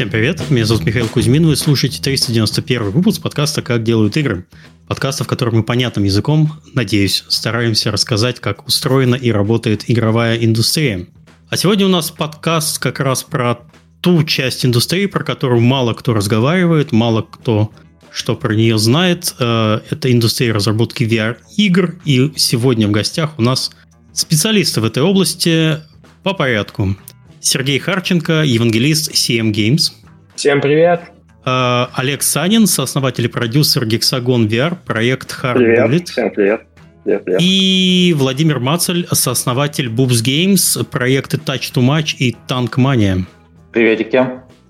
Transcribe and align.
Всем 0.00 0.08
привет, 0.08 0.48
меня 0.48 0.64
зовут 0.64 0.86
Михаил 0.86 1.08
Кузьмин, 1.08 1.44
вы 1.44 1.56
слушаете 1.56 2.00
391 2.00 2.90
выпуск 2.90 3.20
подкаста 3.20 3.60
«Как 3.60 3.82
делают 3.82 4.16
игры». 4.16 4.46
Подкаста, 4.88 5.24
в 5.24 5.26
котором 5.26 5.56
мы 5.56 5.62
понятным 5.62 6.04
языком, 6.04 6.54
надеюсь, 6.72 7.22
стараемся 7.28 7.90
рассказать, 7.90 8.40
как 8.40 8.66
устроена 8.66 9.14
и 9.14 9.30
работает 9.30 9.90
игровая 9.90 10.38
индустрия. 10.38 11.06
А 11.50 11.56
сегодня 11.58 11.84
у 11.84 11.90
нас 11.90 12.10
подкаст 12.10 12.78
как 12.78 12.98
раз 12.98 13.24
про 13.24 13.58
ту 14.00 14.24
часть 14.24 14.64
индустрии, 14.64 15.04
про 15.04 15.22
которую 15.22 15.60
мало 15.60 15.92
кто 15.92 16.14
разговаривает, 16.14 16.92
мало 16.92 17.20
кто 17.20 17.70
что 18.10 18.36
про 18.36 18.54
нее 18.54 18.78
знает. 18.78 19.34
Э, 19.38 19.80
это 19.90 20.10
индустрия 20.10 20.54
разработки 20.54 21.04
VR-игр, 21.04 21.96
и 22.06 22.32
сегодня 22.36 22.88
в 22.88 22.90
гостях 22.90 23.38
у 23.38 23.42
нас 23.42 23.70
специалисты 24.14 24.80
в 24.80 24.84
этой 24.86 25.02
области 25.02 25.76
по 26.22 26.32
порядку. 26.32 26.96
Сергей 27.40 27.78
Харченко, 27.78 28.42
евангелист 28.44 29.12
CM 29.12 29.50
Games. 29.52 29.92
Всем 30.36 30.60
привет. 30.60 31.00
Э, 31.44 31.86
Олег 31.94 32.22
Санин, 32.22 32.66
сооснователь 32.66 33.24
и 33.24 33.28
продюсер 33.28 33.84
Gexagon 33.84 34.46
VR, 34.46 34.76
проект 34.84 35.30
Hard 35.42 35.54
привет. 35.54 35.90
Bullet. 35.90 36.04
Всем 36.04 36.30
привет. 36.30 36.62
Привет, 37.02 37.24
привет. 37.24 37.40
И 37.42 38.14
Владимир 38.16 38.60
Мацель, 38.60 39.06
сооснователь 39.10 39.88
Boobs 39.88 40.22
Games, 40.22 40.84
проекты 40.84 41.38
Touch 41.38 41.72
to 41.72 41.82
Match 41.82 42.14
и 42.18 42.36
Tank 42.46 42.74
Mania. 42.76 43.24
Приветики. 43.72 44.22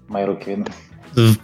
Мои 0.09 0.25
руки 0.25 0.51
видны. 0.51 0.67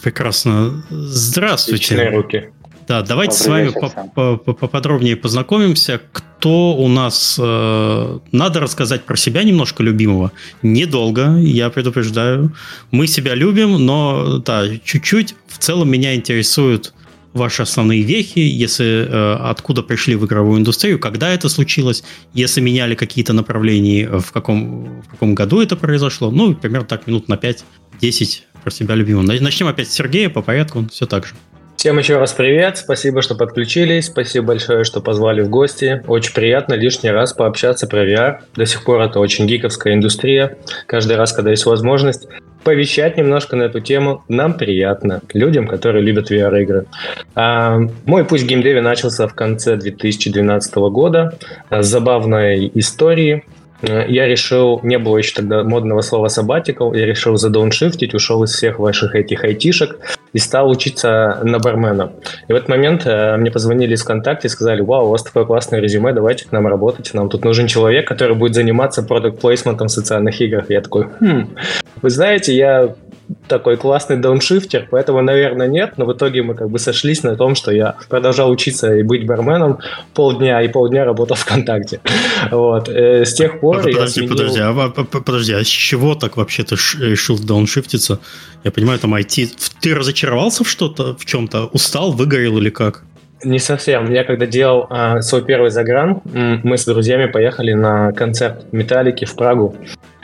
Прекрасно. 0.02 0.84
Здравствуйте. 0.90 1.96
Личные 1.96 2.10
руки. 2.10 2.52
Да, 2.88 3.02
давайте 3.02 3.36
с 3.36 3.46
вами 3.46 3.72
поподробнее 4.14 5.16
познакомимся. 5.16 6.00
Кто 6.12 6.74
у 6.76 6.86
нас... 6.88 7.36
э, 7.42 8.18
надо 8.30 8.60
рассказать 8.60 9.04
про 9.04 9.16
себя 9.16 9.42
немножко 9.42 9.82
любимого. 9.82 10.30
Недолго, 10.62 11.36
я 11.38 11.70
предупреждаю. 11.70 12.54
Мы 12.92 13.08
себя 13.08 13.34
любим, 13.34 13.84
но 13.84 14.38
да, 14.38 14.64
чуть-чуть. 14.84 15.34
В 15.48 15.58
целом 15.58 15.90
меня 15.90 16.14
интересуют 16.14 16.94
ваши 17.32 17.62
основные 17.62 18.02
вехи, 18.02 18.38
если 18.38 19.06
э, 19.08 19.34
откуда 19.50 19.82
пришли 19.82 20.14
в 20.14 20.24
игровую 20.24 20.60
индустрию, 20.60 20.98
когда 20.98 21.30
это 21.30 21.48
случилось, 21.48 22.04
если 22.34 22.60
меняли 22.60 22.94
какие-то 22.94 23.32
направления, 23.32 24.04
э, 24.04 24.18
в 24.20 24.30
каком, 24.30 25.02
в 25.02 25.08
каком 25.08 25.34
году 25.34 25.60
это 25.60 25.74
произошло. 25.76 26.30
Ну, 26.30 26.54
примерно 26.54 26.86
так, 26.86 27.06
минут 27.08 27.28
на 27.28 27.34
5-10 27.34 27.62
про 28.62 28.70
себя 28.70 28.94
любимого. 28.94 29.22
На- 29.24 29.40
Начнем 29.40 29.66
опять 29.66 29.88
с 29.90 29.92
Сергея 29.92 30.30
по 30.30 30.40
порядку, 30.40 30.86
все 30.92 31.06
так 31.06 31.26
же. 31.26 31.34
Всем 31.76 31.98
еще 31.98 32.16
раз 32.16 32.32
привет. 32.32 32.78
Спасибо, 32.78 33.20
что 33.20 33.34
подключились. 33.34 34.06
Спасибо 34.06 34.46
большое, 34.46 34.82
что 34.82 35.02
позвали 35.02 35.42
в 35.42 35.50
гости. 35.50 36.02
Очень 36.08 36.32
приятно 36.32 36.72
лишний 36.72 37.10
раз 37.10 37.34
пообщаться 37.34 37.86
про 37.86 38.02
VR. 38.04 38.38
До 38.54 38.64
сих 38.64 38.82
пор 38.82 39.02
это 39.02 39.20
очень 39.20 39.46
гиковская 39.46 39.92
индустрия. 39.92 40.56
Каждый 40.86 41.18
раз, 41.18 41.34
когда 41.34 41.50
есть 41.50 41.66
возможность 41.66 42.28
повещать 42.64 43.18
немножко 43.18 43.56
на 43.56 43.64
эту 43.64 43.80
тему, 43.80 44.24
нам 44.26 44.54
приятно. 44.54 45.20
Людям, 45.34 45.68
которые 45.68 46.02
любят 46.02 46.30
VR-игры. 46.30 46.86
А, 47.34 47.78
мой 48.06 48.24
путь 48.24 48.40
в 48.40 48.46
геймдеве 48.46 48.80
начался 48.80 49.28
в 49.28 49.34
конце 49.34 49.76
2012 49.76 50.74
года 50.90 51.38
с 51.70 51.86
забавной 51.86 52.70
истории. 52.74 53.44
Э, 53.82 54.04
Я 54.08 54.26
решил, 54.26 54.80
не 54.82 54.98
было 54.98 55.18
еще 55.18 55.34
тогда 55.34 55.62
модного 55.64 56.00
слова 56.00 56.26
sabbatical, 56.26 56.96
я 56.96 57.06
решил 57.06 57.36
задауншифтить, 57.36 58.14
ушел 58.14 58.42
из 58.44 58.52
всех 58.52 58.78
ваших 58.78 59.14
этих 59.14 59.44
айтишек 59.44 59.98
и 60.32 60.38
стал 60.38 60.68
учиться 60.70 61.40
на 61.42 61.58
бармена. 61.58 62.12
И 62.48 62.52
в 62.52 62.56
этот 62.56 62.68
момент 62.68 63.06
э, 63.06 63.36
мне 63.36 63.50
позвонили 63.50 63.94
из 63.94 64.02
ВКонтакте 64.02 64.48
и 64.48 64.50
сказали, 64.50 64.80
вау, 64.80 65.06
у 65.06 65.10
вас 65.10 65.22
такое 65.22 65.44
классное 65.44 65.80
резюме, 65.80 66.12
давайте 66.12 66.46
к 66.46 66.52
нам 66.52 66.66
работать, 66.66 67.12
нам 67.14 67.28
тут 67.28 67.44
нужен 67.44 67.66
человек, 67.66 68.06
который 68.06 68.36
будет 68.36 68.54
заниматься 68.54 69.02
продукт 69.02 69.40
плейсментом 69.40 69.88
в 69.88 69.92
социальных 69.92 70.40
играх. 70.40 70.70
Я 70.70 70.80
такой, 70.80 71.06
хм, 71.20 71.54
вы 72.02 72.10
знаете, 72.10 72.54
я 72.54 72.94
такой 73.48 73.76
классный 73.76 74.16
дауншифтер, 74.16 74.88
поэтому, 74.90 75.22
наверное, 75.22 75.66
нет, 75.68 75.94
но 75.96 76.04
в 76.04 76.12
итоге 76.12 76.42
мы 76.42 76.54
как 76.54 76.70
бы 76.70 76.78
сошлись 76.78 77.22
на 77.22 77.36
том, 77.36 77.54
что 77.54 77.70
я 77.72 77.96
продолжал 78.08 78.50
учиться 78.50 78.94
и 78.94 79.02
быть 79.02 79.26
барменом 79.26 79.78
полдня, 80.14 80.60
и 80.62 80.68
полдня 80.68 81.04
работал 81.04 81.36
ВКонтакте. 81.40 82.00
Вот. 82.50 82.88
Э, 82.88 83.24
С 83.24 83.34
тех 83.34 83.60
пор 83.60 83.86
я 83.88 83.94
Подожди, 83.94 84.20
сменил- 84.20 84.30
подожди, 84.36 84.60
а, 84.60 84.92
а, 84.96 85.02
подожди, 85.04 85.52
а 85.54 85.62
с 85.64 85.66
чего 85.66 86.14
так 86.14 86.36
вообще 86.36 86.62
ты 86.64 86.74
решил 87.00 87.38
дауншифтиться? 87.38 88.18
Я 88.64 88.70
понимаю, 88.70 88.98
там 88.98 89.14
IT. 89.14 89.50
Ты 89.80 89.94
разочаровался 89.94 90.64
в 90.64 90.68
что-то, 90.68 91.14
в 91.16 91.24
чем-то? 91.24 91.66
Устал, 91.72 92.12
выгорел 92.12 92.58
или 92.58 92.70
как? 92.70 93.02
Не 93.44 93.58
совсем. 93.58 94.10
Я 94.12 94.24
когда 94.24 94.46
делал 94.46 94.86
а, 94.88 95.20
свой 95.20 95.44
первый 95.44 95.70
загран, 95.70 96.22
мы 96.24 96.78
с 96.78 96.84
друзьями 96.86 97.26
поехали 97.26 97.74
на 97.74 98.12
концерт 98.12 98.64
Металлики 98.72 99.24
в 99.26 99.36
Прагу. 99.36 99.76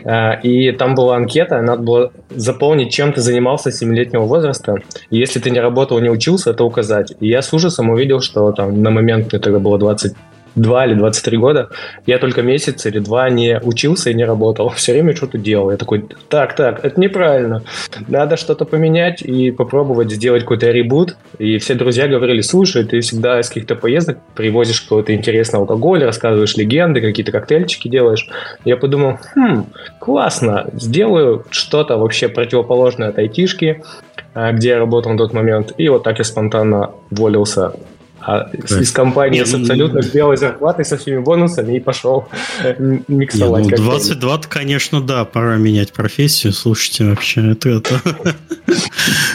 А, 0.05 0.33
и 0.35 0.73
там 0.73 0.95
была 0.95 1.17
анкета, 1.17 1.61
надо 1.61 1.83
было 1.83 2.13
заполнить, 2.31 2.93
чем 2.93 3.13
ты 3.13 3.21
занимался 3.21 3.71
с 3.71 3.83
7-летнего 3.83 4.23
возраста. 4.23 4.77
И 5.11 5.19
если 5.19 5.41
ты 5.41 5.51
не 5.51 5.61
работал, 5.61 5.99
не 6.01 6.11
учился, 6.11 6.51
это 6.51 6.65
указать. 6.65 7.15
И 7.21 7.29
я 7.29 7.43
с 7.43 7.53
ужасом 7.53 7.91
увидел, 7.91 8.21
что 8.21 8.53
там 8.53 8.83
на 8.83 8.91
момент, 8.91 9.33
мне 9.33 9.41
тогда 9.41 9.59
было 9.59 9.79
22 10.55 10.87
или 10.87 10.95
23 10.95 11.39
года, 11.39 11.71
я 12.07 12.19
только 12.19 12.43
месяц 12.43 12.87
или 12.87 12.99
два 12.99 13.29
не 13.31 13.59
учился 13.63 14.11
и 14.11 14.15
не 14.15 14.25
работал. 14.25 14.69
Все 14.77 14.93
время 14.93 15.15
что-то 15.15 15.39
делал. 15.39 15.71
Я 15.71 15.77
такой, 15.77 16.05
так, 16.29 16.55
так, 16.57 16.85
это 16.85 17.01
неправильно. 17.01 17.63
Надо 18.09 18.37
что-то 18.37 18.65
поменять 18.65 19.23
и 19.23 19.51
попробовать 19.51 20.11
сделать 20.11 20.43
какой-то 20.43 20.71
ребут. 20.71 21.17
И 21.39 21.59
все 21.59 21.75
друзья 21.75 22.09
говорили, 22.09 22.41
слушай, 22.41 22.85
ты 22.85 23.01
всегда 23.01 23.41
из 23.41 23.49
каких-то 23.49 23.75
поездок 23.75 24.19
привозишь 24.35 24.83
какой-то 24.83 25.15
интересный 25.15 25.61
алкоголь, 25.61 26.05
рассказываешь 26.05 26.57
легенды, 26.57 27.01
какие-то 27.01 27.33
коктейльчики 27.33 27.89
делаешь. 27.89 28.29
Я 28.65 28.77
подумал, 28.77 29.19
хм, 29.35 29.67
классно, 29.99 30.71
сделаю 30.75 31.45
что-то 31.51 31.97
вообще 31.97 32.29
противоположное 32.29 33.09
от 33.09 33.19
айтишки, 33.19 33.83
а, 34.35 34.53
где 34.53 34.71
я 34.71 34.79
работал 34.79 35.13
на 35.13 35.19
тот 35.19 35.33
момент. 35.33 35.73
И 35.77 35.89
вот 35.89 36.05
так 36.05 36.19
я 36.19 36.25
спонтанно 36.25 36.93
уволился 37.11 37.73
а, 38.25 38.49
с- 38.67 38.81
из 38.81 38.91
компании 38.93 39.43
с 39.45 39.53
абсолютно 39.55 40.01
белой 40.13 40.37
зарплатой, 40.37 40.85
со 40.85 40.97
всеми 40.97 41.19
бонусами 41.19 41.77
и 41.77 41.81
пошел 41.81 42.29
э, 42.63 42.75
м- 42.79 43.05
Не, 43.09 43.17
миксовать. 43.17 43.65
ну, 43.65 43.69
коктейли. 43.71 43.91
22 43.91 44.39
конечно, 44.49 45.01
да, 45.01 45.25
пора 45.25 45.57
менять 45.57 45.93
профессию. 45.93 46.53
Слушайте, 46.53 47.05
вообще, 47.05 47.53
это... 47.53 47.69
это... 47.71 48.01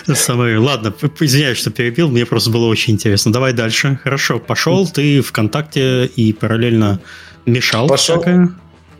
Самое... 0.15 0.57
Ладно, 0.57 0.93
извиняюсь, 1.19 1.57
что 1.57 1.69
перебил, 1.71 2.09
мне 2.09 2.25
просто 2.25 2.49
было 2.49 2.67
очень 2.67 2.93
интересно. 2.93 3.31
Давай 3.33 3.53
дальше. 3.53 3.99
Хорошо, 4.03 4.39
пошел 4.39 4.87
ты 4.87 5.21
ВКонтакте 5.21 6.05
и 6.05 6.33
параллельно 6.33 6.99
мешал 7.45 7.87
Пошел. 7.87 8.15
всякое. 8.21 8.49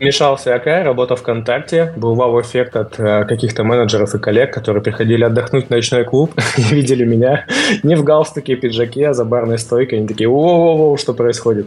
Мешал 0.00 0.36
всякое, 0.36 0.84
работал 0.84 1.16
ВКонтакте, 1.16 1.92
был 1.96 2.14
вау-эффект 2.14 2.76
от 2.76 3.00
э, 3.00 3.24
каких-то 3.24 3.64
менеджеров 3.64 4.14
и 4.14 4.18
коллег, 4.18 4.54
которые 4.54 4.80
приходили 4.80 5.24
отдохнуть 5.24 5.66
в 5.66 5.70
ночной 5.70 6.04
клуб 6.04 6.32
и 6.56 6.62
видели 6.74 7.04
меня 7.04 7.46
не 7.82 7.96
в 7.96 8.04
галстуке 8.04 8.52
и 8.52 8.56
пиджаке, 8.56 9.08
а 9.08 9.12
за 9.14 9.24
барной 9.24 9.58
стойкой. 9.58 9.98
Они 9.98 10.06
такие, 10.06 10.28
воу-воу-воу, 10.28 10.98
что 10.98 11.14
происходит? 11.14 11.66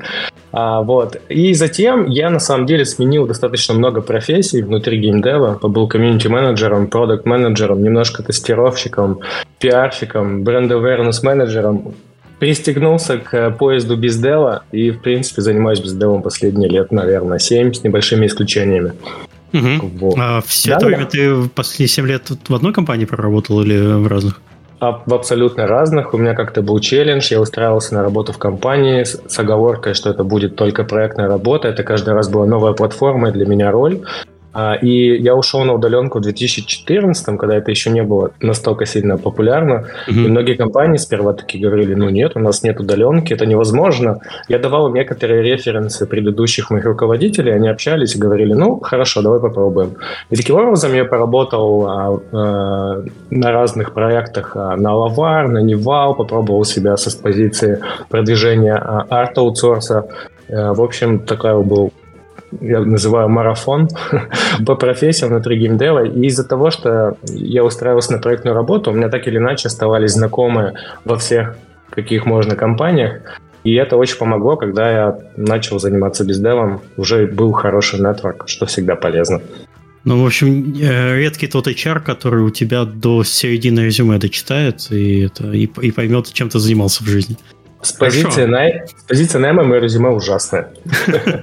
А, 0.53 0.81
вот. 0.81 1.17
И 1.27 1.53
затем 1.53 2.07
я 2.07 2.29
на 2.29 2.39
самом 2.39 2.65
деле 2.65 2.85
сменил 2.85 3.27
достаточно 3.27 3.73
много 3.73 4.01
профессий 4.01 4.61
внутри 4.61 4.99
геймдева. 4.99 5.59
Был 5.61 5.89
комьюнити-менеджером, 5.89 6.87
продукт-менеджером, 6.87 7.83
немножко 7.83 8.23
тестировщиком, 8.23 9.19
пиарщиком, 9.59 10.43
бренд-awareness-менеджером. 10.43 11.93
Пристегнулся 12.41 13.19
к 13.19 13.51
поезду 13.51 13.95
бездела 13.95 14.63
и, 14.71 14.89
в 14.89 15.03
принципе, 15.03 15.43
занимаюсь 15.43 15.79
безделом 15.79 16.23
последние 16.23 16.71
лет, 16.71 16.91
наверное, 16.91 17.37
7 17.37 17.71
с 17.71 17.83
небольшими 17.83 18.25
исключениями. 18.25 18.93
Мгм. 19.51 19.79
Вот. 19.99 20.15
А 20.17 20.41
все 20.41 20.71
Да, 20.71 20.77
это 20.77 20.85
да. 20.85 20.87
время 20.87 21.05
ты 21.05 21.49
последние 21.49 21.87
7 21.89 22.07
лет 22.07 22.31
в 22.47 22.55
одной 22.55 22.73
компании 22.73 23.05
проработал 23.05 23.61
или 23.61 23.77
в 23.77 24.07
разных? 24.07 24.41
А 24.79 25.03
в 25.05 25.13
абсолютно 25.13 25.67
разных. 25.67 26.15
У 26.15 26.17
меня 26.17 26.33
как-то 26.33 26.63
был 26.63 26.79
челлендж. 26.79 27.27
Я 27.29 27.39
устраивался 27.41 27.93
на 27.93 28.01
работу 28.01 28.33
в 28.33 28.39
компании 28.39 29.03
с, 29.03 29.21
с 29.27 29.37
оговоркой, 29.37 29.93
что 29.93 30.09
это 30.09 30.23
будет 30.23 30.55
только 30.55 30.83
проектная 30.83 31.27
работа. 31.27 31.67
Это 31.67 31.83
каждый 31.83 32.15
раз 32.15 32.27
была 32.27 32.47
новая 32.47 32.73
платформа 32.73 33.29
и 33.29 33.31
для 33.31 33.45
меня 33.45 33.69
роль. 33.69 34.01
А, 34.53 34.75
И 34.81 35.21
я 35.21 35.35
ушел 35.35 35.63
на 35.63 35.73
удаленку 35.73 36.19
в 36.19 36.21
2014, 36.21 37.37
когда 37.37 37.55
это 37.55 37.71
еще 37.71 37.89
не 37.89 38.03
было 38.03 38.31
настолько 38.41 38.85
сильно 38.85 39.17
популярно. 39.17 39.85
И 40.07 40.11
Мгм. 40.11 40.29
многие 40.31 40.55
компании 40.55 40.97
сперва 40.97 41.33
такие 41.33 41.63
говорили, 41.63 41.95
ну 41.95 42.09
нет, 42.09 42.31
у 42.35 42.39
нас 42.39 42.63
нет 42.63 42.79
удаленки, 42.79 43.33
это 43.33 43.45
невозможно. 43.45 44.19
Я 44.49 44.59
давал 44.59 44.93
некоторые 44.93 45.41
референсы 45.41 46.05
предыдущих 46.05 46.69
моих 46.71 46.85
руководителей, 46.85 47.53
они 47.53 47.69
общались 47.69 48.15
и 48.15 48.19
говорили, 48.19 48.53
ну 48.53 48.79
хорошо, 48.79 49.21
давай 49.21 49.39
попробуем. 49.39 49.95
И 50.31 50.35
таким 50.35 50.55
образом 50.55 50.93
я 50.93 51.05
поработал 51.05 51.85
а, 51.87 52.19
а, 52.31 53.03
на 53.29 53.51
разных 53.51 53.93
проектах, 53.93 54.55
а, 54.55 54.75
на 54.75 54.93
Лавар, 54.95 55.47
на 55.47 55.59
Nival, 55.59 56.15
попробовал 56.15 56.65
себя 56.65 56.97
со 56.97 57.09
с 57.09 57.15
позиции 57.15 57.79
продвижения 58.09 58.75
а, 58.75 59.05
арт-аутсорса. 59.09 60.05
Э, 60.49 60.73
В 60.73 60.81
общем, 60.81 61.19
такой 61.19 61.63
был 61.63 61.91
я 62.59 62.81
называю 62.81 63.29
марафон 63.29 63.87
по 64.65 64.75
профессиям 64.75 65.29
внутри 65.29 65.57
геймдева. 65.57 66.05
И 66.05 66.27
из-за 66.27 66.47
того, 66.47 66.71
что 66.71 67.17
я 67.23 67.63
устраивался 67.63 68.13
на 68.13 68.19
проектную 68.19 68.55
работу, 68.55 68.91
у 68.91 68.93
меня 68.93 69.09
так 69.09 69.27
или 69.27 69.37
иначе 69.37 69.67
оставались 69.67 70.11
знакомые 70.11 70.73
во 71.05 71.17
всех 71.17 71.57
каких 71.89 72.25
можно 72.25 72.55
компаниях. 72.55 73.39
И 73.63 73.75
это 73.75 73.95
очень 73.95 74.17
помогло, 74.17 74.57
когда 74.57 74.91
я 74.91 75.19
начал 75.37 75.79
заниматься 75.79 76.25
бездевом. 76.25 76.81
Уже 76.97 77.27
был 77.27 77.51
хороший 77.51 77.99
нетворк, 77.99 78.45
что 78.47 78.65
всегда 78.65 78.95
полезно. 78.95 79.41
Ну, 80.03 80.23
в 80.23 80.25
общем, 80.25 80.73
э, 80.81 81.17
редкий 81.17 81.47
тот 81.47 81.67
HR, 81.67 81.99
который 81.99 82.43
у 82.43 82.49
тебя 82.49 82.85
до 82.85 83.23
середины 83.23 83.81
резюме 83.81 84.17
дочитает 84.17 84.87
и, 84.89 85.25
это, 85.25 85.51
и, 85.51 85.65
и 85.65 85.91
поймет, 85.91 86.33
чем 86.33 86.49
ты 86.49 86.57
занимался 86.57 87.03
в 87.03 87.07
жизни. 87.07 87.37
С 87.81 87.91
позиции, 87.93 88.45
най... 88.45 88.83
с 88.87 89.03
позиции 89.03 89.39
найма 89.39 89.63
мое 89.63 89.79
резюме 89.79 90.09
ужасное. 90.09 90.69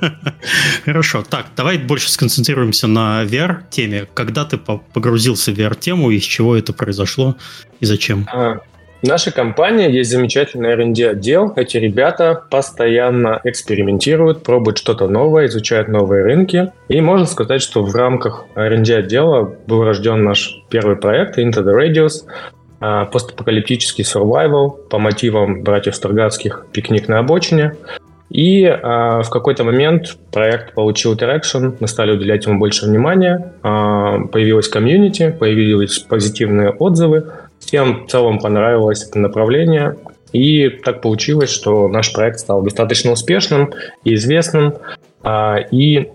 Хорошо. 0.85 1.25
Так, 1.29 1.46
давай 1.56 1.79
больше 1.79 2.11
сконцентрируемся 2.11 2.87
на 2.87 3.25
VR-теме. 3.25 4.06
Когда 4.14 4.44
ты 4.44 4.56
погрузился 4.56 5.52
в 5.52 5.58
VR-тему, 5.58 6.11
из 6.11 6.23
чего 6.23 6.56
это 6.56 6.73
произошло 6.73 7.37
и 7.81 7.87
зачем? 7.87 8.26
А, 8.32 8.61
в 9.00 9.06
нашей 9.06 9.32
компании 9.32 9.88
есть 9.93 10.11
замечательный 10.11 10.70
R&D 10.70 11.11
отдел. 11.11 11.52
Эти 11.55 11.76
ребята 11.76 12.43
постоянно 12.50 13.41
экспериментируют, 13.44 14.43
пробуют 14.43 14.79
что-то 14.79 15.06
новое, 15.06 15.46
изучают 15.46 15.87
новые 15.87 16.25
рынки. 16.25 16.73
И 16.88 17.00
можно 17.00 17.26
сказать, 17.26 17.62
что 17.62 17.84
в 17.84 17.94
рамках 17.94 18.46
R&D 18.56 18.96
отдела 18.96 19.55
был 19.69 19.84
рожден 19.84 20.25
наш 20.25 20.52
первый 20.69 20.96
проект 20.96 21.38
Into 21.38 21.62
the 21.62 21.73
Radius, 21.73 22.25
постапокалиптический 22.81 24.05
survival 24.05 24.71
по 24.89 24.99
мотивам 24.99 25.63
братьев 25.63 25.97
Строгацких 25.97 26.67
«Пикник 26.73 27.09
на 27.09 27.19
обочине». 27.19 27.77
И 28.31 28.65
а, 28.67 29.23
в 29.23 29.31
какой-то 29.31 29.65
момент 29.65 30.17
проект 30.31 30.75
получил 30.75 31.17
traction, 31.17 31.77
мы 31.81 31.89
стали 31.89 32.13
уделять 32.13 32.45
ему 32.45 32.59
больше 32.59 32.87
внимания, 32.87 33.55
а, 33.63 34.21
появилась 34.27 34.69
комьюнити, 34.69 35.35
появились 35.39 35.99
позитивные 36.01 36.71
отзывы, 36.71 37.25
Всем 37.59 38.07
в 38.07 38.11
целом 38.11 38.39
понравилось 38.39 39.05
это 39.05 39.19
направление, 39.19 39.97
и 40.33 40.69
так 40.69 41.03
получилось, 41.03 41.51
что 41.51 41.89
наш 41.89 42.13
проект 42.13 42.41
стал 42.41 42.63
достаточно 42.63 43.13
успешным 43.13 43.73
и 44.05 44.15
известным. 44.15 44.75
А, 45.23 45.59
и 45.71 46.11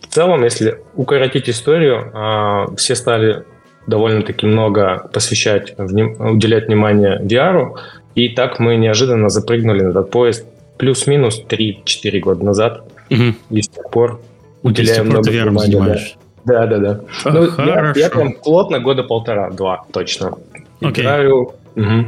в 0.00 0.06
целом, 0.08 0.44
если 0.44 0.80
укоротить 0.94 1.48
историю, 1.50 2.10
а, 2.14 2.66
все 2.76 2.94
стали 2.94 3.44
довольно-таки 3.86 4.46
много 4.46 5.08
посвящать, 5.12 5.74
уделять 5.78 6.66
внимание 6.66 7.20
VR, 7.22 7.72
и 8.14 8.28
так 8.28 8.58
мы 8.58 8.76
неожиданно 8.76 9.28
запрыгнули 9.28 9.82
на 9.82 9.90
этот 9.90 10.10
поезд 10.10 10.46
плюс-минус 10.78 11.42
3-4 11.48 12.20
года 12.20 12.44
назад, 12.44 12.84
угу. 13.10 13.34
и 13.50 13.62
с 13.62 13.68
тех 13.68 13.90
пор 13.90 14.20
уделяем 14.62 15.08
много 15.08 15.28
внимания. 15.28 16.00
Да, 16.44 16.66
да, 16.66 16.78
да. 16.78 17.00
да. 17.24 17.30
Ну, 17.30 17.64
я, 17.64 17.92
я 17.96 18.10
прям 18.10 18.34
плотно 18.34 18.78
года 18.78 19.02
полтора-два 19.02 19.84
точно 19.92 20.34
Окей. 20.80 21.02
Играю. 21.02 21.52
Угу. 21.74 22.06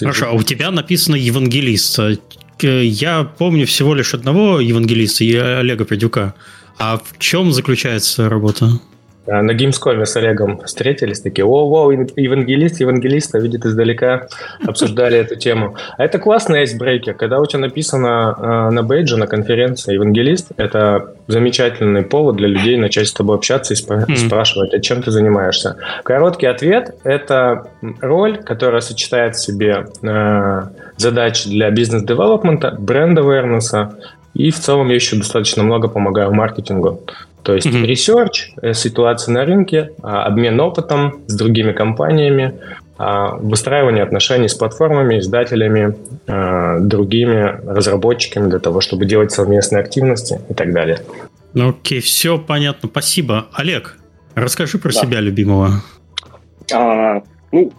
Хорошо, 0.00 0.26
а 0.30 0.32
у 0.32 0.42
тебя 0.42 0.70
написано 0.70 1.16
евангелист. 1.16 1.98
Э, 1.98 2.84
я 2.84 3.24
помню 3.24 3.66
всего 3.66 3.94
лишь 3.94 4.14
одного 4.14 4.60
евангелиста, 4.60 5.58
Олега 5.58 5.84
Придюка. 5.84 6.34
А 6.78 6.98
в 6.98 7.18
чем 7.18 7.52
заключается 7.52 8.28
работа? 8.28 8.70
А, 9.26 9.42
на 9.42 9.52
Gamescom 9.52 10.04
с 10.04 10.16
Олегом 10.16 10.60
встретились, 10.64 11.20
такие, 11.20 11.44
о-о, 11.44 11.92
евангелист, 11.92 12.80
евангелиста, 12.80 13.38
видит 13.38 13.64
издалека, 13.64 14.26
обсуждали 14.66 15.18
эту 15.18 15.36
тему. 15.36 15.76
А 15.96 16.04
это 16.04 16.18
классный 16.18 16.60
айсбрейкер, 16.60 17.14
когда 17.14 17.40
у 17.40 17.46
тебя 17.46 17.60
написано 17.60 18.36
э, 18.36 18.70
на 18.72 18.82
бейдже, 18.82 19.16
на 19.16 19.26
конференции 19.26 19.94
евангелист, 19.94 20.52
это 20.56 21.14
замечательный 21.28 22.02
повод 22.02 22.36
для 22.36 22.48
людей 22.48 22.76
начать 22.76 23.08
с 23.08 23.12
тобой 23.12 23.36
общаться 23.36 23.74
и 23.74 23.76
спра- 23.76 24.06
mm-hmm. 24.06 24.16
спрашивать, 24.16 24.74
а 24.74 24.80
чем 24.80 25.02
ты 25.02 25.10
занимаешься. 25.10 25.76
Короткий 26.02 26.46
ответ– 26.46 26.96
это 27.04 27.68
роль, 28.00 28.38
которая 28.42 28.80
сочетает 28.80 29.36
в 29.36 29.44
себе 29.44 29.86
э, 30.02 30.62
задачи 30.96 31.48
для 31.48 31.70
бизнес-девелопмента, 31.70 32.76
бренд-авернеса, 32.78 33.96
и 34.34 34.50
в 34.50 34.58
целом 34.58 34.88
я 34.88 34.94
еще 34.94 35.16
достаточно 35.16 35.62
много 35.62 35.88
помогаю 35.88 36.32
маркетингу. 36.32 37.02
То 37.42 37.54
есть 37.54 37.66
mm-hmm. 37.66 37.84
research, 37.84 38.60
э, 38.62 38.72
ситуация 38.72 39.32
на 39.32 39.44
рынке, 39.44 39.92
а, 40.02 40.24
обмен 40.24 40.60
опытом 40.60 41.22
с 41.26 41.34
другими 41.36 41.72
компаниями, 41.72 42.54
а, 42.98 43.34
выстраивание 43.36 44.04
отношений 44.04 44.48
с 44.48 44.54
платформами, 44.54 45.18
издателями, 45.18 45.96
а, 46.28 46.78
другими 46.78 47.60
разработчиками 47.66 48.48
для 48.48 48.60
того, 48.60 48.80
чтобы 48.80 49.06
делать 49.06 49.32
совместные 49.32 49.80
активности 49.80 50.40
и 50.48 50.54
так 50.54 50.72
далее. 50.72 51.00
Ну 51.52 51.70
окей, 51.70 52.00
все 52.00 52.38
понятно. 52.38 52.88
Спасибо. 52.88 53.46
Олег, 53.54 53.98
расскажи 54.36 54.78
про 54.78 54.92
да. 54.92 55.00
себя 55.00 55.20
любимого. 55.20 55.82
А, 56.72 57.22
ну, 57.50 57.72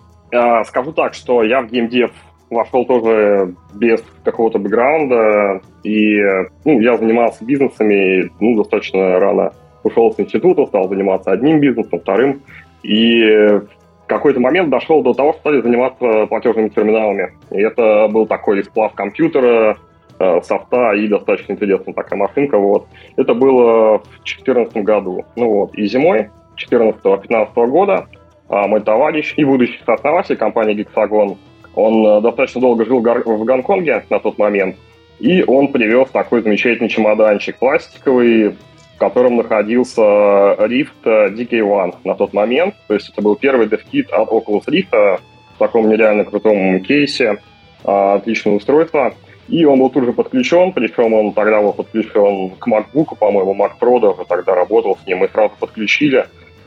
скажу 0.65 0.92
так, 0.92 1.13
что 1.13 1.42
я 1.42 1.62
в 1.62 1.71
геймдев 1.71 2.12
вошел 2.53 2.85
тоже 2.85 3.55
без 3.73 4.03
какого-то 4.23 4.59
бэкграунда, 4.59 5.61
и 5.83 6.19
ну, 6.65 6.79
я 6.79 6.97
занимался 6.97 7.44
бизнесами, 7.45 8.31
ну, 8.39 8.55
достаточно 8.55 9.19
рано 9.19 9.53
ушел 9.83 10.13
с 10.13 10.19
института, 10.19 10.65
стал 10.65 10.88
заниматься 10.89 11.31
одним 11.31 11.59
бизнесом, 11.59 12.00
вторым, 12.00 12.41
и 12.83 13.59
в 14.03 14.07
какой-то 14.07 14.39
момент 14.39 14.69
дошел 14.69 15.01
до 15.01 15.13
того, 15.13 15.33
что 15.33 15.39
стали 15.41 15.61
заниматься 15.61 16.25
платежными 16.27 16.69
терминалами. 16.69 17.33
И 17.51 17.59
это 17.59 18.07
был 18.09 18.25
такой 18.27 18.63
сплав 18.63 18.94
компьютера, 18.94 19.77
э, 20.19 20.41
софта 20.41 20.94
и 20.94 21.07
достаточно 21.07 21.53
интересная 21.53 21.94
такая 21.94 22.19
машинка. 22.19 22.57
Вот. 22.57 22.88
Это 23.17 23.33
было 23.33 24.00
в 24.00 24.07
2014 24.23 24.77
году. 24.77 25.25
Ну 25.35 25.50
вот, 25.50 25.75
и 25.75 25.85
зимой 25.85 26.29
2014-2015 26.71 27.67
года 27.67 28.07
а, 28.50 28.67
мой 28.67 28.81
товарищ 28.81 29.33
и 29.38 29.44
будущий 29.44 29.79
сооснователь 29.85 30.38
компании 30.38 30.75
Gexagon 30.75 31.38
он 31.75 32.06
э, 32.06 32.22
достаточно 32.22 32.62
долго 32.62 32.86
жил 32.86 33.00
в 33.00 33.44
Гонконге 33.44 34.06
на 34.10 34.20
тот 34.20 34.38
момент, 34.38 34.75
и 35.20 35.44
он 35.44 35.70
привез 35.70 36.10
такой 36.10 36.42
замечательный 36.42 36.90
чемоданчик 36.90 37.58
пластиковый, 37.58 38.50
в 38.50 38.98
котором 38.98 39.38
находился 39.38 40.02
Rift 40.02 41.04
DK1 41.04 41.96
на 42.04 42.16
тот 42.16 42.34
момент. 42.34 42.75
То 42.88 42.94
есть 42.94 43.10
это 43.10 43.22
был 43.22 43.36
первый 43.36 43.68
DevKit 43.68 44.10
от 44.12 44.30
Oculus 44.30 44.66
Rift 44.68 45.20
в 45.56 45.60
таком 45.60 45.90
нереально 45.90 46.25
крутом 46.25 46.81
кейсе. 46.81 47.40
А, 47.84 48.16
отличное 48.16 48.54
устройство. 48.54 49.14
И 49.50 49.66
он 49.66 49.80
был 49.80 49.90
тут 49.90 50.06
же 50.06 50.14
подключен, 50.14 50.72
причем 50.72 51.14
он 51.14 51.34
тогда 51.34 51.62
был 51.62 51.74
подключен 51.74 52.52
к 52.52 52.68
MacBook, 52.68 53.18
по-моему, 53.20 53.54
Mac 53.54 53.74
Pro 53.80 54.00
даже 54.00 54.25
тогда 54.28 54.56
работал 54.56 54.98
с 54.98 55.06
ним, 55.06 55.18
мы 55.18 55.28
сразу 55.28 55.54
подключили. 55.60 56.25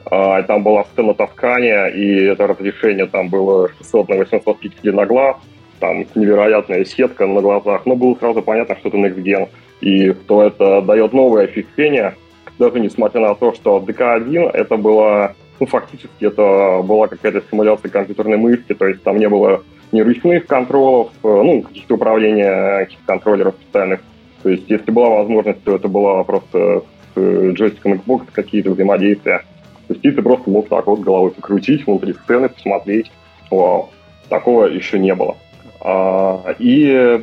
А, 0.08 0.42
там 0.44 0.62
была 0.62 0.84
сцена 0.84 1.14
таскания, 1.14 1.86
и 1.86 2.24
это 2.24 2.46
разрешение 2.46 3.06
там 3.06 3.28
было 3.28 3.68
600 3.78 4.08
на 4.08 4.16
800 4.16 4.58
пикселей 4.60 4.92
на 4.92 5.04
глаз, 5.04 5.36
там 5.80 6.06
невероятная 6.14 6.84
сетка 6.84 7.26
на 7.26 7.40
глазах, 7.40 7.86
но 7.86 7.96
было 7.96 8.14
сразу 8.14 8.42
понятно, 8.42 8.76
что 8.76 8.88
это 8.88 8.98
Next 8.98 9.22
Gen, 9.22 9.48
и 9.80 10.12
что 10.12 10.42
это 10.42 10.80
дает 10.82 11.12
новое 11.12 11.46
ощущение, 11.46 12.14
даже 12.58 12.78
несмотря 12.78 13.20
на 13.20 13.34
то, 13.34 13.52
что 13.52 13.84
DK1 13.86 14.50
это 14.52 14.76
было, 14.76 15.34
ну, 15.58 15.66
фактически 15.66 16.24
это 16.24 16.82
была 16.82 17.08
какая-то 17.08 17.42
симуляция 17.50 17.90
компьютерной 17.90 18.36
мышки, 18.36 18.74
то 18.74 18.86
есть 18.86 19.02
там 19.02 19.18
не 19.18 19.28
было 19.28 19.62
ни 19.90 20.00
ручных 20.00 20.46
контролов, 20.46 21.10
ну, 21.22 21.62
каких-то 21.62 21.94
управления 21.94 22.84
каких-то 22.84 23.06
контроллеров 23.06 23.54
специальных. 23.60 24.00
То 24.42 24.50
есть, 24.50 24.64
если 24.68 24.90
была 24.90 25.10
возможность, 25.10 25.62
то 25.64 25.74
это 25.74 25.88
была 25.88 26.22
просто 26.22 26.82
с 27.14 27.52
джойстиком 27.52 27.94
Xbox 27.94 28.26
какие-то 28.32 28.70
взаимодействия. 28.70 29.42
То 29.88 29.94
есть 29.94 30.02
ты 30.02 30.22
просто 30.22 30.50
мог 30.50 30.68
так 30.68 30.86
вот 30.86 31.00
головой 31.00 31.30
покрутить 31.30 31.86
внутри 31.86 32.14
сцены, 32.14 32.48
посмотреть. 32.48 33.10
Вау, 33.50 33.90
такого 34.28 34.66
еще 34.66 34.98
не 34.98 35.14
было. 35.14 35.36
А, 35.80 36.54
и... 36.58 37.22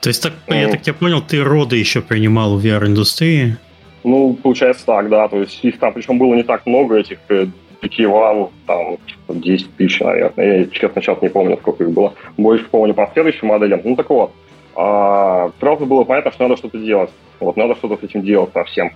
То 0.00 0.08
есть, 0.08 0.22
так, 0.22 0.32
ну, 0.46 0.54
я 0.54 0.68
так 0.68 0.82
тебя 0.82 0.94
понял, 0.94 1.20
ты 1.20 1.42
роды 1.42 1.76
еще 1.76 2.00
принимал 2.00 2.58
в 2.58 2.64
VR-индустрии? 2.64 3.56
Ну, 4.04 4.34
получается 4.34 4.86
так, 4.86 5.08
да. 5.08 5.26
То 5.28 5.40
есть 5.40 5.58
их 5.64 5.78
там, 5.78 5.92
причем 5.92 6.18
было 6.18 6.34
не 6.34 6.44
так 6.44 6.64
много, 6.66 6.96
этих 6.96 7.18
DK1, 7.28 8.44
э, 8.44 8.48
там 8.66 8.96
10 9.28 9.76
тысяч, 9.76 10.00
наверное. 10.00 10.58
Я, 10.58 10.66
честно, 10.66 11.02
сейчас 11.02 11.20
не 11.22 11.28
помню, 11.28 11.56
сколько 11.56 11.82
их 11.82 11.90
было. 11.90 12.14
Больше 12.36 12.66
помню 12.70 12.94
по 12.94 13.10
следующим 13.12 13.48
моделям. 13.48 13.80
Ну, 13.82 13.96
так 13.96 14.08
вот. 14.10 14.32
А, 14.76 15.50
сразу 15.58 15.86
было 15.86 16.04
понятно, 16.04 16.30
что 16.30 16.44
надо 16.44 16.56
что-то 16.56 16.78
делать. 16.78 17.10
Вот, 17.40 17.56
надо 17.56 17.74
что-то 17.74 17.96
с 17.96 18.04
этим 18.04 18.22
делать 18.22 18.50
совсем. 18.52 18.92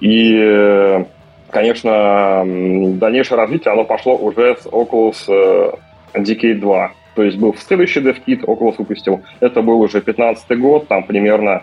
И 0.00 0.36
э, 0.38 1.04
конечно, 1.52 2.42
дальнейшее 2.44 3.38
развитие, 3.38 3.72
оно 3.72 3.84
пошло 3.84 4.16
уже 4.16 4.56
с 4.56 4.66
Oculus 4.66 5.24
э, 5.28 5.72
Decade 6.14 6.58
2. 6.58 6.92
То 7.14 7.22
есть 7.22 7.38
был 7.38 7.54
следующий 7.54 8.00
DevKit, 8.00 8.44
Oculus 8.44 8.76
выпустил. 8.78 9.22
Это 9.38 9.62
был 9.62 9.80
уже 9.80 10.00
15 10.00 10.58
год, 10.58 10.88
там 10.88 11.04
примерно 11.04 11.62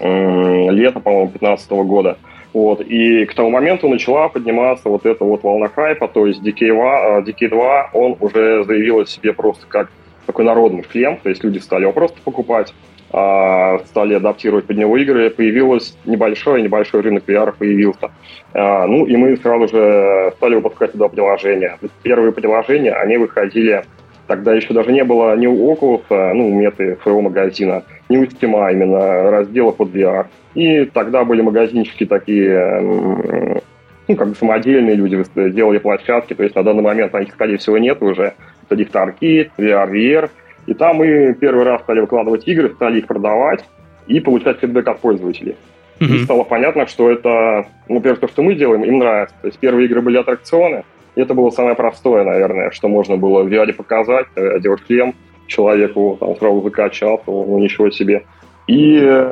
э, 0.00 0.70
лето, 0.70 1.00
по-моему, 1.00 1.30
15 1.30 1.70
года. 1.70 2.18
Вот. 2.52 2.80
И 2.80 3.24
к 3.26 3.34
тому 3.34 3.50
моменту 3.50 3.88
начала 3.88 4.28
подниматься 4.28 4.88
вот 4.88 5.06
эта 5.06 5.24
вот 5.24 5.42
волна 5.42 5.68
хайпа, 5.68 6.08
то 6.08 6.26
есть 6.26 6.42
DK2, 6.42 7.24
DK2 7.24 7.86
он 7.92 8.16
уже 8.20 8.64
заявил 8.64 9.00
о 9.00 9.06
себе 9.06 9.32
просто 9.32 9.66
как 9.68 9.90
такой 10.26 10.44
народный 10.44 10.84
шлем, 10.90 11.18
то 11.22 11.28
есть 11.28 11.44
люди 11.44 11.58
стали 11.58 11.82
его 11.82 11.92
просто 11.92 12.20
покупать, 12.22 12.74
стали 13.10 14.14
адаптировать 14.14 14.66
под 14.66 14.76
него 14.76 14.96
игры, 14.98 15.30
появилось 15.30 15.96
небольшой, 16.04 16.62
небольшой 16.62 17.00
рынок 17.00 17.24
VR 17.26 17.54
появился. 17.56 18.10
А, 18.52 18.86
ну 18.86 19.06
и 19.06 19.16
мы 19.16 19.36
сразу 19.38 19.68
же 19.68 20.32
стали 20.36 20.56
выпускать 20.56 20.92
туда 20.92 21.08
приложения. 21.08 21.78
Первые 22.02 22.32
приложения, 22.32 22.92
они 22.92 23.16
выходили, 23.16 23.84
тогда 24.26 24.54
еще 24.54 24.74
даже 24.74 24.92
не 24.92 25.04
было 25.04 25.34
ни 25.36 25.46
у 25.46 25.72
Oculus, 25.72 26.02
ну, 26.34 26.52
меты 26.52 26.98
своего 27.02 27.22
магазина, 27.22 27.82
ни 28.10 28.18
у 28.18 28.24
Steam, 28.24 28.62
а 28.62 28.72
именно 28.72 29.30
раздела 29.30 29.70
под 29.70 29.88
VR. 29.94 30.26
И 30.54 30.84
тогда 30.84 31.24
были 31.24 31.40
магазинчики 31.40 32.04
такие 32.04 33.62
ну, 34.08 34.16
как 34.16 34.28
бы 34.28 34.34
самодельные 34.34 34.96
люди 34.96 35.22
делали 35.50 35.78
площадки, 35.78 36.34
то 36.34 36.42
есть 36.42 36.54
на 36.56 36.62
данный 36.62 36.82
момент 36.82 37.12
них, 37.12 37.32
скорее 37.32 37.58
всего, 37.58 37.78
нет 37.78 38.02
уже. 38.02 38.32
Это 38.68 38.74
Dicta 38.74 39.06
Arcade, 39.06 39.50
VR, 39.58 39.90
VR. 39.90 40.30
И 40.68 40.74
там 40.74 40.96
мы 40.96 41.34
первый 41.40 41.64
раз 41.64 41.80
стали 41.80 42.00
выкладывать 42.00 42.46
игры, 42.46 42.68
стали 42.74 42.98
их 42.98 43.06
продавать 43.06 43.64
и 44.06 44.20
получать 44.20 44.58
фидбэк 44.58 44.86
от 44.86 45.00
пользователей. 45.00 45.56
Mm-hmm. 45.98 46.14
И 46.14 46.24
стало 46.24 46.44
понятно, 46.44 46.86
что 46.86 47.10
это, 47.10 47.66
ну, 47.88 48.02
первое, 48.02 48.20
то, 48.20 48.28
что 48.28 48.42
мы 48.42 48.54
делаем, 48.54 48.84
им 48.84 48.98
нравится. 48.98 49.34
То 49.40 49.46
есть 49.46 49.58
первые 49.58 49.86
игры 49.86 50.02
были 50.02 50.18
аттракционы, 50.18 50.84
и 51.16 51.22
это 51.22 51.32
было 51.32 51.48
самое 51.48 51.74
простое, 51.74 52.22
наверное, 52.22 52.70
что 52.70 52.88
можно 52.88 53.16
было 53.16 53.44
в 53.44 53.48
VR 53.48 53.72
показать, 53.72 54.26
э, 54.36 54.60
делать 54.60 54.82
шлем 54.86 55.14
человеку, 55.46 56.18
там 56.20 56.36
сразу 56.36 56.60
закачал, 56.60 57.22
ну, 57.26 57.58
ничего 57.58 57.88
себе. 57.90 58.26
И 58.66 59.26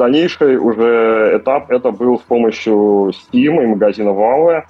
дальнейший 0.00 0.56
уже 0.56 1.38
этап 1.40 1.70
это 1.70 1.92
был 1.92 2.18
с 2.18 2.22
помощью 2.22 3.12
Steam 3.12 3.62
и 3.62 3.66
магазина 3.66 4.08
Valve. 4.08 4.64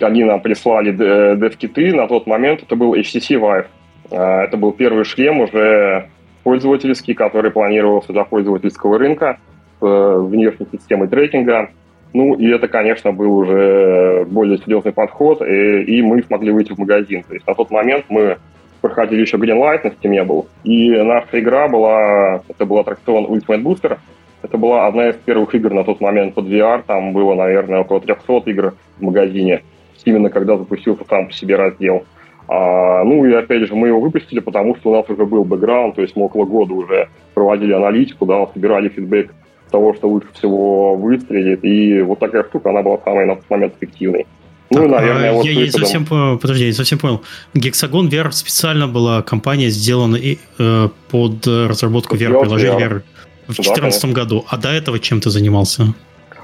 Они 0.00 0.24
нам 0.24 0.40
прислали 0.40 0.92
дев-киты, 1.36 1.94
на 1.94 2.08
тот 2.08 2.26
момент 2.26 2.62
это 2.62 2.74
был 2.74 2.94
HTC 2.94 3.38
Vive. 3.38 3.66
А, 4.10 4.44
это 4.44 4.56
был 4.56 4.72
первый 4.72 5.04
шлем 5.04 5.40
уже 5.40 6.08
пользовательский, 6.42 7.14
который 7.14 7.50
планировался 7.50 8.12
для 8.12 8.24
пользовательского 8.24 8.98
рынка 8.98 9.38
с 9.80 9.84
внешней 9.84 10.66
системой 10.72 11.08
трекинга. 11.08 11.70
Ну, 12.12 12.34
и 12.34 12.48
это, 12.48 12.66
конечно, 12.66 13.12
был 13.12 13.38
уже 13.38 14.26
более 14.28 14.58
серьезный 14.58 14.92
подход, 14.92 15.42
и, 15.42 15.82
и 15.82 16.02
мы 16.02 16.22
смогли 16.22 16.50
выйти 16.50 16.72
в 16.72 16.78
магазин. 16.78 17.22
То 17.22 17.34
есть 17.34 17.46
на 17.46 17.54
тот 17.54 17.70
момент 17.70 18.06
мы 18.08 18.38
проходили 18.80 19.20
еще 19.20 19.36
Greenlight 19.36 19.84
на 19.84 19.88
Steam 19.88 20.24
был. 20.24 20.48
И 20.64 20.90
наша 20.90 21.38
игра 21.38 21.68
была, 21.68 22.42
это 22.48 22.66
был 22.66 22.78
аттракцион 22.78 23.26
Ultimate 23.26 23.62
Booster. 23.62 23.98
Это 24.42 24.56
была 24.56 24.86
одна 24.86 25.10
из 25.10 25.16
первых 25.16 25.54
игр 25.54 25.72
на 25.72 25.84
тот 25.84 26.00
момент 26.00 26.34
под 26.34 26.46
VR. 26.46 26.82
Там 26.86 27.12
было, 27.12 27.34
наверное, 27.34 27.80
около 27.80 28.00
300 28.00 28.50
игр 28.50 28.74
в 28.98 29.02
магазине. 29.02 29.62
Именно 30.04 30.30
когда 30.30 30.56
запустился 30.56 31.04
сам 31.08 31.26
по 31.26 31.32
себе 31.32 31.56
раздел. 31.56 32.04
А, 32.52 33.04
ну 33.04 33.24
и 33.24 33.32
опять 33.32 33.68
же, 33.68 33.76
мы 33.76 33.86
его 33.86 34.00
выпустили, 34.00 34.40
потому 34.40 34.74
что 34.74 34.90
у 34.90 34.96
нас 34.96 35.08
уже 35.08 35.24
был 35.24 35.44
бэкграунд, 35.44 35.94
то 35.94 36.02
есть 36.02 36.16
мы 36.16 36.24
около 36.24 36.44
года 36.44 36.74
уже 36.74 37.08
проводили 37.32 37.72
аналитику, 37.72 38.26
да, 38.26 38.44
собирали 38.52 38.88
фидбэк 38.88 39.32
того, 39.70 39.94
что 39.94 40.08
лучше 40.08 40.26
всего 40.32 40.96
выстрелит. 40.96 41.64
И 41.64 42.00
вот 42.00 42.18
такая 42.18 42.42
штука, 42.42 42.70
она 42.70 42.82
была 42.82 42.98
самой 43.04 43.26
на 43.26 43.36
тот 43.36 43.48
момент 43.48 43.74
эффективной. 43.80 44.26
Ну, 44.70 44.82
так, 44.82 44.90
наверное, 44.90 45.30
а 45.30 45.32
вот 45.34 45.44
я, 45.44 45.52
я 45.52 45.62
не 45.62 45.70
совсем, 45.70 46.04
подожди, 46.04 46.64
я 46.64 46.70
не 46.70 46.74
совсем 46.74 46.98
понял. 46.98 47.22
Гексагон 47.54 48.08
VR 48.08 48.32
специально 48.32 48.88
была 48.88 49.22
компания 49.22 49.68
сделана 49.68 50.16
и, 50.16 50.38
э, 50.58 50.88
под 51.08 51.46
разработку 51.46 52.16
VR-приложений 52.16 52.84
VR. 52.84 53.02
в 53.46 53.54
2014 53.54 54.02
да, 54.02 54.08
году. 54.08 54.44
А 54.48 54.56
до 54.56 54.70
этого 54.70 54.98
чем 54.98 55.20
ты 55.20 55.30
занимался? 55.30 55.94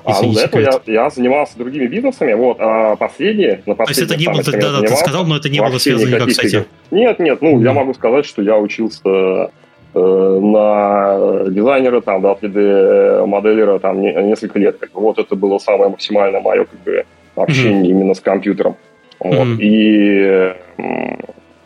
А, 0.07 0.23
до 0.23 0.41
этого 0.41 0.61
я, 0.61 0.81
я 0.87 1.11
занимался 1.11 1.59
другими 1.59 1.87
бизнесами. 1.87 2.33
Вот, 2.35 2.59
а 2.61 2.95
последние, 2.97 3.61
на 3.67 3.75
То 3.75 3.85
есть 3.89 4.03
это 4.03 4.17
не 4.17 4.27
было, 4.27 4.43
да, 4.43 4.81
да, 4.81 4.81
ты 4.83 4.95
сказал, 4.95 5.27
но 5.27 5.37
это 5.37 5.49
не 5.49 5.61
было 5.61 5.79
связано 5.79 6.15
никак 6.15 6.31
с 6.31 6.39
этим? 6.39 6.65
Нет, 6.91 7.19
нет, 7.19 7.43
ну, 7.43 7.61
mm. 7.61 7.65
я 7.65 7.73
могу 7.73 7.93
сказать, 7.93 8.25
что 8.25 8.41
я 8.41 8.57
учился 8.57 9.51
э, 9.95 9.99
на 9.99 11.49
дизайнера, 11.51 12.01
там, 12.01 12.23
да, 12.23 12.33
3D-моделера, 12.41 13.81
там, 13.81 14.01
не, 14.01 14.13
несколько 14.13 14.59
лет. 14.61 14.79
Как 14.79 14.93
бы. 14.93 15.01
Вот 15.01 15.19
это 15.19 15.35
было 15.35 15.59
самое 15.59 15.91
максимальное 15.91 16.41
мое, 16.41 16.67
как 16.67 16.81
бы, 16.85 17.05
общение 17.35 17.83
mm-hmm. 17.83 17.91
именно 17.91 18.15
с 18.15 18.21
компьютером. 18.21 18.77
Вот. 19.19 19.35
Mm-hmm. 19.35 19.59
И 19.61 20.55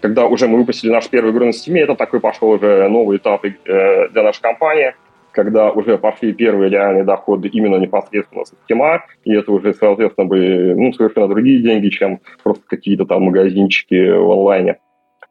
когда 0.00 0.26
уже 0.26 0.48
мы 0.48 0.58
выпустили 0.58 0.90
нашу 0.90 1.10
первую 1.10 1.34
игру 1.34 1.44
на 1.44 1.50
Steam, 1.50 1.76
это 1.78 1.94
такой 1.94 2.20
пошел 2.20 2.48
уже 2.48 2.88
новый 2.88 3.18
этап 3.18 3.44
э, 3.44 4.08
для 4.08 4.22
нашей 4.22 4.40
компании, 4.40 4.94
когда 5.32 5.70
уже 5.70 5.98
пошли 5.98 6.32
первые 6.32 6.70
реальные 6.70 7.04
доходы 7.04 7.48
именно 7.48 7.76
непосредственно 7.76 8.44
с 8.44 8.52
Steam, 8.52 9.00
и 9.24 9.34
это 9.34 9.52
уже, 9.52 9.74
соответственно, 9.74 10.26
были 10.26 10.74
ну, 10.74 10.92
совершенно 10.92 11.28
другие 11.28 11.62
деньги, 11.62 11.88
чем 11.88 12.20
просто 12.42 12.64
какие-то 12.66 13.04
там 13.04 13.22
магазинчики 13.22 14.10
в 14.10 14.30
онлайне. 14.30 14.78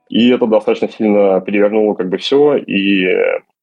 И 0.09 0.29
это 0.29 0.47
достаточно 0.47 0.89
сильно 0.89 1.39
перевернуло 1.41 1.93
как 1.93 2.09
бы 2.09 2.17
все, 2.17 2.55
и 2.55 3.07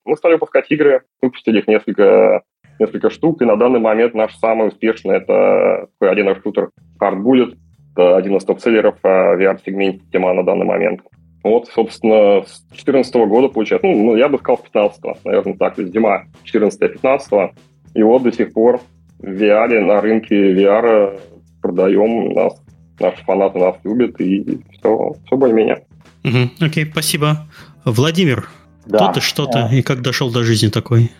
мы 0.05 0.17
стали 0.17 0.35
выпускать 0.35 0.71
игры, 0.71 1.03
выпустили 1.21 1.59
их 1.59 1.67
несколько 1.67 2.43
несколько 2.79 3.11
штук, 3.11 3.43
и 3.43 3.47
на 3.47 3.57
данный 3.57 3.81
момент 3.81 4.15
наш 4.15 4.37
самый 4.37 4.69
успешный 4.69 5.17
это 5.17 5.89
один 5.99 6.35
шутер 6.43 6.71
Hard 7.01 7.23
Bullet, 7.23 7.57
это 7.93 8.17
один 8.17 8.37
из 8.37 8.45
топ-селлеров 8.45 8.97
в 9.03 9.07
VR-сегменте 9.07 10.19
на 10.19 10.45
данный 10.45 10.67
момент. 10.67 11.01
Вот, 11.47 11.69
собственно, 11.69 12.43
с 12.47 12.63
2014 12.69 13.15
года 13.15 13.49
получается, 13.49 13.87
ну, 13.87 14.05
ну, 14.05 14.17
я 14.17 14.29
бы 14.29 14.39
сказал, 14.39 14.59
с 14.59 14.63
15 14.63 15.25
наверное, 15.25 15.55
так, 15.55 15.75
то 15.77 15.83
есть 15.83 15.95
зима 15.95 16.25
14-15, 16.45 17.51
и 17.95 18.03
вот 18.03 18.23
до 18.23 18.33
сих 18.33 18.53
пор 18.53 18.81
в 19.19 19.25
VR, 19.25 19.81
на 19.81 20.01
рынке 20.01 20.55
VR 20.55 21.21
продаем, 21.63 22.33
нас, 22.33 22.61
наши 23.01 23.25
фанаты 23.25 23.59
нас 23.59 23.77
любят, 23.85 24.21
и 24.21 24.61
все, 24.73 25.13
все 25.27 25.37
более-менее. 25.37 25.85
Угу, 26.25 26.67
окей, 26.67 26.87
спасибо. 26.87 27.47
Владимир, 27.85 28.49
да. 28.87 28.99
кто 28.99 29.13
ты, 29.13 29.21
что 29.21 29.47
то 29.47 29.69
и 29.73 29.83
как 29.83 30.03
дошел 30.03 30.31
до 30.31 30.43
жизни 30.43 30.69
такой? 30.69 31.11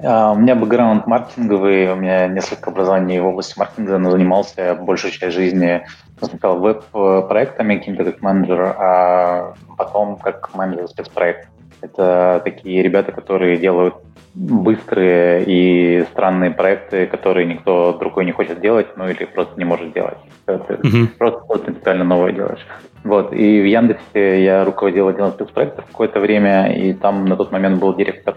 А, 0.00 0.32
у 0.32 0.36
меня 0.36 0.54
бэкграунд 0.54 1.06
маркетинговый, 1.06 1.92
у 1.92 1.96
меня 1.96 2.26
несколько 2.28 2.70
образований 2.70 3.20
в 3.20 3.26
области 3.26 3.58
маркетинга, 3.58 3.98
но 3.98 4.10
занимался 4.10 4.74
большую 4.74 5.12
часть 5.12 5.34
жизни 5.34 5.84
сначала 6.20 6.58
веб-проектами 6.58 7.76
каким-то 7.76 8.04
как 8.04 8.22
менеджер, 8.22 8.60
а 8.60 9.54
потом 9.76 10.16
как 10.16 10.54
менеджер 10.54 10.88
спецпроект. 10.88 11.48
Это 11.80 12.40
такие 12.44 12.82
ребята, 12.82 13.12
которые 13.12 13.56
делают 13.56 13.94
быстрые 14.34 15.44
и 15.44 16.04
странные 16.12 16.50
проекты, 16.50 17.06
которые 17.06 17.46
никто 17.46 17.92
другой 17.92 18.24
не 18.24 18.32
хочет 18.32 18.60
делать, 18.60 18.86
ну 18.96 19.08
или 19.08 19.24
просто 19.24 19.58
не 19.58 19.64
может 19.64 19.92
делать. 19.92 20.18
Это 20.46 20.74
mm-hmm. 20.74 21.08
просто 21.18 21.42
что 21.44 21.58
принципиально 21.58 22.04
новое 22.04 22.32
делаешь. 22.32 22.64
Вот. 23.04 23.32
И 23.32 23.60
в 23.60 23.64
Яндексе 23.64 24.44
я 24.44 24.64
руководил 24.64 25.08
отделом 25.08 25.32
спецпроектов 25.32 25.86
какое-то 25.86 26.20
время, 26.20 26.72
и 26.72 26.92
там 26.92 27.24
на 27.24 27.36
тот 27.36 27.50
момент 27.52 27.80
был 27.80 27.94
директор 27.94 28.36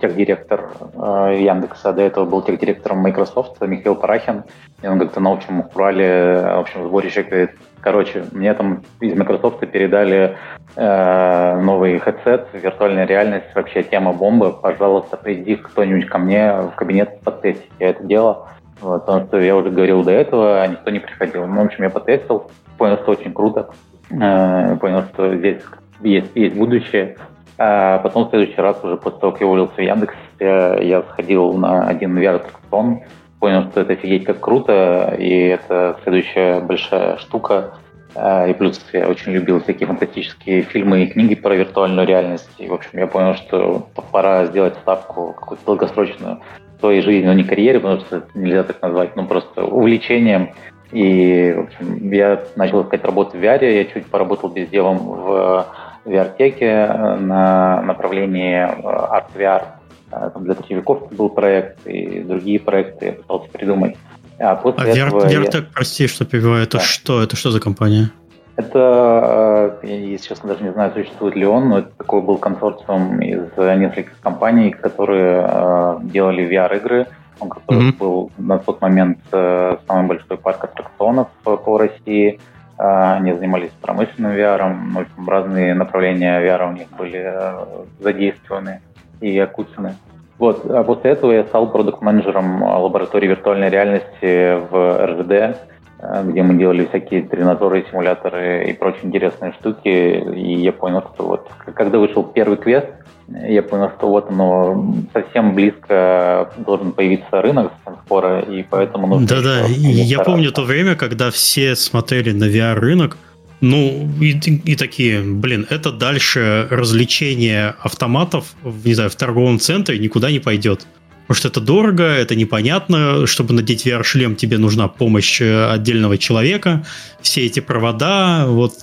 техдиректор 0.00 0.70
э, 0.94 1.38
Яндекса, 1.40 1.92
до 1.92 2.02
этого 2.02 2.24
был 2.24 2.42
техдиректором 2.42 2.98
Microsoft 2.98 3.60
Михаил 3.60 3.96
Парахин, 3.96 4.44
и 4.82 4.86
он 4.86 4.98
как-то 4.98 5.20
на 5.20 5.32
общем 5.32 5.64
Урале, 5.74 6.42
в 6.42 6.60
общем 6.60 6.86
сборище 6.86 7.22
говорит, 7.22 7.50
короче, 7.80 8.24
мне 8.32 8.54
там 8.54 8.82
из 9.00 9.14
Microsoft 9.14 9.60
передали 9.60 10.36
э, 10.76 11.60
новый 11.60 11.96
headset, 11.98 12.46
виртуальная 12.52 13.06
реальность, 13.06 13.54
вообще 13.54 13.82
тема 13.82 14.12
бомбы, 14.12 14.52
пожалуйста, 14.52 15.16
приди 15.16 15.56
кто-нибудь 15.56 16.06
ко 16.06 16.18
мне 16.18 16.52
в 16.52 16.72
кабинет 16.76 17.20
потестить. 17.20 17.70
Я 17.78 17.90
это 17.90 18.04
делал, 18.04 18.46
вот, 18.80 19.06
потому 19.06 19.26
что 19.26 19.40
я 19.40 19.56
уже 19.56 19.70
говорил 19.70 20.02
до 20.04 20.12
этого, 20.12 20.62
а 20.62 20.66
никто 20.66 20.90
не 20.90 21.00
приходил. 21.00 21.46
Ну, 21.46 21.62
в 21.62 21.64
общем, 21.64 21.84
я 21.84 21.90
потестил, 21.90 22.50
понял, 22.78 22.96
что 22.98 23.12
очень 23.12 23.32
круто, 23.32 23.70
э, 24.10 24.76
понял, 24.76 25.02
что 25.12 25.34
здесь 25.36 25.62
есть, 26.02 26.30
есть 26.34 26.56
будущее, 26.56 27.16
а 27.64 27.98
потом 27.98 28.26
в 28.26 28.30
следующий 28.30 28.60
раз, 28.60 28.82
уже 28.82 28.96
после 28.96 29.20
того, 29.20 29.32
как 29.32 29.40
я 29.40 29.46
уволился 29.46 29.74
в 29.76 29.80
Яндекс, 29.80 30.14
я 30.40 31.04
сходил 31.10 31.52
на 31.52 31.86
один 31.86 32.18
VR-аттракцион, 32.18 33.02
понял, 33.38 33.70
что 33.70 33.82
это 33.82 33.92
офигеть 33.92 34.24
как 34.24 34.40
круто, 34.40 35.14
и 35.16 35.28
это 35.28 35.96
следующая 36.02 36.58
большая 36.58 37.18
штука. 37.18 37.74
А, 38.16 38.48
и 38.48 38.52
плюс 38.52 38.84
я 38.92 39.08
очень 39.08 39.30
любил 39.30 39.60
всякие 39.60 39.86
фантастические 39.86 40.62
фильмы 40.62 41.04
и 41.04 41.06
книги 41.06 41.36
про 41.36 41.54
виртуальную 41.54 42.06
реальность. 42.06 42.50
И, 42.58 42.66
в 42.66 42.74
общем, 42.74 42.98
я 42.98 43.06
понял, 43.06 43.34
что 43.34 43.86
пора 44.10 44.46
сделать 44.46 44.74
ставку 44.82 45.32
какую-то 45.32 45.64
долгосрочную 45.64 46.40
своей 46.80 47.00
жизни, 47.00 47.26
но 47.26 47.32
не 47.32 47.44
карьере, 47.44 47.78
потому 47.78 48.00
что 48.00 48.16
это 48.16 48.26
нельзя 48.34 48.64
так 48.64 48.82
назвать, 48.82 49.14
но 49.14 49.24
просто 49.24 49.64
увлечением. 49.64 50.50
И, 50.90 51.54
в 51.56 51.60
общем, 51.60 52.10
я 52.10 52.42
начал 52.56 52.82
искать 52.82 53.04
работу 53.04 53.38
в 53.38 53.40
VR, 53.40 53.72
я 53.72 53.84
чуть 53.84 54.06
поработал 54.06 54.50
безделом 54.50 54.98
в 54.98 55.66
VR-теке 56.04 56.66
э, 56.66 57.16
на 57.16 57.82
направлении 57.82 58.56
э, 58.56 58.82
Art 58.82 59.26
VR. 59.34 59.62
Э, 60.10 60.30
там 60.32 60.44
для 60.44 60.54
Третьевековки 60.54 61.14
был 61.14 61.28
проект 61.28 61.86
и 61.86 62.20
другие 62.20 62.60
проекты 62.60 63.06
я 63.06 63.12
пытался 63.12 63.48
придумать. 63.50 63.96
А, 64.38 64.56
после 64.56 64.92
а 64.92 64.96
этого 64.96 65.26
VRTech, 65.26 65.56
я... 65.56 65.66
прости, 65.74 66.06
что 66.06 66.24
перебиваю, 66.24 66.64
это 66.64 66.78
да. 66.78 66.84
что? 66.84 67.22
Это 67.22 67.36
что 67.36 67.50
за 67.50 67.60
компания? 67.60 68.10
Это, 68.56 69.78
я, 69.82 69.96
если 69.96 70.28
честно, 70.28 70.50
даже 70.50 70.62
не 70.62 70.72
знаю, 70.72 70.92
существует 70.92 71.36
ли 71.36 71.46
он, 71.46 71.70
но 71.70 71.78
это 71.78 71.90
такой 71.96 72.20
был 72.20 72.36
консорциум 72.36 73.20
из 73.22 73.48
нескольких 73.56 74.20
компаний, 74.20 74.70
которые 74.70 75.46
э, 75.48 75.98
делали 76.02 76.46
VR-игры. 76.46 77.06
Он 77.40 77.48
как 77.48 77.62
mm-hmm. 77.66 77.96
был 77.96 78.30
на 78.36 78.58
тот 78.58 78.80
момент 78.82 79.18
э, 79.32 79.76
самый 79.88 80.06
большой 80.06 80.36
парк 80.36 80.64
аттракционов 80.64 81.28
по 81.44 81.78
России. 81.78 82.38
А, 82.84 83.14
они 83.14 83.32
занимались 83.32 83.70
промышленным 83.80 84.32
VR, 84.32 84.58
в 84.92 84.98
общем, 84.98 85.28
разные 85.28 85.72
направления 85.72 86.40
VR 86.40 86.68
у 86.68 86.72
них 86.72 86.88
были 86.98 87.22
э, 87.24 87.64
задействованы 88.00 88.80
и 89.20 89.38
окучены. 89.38 89.94
Вот. 90.36 90.68
А 90.68 90.82
после 90.82 91.12
этого 91.12 91.30
я 91.30 91.44
стал 91.44 91.70
продукт-менеджером 91.70 92.60
лаборатории 92.64 93.28
виртуальной 93.28 93.68
реальности 93.70 94.58
в 94.68 95.06
РЖД. 95.06 95.60
Э, 96.02 96.24
где 96.26 96.42
мы 96.42 96.58
делали 96.58 96.86
всякие 96.86 97.22
тренажеры, 97.22 97.86
симуляторы 97.90 98.68
и 98.68 98.72
прочие 98.74 99.06
интересные 99.06 99.52
штуки. 99.52 99.88
И 99.88 100.60
я 100.60 100.72
понял, 100.72 101.02
что 101.14 101.26
вот 101.26 101.48
когда 101.74 101.98
вышел 101.98 102.24
первый 102.24 102.58
квест, 102.58 102.88
я 103.28 103.62
понял, 103.62 103.90
что 103.96 104.08
вот 104.08 104.30
оно 104.30 104.94
совсем 105.12 105.54
близко 105.54 106.50
должен 106.58 106.92
появиться 106.92 107.40
рынок 107.40 107.72
совсем 107.84 108.02
скоро, 108.04 108.40
и 108.40 108.62
поэтому 108.62 109.06
нужно... 109.06 109.26
Да-да, 109.26 109.66
я 109.68 110.18
помню 110.20 110.52
то 110.52 110.62
время, 110.62 110.96
когда 110.96 111.30
все 111.30 111.76
смотрели 111.76 112.32
на 112.32 112.44
VR-рынок, 112.44 113.16
ну, 113.62 114.10
и, 114.20 114.32
и 114.32 114.74
такие, 114.74 115.22
блин, 115.22 115.66
это 115.70 115.92
дальше 115.92 116.66
развлечение 116.68 117.76
автоматов, 117.80 118.54
не 118.64 118.94
знаю, 118.94 119.08
в 119.08 119.14
торговом 119.14 119.60
центре 119.60 120.00
никуда 120.00 120.32
не 120.32 120.40
пойдет. 120.40 120.86
Потому 121.32 121.50
что 121.50 121.60
это 121.60 121.66
дорого, 121.66 122.04
это 122.04 122.34
непонятно. 122.34 123.26
Чтобы 123.26 123.54
надеть 123.54 123.86
VR-шлем, 123.86 124.36
тебе 124.36 124.58
нужна 124.58 124.86
помощь 124.88 125.40
э, 125.40 125.72
отдельного 125.72 126.18
человека. 126.18 126.84
Все 127.22 127.46
эти 127.46 127.60
провода, 127.60 128.44
вот 128.48 128.74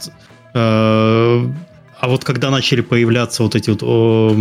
э, 0.56 0.60
а 2.00 2.08
вот 2.08 2.24
когда 2.24 2.50
начали 2.50 2.82
появляться 2.82 3.44
вот 3.44 3.54
эти 3.54 3.70
вот 3.70 3.84
о, 3.84 4.34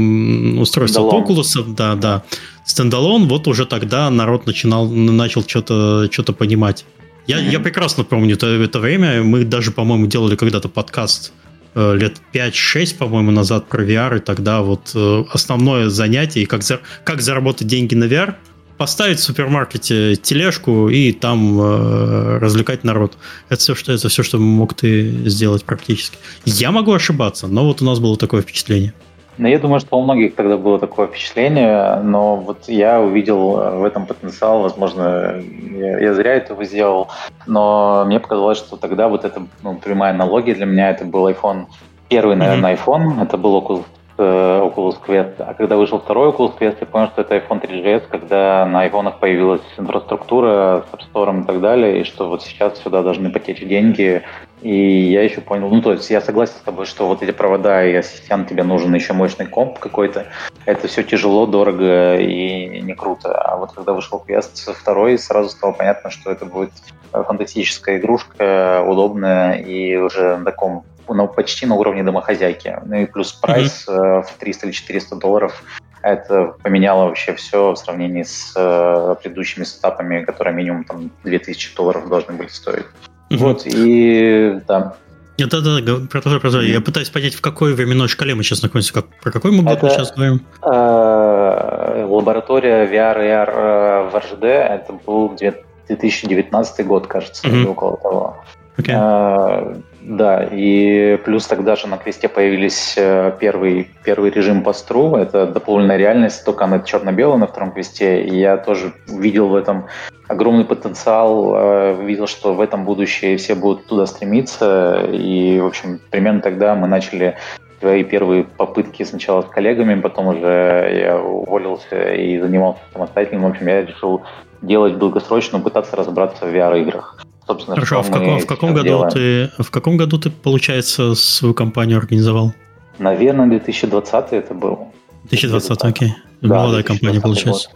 устройства 0.58 1.02
Oculus, 1.02 1.74
да, 1.74 1.96
да, 1.96 2.22
стендалон, 2.64 3.28
вот 3.28 3.46
уже 3.46 3.66
тогда 3.66 4.08
народ 4.08 4.46
начинал, 4.46 4.88
начал 4.88 5.42
что-то 5.46 6.08
что 6.10 6.32
понимать. 6.32 6.86
Я, 7.26 7.40
mm-hmm. 7.40 7.50
я 7.50 7.60
прекрасно 7.60 8.04
помню 8.04 8.36
это, 8.36 8.46
это 8.46 8.78
время. 8.80 9.22
Мы 9.22 9.44
даже, 9.44 9.70
по-моему, 9.70 10.06
делали 10.06 10.34
когда-то 10.34 10.70
подкаст 10.70 11.34
лет 11.74 12.16
5-6, 12.32 12.96
по-моему, 12.96 13.30
назад 13.30 13.68
про 13.68 13.84
VR, 13.84 14.16
и 14.16 14.20
тогда 14.20 14.62
вот 14.62 14.92
э, 14.94 15.24
основное 15.32 15.88
занятие, 15.88 16.46
как, 16.46 16.62
за, 16.62 16.80
как 17.04 17.20
заработать 17.20 17.66
деньги 17.66 17.94
на 17.94 18.04
VR, 18.04 18.34
поставить 18.78 19.18
в 19.18 19.22
супермаркете 19.22 20.16
тележку 20.16 20.88
и 20.88 21.12
там 21.12 21.60
э, 21.60 22.38
развлекать 22.38 22.84
народ. 22.84 23.18
Это 23.48 23.60
все, 23.60 23.74
что, 23.74 23.92
это 23.92 24.08
все, 24.08 24.22
что 24.22 24.38
мог 24.38 24.74
ты 24.74 25.28
сделать 25.28 25.64
практически. 25.64 26.16
Я 26.44 26.70
могу 26.70 26.92
ошибаться, 26.92 27.48
но 27.48 27.64
вот 27.64 27.82
у 27.82 27.84
нас 27.84 27.98
было 27.98 28.16
такое 28.16 28.42
впечатление. 28.42 28.94
Ну, 29.38 29.48
я 29.48 29.58
думаю, 29.58 29.80
что 29.80 29.96
у 29.96 30.02
многих 30.02 30.34
тогда 30.34 30.56
было 30.56 30.78
такое 30.78 31.06
впечатление, 31.06 32.00
но 32.02 32.36
вот 32.36 32.68
я 32.68 33.00
увидел 33.00 33.78
в 33.78 33.84
этом 33.84 34.04
потенциал, 34.06 34.62
возможно, 34.62 35.40
я, 35.72 35.98
я 35.98 36.14
зря 36.14 36.34
этого 36.34 36.64
сделал, 36.64 37.08
но 37.46 38.04
мне 38.06 38.18
показалось, 38.18 38.58
что 38.58 38.76
тогда 38.76 39.08
вот 39.08 39.24
это 39.24 39.42
ну, 39.62 39.76
прямая 39.76 40.12
аналогия 40.12 40.54
для 40.54 40.66
меня, 40.66 40.90
это 40.90 41.04
был 41.04 41.28
iPhone, 41.28 41.66
первый, 42.08 42.34
наверное, 42.36 42.74
mm-hmm. 42.74 42.84
iPhone, 42.84 43.22
это 43.22 43.36
был 43.36 43.56
Oculus 43.58 43.84
Э, 44.20 44.60
Oculus 44.64 44.96
Quest. 45.06 45.34
А 45.38 45.54
когда 45.54 45.76
вышел 45.76 46.00
второй 46.00 46.30
Oculus 46.30 46.58
Quest, 46.58 46.78
я 46.80 46.86
понял, 46.86 47.06
что 47.06 47.22
это 47.22 47.36
iPhone 47.36 47.62
3GS, 47.62 48.02
когда 48.10 48.66
на 48.66 48.80
айфонах 48.80 49.20
появилась 49.20 49.62
инфраструктура 49.76 50.84
с 50.90 50.94
App 50.94 51.00
Store 51.12 51.40
и 51.40 51.46
так 51.46 51.60
далее, 51.60 52.00
и 52.00 52.04
что 52.04 52.28
вот 52.28 52.42
сейчас 52.42 52.82
сюда 52.82 53.02
должны 53.02 53.30
потечь 53.30 53.60
деньги. 53.60 54.22
И 54.62 55.10
я 55.10 55.22
еще 55.22 55.40
понял, 55.40 55.68
ну 55.68 55.80
то 55.80 55.92
есть 55.92 56.10
я 56.10 56.20
согласен 56.20 56.54
с 56.54 56.64
тобой, 56.64 56.86
что 56.86 57.06
вот 57.06 57.22
эти 57.22 57.30
провода 57.30 57.84
и 57.84 57.94
ассистент, 57.94 58.48
тебе 58.48 58.64
нужен 58.64 58.94
еще 58.94 59.12
мощный 59.12 59.46
комп 59.46 59.78
какой-то. 59.78 60.26
Это 60.64 60.88
все 60.88 61.02
тяжело, 61.02 61.46
дорого 61.46 62.16
и 62.16 62.80
не 62.80 62.94
круто. 62.94 63.32
А 63.40 63.56
вот 63.56 63.72
когда 63.72 63.92
вышел 63.92 64.22
Quest 64.26 64.72
второй, 64.72 65.18
сразу 65.18 65.50
стало 65.50 65.72
понятно, 65.72 66.10
что 66.10 66.30
это 66.30 66.44
будет 66.44 66.72
фантастическая 67.12 67.98
игрушка, 67.98 68.84
удобная 68.86 69.54
и 69.54 69.96
уже 69.96 70.36
на 70.36 70.44
таком 70.44 70.84
ну, 71.08 71.26
почти 71.28 71.64
на 71.66 71.74
уровне 71.74 72.02
домохозяйки. 72.02 72.78
Ну 72.84 72.96
и 72.96 73.06
плюс 73.06 73.32
прайс 73.32 73.86
mm-hmm. 73.88 74.22
в 74.22 74.32
300 74.38 74.66
или 74.66 74.72
400 74.72 75.16
долларов 75.16 75.62
это 76.02 76.54
поменяло 76.62 77.06
вообще 77.06 77.34
все 77.34 77.72
в 77.72 77.76
сравнении 77.76 78.22
с 78.22 78.52
э, 78.56 79.16
предыдущими 79.20 79.64
сетапами, 79.64 80.24
которые 80.24 80.54
минимум 80.54 80.84
там 80.84 81.10
2000 81.24 81.74
долларов 81.74 82.08
должны 82.08 82.34
были 82.34 82.48
стоить. 82.48 82.86
Mm-hmm. 83.30 83.36
Вот, 83.36 83.62
и 83.66 84.60
да. 84.66 84.96
Нет, 85.38 85.50
да, 85.50 85.60
да, 85.60 85.80
да, 85.80 85.96
продолжай, 86.10 86.40
продолжай. 86.40 86.70
Я 86.70 86.80
пытаюсь 86.80 87.10
понять, 87.10 87.34
в 87.34 87.40
какой 87.40 87.72
временной 87.72 88.08
шкале 88.08 88.34
мы 88.34 88.42
сейчас 88.42 88.62
находимся, 88.62 88.92
как, 88.92 89.06
про 89.22 89.30
какой 89.30 89.52
мы 89.52 89.62
год 89.62 89.82
мы 89.82 89.90
сейчас 89.90 90.12
говорим? 90.12 90.40
Э, 90.62 92.04
лаборатория 92.08 92.86
VR 92.86 93.18
AR 93.18 93.50
э, 93.50 94.10
в 94.10 94.14
RGD, 94.16 94.46
это 94.46 94.92
был 95.06 95.28
2019 95.36 96.86
год, 96.86 97.06
кажется, 97.06 97.46
mm-hmm. 97.46 97.60
или 97.60 97.66
около 97.66 97.96
того. 97.98 98.36
Okay. 98.78 98.92
Э, 98.92 99.80
да, 100.08 100.48
и 100.50 101.18
плюс 101.24 101.46
тогда 101.46 101.76
же 101.76 101.86
на 101.86 101.98
квесте 101.98 102.28
появились 102.28 102.94
э, 102.96 103.30
первый, 103.38 103.90
первый 104.04 104.30
режим 104.30 104.62
по 104.62 104.72
стру, 104.72 105.16
это 105.16 105.46
дополненная 105.46 105.98
реальность, 105.98 106.46
только 106.46 106.64
она 106.64 106.78
черно-белая 106.80 107.36
на 107.36 107.46
втором 107.46 107.72
квесте, 107.72 108.22
и 108.22 108.38
я 108.38 108.56
тоже 108.56 108.94
видел 109.06 109.48
в 109.48 109.54
этом 109.54 109.84
огромный 110.26 110.64
потенциал, 110.64 111.52
э, 111.54 112.04
видел, 112.06 112.26
что 112.26 112.54
в 112.54 112.62
этом 112.62 112.86
будущее 112.86 113.36
все 113.36 113.54
будут 113.54 113.86
туда 113.86 114.06
стремиться, 114.06 115.04
и, 115.12 115.60
в 115.60 115.66
общем, 115.66 116.00
примерно 116.10 116.40
тогда 116.40 116.74
мы 116.74 116.88
начали 116.88 117.36
свои 117.78 118.02
первые 118.02 118.44
попытки 118.44 119.02
сначала 119.02 119.42
с 119.42 119.46
коллегами, 119.46 120.00
потом 120.00 120.28
уже 120.28 121.00
я 121.06 121.18
уволился 121.18 122.14
и 122.14 122.38
занимался 122.38 122.80
самостоятельно. 122.94 123.46
В 123.46 123.50
общем, 123.50 123.68
я 123.68 123.82
решил 123.82 124.22
делать 124.62 124.96
долгосрочно, 124.98 125.60
пытаться 125.60 125.96
разобраться 125.96 126.46
в 126.46 126.48
VR-играх. 126.48 127.18
Собственно, 127.48 127.76
Хорошо, 127.76 128.00
а 128.00 128.02
в 128.02 128.10
каком, 128.10 128.38
в 128.40 128.46
каком 128.46 128.74
году 128.74 128.88
делаем. 128.88 129.10
ты, 129.10 129.62
в 129.62 129.70
каком 129.70 129.96
году 129.96 130.18
ты, 130.18 130.28
получается, 130.28 131.14
свою 131.14 131.54
компанию 131.54 131.96
организовал? 131.96 132.52
Наверное, 132.98 133.46
2020 133.46 134.32
это 134.32 134.52
был. 134.52 134.88
2020, 135.30 135.84
окей. 135.84 136.14
Да, 136.42 136.56
Молодая 136.56 136.82
компания, 136.82 137.22
получается. 137.22 137.70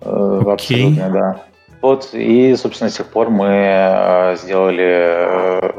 Год. 0.00 0.48
Э, 0.48 0.52
окей. 0.54 0.92
Абсолютно, 0.92 1.10
да. 1.10 1.42
Вот, 1.82 2.08
и, 2.14 2.56
собственно, 2.56 2.88
с 2.88 2.94
тех 2.94 3.06
пор 3.08 3.28
мы 3.28 3.48
э, 3.48 4.36
сделали, 4.38 4.88
э, 4.88 5.72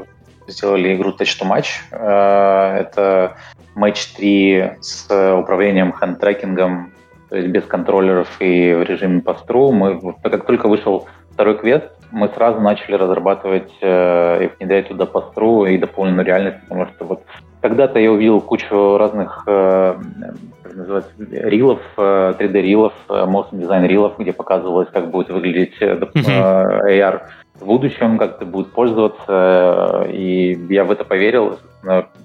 сделали 0.47 0.95
игру 0.95 1.09
Touch 1.09 1.41
to 1.41 1.49
Match. 1.49 1.79
Это 1.91 3.35
матч 3.73 4.05
3 4.15 4.73
с 4.79 5.05
управлением 5.35 5.91
хенд-трекингом, 5.91 6.91
то 7.29 7.35
есть 7.35 7.49
без 7.49 7.63
контроллеров 7.63 8.27
и 8.39 8.75
в 8.75 8.83
режиме 8.83 9.21
по 9.21 9.33
стру. 9.33 9.71
Мы, 9.71 9.99
как 10.21 10.45
только 10.45 10.67
вышел 10.67 11.07
второй 11.39 11.58
квест, 11.58 11.86
мы 12.12 12.28
сразу 12.36 12.60
начали 12.60 12.95
разрабатывать 12.95 13.71
э, 13.80 14.43
и 14.43 14.49
внедрять 14.60 14.89
туда 14.89 15.06
постру 15.06 15.65
и 15.65 15.78
дополненную 15.78 16.25
реальность, 16.25 16.58
потому 16.67 16.86
что 16.88 17.06
вот 17.06 17.21
когда-то 17.62 17.97
я 17.97 18.12
увидел 18.12 18.41
кучу 18.41 18.97
разных 18.97 19.45
э, 19.47 19.95
как 20.62 20.75
называется, 20.75 21.13
рилов, 21.17 21.80
э, 21.95 22.34
3D-рилов, 22.38 22.91
э, 23.08 23.13
motion 23.25 23.54
design 23.54 23.88
рилов, 23.88 24.15
где 24.17 24.34
показывалось, 24.34 24.89
как 24.91 25.12
будет 25.12 25.30
выглядеть 25.30 25.75
э, 25.80 25.97
э 26.13 26.99
AR 26.99 27.21
в 27.58 27.65
будущем, 27.65 28.17
как 28.17 28.36
это 28.36 28.45
будет 28.45 28.73
пользоваться, 28.73 30.06
э, 30.08 30.12
и 30.12 30.60
я 30.69 30.84
в 30.84 30.91
это 30.91 31.06
поверил. 31.06 31.58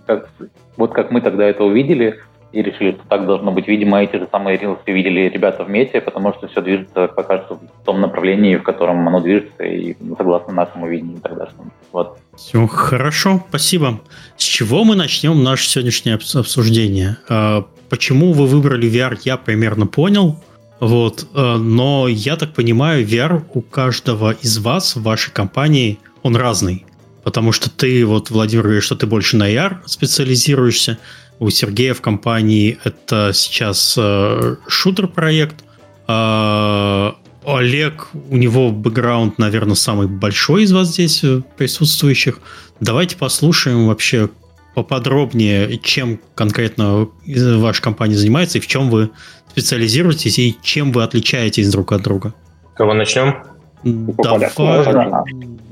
Как, 0.06 0.28
вот 0.76 0.92
как 0.92 1.12
мы 1.12 1.20
тогда 1.20 1.44
это 1.44 1.62
увидели, 1.62 2.18
и 2.54 2.62
решили, 2.62 2.92
что 2.92 3.02
так 3.08 3.26
должно 3.26 3.50
быть. 3.50 3.66
Видимо, 3.66 4.02
эти 4.02 4.16
же 4.16 4.28
самые 4.30 4.56
рилсы 4.56 4.82
видели 4.86 5.28
ребята 5.28 5.64
в 5.64 5.68
мете, 5.68 6.00
потому 6.00 6.32
что 6.32 6.46
все 6.46 6.62
движется 6.62 7.08
пока 7.08 7.42
что 7.42 7.56
в 7.56 7.84
том 7.84 8.00
направлении, 8.00 8.56
в 8.56 8.62
котором 8.62 9.06
оно 9.08 9.20
движется, 9.20 9.64
и 9.64 9.96
согласно 10.16 10.52
нашему 10.52 10.86
видению 10.86 11.20
тогдашнему. 11.20 11.72
Вот. 11.92 12.18
Все, 12.36 12.66
хорошо, 12.66 13.44
спасибо. 13.48 14.00
С 14.36 14.44
чего 14.44 14.84
мы 14.84 14.94
начнем 14.94 15.42
наше 15.42 15.68
сегодняшнее 15.68 16.14
обсуждение? 16.14 17.16
А, 17.28 17.64
почему 17.90 18.32
вы 18.32 18.46
выбрали 18.46 18.88
VR, 18.88 19.18
я 19.24 19.36
примерно 19.36 19.86
понял. 19.86 20.40
Вот, 20.78 21.26
а, 21.34 21.56
но 21.58 22.06
я 22.08 22.36
так 22.36 22.52
понимаю, 22.52 23.04
VR 23.04 23.42
у 23.52 23.62
каждого 23.62 24.32
из 24.32 24.58
вас 24.58 24.94
в 24.94 25.02
вашей 25.02 25.32
компании, 25.32 25.98
он 26.22 26.36
разный. 26.36 26.86
Потому 27.24 27.52
что 27.52 27.70
ты, 27.70 28.04
вот, 28.04 28.30
Владимир, 28.30 28.64
говоришь, 28.64 28.84
что 28.84 28.96
ты 28.96 29.06
больше 29.06 29.36
на 29.36 29.50
AR 29.50 29.78
специализируешься, 29.86 30.98
у 31.38 31.50
Сергея 31.50 31.94
в 31.94 32.00
компании 32.00 32.78
это 32.84 33.32
сейчас 33.34 33.96
э, 33.98 34.56
шутер-проект. 34.66 35.64
Э, 36.08 37.12
Олег, 37.46 38.08
у 38.30 38.36
него 38.36 38.70
бэкграунд, 38.70 39.38
наверное, 39.38 39.74
самый 39.74 40.06
большой 40.06 40.62
из 40.62 40.72
вас 40.72 40.88
здесь 40.88 41.22
э, 41.24 41.42
присутствующих. 41.56 42.40
Давайте 42.80 43.16
послушаем 43.16 43.86
вообще 43.86 44.30
поподробнее, 44.74 45.78
чем 45.78 46.20
конкретно 46.34 47.08
ваша 47.26 47.82
компания 47.82 48.16
занимается 48.16 48.58
и 48.58 48.60
в 48.60 48.66
чем 48.66 48.90
вы 48.90 49.10
специализируетесь 49.50 50.38
и 50.38 50.56
чем 50.62 50.90
вы 50.92 51.04
отличаетесь 51.04 51.70
друг 51.70 51.92
от 51.92 52.02
друга. 52.02 52.34
Кого 52.74 52.94
начнем? 52.94 53.44
Давай, 53.84 54.50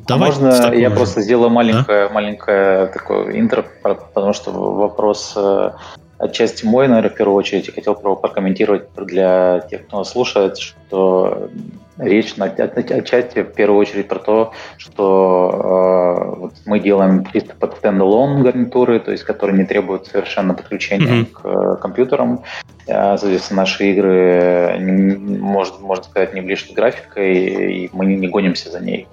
Давай 0.07 0.31
а 0.31 0.33
можно 0.33 0.75
я 0.75 0.91
же. 0.91 0.97
просто 0.97 1.21
сделаю 1.21 1.51
маленькое, 1.51 2.09
да? 2.09 2.15
маленькое 2.15 2.87
такое 2.87 3.39
интро, 3.39 3.65
потому 3.83 4.33
что 4.33 4.51
вопрос 4.51 5.35
э, 5.37 5.71
отчасти 6.19 6.65
мой, 6.65 6.89
наверное, 6.89 7.11
в 7.11 7.15
первую 7.15 7.37
очередь, 7.37 7.67
я 7.67 7.73
хотел 7.73 7.95
прокомментировать 7.95 8.93
для 8.97 9.61
тех, 9.71 9.87
кто 9.87 9.99
нас 9.99 10.11
слушает, 10.11 10.59
что 10.59 11.51
речь 11.99 12.37
на, 12.37 12.47
отчасти 12.47 13.43
в 13.43 13.53
первую 13.53 13.81
очередь 13.81 14.09
про 14.09 14.19
то, 14.19 14.53
что 14.77 15.51
э, 15.53 16.41
вот 16.41 16.53
мы 16.65 16.81
делаем 16.81 17.27
чисто 17.33 17.55
под 17.55 17.77
standalone 17.77 18.43
гарнитуры, 18.43 19.01
то 19.01 19.11
есть 19.11 19.25
которые 19.25 19.59
не 19.59 19.65
требуют 19.65 20.07
совершенно 20.07 20.55
подключения 20.55 21.23
mm-hmm. 21.23 21.33
к 21.33 21.41
э, 21.45 21.77
компьютерам. 21.81 22.45
Э, 22.87 23.17
соответственно, 23.17 23.63
наши 23.63 23.91
игры, 23.91 24.77
не, 24.81 25.17
может, 25.17 25.81
можно 25.81 26.05
сказать, 26.05 26.35
не 26.35 26.41
блещут 26.41 26.75
графикой, 26.75 27.35
и 27.35 27.91
мы 27.93 28.07
не, 28.07 28.17
не 28.17 28.29
гонимся 28.29 28.71
за 28.71 28.81
ней. 28.81 29.07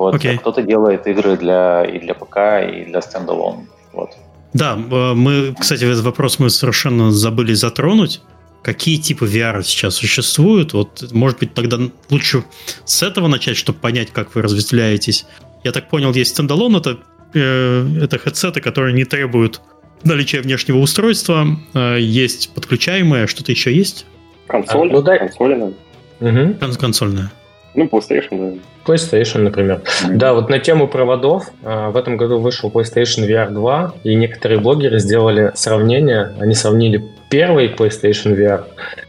Вот. 0.00 0.14
Okay. 0.14 0.36
А 0.36 0.38
кто-то 0.38 0.62
делает 0.62 1.06
игры 1.06 1.36
для, 1.36 1.84
и 1.84 1.98
для 1.98 2.14
ПК, 2.14 2.38
и 2.72 2.86
для 2.86 3.02
standalone. 3.02 3.68
Вот. 3.92 4.12
Да, 4.54 4.78
э, 4.78 5.12
мы, 5.12 5.54
кстати, 5.60 5.84
этот 5.84 6.02
вопрос 6.02 6.38
мы 6.38 6.48
совершенно 6.48 7.10
забыли 7.10 7.52
затронуть. 7.52 8.22
Какие 8.62 8.96
типы 8.96 9.26
VR 9.26 9.62
сейчас 9.62 9.96
существуют? 9.96 10.72
Вот, 10.72 11.12
может 11.12 11.38
быть, 11.38 11.52
тогда 11.52 11.76
лучше 12.08 12.44
с 12.86 13.02
этого 13.02 13.28
начать, 13.28 13.58
чтобы 13.58 13.78
понять, 13.78 14.10
как 14.10 14.34
вы 14.34 14.40
разветвляетесь. 14.40 15.26
Я 15.64 15.72
так 15.72 15.90
понял, 15.90 16.14
есть 16.14 16.30
стендалон, 16.30 16.76
это, 16.76 16.96
э, 17.34 17.86
это 18.02 18.16
хедсеты, 18.16 18.62
которые 18.62 18.94
не 18.94 19.04
требуют 19.04 19.60
наличия 20.02 20.40
внешнего 20.40 20.78
устройства. 20.78 21.46
Э, 21.74 21.98
есть 22.00 22.54
подключаемое, 22.54 23.26
что-то 23.26 23.52
еще 23.52 23.70
есть? 23.70 24.06
Консоль, 24.46 24.88
а, 24.88 24.92
ну, 24.94 25.02
да. 25.02 25.18
консольная. 25.18 25.72
Угу. 26.20 26.76
Консольная. 26.78 27.30
Ну, 27.74 27.86
PlayStation, 27.86 28.28
да. 28.30 28.92
PlayStation, 28.92 29.38
например. 29.38 29.80
Mm-hmm. 29.84 30.16
Да, 30.16 30.34
вот 30.34 30.48
на 30.50 30.58
тему 30.58 30.88
проводов. 30.88 31.44
А, 31.62 31.90
в 31.90 31.96
этом 31.96 32.16
году 32.16 32.38
вышел 32.38 32.70
PlayStation 32.70 33.28
VR 33.28 33.50
2, 33.50 33.94
и 34.04 34.14
некоторые 34.14 34.60
блогеры 34.60 34.98
сделали 34.98 35.52
сравнение. 35.54 36.32
Они 36.40 36.54
сравнили 36.54 37.04
первый 37.28 37.68
PlayStation 37.68 38.36
VR 38.36 38.64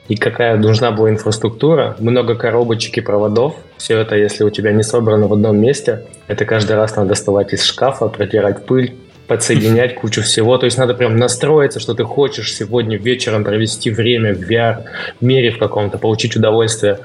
и 0.08 0.16
какая 0.16 0.58
нужна 0.58 0.92
была 0.92 1.10
инфраструктура. 1.10 1.96
Много 2.00 2.36
коробочек 2.36 2.98
и 2.98 3.02
проводов. 3.02 3.56
Все 3.78 3.98
это, 3.98 4.16
если 4.16 4.44
у 4.44 4.50
тебя 4.50 4.74
не 4.74 4.84
собрано 4.84 5.28
в 5.28 5.34
одном 5.34 5.58
месте, 5.58 6.06
это 6.28 6.46
каждый 6.46 6.76
раз 6.76 6.96
надо 6.96 7.10
доставать 7.10 7.54
из 7.54 7.64
шкафа, 7.64 8.08
протирать 8.08 8.66
пыль, 8.66 8.94
подсоединять 9.28 9.96
кучу 9.96 10.22
всего. 10.22 10.58
То 10.58 10.66
есть 10.66 10.78
надо 10.78 10.94
прям 10.94 11.16
настроиться, 11.16 11.80
что 11.80 11.94
ты 11.94 12.04
хочешь 12.04 12.54
сегодня 12.54 12.98
вечером 12.98 13.46
провести 13.46 13.90
время 13.90 14.36
в 14.36 14.42
VR-мире 14.42 15.52
в 15.52 15.58
каком-то, 15.58 15.98
получить 15.98 16.36
удовольствие. 16.36 17.00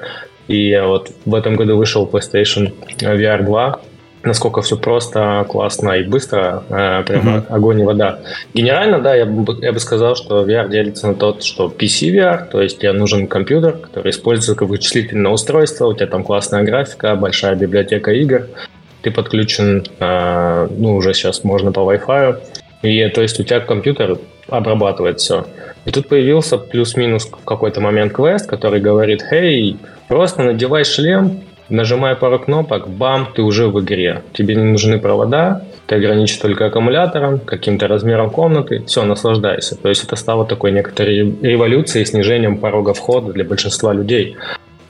И 0.49 0.79
вот 0.79 1.11
в 1.25 1.35
этом 1.35 1.57
году 1.57 1.77
вышел 1.77 2.09
PlayStation 2.11 2.73
VR 2.99 3.43
2. 3.45 3.81
Насколько 4.23 4.61
все 4.63 4.77
просто, 4.77 5.47
классно 5.49 5.93
и 5.93 6.03
быстро, 6.03 6.65
э, 6.69 7.05
прямо 7.07 7.37
mm-hmm. 7.37 7.47
огонь 7.49 7.81
и 7.81 7.85
вода. 7.85 8.19
Генерально, 8.55 9.01
да, 9.01 9.15
я 9.15 9.25
бы, 9.25 9.57
я 9.63 9.73
бы 9.73 9.79
сказал, 9.79 10.17
что 10.17 10.45
VR 10.45 10.69
делится 10.69 11.07
на 11.07 11.15
тот, 11.15 11.45
что 11.45 11.67
PC 11.67 12.13
VR, 12.13 12.51
то 12.51 12.61
есть 12.61 12.81
тебе 12.81 12.93
нужен 12.93 13.29
компьютер, 13.29 13.75
который 13.75 14.11
используется 14.11 14.57
как 14.57 14.69
вычислительное 14.69 15.31
устройство, 15.31 15.87
у 15.87 15.95
тебя 15.95 16.09
там 16.09 16.25
классная 16.25 16.65
графика, 16.65 17.15
большая 17.15 17.55
библиотека 17.55 18.11
игр, 18.11 18.49
ты 19.03 19.13
подключен, 19.13 19.85
э, 20.01 20.69
ну, 20.77 20.97
уже 20.97 21.15
сейчас 21.15 21.45
можно 21.45 21.71
по 21.71 21.81
Wi-Fi, 21.81 22.37
и 22.83 23.09
то 23.11 23.23
есть 23.23 23.39
у 23.39 23.45
тебя 23.45 23.61
компьютер 23.61 24.19
обрабатывает 24.49 25.21
все. 25.21 25.47
И 25.85 25.91
тут 25.91 26.09
появился 26.09 26.59
плюс-минус 26.59 27.27
в 27.27 27.45
какой-то 27.45 27.81
момент 27.81 28.13
квест, 28.13 28.49
который 28.49 28.81
говорит, 28.81 29.23
«Хей, 29.23 29.77
просто 30.09 30.43
надевай 30.43 30.85
шлем, 30.85 31.43
нажимай 31.69 32.17
пару 32.17 32.39
кнопок, 32.39 32.89
бам, 32.89 33.29
ты 33.35 33.43
уже 33.43 33.69
в 33.69 33.81
игре. 33.81 34.23
Тебе 34.33 34.55
не 34.55 34.65
нужны 34.65 34.99
провода, 34.99 35.63
ты 35.87 35.97
ограничен 35.97 36.41
только 36.41 36.67
аккумулятором, 36.67 37.39
каким-то 37.39 37.87
размером 37.87 38.31
комнаты, 38.31 38.85
все, 38.87 39.05
наслаждайся. 39.05 39.77
То 39.77 39.89
есть 39.89 40.05
это 40.05 40.17
стало 40.17 40.45
такой 40.45 40.73
некоторой 40.73 41.37
революцией, 41.43 42.05
снижением 42.05 42.59
порога 42.59 42.95
входа 42.95 43.33
для 43.33 43.45
большинства 43.45 43.93
людей 43.93 44.37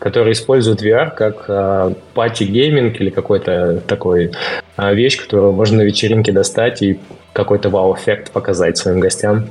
которые 0.07 0.35
используют 0.35 0.83
VR 0.83 1.11
как 1.11 1.47
э, 1.49 1.93
party 2.15 2.54
gaming 2.54 3.01
или 3.01 3.11
какой-то 3.11 3.81
такой 3.89 4.31
э, 4.77 4.95
вещь, 4.95 5.21
которую 5.21 5.53
можно 5.53 5.79
на 5.79 5.83
вечеринке 5.83 6.31
достать 6.31 6.81
и 6.81 7.01
какой-то 7.33 7.71
вау-эффект 7.71 8.31
показать 8.31 8.79
своим 8.79 9.01
гостям. 9.01 9.47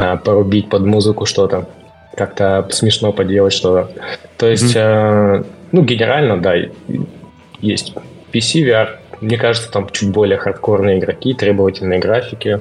Э, 0.00 0.16
порубить 0.16 0.68
под 0.68 0.82
музыку 0.82 1.24
что-то, 1.24 1.68
как-то 2.16 2.66
смешно 2.70 3.12
поделать 3.12 3.52
что-то. 3.52 3.92
То 4.38 4.48
есть, 4.48 4.74
mm-hmm. 4.74 5.46
ну, 5.70 5.82
генерально, 5.82 6.42
да, 6.42 6.54
есть 7.60 7.94
PC 8.32 8.64
VR. 8.66 8.88
Мне 9.20 9.38
кажется, 9.38 9.70
там 9.70 9.88
чуть 9.88 10.10
более 10.10 10.36
хардкорные 10.36 10.98
игроки, 10.98 11.32
требовательные 11.32 12.00
графики 12.00 12.58
э, 12.58 12.60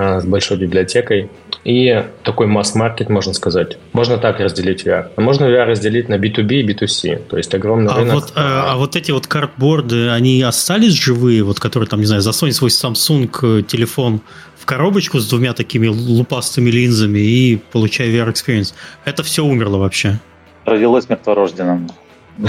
с 0.00 0.24
большой 0.24 0.56
библиотекой. 0.56 1.30
И 1.64 2.04
такой 2.22 2.46
масс-маркет, 2.46 3.10
можно 3.10 3.34
сказать. 3.34 3.76
Можно 3.92 4.16
так 4.16 4.40
разделить 4.40 4.86
VR. 4.86 5.10
А 5.14 5.20
можно 5.20 5.44
VR 5.44 5.64
разделить 5.64 6.08
на 6.08 6.14
B2B 6.14 6.60
и 6.60 6.66
B2C. 6.66 7.18
То 7.28 7.36
есть 7.36 7.54
огромный 7.54 7.92
а 7.92 7.96
рынок. 7.96 8.14
Вот, 8.14 8.32
а, 8.34 8.72
а 8.72 8.76
вот 8.76 8.96
эти 8.96 9.10
вот 9.10 9.26
cardboard 9.26 9.93
ы, 9.93 10.08
они 10.08 10.40
остались 10.42 10.94
живые? 10.94 11.42
Вот 11.42 11.60
которые 11.60 11.88
там, 11.88 12.00
не 12.00 12.06
знаю, 12.06 12.22
засунь 12.22 12.52
свой 12.52 12.70
Samsung 12.70 13.62
телефон 13.62 14.22
в 14.56 14.64
коробочку 14.64 15.18
с 15.18 15.28
двумя 15.28 15.52
такими 15.52 15.88
лупастыми 15.88 16.70
линзами 16.70 17.18
и 17.18 17.56
получая 17.72 18.08
VR 18.08 18.32
experience. 18.32 18.72
Это 19.04 19.22
все 19.22 19.44
умерло 19.44 19.78
вообще. 19.78 20.18
Родилось 20.64 21.08
мертворожденным. 21.08 21.90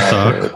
Так. 0.10 0.54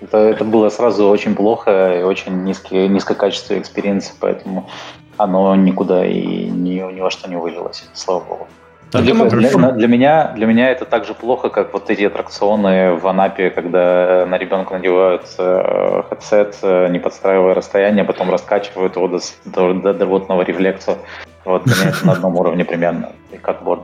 Это, 0.00 0.18
это 0.18 0.44
было 0.44 0.68
сразу 0.68 1.08
очень 1.08 1.34
плохо 1.34 1.98
и 2.00 2.02
очень 2.02 2.44
низкий, 2.44 2.86
низкое 2.86 3.16
качество 3.16 3.58
experience 3.58 4.03
а, 4.03 4.12
поэтому 4.20 4.68
оно 5.16 5.54
никуда 5.56 6.06
и 6.06 6.46
ни, 6.46 6.92
ни 6.92 7.00
во 7.00 7.10
что 7.10 7.28
не 7.28 7.36
вылилось, 7.36 7.88
слава 7.94 8.20
богу. 8.20 8.48
Для, 8.92 9.12
для, 9.12 9.72
для, 9.72 9.88
меня, 9.88 10.32
для 10.36 10.46
меня 10.46 10.70
это 10.70 10.84
так 10.84 11.04
же 11.04 11.14
плохо, 11.14 11.48
как 11.48 11.72
вот 11.72 11.90
эти 11.90 12.04
аттракционы 12.04 12.94
в 12.94 13.06
Анапе, 13.08 13.50
когда 13.50 14.24
на 14.26 14.38
ребенка 14.38 14.74
надевают 14.74 15.22
э, 15.38 16.02
headset, 16.08 16.54
э, 16.62 16.88
не 16.90 17.00
подстраивая 17.00 17.54
расстояние, 17.54 18.04
потом 18.04 18.30
раскачивают 18.30 18.94
его 18.94 19.08
до, 19.08 19.18
до, 19.44 19.74
до, 19.74 19.92
до 19.92 20.04
рвотного 20.04 20.42
рефлекса. 20.42 20.98
Вот 21.44 21.64
для 21.64 21.74
меня 21.74 21.88
это 21.88 22.06
на 22.06 22.12
одном 22.12 22.36
уровне 22.36 22.64
примерно, 22.64 23.12
и 23.32 23.36
как 23.36 23.64
борд. 23.64 23.82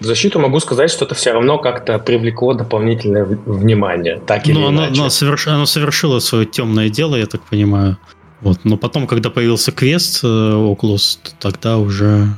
В 0.00 0.04
защиту 0.04 0.38
могу 0.38 0.60
сказать, 0.60 0.90
что 0.90 1.04
это 1.04 1.14
все 1.14 1.32
равно 1.32 1.58
как-то 1.58 1.98
привлекло 1.98 2.54
дополнительное 2.54 3.24
внимание, 3.24 4.20
так 4.26 4.46
или 4.46 4.58
Но 4.58 4.70
иначе. 4.70 4.92
Оно, 4.92 5.02
оно, 5.02 5.10
соверш... 5.10 5.48
оно 5.48 5.66
совершило 5.66 6.20
свое 6.20 6.46
темное 6.46 6.88
дело, 6.88 7.16
я 7.16 7.26
так 7.26 7.42
понимаю. 7.42 7.96
Вот. 8.44 8.60
Но 8.64 8.76
потом, 8.76 9.06
когда 9.06 9.30
появился 9.30 9.72
квест 9.72 10.20
э, 10.22 10.26
Oculus, 10.26 11.18
тогда 11.40 11.78
уже 11.78 12.28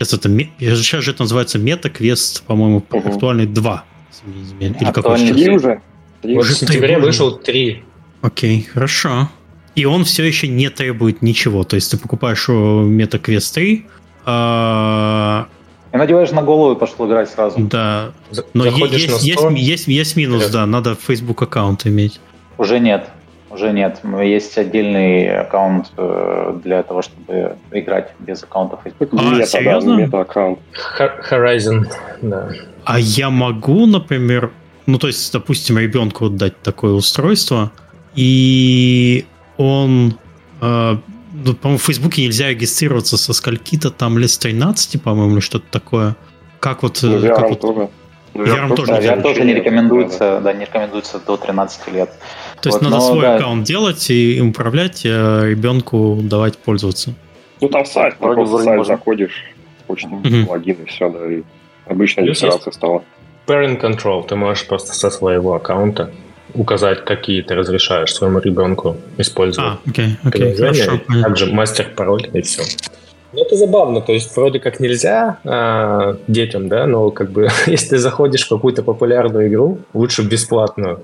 Сейчас 0.00 0.14
это 0.14 0.30
сейчас 0.30 1.04
же 1.04 1.10
это 1.10 1.24
называется 1.24 1.58
мета-квест, 1.58 2.42
по-моему, 2.44 2.78
угу. 2.78 3.06
актуальный 3.06 3.44
2. 3.44 3.84
Или 4.58 4.92
какой 4.92 5.18
сейчас? 5.18 5.36
3 5.36 5.50
уже. 5.50 5.82
Вот 6.22 6.46
в 6.46 6.54
сентябре 6.54 6.98
вышел 6.98 7.36
3. 7.36 7.84
Окей, 8.22 8.62
хорошо. 8.62 9.28
И 9.74 9.84
он 9.84 10.04
все 10.04 10.24
еще 10.24 10.48
не 10.48 10.70
требует 10.70 11.20
ничего. 11.20 11.64
То 11.64 11.76
есть 11.76 11.90
ты 11.90 11.98
покупаешь 11.98 12.48
мета-квест 12.48 13.54
3, 13.54 13.86
а... 14.24 15.48
И 15.92 15.96
надеваешь 15.98 16.30
на 16.30 16.42
голову 16.42 16.76
и 16.76 16.78
пошел 16.78 17.06
играть 17.06 17.28
сразу. 17.28 17.58
Да. 17.58 18.12
Но 18.54 18.64
есть, 18.64 18.92
есть, 18.92 19.22
есть, 19.22 19.42
есть, 19.50 19.86
есть 19.86 20.16
минус, 20.16 20.48
да, 20.48 20.64
надо 20.64 20.94
Facebook 20.94 21.42
аккаунт 21.42 21.86
иметь. 21.86 22.20
Уже 22.56 22.80
нет. 22.80 23.10
Уже 23.50 23.72
нет. 23.72 24.00
Есть 24.22 24.56
отдельный 24.56 25.40
аккаунт 25.40 25.92
э, 25.96 26.58
для 26.62 26.82
того, 26.84 27.02
чтобы 27.02 27.56
играть 27.72 28.12
без 28.20 28.42
аккаунта 28.44 28.78
Facebook. 28.82 29.10
А, 29.12 29.34
мета, 29.34 29.46
серьезно? 29.46 29.96
Да, 29.96 30.02
мета-аккаунт. 30.02 30.58
Horizon, 31.30 31.86
да. 32.22 32.50
А 32.84 33.00
я 33.00 33.28
могу, 33.30 33.86
например, 33.86 34.52
ну, 34.86 34.98
то 34.98 35.08
есть, 35.08 35.32
допустим, 35.32 35.78
ребенку 35.78 36.30
дать 36.30 36.60
такое 36.62 36.92
устройство, 36.92 37.72
и 38.14 39.26
он... 39.56 40.16
Э, 40.60 40.96
ну, 41.32 41.54
по-моему, 41.54 41.78
в 41.78 41.82
Фейсбуке 41.82 42.22
нельзя 42.22 42.48
регистрироваться 42.50 43.16
со 43.16 43.32
скольки-то 43.32 43.90
там 43.90 44.18
лет 44.18 44.30
с 44.30 44.38
13, 44.38 45.02
по-моему, 45.02 45.34
или 45.34 45.40
что-то 45.40 45.66
такое. 45.70 46.16
Как 46.60 46.82
вот... 46.82 47.00
Ну, 47.02 47.18
VR 47.18 47.34
как 47.34 47.48
вот... 47.50 47.60
тоже. 47.60 47.88
VR, 48.34 48.68
VR 48.68 48.76
тоже, 48.76 48.92
да, 48.92 49.00
VR 49.00 49.22
тоже 49.22 49.44
не 49.44 49.54
рекомендуется, 49.54 50.40
да, 50.42 50.52
не 50.52 50.64
рекомендуется 50.64 51.18
до 51.18 51.36
13 51.36 51.88
лет. 51.92 52.10
То 52.62 52.68
есть 52.68 52.80
вот, 52.80 52.90
надо 52.90 53.00
свой 53.00 53.22
да. 53.22 53.36
аккаунт 53.36 53.64
делать 53.64 54.10
и 54.10 54.36
им 54.36 54.50
управлять, 54.50 55.02
а 55.04 55.46
ребенку 55.46 56.18
давать 56.22 56.58
пользоваться. 56.58 57.14
Ну 57.60 57.68
там 57.68 57.84
сайт, 57.84 58.16
вроде 58.20 58.36
просто 58.36 58.64
сайт 58.64 58.78
можно. 58.78 58.94
заходишь, 58.94 59.44
почту, 59.86 60.08
mm-hmm. 60.08 60.48
логин 60.48 60.76
и 60.82 60.84
все, 60.86 61.10
да, 61.10 61.32
и 61.32 61.42
обычная 61.86 62.24
регистрация 62.24 62.72
стала. 62.72 63.02
Parent 63.46 63.80
control, 63.80 64.26
ты 64.26 64.36
можешь 64.36 64.66
просто 64.66 64.94
со 64.94 65.10
своего 65.10 65.54
аккаунта 65.54 66.10
указать, 66.54 67.04
какие 67.04 67.42
ты 67.42 67.54
разрешаешь 67.54 68.12
своему 68.12 68.40
ребенку 68.40 68.96
использовать. 69.18 69.72
А, 69.72 69.78
окей, 69.88 70.16
окей, 70.24 70.54
хорошо. 70.54 71.00
Также 71.22 71.46
мастер 71.52 71.88
пароль 71.94 72.28
и 72.32 72.42
все. 72.42 72.62
Ну, 73.32 73.42
это 73.42 73.56
забавно, 73.56 74.00
то 74.00 74.12
есть 74.12 74.34
вроде 74.34 74.58
как 74.58 74.80
нельзя 74.80 75.38
а, 75.44 76.16
детям, 76.26 76.68
да, 76.68 76.86
но 76.86 77.10
как 77.10 77.30
бы 77.30 77.48
если 77.66 77.90
ты 77.90 77.98
заходишь 77.98 78.44
в 78.44 78.48
какую-то 78.48 78.82
популярную 78.82 79.48
игру, 79.48 79.78
лучше 79.94 80.22
бесплатную, 80.22 81.00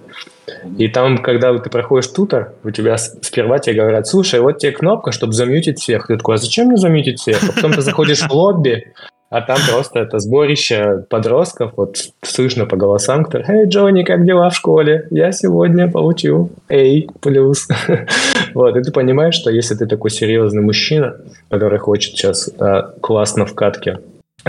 и 0.78 0.88
там, 0.88 1.18
когда 1.18 1.56
ты 1.58 1.70
проходишь 1.70 2.08
тутор, 2.08 2.52
у 2.64 2.70
тебя 2.70 2.96
сперва 2.98 3.58
тебе 3.58 3.80
говорят, 3.80 4.06
слушай, 4.06 4.40
вот 4.40 4.58
тебе 4.58 4.72
кнопка, 4.72 5.12
чтобы 5.12 5.32
замьютить 5.32 5.80
всех. 5.80 6.06
Ты 6.06 6.16
такой, 6.16 6.36
а 6.36 6.38
зачем 6.38 6.68
мне 6.68 6.76
замьютить 6.76 7.20
всех? 7.20 7.42
А 7.42 7.52
потом 7.52 7.72
ты 7.72 7.82
заходишь 7.82 8.20
в 8.20 8.30
лобби, 8.30 8.92
а 9.28 9.40
там 9.40 9.58
просто 9.68 10.00
это 10.00 10.20
сборище 10.20 11.04
подростков, 11.10 11.72
вот 11.76 11.96
слышно 12.22 12.64
по 12.64 12.76
голосам, 12.76 13.24
кто 13.24 13.38
«Эй, 13.38 13.66
Джонни, 13.66 14.04
как 14.04 14.24
дела 14.24 14.50
в 14.50 14.54
школе? 14.54 15.08
Я 15.10 15.32
сегодня 15.32 15.90
получил 15.90 16.50
A+.» 16.68 16.76
Вот, 18.54 18.76
и 18.76 18.82
ты 18.82 18.92
понимаешь, 18.92 19.34
что 19.34 19.50
если 19.50 19.74
ты 19.74 19.86
такой 19.86 20.10
серьезный 20.10 20.62
мужчина, 20.62 21.16
который 21.50 21.78
хочет 21.78 22.12
сейчас 22.12 22.48
э, 22.48 22.82
классно 23.00 23.46
в 23.46 23.54
катке 23.54 23.98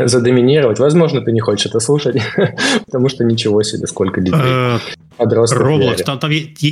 задоминировать. 0.05 0.79
Возможно, 0.79 1.21
ты 1.21 1.31
не 1.31 1.39
хочешь 1.39 1.67
это 1.67 1.79
слушать, 1.79 2.21
потому 2.85 3.09
что 3.09 3.23
ничего 3.23 3.63
себе, 3.63 3.87
сколько 3.87 4.21
детей. 4.21 4.39
Э, 4.41 4.77
Подростков. 5.17 5.61
Roblox, 5.61 6.03
там, 6.03 6.19
там, 6.19 6.31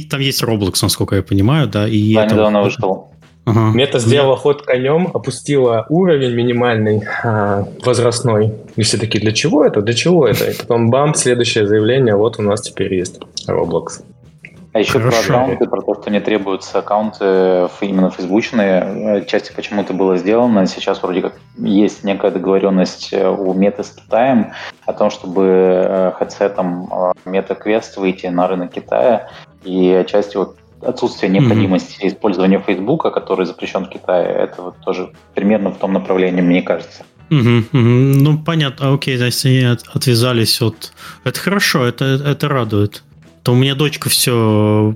там 0.09 0.19
есть 0.19 0.43
Roblox, 0.43 0.75
насколько 0.81 1.15
я 1.15 1.23
понимаю, 1.23 1.67
да. 1.67 1.87
И 1.87 2.13
да, 2.13 2.25
это... 2.25 2.35
недавно 2.35 2.61
вышел. 2.63 3.09
Ага. 3.45 3.71
Мета 3.75 3.99
сделала 3.99 4.35
ход 4.35 4.63
конем, 4.63 5.09
опустила 5.13 5.85
уровень 5.89 6.33
минимальный 6.33 7.03
а, 7.23 7.67
возрастной. 7.83 8.53
И 8.75 8.81
все 8.81 8.97
таки 8.97 9.19
для 9.19 9.31
чего 9.31 9.63
это? 9.63 9.81
Для 9.81 9.93
чего 9.93 10.27
это? 10.27 10.49
И 10.49 10.57
потом 10.57 10.89
бам, 10.89 11.13
следующее 11.13 11.67
заявление, 11.67 12.15
вот 12.15 12.39
у 12.39 12.41
нас 12.41 12.61
теперь 12.61 12.93
есть 12.95 13.19
Roblox. 13.47 14.01
А 14.73 14.79
еще 14.79 14.99
Хорошо. 14.99 15.27
про 15.27 15.37
аккаунты, 15.37 15.65
про 15.67 15.81
то, 15.81 15.93
что 16.05 16.11
не 16.11 16.19
требуются 16.19 16.79
аккаунты 16.79 17.67
именно 17.81 18.11
фейсбучные. 18.11 19.25
Части 19.27 19.51
почему-то 19.55 19.91
было 19.91 20.17
сделано. 20.17 20.67
Сейчас 20.67 21.01
вроде 21.01 21.23
как 21.23 21.33
есть 21.57 22.03
некая 22.03 22.29
договоренность 22.29 23.09
э, 23.11 23.27
у 23.27 23.55
Мета 23.55 23.81
с 23.81 23.89
Китаем 23.89 24.51
о 24.85 24.93
том, 24.93 25.09
чтобы 25.09 26.13
хедсетом 26.15 26.87
Мета 27.25 27.55
Квест 27.55 27.97
выйти 27.97 28.27
на 28.27 28.47
рынок 28.47 28.73
Китая. 28.73 29.31
И 29.63 29.89
отчасти 29.89 30.37
вот 30.37 30.57
отсутствие 30.83 31.31
необходимости 31.31 31.99
mm-hmm. 31.99 32.07
использования 32.09 32.59
Фейсбука, 32.59 33.09
который 33.09 33.47
запрещен 33.47 33.85
в 33.85 33.89
Китае, 33.89 34.27
это 34.27 34.61
вот 34.61 34.75
тоже 34.85 35.11
примерно 35.33 35.71
в 35.71 35.79
том 35.79 35.91
направлении, 35.91 36.43
мне 36.43 36.61
кажется. 36.61 37.03
Угу, 37.31 37.39
угу. 37.39 37.63
Ну, 37.73 38.37
понятно, 38.37 38.93
окей, 38.93 39.17
то 39.17 39.25
есть 39.25 39.43
они 39.43 39.63
отвязались 39.63 40.61
от... 40.61 40.93
Это 41.23 41.39
хорошо, 41.39 41.83
это, 41.83 42.05
это 42.05 42.47
радует. 42.47 43.01
То 43.41 43.53
у 43.53 43.55
меня 43.55 43.73
дочка 43.73 44.09
все 44.09 44.95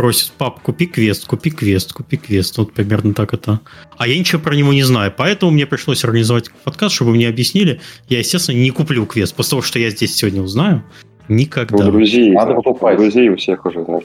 просит, 0.00 0.32
пап, 0.32 0.60
купи 0.60 0.86
квест, 0.86 1.26
купи 1.26 1.50
квест, 1.50 1.92
купи 1.92 2.16
квест. 2.16 2.56
Вот 2.56 2.72
примерно 2.72 3.12
так 3.12 3.34
это. 3.34 3.60
А 3.98 4.08
я 4.08 4.18
ничего 4.18 4.40
про 4.40 4.56
него 4.56 4.72
не 4.72 4.82
знаю, 4.82 5.12
поэтому 5.14 5.52
мне 5.52 5.66
пришлось 5.66 6.02
организовать 6.04 6.50
подкаст, 6.64 6.94
чтобы 6.94 7.10
мне 7.10 7.28
объяснили. 7.28 7.82
Я, 8.08 8.20
естественно, 8.20 8.56
не 8.56 8.70
куплю 8.70 9.04
квест. 9.04 9.34
После 9.34 9.50
того, 9.50 9.62
что 9.62 9.78
я 9.78 9.90
здесь 9.90 10.16
сегодня 10.16 10.40
узнаю, 10.40 10.82
никогда. 11.28 11.86
У 11.86 11.92
друзей, 11.92 12.32
Надо 12.32 12.54
покупать. 12.54 12.98
У 12.98 13.02
друзей 13.02 13.28
у 13.28 13.36
всех 13.36 13.66
уже, 13.66 13.84
знаешь, 13.84 14.04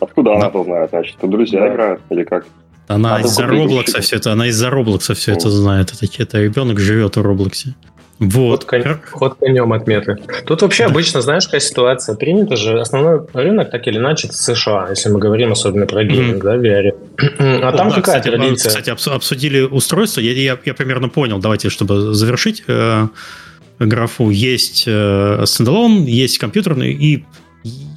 Откуда 0.00 0.32
да. 0.32 0.36
она-то 0.36 0.64
знает, 0.64 0.90
значит? 0.90 1.16
Это 1.16 1.26
друзья 1.28 1.60
да. 1.60 1.68
играют 1.72 2.02
или 2.10 2.24
как? 2.24 2.44
Она 2.88 3.20
из-за 3.22 3.46
Роблокса 3.46 4.02
все 4.02 4.16
это, 4.16 4.32
она 4.32 4.48
из-за 4.48 4.68
Роблокса 4.68 5.14
все 5.14 5.32
это 5.32 5.48
знает. 5.48 5.94
Это, 5.94 6.22
это 6.22 6.42
ребенок 6.42 6.78
живет 6.78 7.16
в 7.16 7.22
Роблоксе. 7.22 7.74
Вот. 8.18 8.64
Ход, 8.64 8.82
кон... 8.82 9.00
Ход 9.10 9.34
конем 9.34 9.72
от 9.72 9.85
Meta. 9.85 10.16
Тут 10.46 10.62
вообще 10.62 10.84
обычно, 10.84 11.20
знаешь, 11.22 11.46
какая 11.46 11.60
ситуация? 11.60 12.14
Принято 12.14 12.56
же, 12.56 12.80
основной 12.80 13.26
рынок, 13.32 13.70
так 13.70 13.86
или 13.88 13.98
иначе, 13.98 14.28
это 14.28 14.36
США, 14.36 14.88
если 14.90 15.08
мы 15.08 15.18
говорим 15.18 15.52
особенно 15.52 15.86
про 15.86 16.04
гейминг, 16.04 16.44
mm-hmm. 16.44 16.60
да, 16.60 17.58
VR. 17.58 17.62
А 17.62 17.72
там 17.72 17.88
да, 17.88 17.94
какая 17.96 18.20
кстати, 18.20 18.36
традиция? 18.36 18.68
Кстати, 18.68 18.90
обсудили 18.90 19.62
устройство, 19.62 20.20
я, 20.20 20.32
я, 20.32 20.58
я 20.64 20.74
примерно 20.74 21.08
понял, 21.08 21.38
давайте, 21.38 21.68
чтобы 21.68 22.14
завершить 22.14 22.62
э, 22.68 23.08
графу, 23.78 24.30
есть 24.30 24.84
э, 24.86 25.44
стендалон, 25.46 26.04
есть 26.04 26.38
компьютерный 26.38 26.92
и 26.92 27.24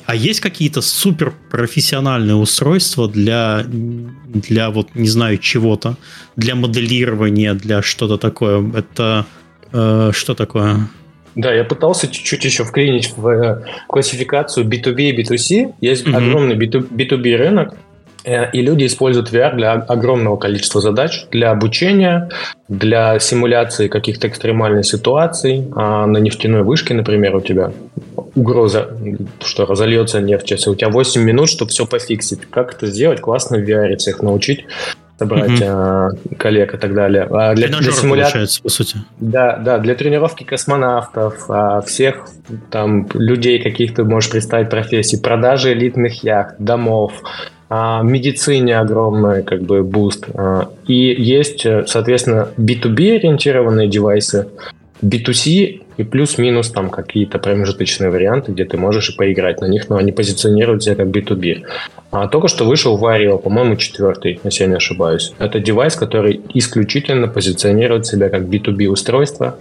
а 0.06 0.16
есть 0.16 0.40
какие-то 0.40 0.82
суперпрофессиональные 0.82 2.36
устройства 2.36 3.08
для, 3.08 3.64
для 3.66 4.70
вот, 4.70 4.94
не 4.94 5.08
знаю, 5.08 5.40
чего-то, 5.40 5.98
для 6.36 6.54
моделирования, 6.54 7.56
для 7.56 7.82
что-то 7.82 8.18
такое? 8.18 8.72
Это 8.76 9.26
э, 9.72 10.12
что 10.14 10.36
такое? 10.36 10.88
Да, 11.36 11.54
я 11.54 11.64
пытался 11.66 12.08
чуть-чуть 12.08 12.46
еще 12.46 12.64
вклинить 12.64 13.14
в 13.16 13.28
э, 13.28 13.64
классификацию 13.88 14.66
B2B 14.66 15.10
и 15.10 15.22
B2C. 15.22 15.74
Есть 15.82 16.08
mm-hmm. 16.08 16.16
огромный 16.16 16.56
B2, 16.56 16.90
B2B 16.90 17.36
рынок, 17.36 17.76
Э, 18.26 18.50
и 18.52 18.62
люди 18.62 18.86
используют 18.86 19.32
VR 19.32 19.56
для 19.56 19.74
огромного 19.74 20.36
количества 20.36 20.82
задач, 20.82 21.26
для 21.32 21.52
обучения, 21.52 22.30
для 22.68 23.20
симуляции 23.20 23.88
каких-то 23.88 24.28
экстремальных 24.28 24.86
ситуаций. 24.86 25.68
А 25.76 26.08
на 26.08 26.18
нефтяной 26.18 26.64
вышке, 26.64 26.94
например, 26.94 27.36
у 27.36 27.42
тебя 27.42 27.72
угроза, 28.34 28.98
что 29.44 29.66
разольется 29.66 30.20
нефть, 30.20 30.52
если 30.52 30.70
у 30.72 30.76
тебя 30.76 30.90
8 30.90 31.22
минут, 31.22 31.50
чтобы 31.50 31.70
все 31.70 31.86
пофиксить. 31.86 32.42
Как 32.50 32.74
это 32.74 32.88
сделать? 32.88 33.22
Классно 33.22 33.58
в 33.58 33.62
VR 33.62 33.96
всех 33.98 34.22
научить 34.22 34.66
собрать 35.18 35.62
угу. 35.62 36.36
коллег 36.38 36.74
и 36.74 36.78
так 36.78 36.94
далее. 36.94 37.28
А 37.32 37.54
для, 37.54 37.68
для 37.70 37.92
симуляции, 37.92 38.62
по 38.62 38.70
сути. 38.70 38.98
Да, 39.20 39.58
да, 39.58 39.78
для 39.78 39.96
тренировки 39.96 40.44
космонавтов, 40.44 41.46
а, 41.50 41.82
всех 41.82 42.28
там 42.70 43.08
людей 43.14 43.62
каких-то 43.62 44.04
можешь 44.04 44.30
представить 44.30 44.70
профессий, 44.70 45.18
продажи 45.18 45.72
элитных 45.72 46.24
яхт, 46.24 46.56
домов, 46.60 47.14
а, 47.70 48.04
медицине 48.04 48.78
огромный 48.78 49.44
как 49.44 49.62
бы 49.64 49.84
boost. 49.84 50.26
А, 50.34 50.70
и 50.86 50.94
есть, 50.94 51.66
соответственно, 51.88 52.50
B2B 52.58 53.16
ориентированные 53.16 53.88
девайсы, 53.88 54.48
B2C 55.02 55.82
и 55.98 56.04
плюс-минус 56.04 56.72
там 56.72 56.90
какие-то 56.90 57.40
промежуточные 57.40 58.10
варианты, 58.10 58.52
где 58.52 58.66
ты 58.66 58.78
можешь 58.78 59.10
и 59.10 59.16
поиграть 59.16 59.62
на 59.62 59.66
них, 59.66 59.90
но 59.90 59.98
они 59.98 60.12
позиционируют 60.12 60.84
себя 60.84 60.96
как 60.96 61.08
B2B. 61.08 61.64
А 62.18 62.30
только 62.30 62.48
что 62.48 62.64
вышел 62.64 62.98
Varjo, 62.98 63.38
по-моему, 63.38 63.76
четвертый, 63.76 64.40
если 64.46 64.64
я 64.64 64.70
не 64.70 64.78
ошибаюсь. 64.78 65.34
Это 65.38 65.60
девайс, 65.60 65.98
который 65.98 66.40
исключительно 66.54 67.28
позиционирует 67.28 68.06
себя 68.06 68.30
как 68.30 68.44
B2B 68.44 68.88
устройство, 68.88 69.58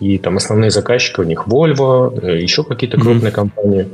и 0.00 0.18
там 0.18 0.36
основные 0.36 0.72
заказчики 0.72 1.20
у 1.20 1.22
них 1.22 1.46
Volvo, 1.46 2.18
э, 2.20 2.42
еще 2.42 2.64
какие-то 2.64 2.98
крупные 2.98 3.30
mm-hmm. 3.30 3.34
компании. 3.34 3.88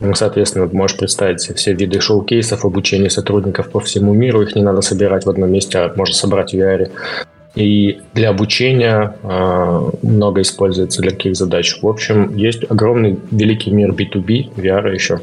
Ну, 0.00 0.14
соответственно, 0.14 0.68
можешь 0.70 0.98
представить 0.98 1.40
все 1.40 1.72
виды 1.72 2.00
шоу-кейсов, 2.00 2.66
обучения 2.66 3.08
сотрудников 3.08 3.70
по 3.70 3.80
всему 3.80 4.12
миру. 4.12 4.42
Их 4.42 4.54
не 4.54 4.62
надо 4.62 4.82
собирать 4.82 5.24
в 5.24 5.30
одном 5.30 5.50
месте, 5.50 5.78
а 5.78 5.92
можно 5.96 6.14
собрать 6.14 6.52
в 6.52 6.56
VR. 6.56 6.90
И 7.54 7.98
для 8.12 8.28
обучения 8.28 9.16
э, 9.22 9.90
много 10.02 10.42
используется 10.42 11.00
для 11.00 11.12
таких 11.12 11.34
задач. 11.34 11.78
В 11.80 11.88
общем, 11.88 12.36
есть 12.36 12.70
огромный 12.70 13.18
великий 13.30 13.70
мир 13.70 13.92
B2B, 13.92 14.54
VR 14.54 14.92
еще. 14.92 15.20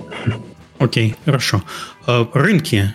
Окей, 0.79 1.15
хорошо. 1.25 1.63
А, 2.05 2.27
рынки, 2.33 2.93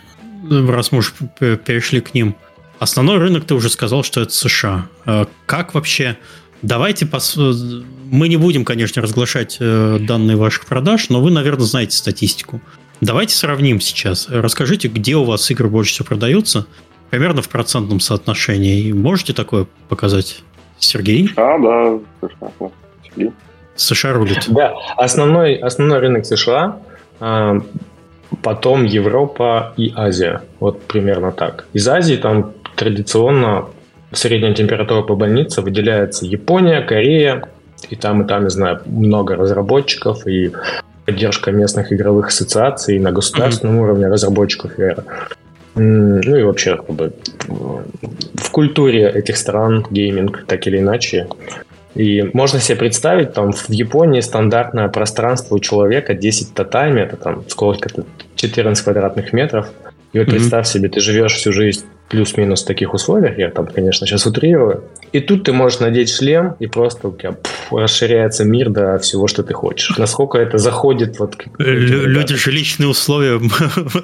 раз 0.50 0.92
мы 0.92 0.98
уже 0.98 1.12
перешли 1.56 2.00
к 2.00 2.14
ним. 2.14 2.36
Основной 2.78 3.18
рынок 3.18 3.44
ты 3.44 3.54
уже 3.54 3.68
сказал, 3.68 4.02
что 4.02 4.20
это 4.22 4.32
США. 4.32 4.86
А, 5.06 5.26
как 5.46 5.74
вообще 5.74 6.16
Давайте 6.62 7.06
пос... 7.06 7.36
мы 7.36 8.28
не 8.28 8.36
будем, 8.36 8.64
конечно, 8.64 9.00
разглашать 9.00 9.56
э, 9.60 9.98
данные 10.00 10.36
ваших 10.36 10.66
продаж, 10.66 11.08
но 11.08 11.20
вы, 11.20 11.30
наверное, 11.30 11.64
знаете 11.64 11.96
статистику. 11.96 12.60
Давайте 13.00 13.34
сравним 13.34 13.80
сейчас. 13.80 14.28
Расскажите, 14.28 14.88
где 14.88 15.16
у 15.16 15.24
вас 15.24 15.50
игры 15.50 15.68
больше 15.68 15.92
всего 15.92 16.06
продаются, 16.06 16.66
примерно 17.08 17.40
в 17.40 17.48
процентном 17.48 17.98
соотношении. 18.00 18.92
Можете 18.92 19.32
такое 19.32 19.66
показать, 19.88 20.42
Сергей? 20.78 21.30
А, 21.36 21.58
да, 21.58 22.28
Сергей. 23.02 23.32
США 23.74 24.12
рулит. 24.12 24.44
Да, 24.48 24.74
основной, 24.98 25.54
основной 25.54 26.00
рынок 26.00 26.26
США, 26.26 26.78
потом 28.42 28.84
Европа 28.84 29.72
и 29.76 29.92
Азия. 29.94 30.42
Вот 30.60 30.82
примерно 30.82 31.32
так. 31.32 31.66
Из 31.72 31.86
Азии 31.88 32.16
там 32.16 32.52
традиционно 32.76 33.66
средняя 34.12 34.54
температура 34.54 35.02
по 35.02 35.14
больнице 35.14 35.62
выделяется 35.62 36.26
Япония, 36.26 36.80
Корея, 36.80 37.48
и 37.88 37.96
там, 37.96 38.22
и 38.22 38.26
там, 38.26 38.44
не 38.44 38.50
знаю, 38.50 38.80
много 38.86 39.36
разработчиков 39.36 40.26
и 40.26 40.52
поддержка 41.06 41.50
местных 41.50 41.92
игровых 41.92 42.28
ассоциаций 42.28 42.98
на 42.98 43.10
государственном 43.10 43.76
mm-hmm. 43.76 43.82
уровне 43.82 44.08
разработчиков 44.08 44.78
VR. 44.78 45.04
Ну 45.74 46.36
и 46.36 46.42
вообще, 46.42 46.76
как 46.76 46.90
бы, 46.90 47.12
в 47.46 48.50
культуре 48.50 49.08
этих 49.08 49.36
стран 49.36 49.86
гейминг, 49.90 50.44
так 50.46 50.66
или 50.66 50.78
иначе. 50.78 51.28
И 51.94 52.22
можно 52.32 52.60
себе 52.60 52.76
представить, 52.76 53.32
там 53.32 53.52
в 53.52 53.70
Японии 53.70 54.20
стандартное 54.20 54.88
пространство 54.88 55.56
у 55.56 55.58
человека 55.58 56.14
10 56.14 56.54
татами, 56.54 57.00
это 57.00 57.16
там 57.16 57.44
сколько-то 57.48 58.04
14 58.36 58.84
квадратных 58.84 59.32
метров. 59.32 59.68
И 60.12 60.18
вот 60.18 60.26
mm-hmm. 60.26 60.30
представь 60.30 60.66
себе, 60.66 60.88
ты 60.88 61.00
живешь 61.00 61.34
всю 61.34 61.52
жизнь 61.52 61.84
плюс-минус 62.08 62.64
в 62.64 62.66
таких 62.66 62.92
условиях, 62.92 63.38
я 63.38 63.50
там, 63.50 63.66
конечно, 63.68 64.04
сейчас 64.04 64.26
утрирую, 64.26 64.82
и 65.12 65.20
тут 65.20 65.44
ты 65.44 65.52
можешь 65.52 65.78
надеть 65.78 66.10
шлем, 66.10 66.56
и 66.58 66.66
просто 66.66 67.06
у 67.06 67.16
тебя 67.16 67.32
пфф, 67.32 67.72
расширяется 67.72 68.44
мир 68.44 68.70
до 68.70 68.98
всего, 68.98 69.28
что 69.28 69.44
ты 69.44 69.54
хочешь. 69.54 69.96
Насколько 69.96 70.38
это 70.38 70.58
заходит 70.58 71.20
вот... 71.20 71.40
Люди 71.58 72.34
жилищные 72.34 72.88
условия 72.88 73.40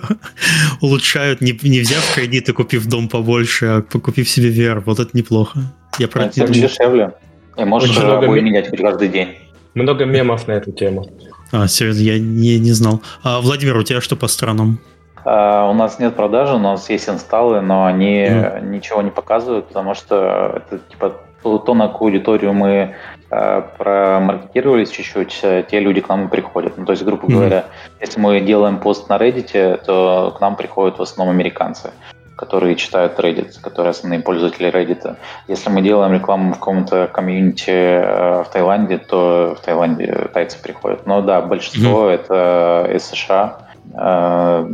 улучшают, 0.81 1.41
не, 1.41 1.59
не 1.63 1.81
взяв 1.81 2.15
кредит 2.15 2.49
и 2.49 2.53
купив 2.53 2.87
дом 2.87 3.09
побольше, 3.09 3.67
а 3.67 3.83
купив 3.83 4.29
себе 4.29 4.51
VR. 4.51 4.81
Вот 4.87 5.01
это 5.01 5.11
неплохо. 5.13 5.59
Я 5.99 6.07
про 6.07 6.27
это 6.27 6.47
дешевле. 6.47 7.13
И 7.57 7.65
можешь 7.65 7.97
много 7.97 8.27
менять 8.29 8.71
хоть 8.71 8.81
каждый 8.81 9.09
день. 9.09 9.37
Много 9.75 10.05
мемов 10.05 10.47
на 10.47 10.53
эту 10.53 10.73
тему. 10.73 11.07
А, 11.53 11.69
серьезно, 11.69 12.01
я 12.01 12.19
не, 12.19 12.59
не 12.59 12.73
знал. 12.73 13.03
А, 13.23 13.41
Владимир, 13.41 13.77
у 13.77 13.83
тебя 13.83 14.01
что 14.01 14.17
по 14.17 14.27
странам? 14.27 14.81
Uh, 15.25 15.69
у 15.71 15.75
нас 15.75 15.99
нет 15.99 16.15
продажи, 16.15 16.55
у 16.55 16.59
нас 16.59 16.89
есть 16.89 17.09
инсталлы, 17.09 17.61
но 17.61 17.85
они 17.85 18.27
mm. 18.27 18.69
ничего 18.69 19.03
не 19.03 19.11
показывают, 19.11 19.67
потому 19.67 19.95
что 19.95 20.53
это 20.55 20.79
типа 20.89 21.17
то, 21.43 21.75
на 21.75 21.89
какую 21.89 22.13
аудиторию 22.13 22.53
мы 22.53 22.95
uh, 23.31 23.65
промаркетировались 23.77 24.91
чуть-чуть, 24.91 25.41
э, 25.43 25.65
те 25.69 25.81
люди 25.81 26.01
к 26.01 26.09
нам 26.09 26.27
и 26.27 26.31
приходят. 26.31 26.79
Ну, 26.79 26.85
то 26.85 26.93
есть, 26.93 27.03
грубо 27.03 27.27
mm. 27.27 27.33
говоря, 27.33 27.65
если 28.01 28.21
мы 28.21 28.41
делаем 28.41 28.79
пост 28.79 29.09
на 29.09 29.17
Reddit, 29.17 29.85
то 29.85 30.33
к 30.37 30.41
нам 30.41 30.55
приходят 30.55 30.99
в 30.99 31.03
основном 31.03 31.35
американцы. 31.35 31.91
Которые 32.37 32.77
читают 32.77 33.19
Reddit, 33.19 33.61
которые 33.61 33.91
основные 33.91 34.21
пользователи 34.21 34.71
Reddit. 34.71 35.17
Если 35.49 35.71
мы 35.71 35.81
делаем 35.81 36.13
рекламу 36.13 36.53
в 36.53 36.59
каком-то 36.59 37.09
комьюнити 37.13 37.71
э, 37.71 38.45
в 38.45 38.49
Таиланде, 38.53 38.99
то 38.99 39.57
в 39.59 39.65
Таиланде 39.65 40.29
тайцы 40.33 40.61
приходят. 40.63 41.07
Но 41.07 41.23
да, 41.23 41.41
большинство 41.41 42.11
mm-hmm. 42.11 42.15
это 42.15 42.91
из 42.95 43.05
США. 43.05 43.59
Э, 43.95 44.69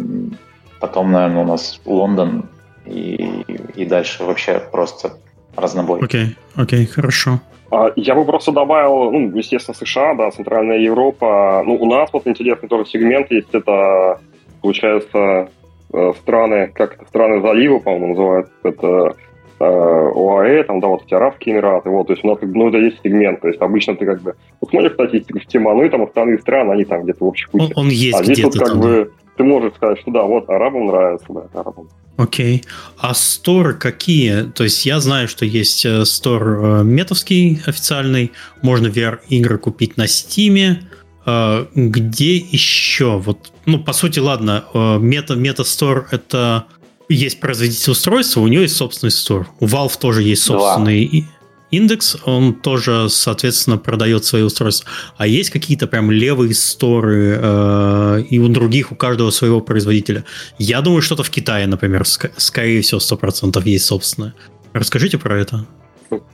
потом, 0.80 1.12
наверное, 1.12 1.42
у 1.42 1.46
нас 1.46 1.80
Лондон 1.84 2.48
и, 2.84 3.44
и 3.76 3.84
дальше 3.84 4.24
вообще 4.24 4.60
просто 4.72 5.12
разнобой. 5.54 6.00
Окей, 6.02 6.36
okay, 6.56 6.62
окей, 6.62 6.84
okay, 6.84 6.86
хорошо. 6.88 7.40
А, 7.70 7.92
я 7.96 8.14
бы 8.14 8.24
просто 8.24 8.50
добавил, 8.50 9.12
ну, 9.12 9.36
естественно, 9.36 9.74
США, 9.74 10.14
да, 10.14 10.30
Центральная 10.30 10.78
Европа. 10.78 11.62
Ну, 11.64 11.76
у 11.76 11.86
нас 11.86 12.10
вот 12.12 12.26
интересный 12.26 12.68
тоже 12.68 12.86
сегмент 12.86 13.30
есть, 13.30 13.48
это, 13.52 14.20
получается, 14.60 15.48
Э, 15.94 16.12
страны, 16.22 16.70
как 16.74 16.94
это, 16.94 17.04
страны 17.06 17.42
залива, 17.42 17.78
по-моему, 17.78 18.06
называется, 18.08 18.52
это 18.62 19.14
э, 19.60 19.64
ОАЭ, 19.64 20.64
там, 20.64 20.80
да, 20.80 20.86
вот 20.86 21.02
эти 21.04 21.12
Арабские 21.12 21.54
Эмираты, 21.54 21.90
вот, 21.90 22.06
то 22.06 22.14
есть 22.14 22.24
у 22.24 22.28
нас, 22.28 22.38
ну, 22.40 22.68
это 22.70 22.78
есть 22.78 22.96
сегмент, 23.04 23.42
то 23.42 23.48
есть 23.48 23.60
обычно 23.60 23.94
ты 23.94 24.06
как 24.06 24.22
бы 24.22 24.34
вот 24.62 24.70
смотришь 24.70 24.94
статистику 24.94 25.38
в 25.38 25.46
тема, 25.46 25.74
ну, 25.74 25.84
и 25.84 25.90
там 25.90 26.02
остальные 26.02 26.38
страны, 26.38 26.72
они 26.72 26.86
там 26.86 27.02
где-то 27.02 27.22
в 27.22 27.28
общей 27.28 27.46
куче. 27.46 27.64
Он, 27.76 27.84
он 27.84 27.88
есть 27.90 28.18
а 28.18 28.24
здесь 28.24 28.42
вот 28.42 28.54
как 28.54 28.68
там, 28.68 28.80
бы 28.80 29.12
ты 29.36 29.44
можешь 29.44 29.74
сказать, 29.74 29.98
что 30.00 30.10
да, 30.12 30.22
вот 30.22 30.48
арабам 30.48 30.86
нравится, 30.86 31.26
да, 31.28 31.60
арабам. 31.60 31.90
Окей. 32.16 32.56
Okay. 32.56 32.66
А 32.98 33.12
сторы 33.12 33.74
какие? 33.74 34.44
То 34.44 34.64
есть 34.64 34.86
я 34.86 34.98
знаю, 34.98 35.28
что 35.28 35.44
есть 35.44 35.84
э, 35.84 36.06
стор 36.06 36.84
метовский 36.84 37.60
официальный, 37.66 38.32
можно 38.62 38.86
VR-игры 38.86 39.58
купить 39.58 39.98
на 39.98 40.06
Стиме, 40.06 40.82
где 41.24 42.36
еще? 42.36 43.18
Вот, 43.18 43.52
ну, 43.66 43.82
по 43.82 43.92
сути, 43.92 44.18
ладно, 44.18 44.64
мета, 45.00 45.34
MetaStore 45.34 46.06
это 46.10 46.66
есть 47.08 47.40
производитель 47.40 47.92
устройства, 47.92 48.40
у 48.40 48.48
него 48.48 48.62
есть 48.62 48.76
собственный 48.76 49.10
стор. 49.10 49.48
У 49.60 49.66
Valve 49.66 49.98
тоже 49.98 50.22
есть 50.22 50.42
собственный 50.42 51.08
Два. 51.08 51.28
индекс, 51.70 52.16
он 52.24 52.54
тоже, 52.54 53.08
соответственно, 53.08 53.78
продает 53.78 54.24
свои 54.24 54.42
устройства. 54.42 54.88
А 55.16 55.26
есть 55.26 55.50
какие-то 55.50 55.86
прям 55.86 56.10
левые 56.10 56.54
сторы, 56.54 57.38
э, 57.40 58.22
и 58.30 58.38
у 58.38 58.48
других, 58.48 58.92
у 58.92 58.94
каждого 58.94 59.30
своего 59.30 59.60
производителя. 59.60 60.24
Я 60.58 60.80
думаю, 60.80 61.02
что-то 61.02 61.22
в 61.22 61.30
Китае, 61.30 61.66
например, 61.66 62.02
ск- 62.02 62.32
скорее 62.36 62.82
всего, 62.82 63.00
100% 63.00 63.62
есть 63.64 63.84
собственное. 63.84 64.34
Расскажите 64.72 65.18
про 65.18 65.38
это. 65.38 65.66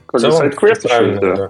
Как 0.05 0.21
сайт-квест, 0.21 0.83
да. 0.83 1.49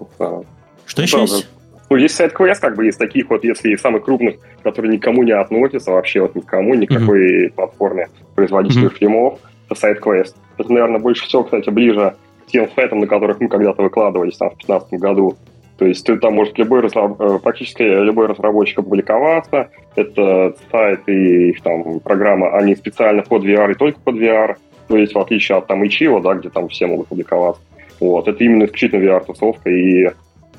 Что 0.85 1.01
ну, 1.01 1.03
еще 1.03 1.21
есть? 1.21 1.47
Ну, 1.89 1.95
есть 1.95 2.15
сайт-квест, 2.15 2.61
как 2.61 2.75
бы 2.75 2.87
из 2.87 2.97
таких 2.97 3.29
вот, 3.29 3.43
если 3.43 3.71
из 3.71 3.81
самых 3.81 4.03
крупных, 4.03 4.35
которые 4.63 4.91
никому 4.93 5.23
не 5.23 5.31
относятся 5.31 5.91
вообще, 5.91 6.21
вот 6.21 6.35
никому, 6.35 6.75
никакой 6.75 7.47
mm-hmm. 7.47 7.53
платформе 7.53 8.09
производителей 8.35 8.87
mm-hmm. 8.87 8.97
фильмов, 8.97 9.39
это 9.67 9.79
сайт-квест. 9.79 10.35
Это, 10.57 10.71
наверное, 10.71 10.99
больше 10.99 11.25
всего, 11.25 11.43
кстати, 11.43 11.69
ближе 11.69 12.15
к 12.45 12.51
тем 12.51 12.69
сайтам, 12.75 12.99
на 12.99 13.07
которых 13.07 13.39
мы 13.39 13.47
когда-то 13.47 13.81
выкладывались 13.81 14.37
там 14.37 14.49
в 14.49 14.57
2015 14.57 14.99
году. 14.99 15.37
То 15.79 15.85
есть 15.85 16.05
ты 16.05 16.17
там 16.17 16.33
может 16.33 16.57
любой 16.57 16.85
э, 16.85 17.39
практически 17.41 17.83
любой 17.83 18.27
разработчик 18.27 18.79
опубликоваться. 18.79 19.69
Это 19.95 20.53
сайты, 20.69 21.49
их 21.49 21.61
там 21.61 22.01
программа, 22.01 22.55
они 22.57 22.75
специально 22.75 23.23
под 23.23 23.45
VR 23.45 23.71
и 23.71 23.75
только 23.75 23.99
под 24.01 24.15
VR. 24.15 24.57
То 24.89 24.97
есть 24.97 25.15
в 25.15 25.19
отличие 25.19 25.57
от 25.57 25.67
там 25.67 25.85
Ичио, 25.87 26.19
да, 26.19 26.33
где 26.33 26.49
там 26.49 26.67
все 26.67 26.85
могут 26.85 27.07
публиковаться. 27.07 27.61
Вот, 28.01 28.27
это 28.27 28.43
именно 28.43 28.65
исключительно 28.65 29.03
VR-тусовка, 29.03 29.69
и 29.69 30.09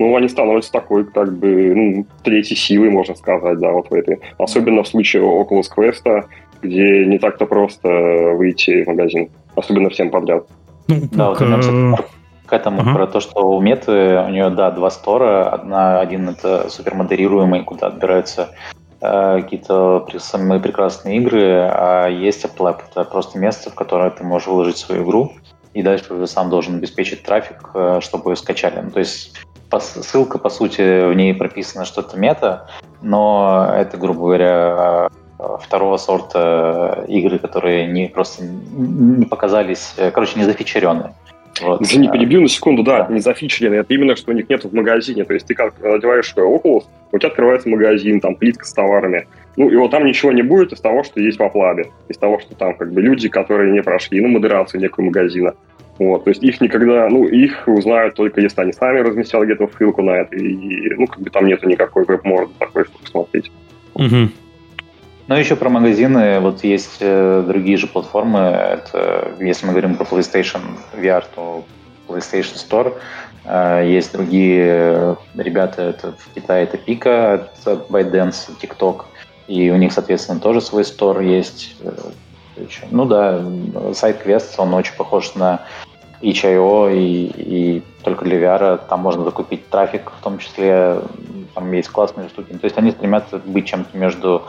ну, 0.01 0.17
они 0.17 0.29
становятся 0.29 0.73
такой, 0.73 1.05
как 1.05 1.39
бы, 1.39 1.75
ну, 1.75 2.07
третьей 2.25 2.57
силой, 2.57 2.89
можно 2.89 3.15
сказать, 3.15 3.59
да, 3.59 3.71
вот 3.71 3.91
в 3.91 3.95
этой. 3.95 4.19
Особенно 4.39 4.83
в 4.83 4.89
случае 4.89 5.23
Oculus 5.23 5.67
Quest, 5.77 6.25
где 6.63 7.05
не 7.05 7.19
так-то 7.19 7.45
просто 7.45 7.89
выйти 7.89 8.83
в 8.83 8.89
магазин, 8.89 9.29
особенно 9.55 9.91
всем 9.91 10.11
подряд. 10.11 10.47
Ну, 10.89 10.97
да, 11.13 11.29
вот 11.29 11.41
вернемся 11.41 12.03
к 12.47 12.53
этому, 12.53 12.81
ага. 12.81 12.95
про 12.95 13.07
то, 13.07 13.21
что 13.21 13.49
у 13.49 13.61
Меты, 13.61 13.93
у 14.27 14.29
нее, 14.31 14.49
да, 14.49 14.71
два 14.71 14.91
стора. 14.91 15.51
Одна, 15.51 16.01
один 16.01 16.31
это 16.31 16.71
супермодерируемый, 16.71 17.63
куда 17.63 17.89
отбираются 17.89 18.49
э, 19.03 19.43
какие-то 19.43 20.07
самые 20.19 20.61
прекрасные 20.61 21.19
игры, 21.19 21.69
а 21.71 22.09
есть 22.09 22.45
Apple 22.45 22.75
это 22.91 23.05
просто 23.05 23.39
место, 23.39 23.71
в 23.71 23.75
которое 23.75 24.11
ты 24.11 24.25
можешь 24.25 24.49
выложить 24.49 24.79
свою 24.79 25.05
игру, 25.05 25.33
и 25.75 25.83
дальше 25.83 26.15
уже 26.15 26.27
сам 26.27 26.49
должен 26.49 26.77
обеспечить 26.77 27.23
трафик, 27.23 27.71
э, 27.75 28.01
чтобы 28.01 28.31
ее 28.31 28.37
скачали. 28.37 28.81
Ну, 28.83 28.91
то 28.91 28.99
есть 28.99 29.39
ссылка, 29.79 30.39
по 30.39 30.49
сути, 30.49 31.07
в 31.09 31.15
ней 31.15 31.33
прописано 31.35 31.85
что-то 31.85 32.19
мета, 32.19 32.69
но 33.03 33.73
это, 33.77 33.97
грубо 33.97 34.21
говоря, 34.21 35.09
второго 35.63 35.97
сорта 35.97 37.05
игры, 37.07 37.39
которые 37.39 37.87
не 37.87 38.09
просто 38.09 38.45
не 38.45 39.27
показались, 39.27 39.95
короче, 40.13 40.39
не 40.39 40.45
зафичеренные. 40.45 41.15
Вот. 41.61 41.83
Извини, 41.83 42.09
перебью 42.09 42.41
на 42.41 42.49
секунду, 42.49 42.83
да, 42.83 43.05
да, 43.05 43.13
не 43.13 43.21
зафичеренные, 43.21 43.81
это 43.81 43.93
именно, 43.93 44.17
что 44.17 44.31
у 44.31 44.35
них 44.35 44.49
нет 44.49 44.65
в 44.65 44.75
магазине, 44.75 45.25
то 45.25 45.35
есть 45.35 45.47
ты 45.47 45.55
как 45.55 45.75
надеваешь 45.83 46.33
Oculus, 46.37 46.85
у 47.13 47.19
тебя 47.19 47.29
открывается 47.29 47.69
магазин, 47.69 48.21
там 48.21 48.35
плитка 48.37 48.65
с 48.65 48.73
товарами, 48.73 49.27
ну 49.57 49.69
и 49.69 49.77
вот 49.77 49.91
там 49.91 50.07
ничего 50.07 50.33
не 50.33 50.43
будет 50.43 50.73
из 50.73 50.81
того, 50.81 51.03
что 51.03 51.21
есть 51.21 51.39
в 51.39 51.43
Аплабе, 51.43 51.91
из 52.09 52.17
того, 52.17 52.39
что 52.39 52.55
там 52.55 52.75
как 52.75 52.93
бы 52.93 53.03
люди, 53.03 53.29
которые 53.29 53.73
не 53.73 53.83
прошли, 53.83 54.21
ну, 54.21 54.29
модерацию 54.29 54.81
некую 54.81 55.07
магазина, 55.07 55.55
вот, 56.01 56.25
то 56.25 56.31
есть 56.31 56.43
их 56.43 56.63
никогда, 56.63 57.11
ну, 57.11 57.27
их 57.27 57.65
узнают 57.67 58.15
только 58.15 58.41
если 58.41 58.63
они 58.63 58.73
сами 58.73 59.01
разместят 59.01 59.43
где-то 59.43 59.69
ссылку 59.69 60.01
на 60.01 60.13
это, 60.13 60.35
и, 60.35 60.95
ну, 60.95 61.07
как 61.07 61.21
бы 61.21 61.29
там 61.29 61.47
нету 61.47 61.69
никакой 61.69 62.07
веб-морды 62.07 62.55
такой, 62.59 62.85
чтобы 62.85 63.05
посмотреть. 63.05 63.53
Угу. 63.93 64.31
Ну, 65.27 65.35
еще 65.37 65.57
про 65.57 65.69
магазины, 65.69 66.41
вот 66.41 66.65
есть 66.65 66.97
э, 67.01 67.45
другие 67.47 67.77
же 67.77 67.87
платформы, 67.87 68.39
это, 68.39 69.33
если 69.41 69.67
мы 69.67 69.73
говорим 69.73 69.95
про 69.95 70.07
PlayStation 70.07 70.63
VR, 70.95 71.23
то 71.35 71.65
PlayStation 72.09 72.57
Store, 72.57 72.95
э, 73.45 73.85
есть 73.87 74.15
другие 74.15 75.19
ребята, 75.35 75.83
это 75.83 76.13
в 76.13 76.35
Китае 76.35 76.65
это 76.65 76.79
Pika 76.79 77.35
от, 77.35 77.69
от 77.69 77.91
ByteDance, 77.91 78.49
TikTok, 78.59 79.03
и 79.49 79.71
у 79.71 79.77
них, 79.77 79.93
соответственно, 79.93 80.41
тоже 80.41 80.63
свой 80.63 80.87
стор 80.87 81.21
есть. 81.21 81.77
Э, 81.83 81.91
ну 82.91 83.05
да, 83.05 83.45
сайт 83.93 84.25
Quest, 84.25 84.55
он 84.57 84.73
очень 84.73 84.95
похож 84.97 85.35
на 85.35 85.61
itch.io 86.23 86.95
и, 86.95 87.33
и 87.37 87.83
только 88.03 88.25
для 88.25 88.39
VR 88.39 88.81
там 88.89 89.01
можно 89.01 89.25
закупить 89.25 89.69
трафик, 89.69 90.11
в 90.19 90.23
том 90.23 90.39
числе 90.39 91.01
там 91.55 91.73
есть 91.73 91.89
классные 91.89 92.29
штуки. 92.29 92.53
То 92.53 92.65
есть 92.65 92.77
они 92.77 92.91
стремятся 92.91 93.41
быть 93.45 93.67
чем-то 93.67 93.97
между 93.97 94.43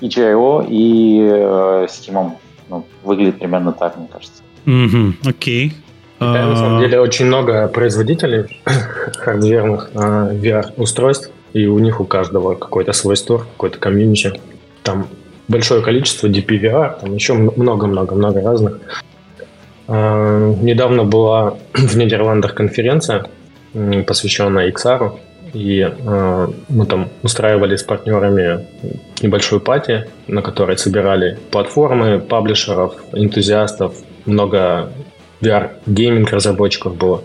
itch.io 0.00 0.66
и 0.68 1.20
э, 1.20 1.86
Steam. 1.88 2.32
Ну, 2.70 2.86
выглядит 3.02 3.38
примерно 3.38 3.72
так, 3.72 3.96
мне 3.98 4.08
кажется. 4.10 4.42
Mm-hmm, 4.64 5.28
окей. 5.28 5.68
Okay. 5.68 5.72
Да, 6.20 6.46
на 6.46 6.56
самом 6.56 6.80
деле 6.80 7.00
очень 7.00 7.26
много 7.26 7.68
производителей 7.68 8.62
хардверных 8.64 9.90
э, 9.94 9.98
VR-устройств, 9.98 11.30
и 11.52 11.66
у 11.66 11.78
них 11.78 12.00
у 12.00 12.04
каждого 12.04 12.54
какой-то 12.54 12.92
свой 12.92 13.16
стор, 13.16 13.46
какой-то 13.56 13.78
комьюнити. 13.78 14.40
Там 14.82 15.08
большое 15.48 15.82
количество 15.82 16.28
DPVR, 16.28 17.00
там 17.00 17.14
еще 17.14 17.34
много-много-много 17.34 18.40
разных. 18.40 18.80
Э, 19.86 20.54
недавно 20.60 21.04
была 21.04 21.56
в 21.74 21.96
Нидерландах 21.96 22.54
конференция, 22.54 23.26
посвященная 24.06 24.70
XR, 24.70 25.18
и 25.52 25.80
э, 25.80 26.48
мы 26.68 26.86
там 26.86 27.08
устраивали 27.22 27.76
с 27.76 27.82
партнерами 27.82 28.66
небольшую 29.22 29.60
пати, 29.60 30.08
на 30.26 30.42
которой 30.42 30.76
собирали 30.78 31.38
платформы, 31.50 32.18
паблишеров, 32.18 32.94
энтузиастов, 33.12 33.94
много 34.26 34.90
VR-гейминг 35.40 36.30
разработчиков 36.30 36.96
было. 36.96 37.22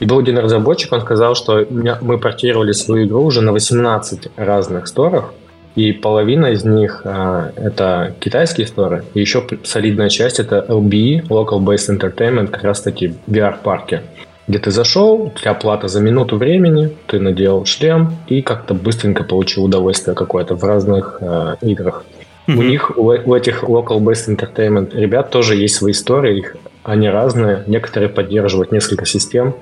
И 0.00 0.06
был 0.06 0.18
один 0.18 0.38
разработчик, 0.38 0.92
он 0.92 1.00
сказал, 1.00 1.34
что 1.34 1.66
мы 1.70 2.18
портировали 2.18 2.72
свою 2.72 3.06
игру 3.06 3.22
уже 3.24 3.40
на 3.40 3.52
18 3.52 4.28
разных 4.36 4.88
сторах, 4.88 5.32
и 5.74 5.92
половина 5.92 6.46
из 6.46 6.64
них 6.64 7.02
а, 7.04 7.50
это 7.56 8.14
китайские 8.20 8.66
сторы, 8.66 9.04
и 9.14 9.20
еще 9.20 9.44
солидная 9.64 10.08
часть 10.08 10.38
это 10.38 10.64
LBE, 10.68 11.28
Local 11.28 11.60
Based 11.60 11.88
Entertainment, 11.88 12.48
как 12.48 12.64
раз 12.64 12.82
таки 12.82 13.14
VR-парки, 13.26 14.02
где 14.48 14.58
ты 14.58 14.70
зашел, 14.70 15.22
у 15.22 15.30
тебя 15.30 15.54
плата 15.54 15.88
за 15.88 16.00
минуту 16.00 16.36
времени, 16.36 16.94
ты 17.06 17.20
надел 17.20 17.64
шлем 17.64 18.16
и 18.26 18.42
как-то 18.42 18.74
быстренько 18.74 19.24
получил 19.24 19.64
удовольствие 19.64 20.14
какое-то 20.14 20.56
в 20.56 20.64
разных 20.64 21.18
а, 21.20 21.56
играх. 21.62 22.04
Mm-hmm. 22.46 22.56
У 22.56 22.62
них, 22.62 22.98
у, 22.98 23.02
у 23.02 23.34
этих 23.34 23.62
Local 23.64 23.98
Based 24.00 24.28
Entertainment 24.28 24.94
ребят 24.94 25.30
тоже 25.30 25.54
есть 25.56 25.76
свои 25.76 25.92
истории, 25.92 26.38
их, 26.38 26.56
они 26.82 27.08
разные, 27.08 27.62
некоторые 27.66 28.08
поддерживают 28.08 28.72
несколько 28.72 29.06
систем. 29.06 29.54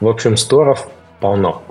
В 0.00 0.08
общем, 0.08 0.36
сторов 0.36 0.88
полно. 1.20 1.62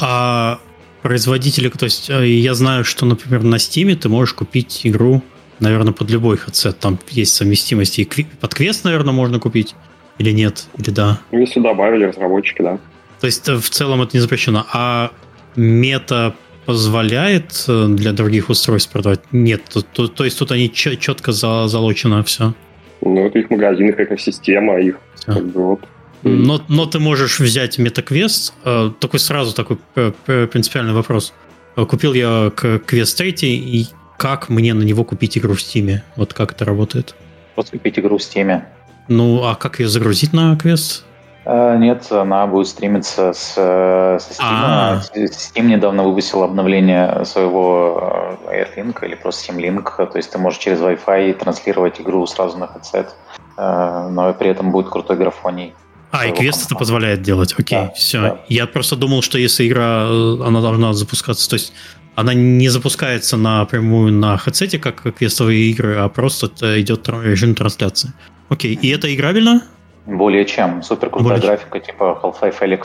А 0.00 0.60
производители, 1.02 1.68
то 1.68 1.84
есть 1.84 2.10
э, 2.10 2.26
я 2.26 2.54
знаю, 2.54 2.84
что, 2.84 3.06
например, 3.06 3.42
на 3.42 3.56
Steam 3.56 3.94
ты 3.96 4.08
можешь 4.08 4.34
купить 4.34 4.80
игру, 4.84 5.22
наверное, 5.58 5.92
под 5.92 6.10
любой 6.10 6.36
headset. 6.36 6.72
Там 6.72 6.98
есть 7.10 7.34
совместимость. 7.34 7.98
И 7.98 8.08
под 8.40 8.54
квест, 8.54 8.84
наверное, 8.84 9.12
можно 9.12 9.38
купить. 9.38 9.74
Или 10.18 10.32
нет? 10.32 10.66
Или 10.76 10.90
да? 10.90 11.20
Ну, 11.32 11.38
если 11.38 11.60
добавили 11.60 12.04
разработчики, 12.04 12.62
да. 12.62 12.78
То 13.20 13.26
есть 13.26 13.48
э, 13.48 13.56
в 13.56 13.70
целом 13.70 14.02
это 14.02 14.16
не 14.16 14.20
запрещено. 14.20 14.66
А 14.72 15.12
мета 15.56 16.34
позволяет 16.66 17.64
э, 17.68 17.86
для 17.88 18.12
других 18.12 18.50
устройств 18.50 18.92
продавать? 18.92 19.20
Нет. 19.32 19.62
То, 19.72 19.82
то, 19.82 20.08
то 20.08 20.24
есть 20.24 20.38
тут 20.38 20.52
они 20.52 20.70
четко 20.72 21.32
за, 21.32 21.66
залочено 21.68 22.22
все. 22.24 22.54
Ну, 23.00 23.26
это 23.26 23.38
их 23.38 23.50
магазин, 23.50 23.88
их 23.88 23.98
экосистема, 23.98 24.78
их 24.78 24.98
а. 25.26 25.34
как 25.34 25.46
бы 25.46 25.62
вот. 25.62 25.80
Но, 26.22 26.60
но 26.68 26.86
ты 26.86 26.98
можешь 26.98 27.40
взять 27.40 27.78
MetaQuest. 27.78 28.52
Э, 28.64 28.90
такой 28.98 29.20
сразу 29.20 29.54
такой 29.54 29.78
принципиальный 29.94 30.92
вопрос. 30.92 31.32
Купил 31.76 32.12
я 32.14 32.50
квест 32.50 33.16
3, 33.16 33.30
и 33.42 33.86
как 34.16 34.48
мне 34.48 34.74
на 34.74 34.82
него 34.82 35.04
купить 35.04 35.38
игру 35.38 35.54
в 35.54 35.58
Steam? 35.58 36.00
Вот 36.16 36.34
как 36.34 36.52
это 36.52 36.64
работает? 36.64 37.14
Просто 37.54 37.78
купить 37.78 37.98
игру 37.98 38.18
в 38.18 38.20
Steam. 38.20 38.62
Ну, 39.08 39.44
а 39.44 39.54
как 39.54 39.80
ее 39.80 39.88
загрузить 39.88 40.32
на 40.32 40.56
квест? 40.56 41.04
Нет, 41.46 42.06
она 42.12 42.46
будет 42.46 42.68
стримиться 42.68 43.32
с, 43.32 43.54
со 43.54 44.18
Steam. 44.18 44.36
А-а-а. 44.40 45.16
Steam 45.16 45.62
недавно 45.62 46.02
выпустил 46.02 46.42
обновление 46.42 47.24
своего 47.24 48.36
э, 48.46 48.64
AirLink 48.64 49.04
или 49.04 49.14
просто 49.14 49.52
Steam 49.52 49.58
Link, 49.58 50.06
то 50.06 50.16
есть 50.18 50.30
ты 50.30 50.38
можешь 50.38 50.60
через 50.60 50.80
Wi-Fi 50.80 51.32
транслировать 51.34 52.00
игру 52.00 52.26
сразу 52.26 52.58
на 52.58 52.64
headset, 52.64 53.08
э, 53.56 54.08
но 54.10 54.34
при 54.34 54.50
этом 54.50 54.70
будет 54.70 54.90
крутой 54.90 55.16
графоний. 55.16 55.74
А, 56.12 56.26
и 56.26 56.32
квест 56.32 56.66
это 56.66 56.74
позволяет 56.74 57.22
делать. 57.22 57.54
Окей, 57.56 57.78
да, 57.78 57.90
все. 57.90 58.20
Да. 58.20 58.40
Я 58.48 58.66
просто 58.66 58.96
думал, 58.96 59.22
что 59.22 59.38
если 59.38 59.68
игра, 59.68 60.06
э, 60.08 60.42
она 60.44 60.60
должна 60.60 60.92
запускаться, 60.92 61.48
то 61.48 61.54
есть 61.54 61.72
она 62.16 62.34
не 62.34 62.68
запускается 62.68 63.36
напрямую 63.36 64.12
на 64.12 64.36
хедсете, 64.36 64.78
как 64.78 65.02
квестовые 65.16 65.70
игры, 65.70 65.96
а 65.96 66.08
просто 66.08 66.46
это 66.46 66.80
идет 66.80 67.08
режим 67.08 67.54
трансляции. 67.54 68.12
Окей, 68.48 68.74
и 68.74 68.88
это 68.88 69.12
играбельно? 69.14 69.62
Более 70.06 70.44
чем. 70.44 70.82
Супер 70.82 71.10
крутая 71.10 71.38
Более 71.38 71.46
графика, 71.46 71.78
чем. 71.78 71.86
типа 71.86 72.20
Half-Life 72.22 72.54
Felix. 72.60 72.80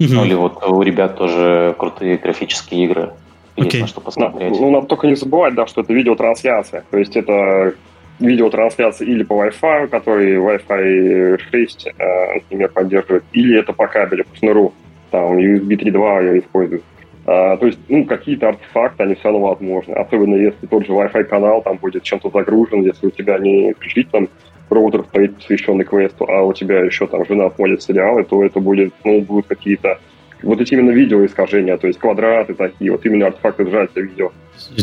Угу. 0.00 0.12
Ну 0.12 0.24
или 0.24 0.34
вот 0.34 0.62
у 0.66 0.82
ребят 0.82 1.16
тоже 1.16 1.74
крутые 1.78 2.18
графические 2.18 2.84
игры. 2.84 3.12
Есть 3.56 3.80
на 3.80 3.86
что 3.86 4.00
посмотреть. 4.00 4.50
Ну, 4.50 4.62
ну, 4.62 4.70
надо 4.72 4.88
только 4.88 5.06
не 5.06 5.14
забывать, 5.14 5.54
да, 5.54 5.66
что 5.68 5.82
это 5.82 5.92
видеотрансляция. 5.92 6.84
То 6.90 6.98
есть 6.98 7.14
это 7.14 7.74
видеотрансляции 8.20 9.06
или 9.06 9.22
по 9.24 9.44
Wi-Fi, 9.44 9.88
который 9.88 10.36
Wi-Fi 10.36 11.38
6, 11.50 11.86
э, 11.86 12.34
например, 12.34 12.68
поддерживает, 12.70 13.24
или 13.32 13.58
это 13.58 13.72
по 13.72 13.86
кабелю, 13.86 14.24
по 14.24 14.36
шнуру, 14.36 14.74
там 15.10 15.38
USB 15.38 15.76
3.2 15.76 16.38
используют. 16.40 16.82
А, 17.26 17.56
то 17.56 17.66
есть, 17.66 17.78
ну, 17.88 18.04
какие-то 18.04 18.48
артефакты, 18.48 19.02
они 19.02 19.14
все 19.14 19.24
равно 19.24 19.48
возможны. 19.48 19.94
Особенно 19.94 20.34
если 20.34 20.66
тот 20.66 20.86
же 20.86 20.92
Wi-Fi 20.92 21.24
канал 21.24 21.62
там 21.62 21.78
будет 21.78 22.02
чем-то 22.02 22.30
загружен, 22.30 22.82
если 22.82 23.06
у 23.06 23.10
тебя 23.10 23.38
не 23.38 23.72
исключительно 23.72 24.26
там 24.26 24.28
роутер 24.70 25.04
стоит 25.04 25.36
посвященный 25.36 25.84
квесту, 25.84 26.26
а 26.28 26.42
у 26.42 26.52
тебя 26.52 26.80
еще 26.80 27.06
там 27.06 27.24
жена 27.24 27.50
смотрит 27.50 27.82
сериалы, 27.82 28.24
то 28.24 28.44
это 28.44 28.60
будет, 28.60 28.92
ну, 29.04 29.20
будут 29.22 29.46
какие-то 29.46 29.98
вот 30.42 30.60
эти 30.60 30.74
именно 30.74 30.90
видеоискажения, 30.90 31.76
то 31.76 31.86
есть 31.86 31.98
квадраты 31.98 32.54
такие, 32.54 32.90
вот 32.90 33.04
именно 33.06 33.26
артефакты 33.26 33.66
сжатия 33.66 34.02
видео. 34.02 34.32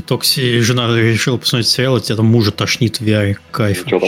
Токси 0.05 0.59
жена 0.59 0.87
решила 0.95 1.37
посмотреть 1.37 1.67
сериал, 1.67 1.99
тебя 1.99 2.15
там 2.17 2.25
мужа 2.27 2.51
тошнит 2.51 2.99
в 2.99 3.03
VR, 3.03 3.37
кайф. 3.51 3.83
Там, 3.83 3.99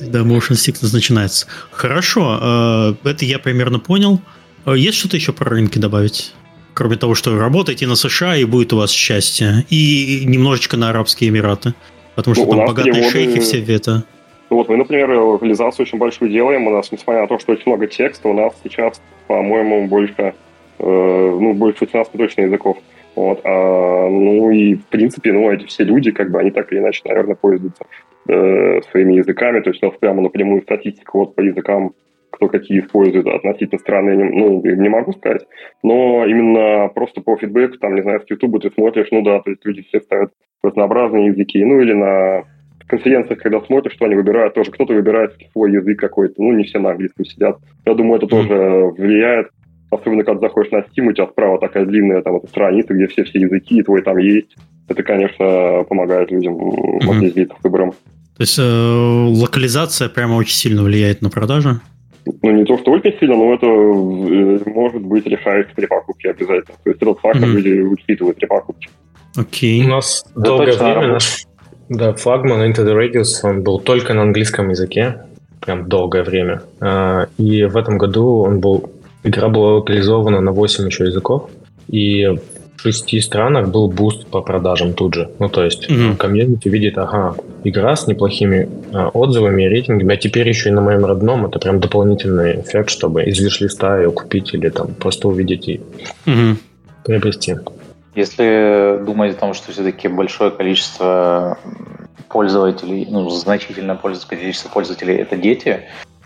Да, 0.00 0.20
motion 0.20 0.52
sickness 0.52 0.92
начинается. 0.92 1.46
Хорошо, 1.70 2.96
э, 3.04 3.08
это 3.08 3.24
я 3.24 3.38
примерно 3.38 3.78
понял. 3.78 4.20
Э, 4.66 4.74
есть 4.76 4.98
что-то 4.98 5.16
еще 5.16 5.32
про 5.32 5.50
рынки 5.50 5.78
добавить? 5.78 6.32
Кроме 6.74 6.96
того, 6.96 7.14
что 7.14 7.38
работаете 7.38 7.86
на 7.86 7.96
США 7.96 8.36
и 8.36 8.44
будет 8.44 8.72
у 8.72 8.76
вас 8.76 8.90
счастье. 8.90 9.64
И 9.68 10.22
немножечко 10.24 10.76
на 10.76 10.90
Арабские 10.90 11.30
Эмираты. 11.30 11.74
Потому 12.14 12.34
что 12.34 12.44
ну, 12.46 12.50
там 12.50 12.66
богатые 12.66 12.94
переводы... 12.94 13.12
шейхи 13.12 13.40
все 13.40 13.64
это. 13.74 14.04
Ну 14.50 14.56
вот 14.56 14.68
мы, 14.68 14.76
например, 14.76 15.10
локализацию 15.10 15.84
очень 15.84 15.98
большую 15.98 16.30
делаем. 16.30 16.66
У 16.66 16.70
нас, 16.70 16.90
несмотря 16.90 17.22
на 17.22 17.28
то, 17.28 17.38
что 17.38 17.52
очень 17.52 17.64
много 17.66 17.86
текста, 17.86 18.28
у 18.28 18.32
нас 18.32 18.54
сейчас, 18.64 19.00
по-моему, 19.26 19.86
больше, 19.88 20.34
ну, 20.84 21.54
больше 21.54 21.80
15 21.80 22.12
точно 22.12 22.42
языков. 22.42 22.78
Вот, 23.14 23.40
а, 23.44 24.08
ну 24.08 24.50
и, 24.50 24.74
в 24.74 24.86
принципе, 24.86 25.32
ну, 25.32 25.50
эти 25.50 25.66
все 25.66 25.84
люди, 25.84 26.12
как 26.12 26.30
бы, 26.30 26.38
они 26.38 26.50
так 26.50 26.70
или 26.72 26.78
иначе, 26.78 27.02
наверное, 27.04 27.34
пользуются 27.34 27.84
э, 28.28 28.80
своими 28.90 29.14
языками. 29.14 29.60
То 29.60 29.70
есть 29.70 29.82
у 29.82 29.86
нас 29.86 29.96
прямо 29.98 30.22
напрямую 30.22 30.62
статистика 30.62 31.10
вот 31.16 31.34
по 31.34 31.40
языкам 31.40 31.94
кто 32.30 32.48
какие 32.48 32.80
использует, 32.80 33.26
относительно 33.26 33.78
странные, 33.78 34.16
ну, 34.16 34.62
не 34.62 34.88
могу 34.88 35.12
сказать. 35.12 35.46
Но 35.82 36.24
именно 36.26 36.88
просто 36.88 37.20
по 37.20 37.36
фидбэку, 37.36 37.78
там, 37.78 37.94
не 37.94 38.02
знаю, 38.02 38.20
с 38.20 38.30
YouTube 38.30 38.60
ты 38.62 38.70
смотришь, 38.70 39.08
ну 39.10 39.22
да, 39.22 39.40
то 39.40 39.50
есть 39.50 39.64
люди 39.64 39.82
все 39.82 40.00
ставят 40.00 40.30
разнообразные 40.62 41.28
языки, 41.28 41.64
ну 41.64 41.80
или 41.80 41.94
на 41.94 42.44
конференциях, 42.86 43.40
когда 43.40 43.60
смотришь, 43.60 43.94
что 43.94 44.06
они 44.06 44.14
выбирают, 44.14 44.54
тоже 44.54 44.70
кто-то 44.70 44.94
выбирает 44.94 45.34
свой 45.52 45.72
язык 45.72 45.98
какой-то, 45.98 46.34
ну 46.38 46.52
не 46.52 46.64
все 46.64 46.78
на 46.78 46.90
английском 46.90 47.24
сидят. 47.24 47.58
Я 47.84 47.94
думаю, 47.94 48.18
это 48.18 48.26
тоже 48.26 48.54
влияет, 48.96 49.48
особенно 49.90 50.24
когда 50.24 50.48
заходишь 50.48 50.72
на 50.72 50.78
Steam, 50.78 51.08
у 51.08 51.12
тебя 51.12 51.26
справа 51.26 51.58
такая 51.58 51.84
длинная 51.84 52.22
там 52.22 52.36
эта 52.36 52.46
страница, 52.48 52.94
где 52.94 53.06
все-все 53.06 53.40
языки, 53.40 53.78
и 53.78 53.82
твой 53.82 54.02
там 54.02 54.18
есть. 54.18 54.56
Это, 54.88 55.02
конечно, 55.02 55.84
помогает 55.88 56.30
людям 56.30 56.54
mm-hmm. 56.56 57.16
определиться 57.16 57.56
с 57.60 57.64
выбором. 57.64 57.92
То 58.36 58.42
есть 58.42 58.58
э, 58.58 58.62
локализация 58.62 60.08
прямо 60.08 60.34
очень 60.34 60.54
сильно 60.54 60.82
влияет 60.82 61.22
на 61.22 61.30
продажи? 61.30 61.80
ну, 62.42 62.50
не 62.50 62.64
то, 62.64 62.76
что 62.78 62.92
очень 62.92 63.14
сильно, 63.18 63.36
но 63.36 63.54
это 63.54 63.66
э, 63.66 64.70
может 64.70 65.02
быть 65.02 65.26
решает 65.26 65.72
при 65.74 65.86
покупке 65.86 66.30
обязательно. 66.30 66.76
То 66.84 66.90
есть 66.90 67.02
этот 67.02 67.18
фактор 67.20 67.48
mm-hmm. 67.48 67.52
люди 67.52 67.80
учитывают 67.80 68.36
при 68.36 68.46
покупке. 68.46 68.88
Окей. 69.36 69.82
Окей. 69.82 69.86
У 69.86 69.88
нас 69.88 70.24
долгое 70.34 70.76
время 70.76 71.08
наш 71.08 71.46
да, 71.88 72.12
флагман 72.12 72.70
Into 72.70 72.84
the 72.84 72.94
Radius, 72.94 73.40
он 73.42 73.62
был 73.62 73.80
только 73.80 74.12
на 74.12 74.22
английском 74.22 74.68
языке, 74.68 75.22
прям 75.60 75.88
долгое 75.88 76.22
время. 76.22 76.62
А, 76.80 77.28
и 77.38 77.64
в 77.64 77.76
этом 77.76 77.96
году 77.96 78.42
он 78.42 78.60
был, 78.60 78.90
игра 79.28 79.48
была 79.48 79.74
локализована 79.76 80.40
на 80.40 80.52
8 80.52 80.86
еще 80.86 81.04
языков. 81.04 81.50
И 81.88 82.26
в 82.78 82.82
шести 82.82 83.20
странах 83.20 83.68
был 83.68 83.88
boost 83.88 84.26
по 84.28 84.40
продажам 84.40 84.94
тут 84.94 85.14
же. 85.14 85.30
Ну, 85.38 85.48
то 85.48 85.64
есть 85.64 85.90
mm-hmm. 85.90 86.16
комьюнити 86.16 86.68
видит, 86.68 86.96
ага, 86.96 87.34
игра 87.64 87.96
с 87.96 88.06
неплохими 88.06 88.68
а, 88.92 89.08
отзывами 89.08 89.64
и 89.64 89.68
рейтингами, 89.68 90.14
а 90.14 90.16
теперь 90.16 90.48
еще 90.48 90.68
и 90.68 90.72
на 90.72 90.80
моем 90.80 91.04
родном, 91.04 91.46
это 91.46 91.58
прям 91.58 91.80
дополнительный 91.80 92.60
эффект, 92.60 92.90
чтобы 92.90 93.24
из 93.24 93.40
wishlist 93.40 93.92
а 93.92 93.98
ее 93.98 94.12
купить 94.12 94.54
или 94.54 94.68
там 94.68 94.94
просто 94.94 95.28
увидеть 95.28 95.68
и 95.68 95.80
mm-hmm. 96.26 96.56
приобрести. 97.04 97.56
Если 98.14 99.04
думать 99.04 99.36
о 99.36 99.40
том, 99.40 99.54
что 99.54 99.72
все-таки 99.72 100.08
большое 100.08 100.50
количество 100.50 101.58
пользователей, 102.28 103.06
ну, 103.10 103.28
значительное 103.30 103.96
количество 103.96 104.68
пользователей 104.68 105.16
это 105.16 105.36
дети, 105.36 105.80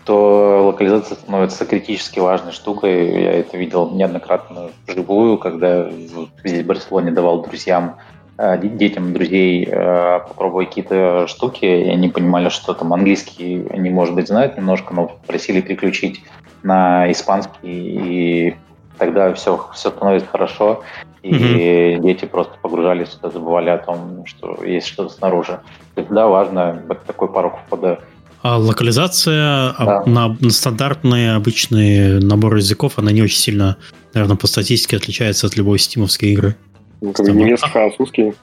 то 0.05 0.67
локализация 0.67 1.15
становится 1.15 1.65
критически 1.65 2.19
важной 2.19 2.51
штукой. 2.51 3.23
Я 3.23 3.33
это 3.33 3.57
видел 3.57 3.89
неоднократно 3.91 4.69
вживую, 4.87 5.37
когда 5.37 5.89
здесь 5.89 6.63
в 6.63 6.65
Барселоне 6.65 7.11
давал 7.11 7.43
друзьям, 7.43 7.95
э, 8.37 8.57
детям 8.57 9.13
друзей 9.13 9.65
э, 9.65 10.19
попробовать 10.27 10.69
какие-то 10.69 11.27
штуки, 11.27 11.65
и 11.65 11.89
они 11.89 12.09
понимали, 12.09 12.49
что 12.49 12.73
там 12.73 12.93
английский 12.93 13.65
они, 13.69 13.89
может 13.89 14.15
быть, 14.15 14.27
знают 14.27 14.57
немножко, 14.57 14.93
но 14.93 15.11
просили 15.25 15.61
переключить 15.61 16.23
на 16.63 17.09
испанский, 17.11 17.59
и 17.63 18.55
тогда 18.97 19.33
все, 19.33 19.65
все 19.73 19.89
становится 19.89 20.27
хорошо, 20.27 20.83
и 21.21 21.33
mm-hmm. 21.33 21.99
дети 21.99 22.25
просто 22.25 22.53
погружались 22.61 23.09
сюда, 23.09 23.29
забывали 23.29 23.69
о 23.69 23.77
том, 23.77 24.25
что 24.25 24.61
есть 24.63 24.87
что-то 24.87 25.13
снаружи. 25.13 25.61
Всегда 25.93 26.27
важно 26.27 26.83
такой 27.07 27.29
порог 27.29 27.59
входа 27.65 28.01
а 28.43 28.57
локализация 28.57 29.69
а 29.69 29.85
да. 29.85 30.03
на, 30.05 30.37
на 30.39 30.49
стандартные 30.49 31.33
обычные 31.33 32.19
наборы 32.19 32.59
языков, 32.59 32.93
она 32.97 33.11
не 33.11 33.21
очень 33.21 33.37
сильно, 33.37 33.77
наверное, 34.13 34.35
по 34.35 34.47
статистике 34.47 34.97
отличается 34.97 35.47
от 35.47 35.55
любой 35.55 35.79
стимовской 35.79 36.29
игры. 36.29 36.55
Ну, 37.01 37.13
немецкий, 37.19 37.69
французский, 37.69 38.33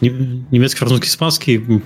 Немецкий, 0.00 0.78
французский, 0.78 1.08
испанский, 1.08 1.82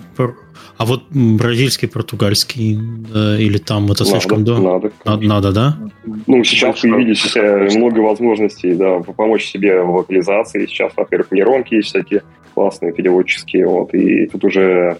а 0.76 0.84
вот 0.86 1.04
бразильский, 1.10 1.88
португальский, 1.88 2.78
да, 3.12 3.38
или 3.38 3.58
там 3.58 3.84
это 3.90 4.04
надо, 4.04 4.04
слишком 4.04 4.44
до... 4.44 4.58
Надо, 4.58 4.92
надо, 5.04 5.26
надо, 5.26 5.52
да? 5.52 5.78
Ну, 6.26 6.42
сейчас 6.44 6.80
появились 6.80 7.36
э, 7.36 7.68
много 7.76 8.00
возможностей, 8.00 8.74
да, 8.74 8.98
помочь 9.00 9.44
себе 9.44 9.82
в 9.82 9.94
локализации. 9.94 10.66
Сейчас, 10.66 10.92
во-первых, 10.96 11.32
нейронки 11.32 11.74
есть 11.74 11.88
всякие 11.88 12.22
классные 12.54 12.92
переводческие, 12.92 13.66
вот, 13.66 13.94
и 13.94 14.26
тут 14.26 14.44
уже 14.44 14.98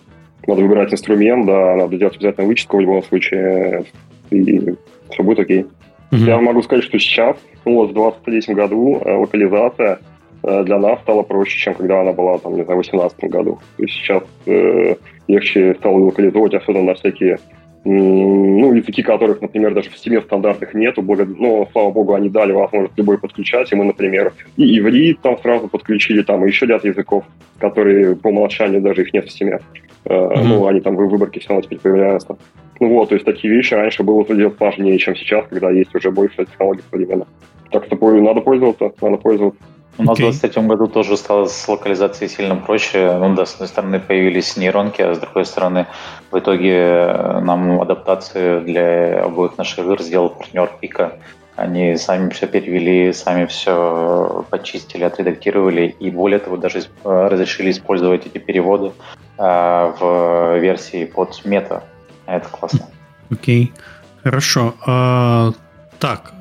надо 0.51 0.63
выбирать 0.63 0.93
инструмент, 0.93 1.47
да, 1.47 1.77
надо 1.77 1.97
делать 1.97 2.17
обязательно 2.17 2.47
вычетку 2.47 2.77
в 2.77 2.81
любом 2.81 3.03
случае, 3.03 3.85
и 4.31 4.75
все 5.11 5.23
будет 5.23 5.41
окей. 5.41 5.67
Mm-hmm. 6.11 6.27
Я 6.27 6.41
могу 6.41 6.63
сказать, 6.63 6.85
что 6.85 6.99
сейчас, 6.99 7.37
ну 7.65 7.75
вот 7.75 7.91
в 7.91 7.95
2023 7.95 8.55
году 8.55 9.01
э, 9.05 9.15
локализация 9.15 10.01
э, 10.43 10.65
для 10.65 10.79
нас 10.79 11.01
стала 11.01 11.23
проще, 11.23 11.57
чем 11.59 11.75
когда 11.75 12.01
она 12.01 12.13
была, 12.13 12.39
там, 12.39 12.57
не 12.57 12.65
знаю, 12.65 12.81
в 12.81 12.83
2018 12.83 13.31
году. 13.31 13.59
То 13.77 13.83
есть 13.85 13.95
сейчас 13.95 14.23
э, 14.47 14.97
легче 15.29 15.75
стало 15.79 15.99
локализовать, 15.99 16.55
особенно 16.55 16.85
на 16.85 16.95
всякие 16.95 17.39
ну, 17.85 18.75
языки 18.75 19.03
которых, 19.03 19.41
например, 19.41 19.73
даже 19.73 19.89
в 19.89 19.95
Steam 19.95 20.21
стандартных 20.23 20.75
нету, 20.75 21.01
благо... 21.01 21.25
но, 21.25 21.67
слава 21.73 21.91
богу, 21.91 22.15
они 22.15 22.29
дали 22.29 22.53
возможность 22.53 22.99
любой 22.99 23.17
подключать, 23.17 23.73
и 23.73 23.75
мы, 23.75 23.85
например, 23.85 24.35
и 24.59 24.79
иврит 24.79 25.21
там 25.23 25.39
сразу 25.39 25.67
подключили, 25.69 26.23
там 26.23 26.45
и 26.45 26.49
еще 26.49 26.67
ряд 26.67 26.85
языков, 26.85 27.25
которые 27.59 28.17
по 28.17 28.29
умолчанию 28.29 28.83
даже 28.83 29.03
их 29.03 29.15
нет 29.15 29.27
в 29.27 29.29
Steam. 29.29 29.63
Mm-hmm. 30.05 30.43
Ну, 30.45 30.67
они 30.67 30.81
там 30.81 30.97
в 30.97 31.09
выборке 31.09 31.41
все 31.41 31.51
равно 31.51 31.63
теперь 31.63 31.79
появляются. 31.79 32.37
Ну 32.81 32.89
вот, 32.89 33.11
то 33.11 33.15
есть 33.15 33.27
такие 33.27 33.53
вещи 33.53 33.75
раньше 33.75 34.03
было 34.03 34.25
делать 34.25 34.57
сложнее, 34.57 34.99
чем 34.99 35.15
сейчас, 35.15 35.45
когда 35.49 35.71
есть 35.71 35.95
уже 35.95 36.11
больше 36.11 36.47
технологий 36.47 36.83
современных. 36.91 37.29
Так 37.71 37.85
что 37.85 37.97
надо 38.21 38.41
пользоваться, 38.41 38.93
надо 39.03 39.17
пользоваться. 39.19 39.61
У 39.99 40.03
нас 40.03 40.19
okay. 40.19 40.31
в 40.31 40.41
2023 40.41 40.63
году 40.63 40.87
тоже 40.87 41.17
стало 41.19 41.45
с 41.45 41.69
локализацией 41.69 42.31
сильно 42.31 42.57
проще. 42.57 43.19
Ну 43.19 43.35
да, 43.35 43.45
с 43.45 43.55
одной 43.55 43.69
стороны 43.69 44.01
появились 44.01 44.57
нейронки, 44.57 45.03
а 45.03 45.15
с 45.15 45.19
другой 45.19 45.45
стороны 45.45 45.87
в 46.31 46.39
итоге 46.39 46.73
э, 46.73 47.41
нам 47.41 47.83
адаптацию 47.83 48.63
для 48.63 49.25
обоих 49.25 49.59
наших 49.59 49.81
игр 49.81 50.01
сделал 50.01 50.31
партнер 50.31 50.71
Пика. 50.81 51.19
Они 51.57 51.97
сами 51.97 52.31
все 52.31 52.47
перевели, 52.47 53.13
сами 53.13 53.45
все 53.45 54.47
почистили, 54.49 55.05
отредактировали 55.05 55.95
и 55.99 56.11
более 56.11 56.39
того 56.39 56.57
даже 56.57 56.79
э, 56.79 56.83
разрешили 57.05 57.71
использовать 57.71 58.25
эти 58.27 58.39
переводы 58.39 58.93
в 59.41 60.59
версии 60.59 61.05
под 61.07 61.45
мета. 61.45 61.85
Это 62.27 62.49
классно. 62.49 62.87
Окей, 63.31 63.73
okay. 63.75 63.81
хорошо. 64.23 64.75
А, 64.87 65.53
так, 65.99 66.33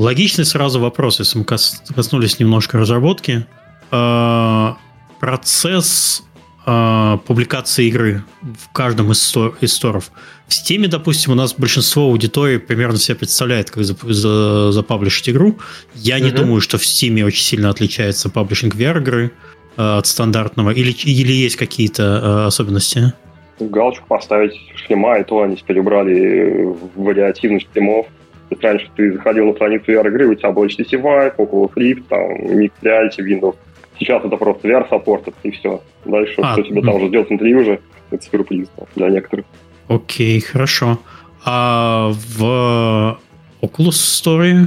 Логичный 0.00 0.46
сразу 0.46 0.80
вопрос, 0.80 1.18
если 1.18 1.38
мы 1.38 1.44
коснулись 1.44 2.38
немножко 2.38 2.78
разработки. 2.78 3.46
А, 3.90 4.78
процесс 5.18 6.22
а, 6.64 7.18
публикации 7.18 7.88
игры 7.88 8.24
в 8.40 8.72
каждом 8.72 9.12
из, 9.12 9.22
стор, 9.22 9.58
из 9.60 9.74
сторов. 9.74 10.10
В 10.48 10.52
Steam, 10.52 10.88
допустим, 10.88 11.32
у 11.32 11.34
нас 11.34 11.52
большинство 11.52 12.04
аудитории 12.04 12.56
примерно 12.56 12.96
себя 12.96 13.14
представляет, 13.16 13.70
как 13.70 13.84
запаблишить 13.84 15.28
игру. 15.28 15.58
Я 15.94 16.18
uh-huh. 16.18 16.22
не 16.22 16.30
думаю, 16.30 16.62
что 16.62 16.78
в 16.78 16.82
Steam 16.82 17.22
очень 17.22 17.44
сильно 17.44 17.68
отличается 17.68 18.30
паблишинг 18.30 18.74
VR-игры 18.76 19.32
а, 19.32 19.49
от 19.76 20.06
стандартного. 20.06 20.70
Или, 20.70 20.90
или 20.90 21.32
есть 21.32 21.56
какие-то 21.56 22.46
особенности? 22.46 23.12
Галочку 23.58 24.06
поставить 24.06 24.58
шлема, 24.74 25.18
и 25.18 25.24
то 25.24 25.42
они 25.42 25.56
теперь 25.56 25.80
убрали 25.80 26.74
вариативность 26.96 27.68
шлемов. 27.72 28.06
То 28.48 28.54
есть 28.54 28.64
раньше 28.64 28.90
ты 28.96 29.12
заходил 29.12 29.46
на 29.46 29.52
страницу 29.52 29.92
VR-игры, 29.92 30.28
у 30.28 30.34
тебя 30.34 30.50
был 30.50 30.64
HTC 30.64 31.00
Vive, 31.00 31.36
Oculus 31.36 31.72
Rift, 31.76 32.04
там, 32.08 32.20
Mixed 32.58 32.72
Reality, 32.82 33.20
Windows. 33.20 33.54
Сейчас 33.98 34.24
это 34.24 34.36
просто 34.36 34.66
VR-саппорт, 34.66 35.28
и 35.42 35.50
все. 35.50 35.82
Дальше, 36.04 36.34
а, 36.38 36.54
что 36.54 36.62
тебе 36.62 36.82
там 36.82 36.94
уже 36.94 37.10
делать 37.10 37.28
внутри 37.28 37.54
уже, 37.54 37.80
это 38.10 38.24
сюрприз 38.24 38.68
для 38.96 39.10
некоторых. 39.10 39.44
Окей, 39.88 40.40
хорошо. 40.40 40.98
А 41.44 42.10
в 42.12 43.18
Oculus 43.62 43.90
Story? 43.90 44.66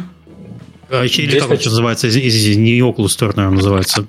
А, 0.89 1.03
или 1.03 1.39
как 1.39 1.51
это 1.51 1.65
называется? 1.65 2.07
Не 2.07 2.79
Oculus 2.79 3.07
Store, 3.07 3.33
наверное, 3.35 3.57
называется. 3.57 4.07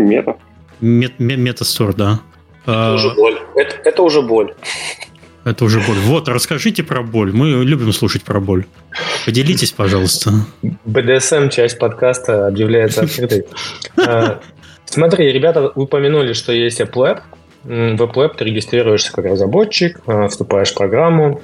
Мета. 0.00 0.36
Мета 0.80 1.64
Store, 1.64 1.94
да. 1.94 2.20
Это 2.66 2.94
уже 2.94 3.14
боль. 3.14 3.38
Это, 3.54 3.76
это 3.84 4.02
уже 4.02 4.22
боль. 4.22 4.54
Это 5.44 5.64
уже 5.64 5.78
боль. 5.78 5.96
Вот, 5.98 6.28
расскажите 6.28 6.82
про 6.82 7.02
боль. 7.02 7.32
Мы 7.32 7.64
любим 7.64 7.92
слушать 7.92 8.24
про 8.24 8.40
боль. 8.40 8.64
Поделитесь, 9.24 9.70
пожалуйста. 9.70 10.32
БДСМ, 10.84 11.50
часть 11.50 11.78
подкаста, 11.78 12.48
объявляется 12.48 13.02
открытой. 13.02 13.46
А, 13.96 14.40
смотри, 14.86 15.32
ребята 15.32 15.70
упомянули, 15.74 16.32
что 16.32 16.52
есть 16.52 16.80
AppLab. 16.80 17.20
В 17.62 18.02
AppLab 18.02 18.36
ты 18.36 18.44
регистрируешься 18.44 19.12
как 19.12 19.24
разработчик, 19.24 20.00
а, 20.06 20.26
вступаешь 20.26 20.72
в 20.72 20.74
программу, 20.74 21.40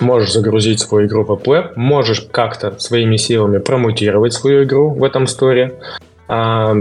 можешь 0.00 0.32
загрузить 0.32 0.80
свою 0.80 1.06
игру 1.06 1.24
в 1.24 1.32
AppLab, 1.32 1.72
можешь 1.76 2.22
как-то 2.30 2.78
своими 2.78 3.16
силами 3.16 3.58
промутировать 3.58 4.32
свою 4.32 4.64
игру 4.64 4.90
в 4.94 5.04
этом 5.04 5.26
сторе, 5.26 5.78
а, 6.26 6.74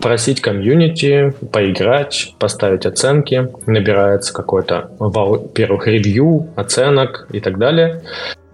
просить 0.00 0.40
комьюнити, 0.40 1.34
поиграть, 1.52 2.34
поставить 2.38 2.86
оценки, 2.86 3.48
набирается 3.66 4.32
какой-то, 4.32 4.90
во-первых, 4.98 5.86
ревью, 5.86 6.48
оценок 6.56 7.28
и 7.32 7.40
так 7.40 7.58
далее. 7.58 8.02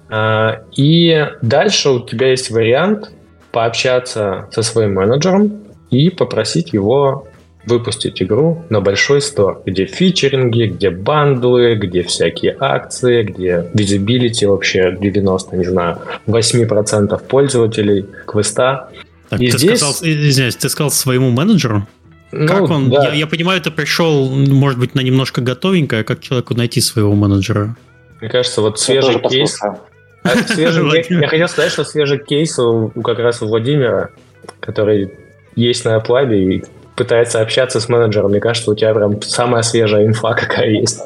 А, 0.08 0.62
и 0.76 1.26
дальше 1.42 1.90
у 1.90 2.00
тебя 2.00 2.30
есть 2.30 2.50
вариант 2.50 3.10
пообщаться 3.52 4.48
со 4.50 4.62
своим 4.62 4.94
менеджером 4.94 5.64
и 5.90 6.10
попросить 6.10 6.72
его 6.72 7.28
выпустить 7.66 8.22
игру 8.22 8.64
на 8.68 8.80
большой 8.80 9.20
стор, 9.20 9.62
где 9.64 9.86
фичеринги, 9.86 10.64
где 10.64 10.90
бандлы, 10.90 11.76
где 11.76 12.02
всякие 12.02 12.56
акции, 12.58 13.22
где 13.22 13.70
визибилити 13.72 14.44
вообще 14.44 14.96
90, 15.00 15.56
не 15.56 15.64
знаю, 15.64 15.98
8% 16.26 17.22
пользователей 17.26 18.06
квеста. 18.26 18.90
Так, 19.34 19.42
и 19.42 19.50
ты 19.50 19.58
здесь... 19.58 19.80
сказал, 19.80 19.94
извиняюсь, 20.00 20.56
ты 20.56 20.68
сказал 20.68 20.90
своему 20.90 21.30
менеджеру? 21.30 21.86
Ну, 22.30 22.46
как 22.46 22.70
он? 22.70 22.88
Да. 22.88 23.08
Я, 23.08 23.14
я 23.14 23.26
понимаю, 23.26 23.60
ты 23.60 23.70
пришел, 23.70 24.30
может 24.30 24.78
быть, 24.78 24.94
на 24.94 25.00
немножко 25.00 25.40
готовенькое, 25.40 26.02
а 26.02 26.04
как 26.04 26.20
человеку 26.20 26.54
найти 26.54 26.80
своего 26.80 27.14
менеджера? 27.14 27.76
Мне 28.20 28.30
кажется, 28.30 28.60
вот 28.60 28.78
свежий 28.78 29.20
кейс. 29.20 29.60
А, 30.22 30.36
свежий, 30.46 31.04
я 31.20 31.28
хотел 31.28 31.48
сказать, 31.48 31.72
что 31.72 31.84
свежий 31.84 32.18
кейс 32.18 32.58
у, 32.58 32.90
как 33.02 33.18
раз 33.18 33.42
у 33.42 33.46
Владимира, 33.46 34.10
который 34.60 35.10
есть 35.56 35.84
на 35.84 35.96
Аплабе 35.96 36.56
и 36.56 36.64
пытается 36.96 37.40
общаться 37.40 37.80
с 37.80 37.88
менеджером. 37.88 38.30
Мне 38.30 38.40
кажется, 38.40 38.70
у 38.70 38.74
тебя 38.74 38.94
прям 38.94 39.20
самая 39.22 39.62
свежая 39.62 40.06
инфа 40.06 40.34
какая 40.34 40.70
есть. 40.70 41.02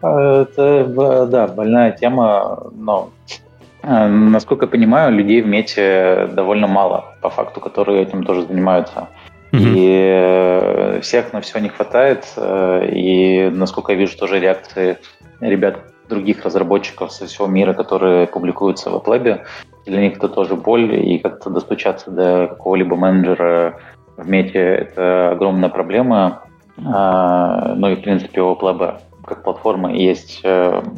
Это, 0.00 1.26
да, 1.30 1.46
больная 1.46 1.92
тема, 1.92 2.70
но 2.76 3.12
Э, 3.30 3.47
насколько 3.88 4.66
я 4.66 4.70
понимаю, 4.70 5.12
людей 5.12 5.40
в 5.40 5.46
мете 5.46 6.28
довольно 6.32 6.66
мало, 6.66 7.14
по 7.22 7.30
факту, 7.30 7.60
которые 7.60 8.02
этим 8.02 8.22
тоже 8.22 8.42
занимаются. 8.42 9.08
Mm-hmm. 9.52 9.72
И 9.74 10.10
э, 10.12 11.00
всех 11.00 11.32
на 11.32 11.40
все 11.40 11.58
не 11.58 11.70
хватает. 11.70 12.26
Э, 12.36 12.86
и, 12.92 13.48
насколько 13.50 13.92
я 13.92 13.98
вижу, 13.98 14.18
тоже 14.18 14.40
реакции 14.40 14.98
ребят, 15.40 15.78
других 16.08 16.44
разработчиков 16.44 17.12
со 17.12 17.26
всего 17.26 17.46
мира, 17.46 17.72
которые 17.72 18.26
публикуются 18.26 18.90
в 18.90 18.96
AppLab, 18.96 19.40
для 19.86 20.00
них 20.00 20.16
это 20.16 20.28
тоже 20.28 20.54
боль, 20.54 20.94
и 20.94 21.18
как-то 21.18 21.50
достучаться 21.50 22.10
до 22.10 22.46
какого-либо 22.48 22.96
менеджера 22.96 23.78
в 24.16 24.28
мете– 24.28 24.58
это 24.58 25.30
огромная 25.32 25.68
проблема. 25.70 26.42
Ну 26.76 27.88
и, 27.88 27.96
в 27.96 28.02
принципе, 28.02 28.40
у 28.40 28.54
AppLab 28.54 29.00
как 29.24 29.42
платформы 29.42 29.96
есть 29.96 30.42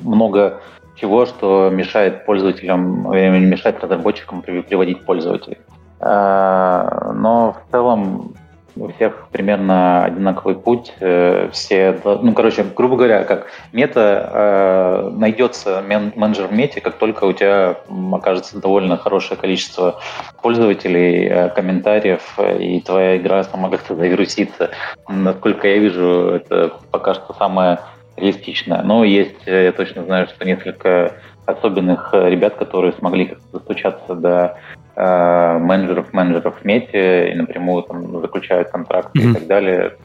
много 0.04 0.60
чего, 1.00 1.26
что 1.26 1.70
мешает 1.70 2.24
пользователям, 2.26 3.10
мешает 3.10 3.82
разработчикам 3.82 4.42
приводить 4.42 5.04
пользователей. 5.04 5.58
А, 6.00 7.12
но 7.14 7.52
в 7.52 7.70
целом 7.70 8.34
у 8.76 8.88
всех 8.88 9.28
примерно 9.30 10.04
одинаковый 10.04 10.54
путь. 10.54 10.92
Э, 11.00 11.48
все, 11.52 11.98
ну, 12.04 12.32
короче, 12.32 12.64
грубо 12.64 12.96
говоря, 12.96 13.24
как 13.24 13.46
мета 13.72 14.30
э, 14.32 15.10
найдется 15.10 15.82
менеджер 15.86 16.46
в 16.46 16.52
мете, 16.52 16.80
как 16.80 16.96
только 16.96 17.24
у 17.24 17.32
тебя 17.32 17.76
окажется 18.12 18.60
довольно 18.60 18.96
хорошее 18.96 19.38
количество 19.38 20.00
пользователей, 20.42 21.26
э, 21.26 21.48
комментариев, 21.50 22.38
и 22.58 22.80
твоя 22.80 23.16
игра 23.16 23.44
сама 23.44 23.68
как-то 23.68 23.94
завирусится. 23.94 24.70
Насколько 25.08 25.68
я 25.68 25.78
вижу, 25.78 26.30
это 26.34 26.72
пока 26.90 27.14
что 27.14 27.34
самое 27.34 27.80
реалистичная. 28.20 28.82
Но 28.82 29.04
есть, 29.04 29.46
э, 29.46 29.64
я 29.64 29.72
точно 29.72 30.04
знаю, 30.04 30.26
что 30.28 30.44
несколько 30.44 31.16
особенных 31.46 32.10
э, 32.12 32.30
ребят, 32.30 32.54
которые 32.54 32.92
смогли 32.92 33.26
как-то 33.26 33.58
достучаться 33.58 34.14
до 34.14 34.58
э, 34.96 35.58
менеджеров 35.58 36.12
менеджеров 36.12 36.60
в 36.60 36.64
мете 36.64 37.30
и 37.30 37.34
напрямую 37.34 37.82
там 37.82 38.20
заключают 38.20 38.70
контракты 38.70 39.18
mm-hmm. 39.18 39.30
и 39.30 39.34
так 39.34 39.46
далее. 39.46 39.96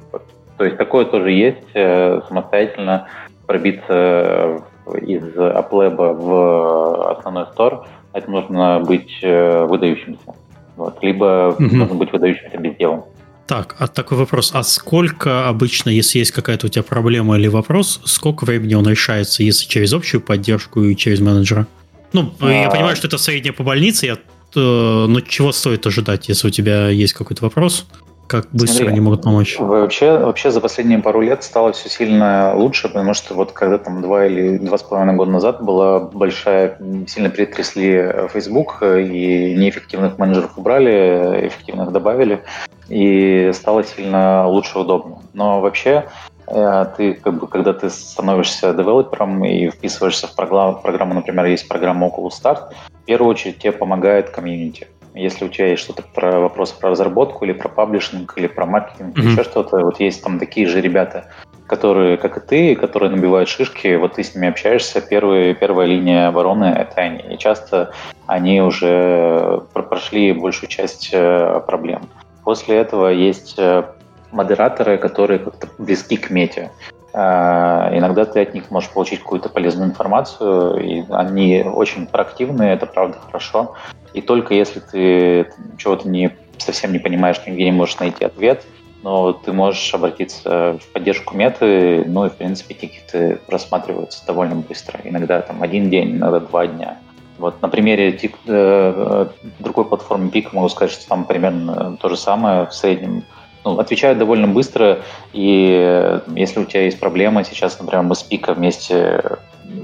То 0.58 0.64
есть 0.64 0.78
такое 0.78 1.06
тоже 1.06 1.32
есть, 1.32 1.68
э, 1.74 2.22
самостоятельно 2.28 3.08
пробиться 3.46 4.62
из 5.02 5.38
Аплеба 5.38 6.14
в 6.14 7.12
основной 7.12 7.46
стор, 7.48 7.88
это 8.14 8.32
нужно 8.32 8.80
быть 8.80 9.20
э, 9.22 9.66
выдающимся. 9.66 10.36
Вот. 10.78 10.98
Либо 11.02 11.56
mm-hmm. 11.60 11.76
нужно 11.76 11.96
быть 11.96 12.12
выдающимся 12.12 12.58
без 12.58 12.76
дела. 12.76 13.06
Так, 13.48 13.76
а 13.78 13.88
такой 13.88 14.18
вопрос. 14.18 14.52
А 14.54 14.64
сколько 14.64 15.48
обычно, 15.48 15.90
если 15.90 16.20
есть 16.20 16.32
какая-то 16.32 16.66
у 16.66 16.70
тебя 16.70 16.84
проблема 16.84 17.38
или 17.38 17.48
вопрос, 17.48 18.02
сколько 18.06 18.44
времени 18.46 18.74
он 18.74 18.88
решается, 18.88 19.44
если 19.44 19.68
через 19.68 19.94
общую 19.94 20.22
поддержку 20.22 20.84
и 20.84 20.96
через 20.96 21.20
менеджера? 21.20 21.68
Ну, 22.14 22.34
а... 22.40 22.50
я 22.50 22.70
понимаю, 22.70 22.96
что 22.96 23.08
это 23.08 23.18
среднее 23.18 23.54
по 23.54 23.64
больнице, 23.64 24.08
я, 24.08 24.14
э, 24.14 24.18
но 24.56 25.20
чего 25.22 25.52
стоит 25.52 25.86
ожидать, 25.86 26.28
если 26.28 26.48
у 26.48 26.52
тебя 26.52 26.90
есть 26.90 27.14
какой-то 27.14 27.44
вопрос? 27.44 27.86
Как 28.28 28.48
быстро 28.52 28.78
Смотри, 28.78 28.88
они 28.88 29.00
могут 29.02 29.24
помочь? 29.24 29.58
Вообще, 29.60 30.18
вообще 30.18 30.50
за 30.50 30.60
последние 30.60 31.00
пару 31.00 31.22
лет 31.22 31.44
стало 31.44 31.74
все 31.74 31.90
сильно 31.90 32.54
лучше, 32.56 32.88
потому 32.88 33.14
что 33.14 33.36
вот 33.36 33.52
когда 33.52 33.78
там 33.78 34.02
два 34.02 34.26
или 34.26 34.58
два 34.58 34.78
с 34.78 34.84
половиной 34.84 35.16
года 35.16 35.32
назад 35.32 35.64
была 35.64 36.00
большая, 36.00 36.78
сильно 37.08 37.30
перетрясли 37.30 38.28
Facebook, 38.34 38.82
и 38.82 39.56
неэффективных 39.56 40.18
менеджеров 40.18 40.58
убрали, 40.58 41.48
эффективных 41.48 41.92
добавили, 41.92 42.44
и 42.90 43.52
стало 43.54 43.84
сильно 43.84 44.48
лучше 44.48 44.80
удобно. 44.80 45.20
Но 45.34 45.62
вообще 45.62 46.06
э, 46.48 46.86
ты, 46.98 47.14
как 47.14 47.40
бы, 47.40 47.48
когда 47.48 47.74
ты 47.74 47.90
становишься 47.90 48.74
девелопером 48.74 49.46
и 49.46 49.70
вписываешься 49.70 50.28
в 50.28 50.36
программу, 50.36 51.14
например, 51.14 51.46
есть 51.46 51.68
программа 51.68 52.08
Oculus 52.08 52.32
Start, 52.42 52.74
в 53.04 53.06
первую 53.06 53.30
очередь 53.30 53.60
тебе 53.60 53.72
помогает 53.72 54.32
комьюнити. 54.32 54.88
Если 55.16 55.46
у 55.46 55.50
тебя 55.50 55.68
есть 55.68 55.84
что-то 55.84 56.04
про 56.04 56.40
вопрос 56.40 56.72
про 56.74 56.90
разработку 56.92 57.46
или 57.46 57.54
про 57.54 57.70
паблишинг 57.70 58.34
или 58.38 58.48
про 58.48 58.66
маркетинг, 58.66 59.18
mm-hmm. 59.18 59.22
или 59.22 59.32
еще 59.32 59.44
что-то, 59.44 59.80
вот 59.80 60.00
есть 60.00 60.22
там 60.24 60.40
такие 60.40 60.68
же 60.68 60.82
ребята, 60.82 61.32
которые, 61.68 62.18
как 62.18 62.38
и 62.38 62.42
ты, 62.42 62.76
которые 62.76 63.10
набивают 63.10 63.50
шишки, 63.50 63.96
вот 63.96 64.14
ты 64.14 64.24
с 64.24 64.36
ними 64.36 64.50
общаешься, 64.50 65.02
первые, 65.02 65.56
первая 65.56 65.88
линия 65.88 66.28
обороны— 66.28 66.66
это 66.78 67.02
они. 67.02 67.34
И 67.34 67.38
часто 67.38 67.94
они 68.28 68.62
уже 68.62 69.64
прошли 69.74 70.34
большую 70.34 70.70
часть 70.70 71.10
э, 71.12 71.62
проблем. 71.66 72.10
После 72.44 72.76
этого 72.76 73.08
есть 73.08 73.56
э, 73.58 73.84
модераторы, 74.32 74.98
которые 74.98 75.40
как-то 75.40 75.68
близки 75.78 76.18
к 76.18 76.30
мете. 76.30 76.72
А, 77.18 77.98
иногда 77.98 78.26
ты 78.26 78.42
от 78.42 78.54
них 78.54 78.70
можешь 78.72 78.90
получить 78.90 79.22
какую-то 79.22 79.48
полезную 79.48 79.90
информацию, 79.90 80.84
и 80.84 81.06
они 81.12 81.64
очень 81.64 82.08
проактивные, 82.08 82.74
это 82.74 82.88
правда 82.88 83.18
хорошо. 83.26 83.76
И 84.14 84.22
только 84.22 84.54
если 84.54 84.82
ты 84.82 85.50
чего-то 85.78 86.10
не, 86.10 86.36
совсем 86.58 86.92
не 86.92 87.00
понимаешь, 87.00 87.40
нигде 87.48 87.64
не 87.64 87.72
можешь 87.72 88.00
найти 88.00 88.26
ответ, 88.26 88.66
но 89.02 89.32
ты 89.32 89.54
можешь 89.54 89.94
обратиться 89.94 90.78
в 90.82 90.92
поддержку 90.92 91.38
меты, 91.38 92.04
ну 92.06 92.26
и, 92.26 92.30
в 92.30 92.34
принципе, 92.34 92.74
тикеты 92.74 93.40
просматриваются 93.48 94.26
довольно 94.26 94.56
быстро. 94.56 95.00
Иногда 95.06 95.40
там 95.40 95.64
один 95.64 95.90
день, 95.90 96.18
иногда 96.18 96.42
два 96.42 96.68
дня. 96.68 96.98
Вот 97.38 97.62
на 97.62 97.70
примере 97.70 98.12
тик, 98.12 98.36
э, 98.46 99.30
э 99.42 99.50
другой 99.60 99.86
платформы 99.86 100.30
Пик 100.32 100.52
могу 100.52 100.68
сказать, 100.68 100.92
что 100.92 101.08
там 101.08 101.24
примерно 101.24 101.96
то 101.98 102.10
же 102.10 102.18
самое 102.18 102.66
в 102.66 102.74
среднем. 102.74 103.24
Ну, 103.66 103.80
отвечают 103.80 104.20
довольно 104.20 104.48
быстро, 104.48 105.00
и 105.34 105.76
э, 105.76 106.22
если 106.36 106.60
у 106.60 106.66
тебя 106.66 106.84
есть 106.84 107.00
проблема, 107.00 107.44
сейчас, 107.44 107.80
например, 107.80 108.04
мы 108.04 108.16
с 108.16 108.22
Пика 108.22 108.54
вместе, 108.54 109.40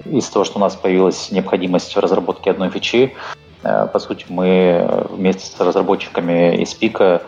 из 0.06 0.30
того, 0.30 0.46
что 0.46 0.60
у 0.60 0.62
нас 0.62 0.76
появилась 0.76 1.32
необходимость 1.32 1.96
в 1.96 2.00
разработке 2.00 2.52
одной 2.52 2.70
фичи, 2.70 3.14
э, 3.64 3.88
по 3.92 4.00
сути, 4.00 4.26
мы 4.30 5.08
вместе 5.10 5.48
с 5.48 5.60
разработчиками 5.60 6.62
из 6.62 6.74
Пика 6.76 7.24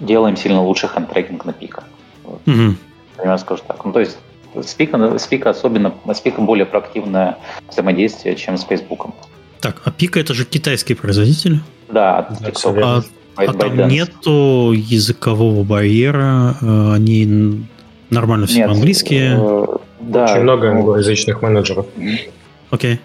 делаем 0.00 0.36
сильно 0.36 0.62
лучше 0.62 0.88
хендтрекинг 0.88 1.44
на 1.44 1.52
пика. 1.52 1.84
Угу. 2.24 2.76
Примерно 3.16 3.38
скажу 3.38 3.62
так. 3.66 3.84
Ну, 3.84 3.92
то 3.92 4.00
есть 4.00 4.18
с 4.54 4.74
пика, 4.74 5.18
с 5.18 5.26
пика 5.26 5.50
особенно, 5.50 5.94
с 6.12 6.20
пика 6.20 6.40
более 6.40 6.66
проактивное 6.66 7.38
взаимодействие, 7.68 8.36
чем 8.36 8.56
с 8.56 8.64
Фейсбуком. 8.64 9.14
Так, 9.60 9.82
а 9.84 9.90
пика 9.90 10.20
это 10.20 10.34
же 10.34 10.44
китайский 10.44 10.94
производитель? 10.94 11.60
Да, 11.88 12.18
от 12.18 12.64
а, 12.64 13.02
а 13.36 13.52
там 13.52 13.88
нету 13.88 14.72
языкового 14.74 15.62
барьера, 15.64 16.56
э, 16.60 16.92
они 16.94 17.66
нормально 18.10 18.46
все 18.46 18.66
по-английски. 18.66 19.32
Э, 19.36 19.66
да, 20.00 20.24
Очень 20.24 20.42
много 20.42 20.70
англоязычных 20.70 21.42
менеджеров. 21.42 21.86
Окей. 22.70 22.94
Okay. 22.94 22.98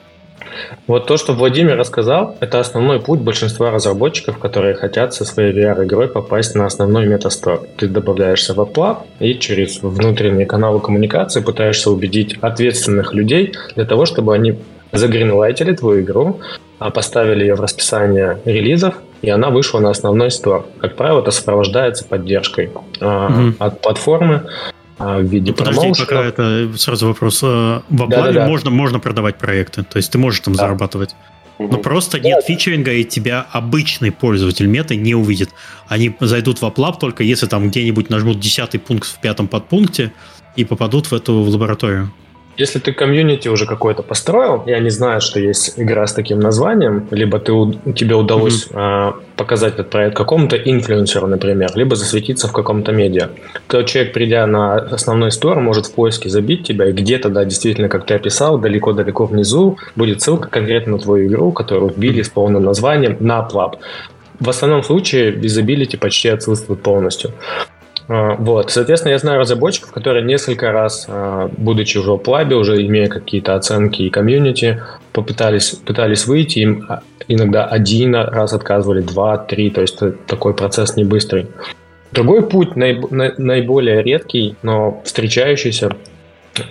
Вот 0.87 1.07
то, 1.07 1.17
что 1.17 1.33
Владимир 1.33 1.77
рассказал, 1.77 2.35
это 2.39 2.59
основной 2.59 2.99
путь 2.99 3.19
большинства 3.19 3.71
разработчиков, 3.71 4.37
которые 4.37 4.73
хотят 4.73 5.13
со 5.13 5.25
своей 5.25 5.53
VR-игрой 5.53 6.07
попасть 6.07 6.55
на 6.55 6.65
основной 6.65 7.05
метастор. 7.07 7.61
Ты 7.77 7.87
добавляешься 7.87 8.53
в 8.53 8.59
Apple 8.59 8.97
и 9.19 9.35
через 9.35 9.81
внутренние 9.81 10.45
каналы 10.45 10.79
коммуникации 10.79 11.41
пытаешься 11.41 11.91
убедить 11.91 12.37
ответственных 12.41 13.13
людей 13.13 13.53
для 13.75 13.85
того, 13.85 14.05
чтобы 14.05 14.33
они 14.33 14.57
загринлайтили 14.91 15.73
твою 15.73 16.01
игру, 16.01 16.41
а 16.79 16.89
поставили 16.89 17.41
ее 17.41 17.55
в 17.55 17.61
расписание 17.61 18.39
релизов, 18.45 18.95
и 19.21 19.29
она 19.29 19.49
вышла 19.49 19.79
на 19.79 19.89
основной 19.89 20.31
стор. 20.31 20.65
Как 20.79 20.95
правило, 20.95 21.21
это 21.21 21.31
сопровождается 21.31 22.05
поддержкой 22.05 22.71
mm-hmm. 22.99 23.55
от 23.59 23.81
платформы, 23.81 24.47
а, 24.97 25.19
в 25.19 25.23
виде 25.23 25.51
Подожди, 25.51 25.93
пока 25.97 26.23
это 26.23 26.69
сразу 26.77 27.07
вопрос. 27.07 27.41
Э, 27.43 27.81
в 27.89 28.03
App 28.03 28.16
Lab 28.16 28.29
е 28.29 28.33
да, 28.33 28.41
да, 28.41 28.47
можно, 28.47 28.69
можно 28.69 28.99
продавать 28.99 29.37
проекты, 29.37 29.83
то 29.83 29.97
есть 29.97 30.11
ты 30.11 30.17
можешь 30.17 30.41
там 30.41 30.53
да. 30.53 30.63
зарабатывать. 30.63 31.15
Но 31.57 31.77
просто 31.77 32.19
нет 32.19 32.39
да. 32.41 32.45
featuring 32.45 32.83
а, 32.83 32.91
и 32.91 33.03
тебя 33.03 33.45
обычный 33.51 34.11
пользователь 34.11 34.67
меты 34.67 34.95
не 34.95 35.13
увидит. 35.13 35.49
Они 35.87 36.15
зайдут 36.19 36.61
в 36.61 36.65
App 36.65 36.82
Lab 36.82 36.99
только 36.99 37.23
если 37.23 37.47
там 37.47 37.69
где-нибудь 37.69 38.09
нажмут 38.09 38.39
десятый 38.39 38.79
пункт 38.79 39.07
в 39.07 39.19
пятом 39.19 39.47
подпункте 39.47 40.11
и 40.55 40.65
попадут 40.65 41.07
в 41.07 41.13
эту 41.13 41.33
лабораторию. 41.33 42.11
Если 42.61 42.77
ты 42.77 42.93
комьюнити 42.93 43.47
уже 43.47 43.65
какое-то 43.65 44.03
построил, 44.03 44.63
и 44.67 44.71
они 44.71 44.91
знают, 44.91 45.23
что 45.23 45.39
есть 45.39 45.73
игра 45.77 46.05
с 46.05 46.13
таким 46.13 46.39
названием, 46.39 47.07
либо 47.09 47.39
ты, 47.39 47.53
тебе 47.95 48.13
удалось 48.13 48.67
mm-hmm. 48.67 49.17
э, 49.17 49.35
показать 49.35 49.73
этот 49.73 49.89
проект 49.89 50.15
какому-то 50.15 50.57
инфлюенсеру, 50.57 51.25
например, 51.25 51.71
либо 51.73 51.95
засветиться 51.95 52.47
в 52.47 52.51
каком-то 52.51 52.91
медиа, 52.91 53.29
то 53.67 53.81
человек, 53.81 54.13
придя 54.13 54.45
на 54.45 54.75
основной 54.75 55.31
store, 55.31 55.59
может 55.59 55.87
в 55.87 55.93
поиске 55.95 56.29
забить 56.29 56.67
тебя, 56.67 56.89
и 56.89 56.91
где-то, 56.91 57.29
да, 57.29 57.45
действительно, 57.45 57.89
как 57.89 58.05
ты 58.05 58.13
описал, 58.13 58.59
далеко-далеко 58.59 59.25
внизу 59.25 59.79
будет 59.95 60.21
ссылка 60.21 60.47
конкретно 60.47 60.91
на 60.91 60.99
твою 60.99 61.29
игру, 61.29 61.51
которую 61.51 61.91
вбили 61.91 62.21
с 62.21 62.29
полным 62.29 62.63
названием 62.63 63.17
на 63.19 63.39
App 63.51 63.63
Lab. 63.63 63.79
В 64.39 64.49
основном 64.49 64.83
случае 64.83 65.31
visibility 65.31 65.97
почти 65.97 66.29
отсутствует 66.29 66.83
полностью. 66.83 67.31
А, 68.11 68.35
вот, 68.35 68.71
соответственно, 68.71 69.13
я 69.13 69.19
знаю 69.19 69.39
разработчиков, 69.39 69.93
которые 69.93 70.25
несколько 70.25 70.73
раз, 70.73 71.05
а, 71.07 71.49
будучи 71.57 71.97
уже 71.97 72.11
в 72.11 72.17
App 72.17 72.32
Lab 72.32 72.47
е, 72.47 72.57
уже 72.57 72.85
имея 72.85 73.07
какие-то 73.07 73.55
оценки 73.55 74.01
и 74.01 74.09
комьюнити, 74.09 74.83
попытались 75.13 75.69
пытались 75.71 76.27
выйти, 76.27 76.59
им 76.59 76.85
а, 76.89 77.03
иногда 77.29 77.65
один 77.65 78.13
раз 78.15 78.51
отказывали, 78.51 78.99
два, 78.99 79.37
три, 79.37 79.69
то 79.69 79.79
есть 79.79 79.97
такой 80.27 80.53
процесс 80.53 80.97
не 80.97 81.05
быстрый. 81.05 81.47
Другой 82.11 82.45
путь, 82.45 82.75
наиболее 82.75 84.03
редкий, 84.03 84.57
но 84.61 85.01
встречающийся, 85.05 85.95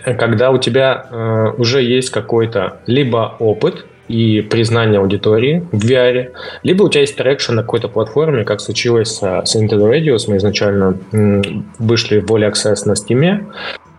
когда 0.04 0.50
у 0.50 0.58
тебя 0.58 1.54
уже 1.56 1.82
есть 1.82 2.10
какой-то 2.10 2.80
либо 2.86 3.36
опыт, 3.38 3.86
и 4.10 4.42
признание 4.42 4.98
аудитории 4.98 5.64
в 5.70 5.84
VR, 5.84 6.32
либо 6.64 6.82
у 6.82 6.88
тебя 6.88 7.02
есть 7.02 7.16
traction 7.16 7.54
на 7.54 7.62
какой-то 7.62 7.88
платформе, 7.88 8.44
как 8.44 8.60
случилось 8.60 9.18
с 9.18 9.56
Into 9.56 9.75
the 9.75 9.88
Radius. 9.88 10.24
Мы 10.26 10.38
изначально 10.38 10.98
вышли 11.78 12.18
в 12.18 12.30
Early 12.32 12.50
Access 12.50 12.86
на 12.86 12.92
Steam, 12.92 13.46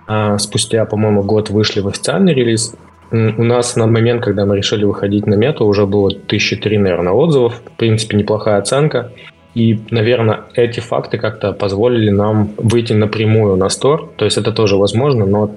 а 0.07 0.37
спустя, 0.37 0.83
по-моему, 0.85 1.23
год 1.23 1.49
вышли 1.49 1.79
в 1.79 1.87
официальный 1.87 2.33
релиз. 2.33 2.75
У 3.11 3.43
нас 3.43 3.75
на 3.77 3.87
момент, 3.87 4.23
когда 4.23 4.45
мы 4.45 4.57
решили 4.57 4.83
выходить 4.83 5.27
на 5.27 5.35
Meta, 5.35 5.65
уже 5.65 5.85
было 5.85 6.11
тысячи 6.11 6.57
три, 6.57 6.77
наверное, 6.77 7.13
отзывов. 7.13 7.61
В 7.65 7.77
принципе, 7.77 8.17
неплохая 8.17 8.57
оценка. 8.57 9.11
И, 9.53 9.79
наверное, 9.91 10.41
эти 10.55 10.79
факты 10.81 11.17
как-то 11.17 11.53
позволили 11.53 12.09
нам 12.09 12.51
выйти 12.57 12.93
напрямую 12.93 13.55
на 13.57 13.69
store. 13.69 14.11
То 14.17 14.25
есть 14.25 14.37
это 14.37 14.51
тоже 14.51 14.75
возможно, 14.75 15.25
но 15.25 15.51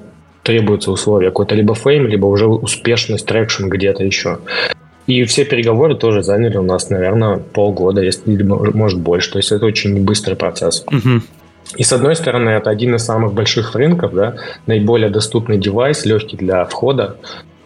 требуются 0.45 0.93
условия. 0.93 1.29
Какой-то 1.29 1.57
либо 1.57 1.75
fame, 1.75 2.07
либо 2.07 2.27
уже 2.27 2.47
успешность, 2.47 3.27
traction 3.27 3.69
где-то 3.69 4.05
еще. 4.05 4.39
И 5.07 5.25
все 5.25 5.45
переговоры 5.45 5.97
тоже 5.97 6.23
заняли 6.23 6.57
у 6.57 6.63
нас, 6.63 6.91
наверное, 6.91 7.39
полгода, 7.39 8.01
если, 8.03 8.43
может, 8.43 9.01
больше. 9.01 9.33
То 9.33 9.39
есть 9.39 9.51
это 9.53 9.67
очень 9.67 10.05
быстрый 10.05 10.35
процесс. 10.35 10.85
Угу. 10.87 11.23
И 11.77 11.83
с 11.83 11.93
одной 11.93 12.15
стороны, 12.15 12.51
это 12.51 12.71
один 12.71 12.95
из 12.95 13.05
самых 13.05 13.33
больших 13.33 13.75
рынков, 13.75 14.15
да, 14.15 14.37
наиболее 14.67 15.11
доступный 15.11 15.59
девайс, 15.59 16.05
легкий 16.05 16.37
для 16.37 16.65
входа 16.67 17.17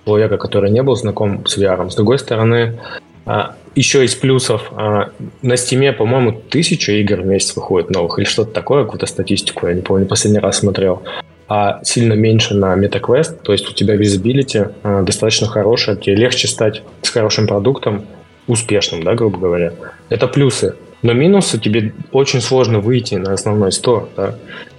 человека, 0.06 0.38
который 0.38 0.70
не 0.70 0.82
был 0.82 0.96
знаком 0.96 1.44
с 1.46 1.58
VR. 1.58 1.90
С 1.90 1.96
другой 1.96 2.18
стороны, 2.18 2.78
а, 3.26 3.56
еще 3.74 4.04
из 4.04 4.14
плюсов, 4.14 4.72
а, 4.72 5.10
на 5.42 5.52
Steam, 5.54 5.92
по-моему, 5.92 6.32
тысяча 6.32 6.92
игр 6.92 7.20
в 7.20 7.26
месяц 7.26 7.54
выходит 7.56 7.90
новых, 7.90 8.18
или 8.18 8.24
что-то 8.24 8.52
такое, 8.52 8.84
какую-то 8.84 9.06
статистику, 9.06 9.66
я 9.66 9.74
не 9.74 9.82
помню, 9.82 10.06
последний 10.06 10.40
раз 10.40 10.60
смотрел 10.60 11.02
а 11.48 11.80
сильно 11.82 12.12
меньше 12.12 12.54
на 12.54 12.76
MetaQuest, 12.76 13.42
то 13.42 13.52
есть 13.52 13.68
у 13.68 13.72
тебя 13.72 13.96
visibility 13.96 14.72
э, 14.82 15.02
достаточно 15.02 15.46
хорошая, 15.46 15.96
тебе 15.96 16.16
легче 16.16 16.46
стать 16.46 16.82
с 17.02 17.08
хорошим 17.08 17.46
продуктом 17.46 18.04
успешным, 18.46 19.02
да, 19.02 19.14
грубо 19.14 19.38
говоря. 19.38 19.72
Это 20.08 20.28
плюсы. 20.28 20.76
Но 21.02 21.12
минусы 21.12 21.58
тебе 21.58 21.94
очень 22.12 22.40
сложно 22.40 22.80
выйти 22.80 23.14
на 23.14 23.32
основной 23.32 23.72
стор, 23.72 24.08
да, 24.16 24.34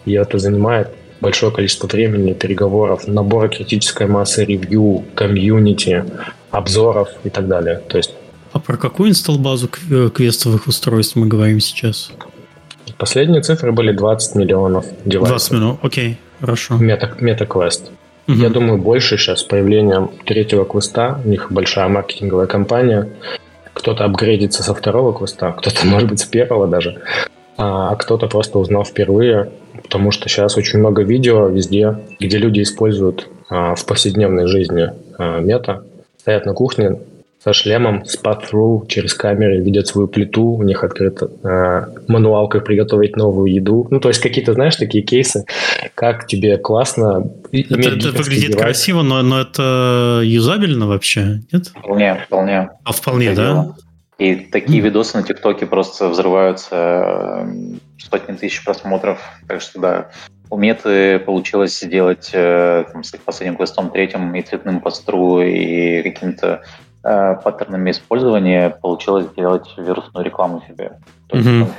и 0.05 0.13
это 0.13 0.37
занимает 0.37 0.89
большое 1.21 1.51
количество 1.51 1.87
времени, 1.87 2.33
переговоров, 2.33 3.07
набора 3.07 3.47
критической 3.49 4.07
массы 4.07 4.45
ревью, 4.45 5.03
комьюнити, 5.15 6.05
обзоров 6.51 7.09
и 7.23 7.29
так 7.29 7.47
далее. 7.47 7.81
То 7.87 7.97
есть 7.97 8.11
а 8.51 8.59
про 8.59 8.77
какую 8.77 9.11
инсталл-базу 9.11 9.69
э, 9.91 10.09
квестовых 10.09 10.67
устройств 10.67 11.15
мы 11.15 11.27
говорим 11.27 11.59
сейчас? 11.59 12.11
Последние 12.97 13.41
цифры 13.41 13.71
были 13.71 13.91
20 13.91 14.35
миллионов 14.35 14.85
девайсов. 15.05 15.37
20 15.37 15.51
миллионов, 15.51 15.79
окей. 15.83 16.17
Хорошо. 16.39 16.77
Мета, 16.77 17.11
MetaQuest. 17.19 17.89
Угу. 18.27 18.37
Я 18.37 18.49
думаю, 18.49 18.77
больше 18.77 19.17
сейчас 19.17 19.39
с 19.39 19.43
появлением 19.43 20.11
третьего 20.25 20.65
квеста. 20.65 21.19
У 21.25 21.29
них 21.29 21.51
большая 21.51 21.87
маркетинговая 21.87 22.47
кампания. 22.47 23.09
Кто-то 23.73 24.05
апгрейдится 24.05 24.61
со 24.61 24.73
второго 24.73 25.17
квеста, 25.17 25.53
кто-то, 25.57 25.85
может 25.87 26.09
быть, 26.09 26.19
с 26.19 26.25
первого 26.25 26.67
даже. 26.67 27.01
А, 27.57 27.91
а 27.91 27.95
кто-то 27.95 28.27
просто 28.27 28.59
узнал 28.59 28.85
впервые, 28.85 29.51
потому 29.83 30.11
что 30.11 30.29
сейчас 30.29 30.57
очень 30.57 30.79
много 30.79 31.01
видео 31.03 31.47
везде, 31.47 31.97
где 32.19 32.37
люди 32.37 32.61
используют 32.61 33.27
а, 33.49 33.75
в 33.75 33.85
повседневной 33.85 34.47
жизни 34.47 34.91
а, 35.17 35.39
мета. 35.39 35.83
Стоят 36.17 36.45
на 36.45 36.53
кухне, 36.53 36.99
со 37.41 37.53
шлемом, 37.53 38.05
с 38.05 38.21
path 38.21 38.87
через 38.87 39.13
камеры, 39.13 39.59
видят 39.59 39.87
свою 39.87 40.07
плиту, 40.07 40.43
у 40.43 40.63
них 40.63 40.83
открыт 40.83 41.21
э, 41.21 41.85
мануал, 42.07 42.49
как 42.49 42.65
приготовить 42.65 43.15
новую 43.15 43.53
еду. 43.53 43.87
Ну, 43.89 43.99
то 43.99 44.09
есть 44.09 44.19
какие-то, 44.19 44.53
знаешь, 44.53 44.75
такие 44.75 45.03
кейсы, 45.03 45.45
как 45.95 46.27
тебе 46.27 46.57
классно 46.57 47.31
Это, 47.51 47.89
это 47.89 48.11
выглядит 48.11 48.51
девайс. 48.51 48.61
красиво, 48.61 49.03
но, 49.03 49.21
но 49.21 49.39
это 49.39 50.21
юзабельно 50.23 50.87
вообще, 50.87 51.41
нет? 51.51 51.67
Вполне, 51.67 52.15
вполне. 52.25 52.69
А 52.83 52.91
вполне, 52.91 53.33
да? 53.33 53.73
И 54.17 54.35
такие 54.35 54.81
mm. 54.81 54.83
видосы 54.83 55.15
на 55.15 55.23
ТикТоке 55.23 55.65
просто 55.65 56.09
взрываются 56.09 57.45
э, 57.45 57.77
сотни 57.97 58.33
тысяч 58.33 58.65
просмотров. 58.65 59.21
Так 59.47 59.61
что 59.61 59.79
да, 59.79 60.09
у 60.49 60.57
Меты 60.57 61.19
получилось 61.19 61.79
сделать 61.79 62.31
э, 62.33 62.83
там, 62.91 63.03
с 63.05 63.13
их 63.13 63.21
последним 63.21 63.55
квестом 63.55 63.91
третьим 63.91 64.35
и 64.35 64.41
цветным 64.41 64.81
постру 64.81 65.39
и 65.41 66.01
каким-то 66.01 66.63
э, 67.03 67.35
паттернами 67.43 67.91
использования 67.91 68.69
получилось 68.69 69.27
сделать 69.27 69.67
вирусную 69.77 70.25
рекламу 70.25 70.63
себе. 70.67 70.93
Угу. 71.31 71.69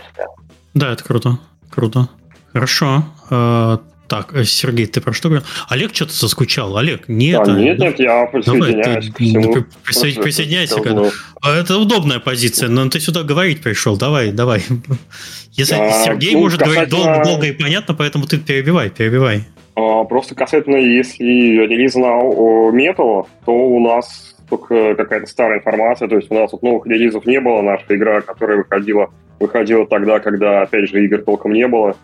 Да, 0.74 0.92
это 0.92 1.04
круто. 1.04 1.38
Круто. 1.70 2.08
Хорошо. 2.52 3.04
Э, 3.30 3.78
так, 4.10 4.34
э, 4.34 4.44
Сергей, 4.44 4.86
ты 4.86 5.00
про 5.00 5.12
что 5.12 5.28
говорил? 5.28 5.46
Олег 5.68 5.94
что-то 5.94 6.12
заскучал. 6.12 6.76
Олег, 6.76 7.08
нет. 7.08 7.40
А, 7.46 7.52
нет, 7.52 7.78
нет, 7.78 8.00
я 8.00 8.26
присоединяюсь 8.26 8.84
Давай, 8.84 9.00
ты, 9.02 9.12
к 9.12 9.16
всему. 9.18 9.64
Присоединяйся, 9.84 10.22
присоединяйся. 10.22 10.80
К... 10.80 11.12
А, 11.42 11.54
это 11.54 11.78
удобная 11.78 12.18
позиция, 12.18 12.68
но 12.68 12.88
ты 12.88 12.98
сюда 12.98 13.22
говорить 13.22 13.62
пришел. 13.62 13.96
Давай, 13.96 14.32
давай. 14.32 14.64
Если 15.52 15.76
а, 15.76 16.04
Сергей 16.04 16.32
ну, 16.32 16.40
может 16.40 16.58
касательно... 16.58 16.86
говорить 16.86 17.06
долго, 17.06 17.24
долго 17.24 17.46
и 17.46 17.52
понятно, 17.52 17.94
поэтому 17.94 18.26
ты 18.26 18.38
перебивай, 18.38 18.90
перебивай. 18.90 19.44
А, 19.76 20.02
просто 20.02 20.34
касательно, 20.34 20.76
если 20.76 21.24
релиз 21.24 21.94
на 21.94 22.72
мету, 22.72 23.28
то 23.44 23.52
у 23.52 23.78
нас 23.80 24.34
только 24.50 24.94
какая-то 24.96 25.26
старая 25.26 25.58
информация, 25.58 26.08
то 26.08 26.16
есть 26.16 26.30
у 26.30 26.34
нас 26.34 26.52
вот 26.52 26.62
новых 26.62 26.86
релизов 26.86 27.24
не 27.24 27.40
было, 27.40 27.62
наша 27.62 27.84
игра, 27.88 28.20
которая 28.20 28.58
выходила, 28.58 29.10
выходила 29.38 29.86
тогда, 29.86 30.18
когда, 30.18 30.62
опять 30.62 30.90
же, 30.90 31.02
игр 31.04 31.22
толком 31.22 31.52
не 31.52 31.66
было, 31.66 31.96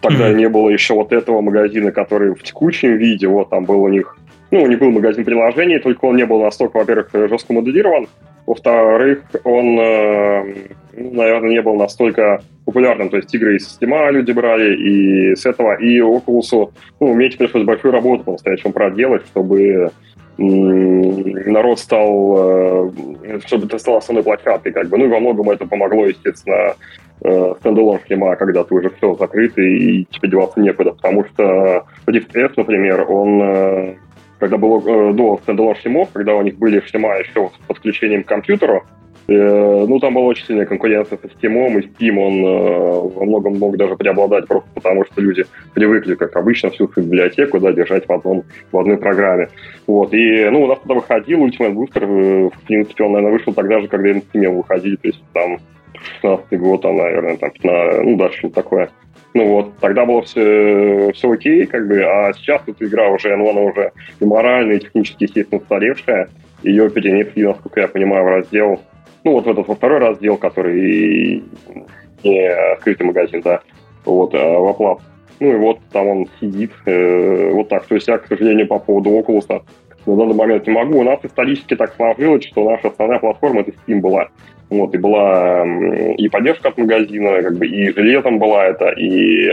Тогда 0.00 0.28
mm-hmm. 0.28 0.34
не 0.34 0.48
было 0.48 0.68
еще 0.70 0.94
вот 0.94 1.12
этого 1.12 1.40
магазина, 1.40 1.92
который 1.92 2.34
в 2.34 2.42
текущем 2.42 2.96
виде, 2.96 3.28
вот 3.28 3.50
там 3.50 3.64
был 3.64 3.82
у 3.82 3.88
них, 3.88 4.16
ну, 4.50 4.62
у 4.62 4.66
них 4.66 4.78
был 4.78 4.90
магазин 4.90 5.24
приложений, 5.24 5.78
только 5.78 6.04
он 6.06 6.16
не 6.16 6.26
был 6.26 6.42
настолько, 6.42 6.78
во-первых, 6.78 7.10
жестко 7.12 7.52
моделирован, 7.52 8.08
во-вторых, 8.46 9.22
он, 9.44 9.78
э, 9.78 10.54
ну, 10.96 11.14
наверное, 11.14 11.50
не 11.50 11.62
был 11.62 11.76
настолько 11.76 12.42
популярным, 12.64 13.08
то 13.08 13.18
есть 13.18 13.32
игры 13.34 13.56
и 13.56 13.58
система 13.60 14.10
люди 14.10 14.32
брали, 14.32 14.74
и 14.74 15.36
с 15.36 15.46
этого, 15.46 15.74
и 15.74 16.00
Oculus, 16.00 16.72
ну, 16.98 17.12
уметь 17.12 17.38
пришлось 17.38 17.64
большую 17.64 17.92
работу 17.92 18.24
по-настоящему 18.24 18.72
проделать, 18.72 19.24
чтобы 19.26 19.90
народ 20.38 21.78
стал, 21.78 22.36
э, 22.38 23.40
чтобы 23.46 23.66
это 23.66 23.78
стало 23.78 23.98
основной 23.98 24.22
площадкой, 24.22 24.72
как 24.72 24.88
бы. 24.88 24.98
Ну 24.98 25.06
и 25.06 25.08
во 25.08 25.20
многом 25.20 25.50
это 25.50 25.66
помогло, 25.66 26.06
естественно, 26.06 26.74
стендалон 27.20 27.98
шлема, 28.06 28.36
когда 28.36 28.62
ты 28.62 28.72
уже 28.74 28.90
все 28.90 29.16
закрытый 29.16 29.76
и 29.76 30.04
тебе 30.04 30.30
деваться 30.30 30.60
некуда, 30.60 30.92
потому 30.92 31.24
что 31.24 31.84
S, 32.06 32.56
например, 32.56 33.04
он 33.10 33.42
э, 33.42 33.94
когда 34.38 34.56
было 34.56 34.80
э, 34.80 35.12
до 35.14 35.38
стендалон 35.42 35.74
шлемов, 35.76 36.10
когда 36.12 36.34
у 36.34 36.42
них 36.42 36.56
были 36.58 36.80
шлема 36.80 37.16
еще 37.16 37.50
с 37.54 37.66
подключением 37.66 38.24
к 38.24 38.28
компьютеру, 38.28 38.84
э, 38.84 38.97
ну, 39.30 39.98
там 40.00 40.14
была 40.14 40.24
очень 40.24 40.46
сильная 40.46 40.64
конкуренция 40.64 41.18
со 41.18 41.26
Steam, 41.26 41.78
и 41.78 41.86
Steam, 41.86 42.18
он 42.18 43.12
во 43.12 43.24
многом 43.24 43.58
мог 43.58 43.76
даже 43.76 43.94
преобладать 43.94 44.46
просто 44.46 44.70
потому, 44.74 45.04
что 45.04 45.20
люди 45.20 45.44
привыкли, 45.74 46.14
как 46.14 46.34
обычно, 46.34 46.70
всю 46.70 46.88
свою 46.88 47.06
библиотеку, 47.08 47.60
да, 47.60 47.72
держать 47.72 48.08
в, 48.08 48.12
одном, 48.12 48.44
в 48.72 48.78
одной 48.78 48.96
программе. 48.96 49.50
Вот, 49.86 50.14
и, 50.14 50.48
ну, 50.50 50.62
у 50.62 50.66
нас 50.66 50.78
тогда 50.78 50.94
выходил 50.94 51.46
Ultimate 51.46 51.74
Booster, 51.74 52.50
в 52.50 52.66
принципе, 52.66 53.04
он, 53.04 53.12
наверное, 53.12 53.38
вышел 53.38 53.52
тогда 53.52 53.80
же, 53.80 53.88
когда 53.88 54.10
и 54.10 54.14
на 54.14 54.18
Steam 54.18 54.56
выходили, 54.56 54.96
то 54.96 55.08
есть 55.08 55.22
там 55.34 55.58
16 56.22 56.58
год, 56.58 56.80
там, 56.80 56.96
наверное, 56.96 57.36
там, 57.36 57.50
15, 57.50 58.04
ну, 58.04 58.16
да, 58.16 58.30
что-то 58.30 58.54
такое. 58.54 58.88
Ну 59.34 59.46
вот, 59.46 59.76
тогда 59.78 60.06
было 60.06 60.22
все, 60.22 61.12
все 61.12 61.30
окей, 61.30 61.66
как 61.66 61.86
бы, 61.86 62.02
а 62.02 62.32
сейчас 62.32 62.62
эта 62.66 62.84
игра 62.84 63.08
уже, 63.08 63.36
ну, 63.36 63.50
она 63.50 63.60
уже 63.60 63.92
и 64.20 64.24
морально, 64.24 64.72
и 64.72 64.80
технически, 64.80 65.24
естественно, 65.24 65.60
устаревшая. 65.60 66.30
Ее 66.62 66.90
перенесли, 66.90 67.44
насколько 67.44 67.80
я 67.80 67.88
понимаю, 67.88 68.24
в 68.24 68.28
раздел, 68.28 68.80
ну, 69.24 69.32
вот 69.32 69.46
в 69.46 69.48
этот 69.48 69.68
во 69.68 69.74
второй 69.74 69.98
раздел, 69.98 70.36
который 70.36 71.42
не 72.24 72.48
открытый 72.72 73.06
магазин, 73.06 73.40
да, 73.42 73.60
вот, 74.04 74.34
а 74.34 74.58
в 74.58 74.68
оплат. 74.68 74.98
Ну 75.40 75.52
и 75.52 75.56
вот 75.56 75.78
там 75.92 76.06
он 76.08 76.28
сидит, 76.40 76.72
э, 76.86 77.50
вот 77.52 77.68
так. 77.68 77.86
То 77.86 77.94
есть 77.94 78.08
я, 78.08 78.18
к 78.18 78.26
сожалению, 78.26 78.66
по 78.66 78.78
поводу 78.78 79.10
Oculus 79.10 79.62
на 80.06 80.16
данный 80.16 80.34
момент 80.34 80.66
не 80.66 80.72
могу. 80.72 80.98
У 80.98 81.04
нас 81.04 81.20
исторически 81.22 81.76
так 81.76 81.94
сложилось, 81.94 82.44
что 82.46 82.68
наша 82.68 82.88
основная 82.88 83.18
платформа 83.18 83.60
это 83.60 83.72
Steam 83.72 84.00
была. 84.00 84.28
Вот, 84.70 84.94
и 84.94 84.98
была 84.98 85.64
и 86.16 86.28
поддержка 86.28 86.68
от 86.68 86.78
магазина, 86.78 87.42
как 87.42 87.56
бы, 87.56 87.66
и 87.66 87.92
железом 87.92 88.38
была 88.38 88.66
это, 88.66 88.90
и 88.90 89.50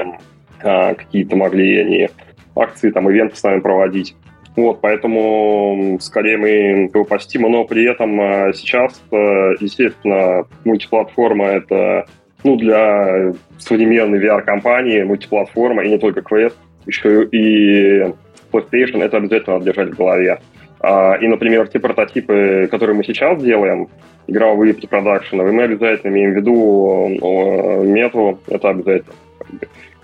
а, 0.62 0.94
какие-то 0.94 1.38
могли 1.38 1.80
они 1.80 2.10
акции, 2.56 2.92
там, 2.92 3.10
ивенты 3.10 3.36
с 3.36 3.44
нами 3.44 3.62
проводить. 3.62 4.16
Вот, 4.56 4.80
поэтому 4.80 5.98
скорее 6.00 6.38
мы 6.38 6.90
Steam, 6.94 7.48
но 7.50 7.66
при 7.66 7.90
этом 7.90 8.20
а, 8.22 8.54
сейчас, 8.54 9.02
а, 9.12 9.52
естественно, 9.60 10.46
мультиплатформа 10.64 11.48
это 11.48 12.06
ну, 12.44 12.56
для 12.56 13.34
современной 13.58 14.20
VR-компании 14.20 15.04
мультиплатформа, 15.04 15.84
и 15.84 15.90
не 15.90 15.98
только 15.98 16.22
Quest, 16.22 16.56
еще 16.86 17.26
и 17.26 18.14
PlayStation, 18.52 19.04
это 19.04 19.18
обязательно 19.18 19.56
надо 19.56 19.66
держать 19.66 19.90
в 19.90 19.98
голове. 19.98 20.40
А, 20.80 21.16
и, 21.16 21.28
например, 21.28 21.68
те 21.68 21.80
прототипы, 21.80 22.70
которые 22.72 22.96
мы 22.96 23.04
сейчас 23.04 23.42
делаем, 23.44 23.90
игровые 24.28 24.74
препродакшены, 24.74 25.44
мы 25.52 25.64
обязательно 25.64 26.12
имеем 26.12 26.32
в 26.32 26.36
виду 26.38 27.84
мету, 27.84 28.40
это 28.48 28.70
обязательно. 28.70 29.16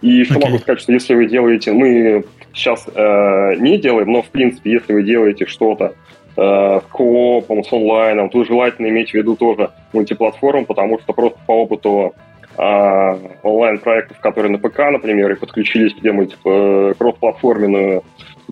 И 0.02 0.24
что 0.24 0.36
okay. 0.36 0.46
могу 0.46 0.58
сказать, 0.60 0.82
что 0.82 0.94
если 0.94 1.14
вы 1.14 1.28
делаете, 1.28 1.72
мы 1.74 2.24
сейчас 2.54 2.88
э, 2.88 3.56
не 3.58 3.78
делаем, 3.78 4.12
но 4.12 4.22
в 4.24 4.30
принципе, 4.30 4.72
если 4.72 4.94
вы 4.94 5.04
делаете 5.04 5.46
что-то 5.46 5.94
э, 6.36 6.80
с 6.80 6.92
коопом, 6.92 7.64
с 7.64 7.72
онлайном, 7.72 8.30
то 8.30 8.44
желательно 8.44 8.88
иметь 8.88 9.12
в 9.12 9.14
виду 9.14 9.36
тоже 9.36 9.70
мультиплатформу, 9.94 10.66
потому 10.66 11.00
что 11.00 11.14
просто 11.14 11.40
по 11.46 11.52
опыту 11.64 12.16
э, 12.58 13.18
онлайн-проектов, 13.44 14.20
которые 14.20 14.52
на 14.52 14.58
ПК, 14.58 14.80
например, 14.92 15.32
и 15.32 15.36
подключились 15.36 15.94
где-нибудь 15.94 16.38
в 16.44 16.50
э, 16.50 16.94
кросс-платформенную 16.98 18.04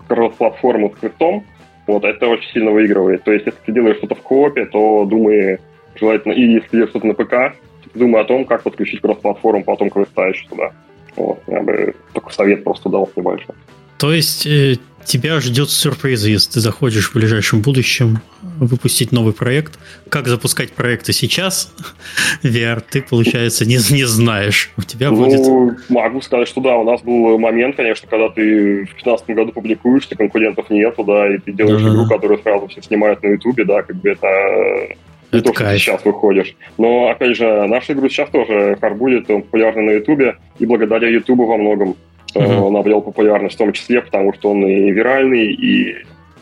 кросс-платформу 0.08 0.94
с 0.96 1.00
квестом, 1.00 1.46
вот, 1.88 2.06
это 2.06 2.28
очень 2.28 2.52
сильно 2.52 2.70
выигрывает. 2.70 3.24
То 3.24 3.32
есть, 3.32 3.48
если 3.48 3.60
ты 3.66 3.72
делаешь 3.72 3.98
что-то 3.98 4.14
в 4.14 4.22
коопе, 4.22 4.66
то 4.66 5.06
думай 5.06 5.58
желательно, 5.96 6.34
и 6.34 6.44
если 6.44 6.70
делаешь 6.70 6.92
что-то 6.92 7.08
на 7.08 7.16
ПК, 7.16 7.56
думай 7.96 8.22
о 8.22 8.26
том, 8.26 8.46
как 8.46 8.62
подключить 8.62 9.02
кросс-платформу 9.02 9.64
потом 9.64 9.90
квеста 9.90 10.28
еще 10.28 10.48
туда. 10.48 10.72
Вот, 11.16 11.42
я 11.48 11.62
бы 11.62 11.96
такой 12.14 12.34
совет 12.34 12.64
просто 12.64 12.90
дал 12.90 13.10
небольшой. 13.16 13.56
То 13.98 14.14
есть 14.14 14.46
э, 14.46 14.78
тебя 15.10 15.40
ждет 15.40 15.70
сюрприз, 15.70 16.26
если 16.26 16.54
ты 16.54 16.60
захочешь 16.60 17.10
в 17.10 17.16
ближайшем 17.16 17.62
будущем 17.62 18.20
выпустить 18.60 19.12
новый 19.12 19.34
проект. 19.34 19.80
Как 20.10 20.28
запускать 20.28 20.72
проекты 20.74 21.14
сейчас 21.14 21.74
VR, 22.44 22.84
ты, 22.88 23.02
получается, 23.02 23.66
не, 23.66 23.78
не 23.92 24.04
знаешь. 24.06 24.72
У 24.78 24.82
тебя 24.82 25.10
ну, 25.10 25.18
будет... 25.18 25.90
могу 25.90 26.22
сказать, 26.22 26.48
что 26.48 26.62
да, 26.62 26.78
у 26.78 26.84
нас 26.84 27.02
был 27.02 27.38
момент, 27.40 27.76
конечно, 27.76 28.08
когда 28.08 28.30
ты 28.30 28.84
в 28.84 28.90
2015 28.90 29.30
году 29.30 29.52
публикуешься, 29.52 30.16
конкурентов 30.16 30.70
нету, 30.70 31.04
да, 31.04 31.34
и 31.34 31.40
ты 31.40 31.54
делаешь 31.54 31.82
да. 31.82 31.90
игру, 31.90 32.08
которую 32.08 32.40
сразу 32.42 32.68
все 32.68 32.82
снимают 32.82 33.24
на 33.24 33.30
Ютубе, 33.30 33.66
да, 33.66 33.82
как 33.82 33.96
бы 33.96 34.10
это 34.10 34.96
не 35.32 35.40
это 35.40 35.50
то, 35.50 35.54
что 35.54 35.72
ты 35.72 35.78
сейчас 35.78 36.06
выходишь. 36.06 36.56
Но, 36.78 37.10
опять 37.10 37.38
же, 37.38 37.68
наша 37.68 37.94
игру 37.94 38.10
сейчас 38.10 38.30
тоже 38.30 38.78
харбулит, 38.80 39.28
популярна 39.28 39.82
на 39.84 39.92
Ютубе, 39.92 40.38
и 40.60 40.66
благодаря 40.66 41.08
Ютубу 41.08 41.46
во 41.46 41.58
многом 41.58 41.96
Uh-huh. 42.36 42.62
Он 42.62 42.78
обрел 42.78 43.02
популярность 43.02 43.56
в 43.56 43.58
том 43.58 43.74
числе, 43.74 44.02
потому 44.02 44.34
что 44.34 44.52
он 44.52 44.64
и 44.64 44.92
виральный, 44.92 45.52
и 45.52 45.96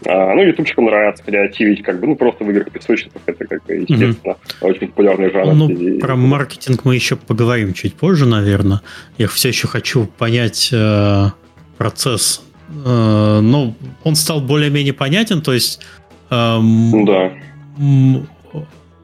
а, 0.06 0.34
ну, 0.36 0.44
ютубчикам 0.44 0.86
нравится 0.86 1.24
креативить, 1.24 1.82
как 1.82 2.00
бы, 2.00 2.08
ну, 2.08 2.16
просто 2.16 2.44
в 2.44 2.52
играх 2.52 2.70
песочников 2.72 3.22
это, 3.26 3.46
как 3.46 3.66
бы, 3.66 3.74
естественно, 3.74 4.34
uh-huh. 4.34 4.68
очень 4.68 4.88
популярный 4.88 5.32
жанр. 5.32 5.54
Ну, 5.54 5.70
и... 5.70 6.00
про 6.00 6.16
маркетинг 6.16 6.84
мы 6.84 6.96
еще 6.96 7.16
поговорим 7.16 7.74
чуть 7.74 7.96
позже, 7.96 8.26
наверное. 8.26 8.82
Я 9.18 9.28
все 9.28 9.48
еще 9.48 9.68
хочу 9.68 10.06
понять 10.18 10.70
э, 10.74 11.28
процесс. 11.78 12.44
Э, 12.86 13.40
ну, 13.42 13.74
он 14.04 14.16
стал 14.16 14.42
более-менее 14.42 14.94
понятен, 14.94 15.42
то 15.42 15.54
есть... 15.54 15.82
Э, 16.30 16.60
да. 16.60 17.32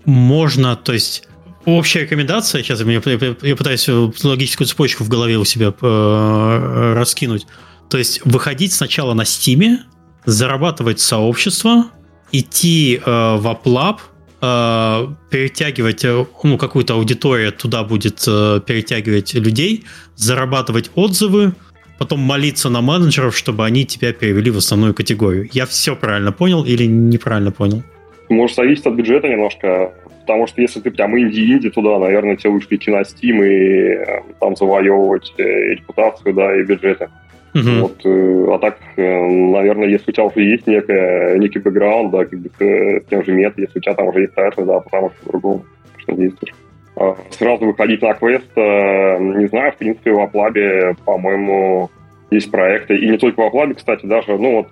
Можно, 0.06 0.76
то 0.76 0.94
есть 0.94 1.28
Общая 1.66 2.02
рекомендация, 2.02 2.62
сейчас 2.62 2.82
я, 2.82 3.02
я 3.42 3.56
пытаюсь 3.56 3.88
логическую 3.88 4.68
цепочку 4.68 5.06
в 5.06 5.10
голове 5.10 5.38
у 5.38 5.46
себя 5.46 5.74
э, 5.82 6.94
раскинуть. 6.94 7.48
То 7.90 7.98
есть 7.98 8.22
выходить 8.26 8.74
сначала 8.74 9.14
на 9.14 9.24
Steam 9.24 9.67
е, 9.67 9.84
зарабатывать 10.26 11.00
сообщество, 11.00 11.86
идти 12.34 12.98
э, 12.98 13.38
в 13.38 13.48
App 13.48 13.71
Lab, 13.71 14.02
э, 14.42 15.08
перетягивать, 15.30 16.04
э, 16.04 16.26
ну, 16.44 16.58
какую-то 16.58 16.96
аудиторию 16.96 17.54
туда 17.54 17.84
будет 17.84 18.26
э, 18.28 18.60
перетягивать 18.66 19.34
людей, 19.34 19.86
зарабатывать 20.18 20.92
отзывы, 20.96 21.54
потом 21.98 22.20
молиться 22.20 22.68
на 22.68 22.82
менеджеров, 22.82 23.38
чтобы 23.38 23.66
они 23.66 23.86
тебя 23.86 24.12
перевели 24.12 24.52
в 24.52 24.58
основную 24.58 24.94
категорию. 24.94 25.50
Я 25.54 25.66
все 25.66 25.96
правильно 25.96 26.34
понял 26.34 26.66
или 26.66 26.84
неправильно 26.84 27.52
понял? 27.52 27.84
Может, 28.30 28.56
зависит 28.56 28.88
от 28.88 28.94
бюджета 28.94 29.28
немножко. 29.28 29.92
Потому 30.22 30.48
что 30.48 30.62
если 30.62 30.80
ты 30.80 30.90
прям 30.90 31.18
инди-инди 31.20 31.70
туда, 31.70 32.00
наверное, 32.00 32.38
тебе 32.38 32.52
лучше 32.52 32.68
идти 32.72 32.90
на 32.90 33.02
Steam 33.02 33.46
и 33.46 33.90
э, 33.90 34.22
там 34.40 34.56
завоевывать 34.56 35.34
э, 35.38 35.44
репутацию, 35.74 36.34
да, 36.34 36.56
и 36.56 36.64
бюджеты. 36.64 37.10
Uh-huh. 37.54 37.82
Вот, 37.82 38.06
э, 38.06 38.56
а 38.56 38.58
так, 38.60 38.80
наверное, 38.96 39.90
если 39.90 40.12
у 40.12 40.14
тебя 40.14 40.24
уже 40.24 40.42
есть 40.42 40.66
некая, 40.66 41.38
некий 41.38 41.60
бэкграунд, 41.60 42.12
да, 42.12 42.24
как 42.24 42.40
бы 42.40 42.50
с 42.58 43.06
тем 43.10 43.26
же 43.26 43.34
Meta, 43.34 43.54
если 43.58 43.78
у 43.78 43.82
тебя 43.82 43.94
там 43.96 44.08
уже 44.08 44.22
есть 44.22 44.34
title 44.34 44.57
ы, 44.57 44.66
да, 44.66 44.80
потому 44.80 45.10
что 45.10 45.26
по-другому 45.26 45.66
что 45.98 46.14
действуешь. 46.14 46.56
А 46.96 47.18
сразу 47.32 47.66
выходить 47.66 48.02
на 48.02 48.14
квест, 48.14 48.50
не 48.56 49.48
знаю, 49.48 49.74
в 49.74 49.78
принципе, 49.78 50.12
в 50.12 50.20
App 50.22 50.49
Lab 50.50 50.77
е, 50.77 50.96
по-моему, 51.06 51.90
есть 52.32 52.50
проекты, 52.50 52.96
и 52.98 53.10
не 53.10 53.18
только 53.18 53.42
в 53.42 53.44
App 53.44 53.55
Lab 53.55 53.66
е, 53.66 53.74
кстати, 53.74 54.06
даже, 54.06 54.38
ну 54.38 54.58
вот, 54.58 54.68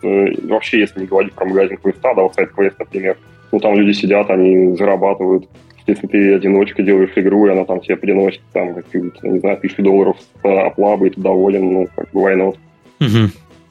вообще, 0.50 0.80
если 0.80 1.02
не 1.02 1.08
говорить 1.08 1.34
про 1.34 1.46
магазин 1.46 1.78
квеста, 1.78 2.14
да, 2.16 2.22
вот 2.22 2.36
SideQuest, 2.36 2.80
например, 2.80 3.18
ну 3.52 3.60
там 3.60 3.76
люди 3.76 3.92
сидят, 3.92 4.30
они 4.30 4.76
зарабатывают, 4.76 5.48
если 5.88 6.08
ты 6.08 6.36
одиночка 6.36 6.84
делаешь 6.84 7.12
игру, 7.16 7.48
и 7.48 7.52
она 7.52 7.66
там 7.66 7.80
тебе 7.82 7.98
приносит 7.98 8.42
там 8.54 8.74
какие-то, 8.76 9.28
не 9.28 9.40
знаю, 9.40 9.58
тысячи 9.58 9.82
долларов 9.82 10.18
с 10.20 10.46
App 10.46 10.69
Lab 10.69 10.92
ы, 10.92 11.08
и 11.08 11.10
ты 11.12 11.22
доволен, 11.22 11.74
ну, 11.74 11.88
как 11.96 12.10
бы 12.12 12.22
война. 12.22 12.46
Угу. 12.46 13.30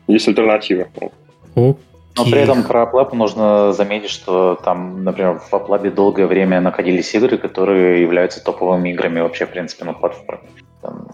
Есть 0.08 0.28
альтернатива. 0.28 0.86
Окей. 1.54 1.76
Но 2.16 2.24
при 2.24 2.40
этом 2.40 2.64
про 2.64 2.82
App 2.82 2.97
Lab 2.97 3.12
нужно 3.14 3.72
заметить, 3.72 4.10
что 4.10 4.58
там, 4.64 5.04
например, 5.04 5.38
в 5.38 5.54
Аплабе 5.54 5.90
долгое 5.90 6.26
время 6.26 6.60
находились 6.60 7.14
игры, 7.14 7.38
которые 7.38 8.02
являются 8.02 8.44
топовыми 8.44 8.90
играми 8.90 9.20
вообще, 9.20 9.46
в 9.46 9.50
принципе, 9.50 9.84
на 9.84 9.92
платформе. 9.92 10.48
Там 10.82 11.06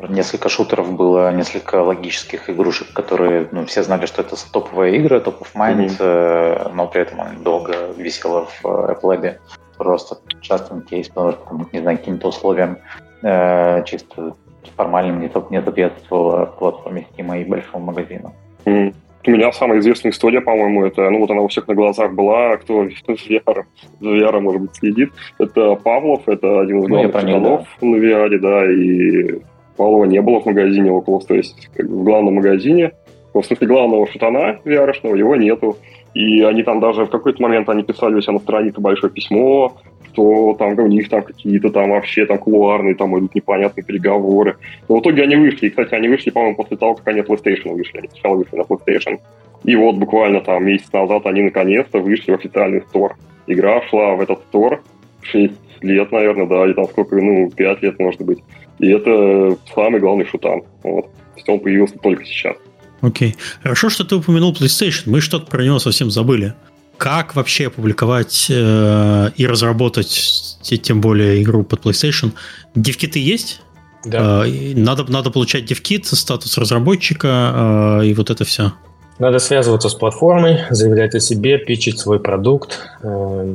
несколько 0.00 0.48
шутеров 0.48 0.92
было, 0.92 1.32
несколько 1.32 1.82
логических 1.82 2.48
игрушек, 2.50 2.92
которые, 2.92 3.48
ну, 3.50 3.66
все 3.66 3.82
знали, 3.82 4.06
что 4.06 4.22
это 4.22 4.36
топовые 4.52 4.96
игры, 4.96 5.18
Top 5.18 5.40
of 5.40 5.48
Mind, 5.54 5.98
mm-hmm. 5.98 6.72
но 6.74 6.86
при 6.86 7.02
этом 7.02 7.20
она 7.20 7.32
долго 7.40 7.74
висела 7.96 8.46
в 8.46 8.64
Apple 8.64 9.02
Lab. 9.02 9.36
Просто 9.76 10.18
частым 10.40 10.82
кейс, 10.82 11.08
потому 11.08 11.32
что, 11.32 11.44
там, 11.44 11.68
не 11.72 11.80
знаю, 11.80 11.98
каким-то 11.98 12.28
условиям 12.28 12.78
э, 13.22 13.84
чисто 13.84 14.34
формальным 14.76 15.20
не, 15.20 15.30
не 15.50 15.62
соответствовала 15.62 16.46
платформе 16.46 17.06
Steam 17.16 17.40
и 17.40 17.44
большому 17.44 17.86
магазину. 17.86 18.34
Mm-hmm. 18.64 18.94
У 19.26 19.30
меня 19.30 19.52
самая 19.52 19.80
известная 19.80 20.12
история, 20.12 20.40
по-моему, 20.40 20.86
это, 20.86 21.10
ну 21.10 21.18
вот 21.18 21.30
она 21.30 21.42
у 21.42 21.48
всех 21.48 21.66
на 21.68 21.74
глазах 21.74 22.12
была, 22.14 22.56
кто 22.56 22.84
VR, 23.08 23.64
за 24.00 24.08
VR, 24.08 24.40
может 24.40 24.62
быть, 24.62 24.76
следит. 24.76 25.12
Это 25.38 25.74
Павлов, 25.74 26.28
это 26.28 26.60
один 26.60 26.78
из 26.78 26.88
ну, 26.88 27.08
главных 27.10 27.24
ну, 27.24 27.40
да. 27.40 27.86
на 27.86 27.96
VR, 27.96 28.38
да, 28.38 28.72
и 28.72 29.42
Павлова 29.78 30.04
не 30.04 30.20
было 30.20 30.40
в 30.40 30.46
магазине 30.46 30.90
около, 30.90 31.20
то 31.20 31.34
есть 31.34 31.70
как 31.74 31.86
в 31.86 32.02
главном 32.02 32.34
магазине, 32.34 32.92
в 33.32 33.42
смысле 33.42 33.66
главного 33.66 34.06
шутана 34.08 34.58
vr 34.64 35.16
его 35.16 35.36
нету. 35.36 35.76
И 36.14 36.42
они 36.42 36.62
там 36.62 36.80
даже 36.80 37.04
в 37.04 37.10
какой-то 37.10 37.40
момент 37.40 37.68
они 37.68 37.82
писали 37.84 38.14
у 38.14 38.20
себя 38.20 38.32
на 38.32 38.40
странице 38.40 38.80
большое 38.80 39.12
письмо, 39.12 39.76
что 40.12 40.56
там 40.58 40.76
у 40.78 40.86
них 40.86 41.08
там 41.08 41.22
какие-то 41.22 41.70
там 41.70 41.90
вообще 41.90 42.26
там 42.26 42.38
кулуарные 42.38 42.94
там 42.94 43.16
идут 43.18 43.34
непонятные 43.34 43.84
переговоры. 43.84 44.56
Но 44.88 44.96
в 44.96 45.00
итоге 45.00 45.22
они 45.22 45.36
вышли. 45.36 45.66
И, 45.66 45.70
кстати, 45.70 45.94
они 45.94 46.08
вышли, 46.08 46.30
по-моему, 46.30 46.56
после 46.56 46.76
того, 46.76 46.94
как 46.94 47.06
они 47.08 47.20
PlayStation 47.20 47.74
вышли. 47.74 47.98
Они 47.98 48.08
сначала 48.08 48.36
вышли 48.36 48.56
на 48.56 48.62
PlayStation. 48.62 49.20
И 49.64 49.76
вот 49.76 49.96
буквально 49.96 50.40
там 50.40 50.64
месяц 50.64 50.92
назад 50.92 51.26
они 51.26 51.42
наконец-то 51.42 52.00
вышли 52.00 52.32
в 52.32 52.34
официальный 52.34 52.80
стор. 52.88 53.16
Игра 53.46 53.80
шла 53.82 54.16
в 54.16 54.20
этот 54.20 54.40
стор 54.48 54.82
6 55.22 55.52
лет, 55.82 56.10
наверное, 56.10 56.46
да, 56.46 56.64
или 56.64 56.72
там 56.72 56.86
сколько, 56.86 57.16
ну, 57.16 57.50
5 57.50 57.82
лет, 57.82 57.98
может 57.98 58.22
быть. 58.22 58.42
И 58.78 58.88
это 58.88 59.56
самый 59.74 60.00
главный 60.00 60.26
шутан. 60.26 60.62
Вот. 60.82 61.04
То 61.04 61.36
есть 61.36 61.48
он 61.48 61.60
появился 61.60 61.96
только 61.98 62.24
сейчас. 62.24 62.56
Окей. 63.00 63.36
Хорошо, 63.62 63.90
что 63.90 64.04
ты 64.04 64.16
упомянул 64.16 64.52
PlayStation. 64.52 65.02
Мы 65.06 65.20
что-то 65.20 65.46
про 65.46 65.62
него 65.62 65.78
совсем 65.78 66.10
забыли. 66.10 66.54
Как 66.96 67.36
вообще 67.36 67.68
опубликовать 67.68 68.46
э, 68.50 69.30
и 69.36 69.46
разработать, 69.46 70.58
тем 70.82 71.00
более, 71.00 71.42
игру 71.42 71.62
под 71.62 71.84
PlayStation? 71.84 72.32
Девкиты 72.74 73.20
есть? 73.20 73.60
Да. 74.04 74.44
Э, 74.46 74.74
надо, 74.74 75.10
надо 75.10 75.30
получать 75.30 75.64
девкит, 75.64 76.06
статус 76.06 76.58
разработчика 76.58 78.00
э, 78.02 78.06
и 78.06 78.14
вот 78.14 78.30
это 78.30 78.44
все. 78.44 78.72
Надо 79.18 79.38
связываться 79.38 79.88
с 79.88 79.94
платформой, 79.94 80.60
заявлять 80.70 81.14
о 81.14 81.20
себе, 81.20 81.58
пичить 81.58 81.98
свой 81.98 82.18
продукт. 82.20 82.80
Э, 83.02 83.54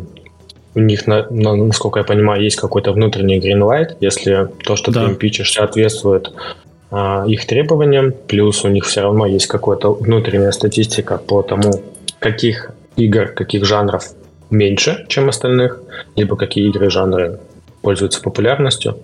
у 0.75 0.79
них, 0.79 1.05
насколько 1.07 1.99
я 1.99 2.05
понимаю, 2.05 2.41
есть 2.41 2.55
какой-то 2.55 2.91
внутренний 2.93 3.39
greenlight, 3.39 3.97
если 3.99 4.49
то, 4.63 4.75
что 4.75 4.91
да. 4.91 5.05
ты 5.05 5.11
им 5.11 5.15
пичешь, 5.15 5.53
соответствует 5.53 6.31
а, 6.89 7.25
их 7.27 7.45
требованиям, 7.45 8.13
плюс 8.27 8.63
у 8.63 8.69
них 8.69 8.85
все 8.85 9.01
равно 9.01 9.25
есть 9.25 9.47
какая-то 9.47 9.93
внутренняя 9.93 10.51
статистика 10.51 11.17
по 11.17 11.41
тому, 11.41 11.81
каких 12.19 12.71
игр, 12.95 13.27
каких 13.27 13.65
жанров 13.65 14.03
меньше, 14.49 15.05
чем 15.09 15.29
остальных, 15.29 15.81
либо 16.15 16.35
какие 16.35 16.67
игры 16.69 16.87
и 16.87 16.89
жанры 16.89 17.39
пользуются 17.81 18.21
популярностью. 18.21 18.97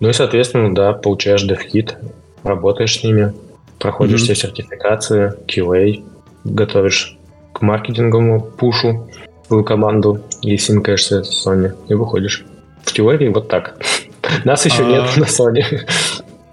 Ну 0.00 0.08
и, 0.08 0.12
соответственно, 0.12 0.74
да, 0.74 0.92
получаешь 0.92 1.44
DevKit, 1.48 1.94
работаешь 2.42 2.98
с 2.98 3.04
ними, 3.04 3.32
проходишь 3.78 4.20
mm-hmm. 4.20 4.24
все 4.24 4.34
сертификации, 4.34 5.34
QA, 5.46 6.04
готовишь 6.44 7.16
к 7.52 7.62
маркетинговому 7.62 8.40
пушу, 8.40 9.08
свою 9.52 9.64
команду 9.64 10.18
и 10.40 10.56
синкаешься 10.56 11.24
с 11.24 11.46
Sony 11.46 11.72
и 11.86 11.94
выходишь. 11.94 12.42
В 12.84 12.92
теории 12.92 13.28
вот 13.28 13.48
так. 13.48 13.76
Нас 14.44 14.64
еще 14.64 14.82
нет 14.82 15.02
а, 15.14 15.20
на 15.20 15.24
Sony. 15.24 15.64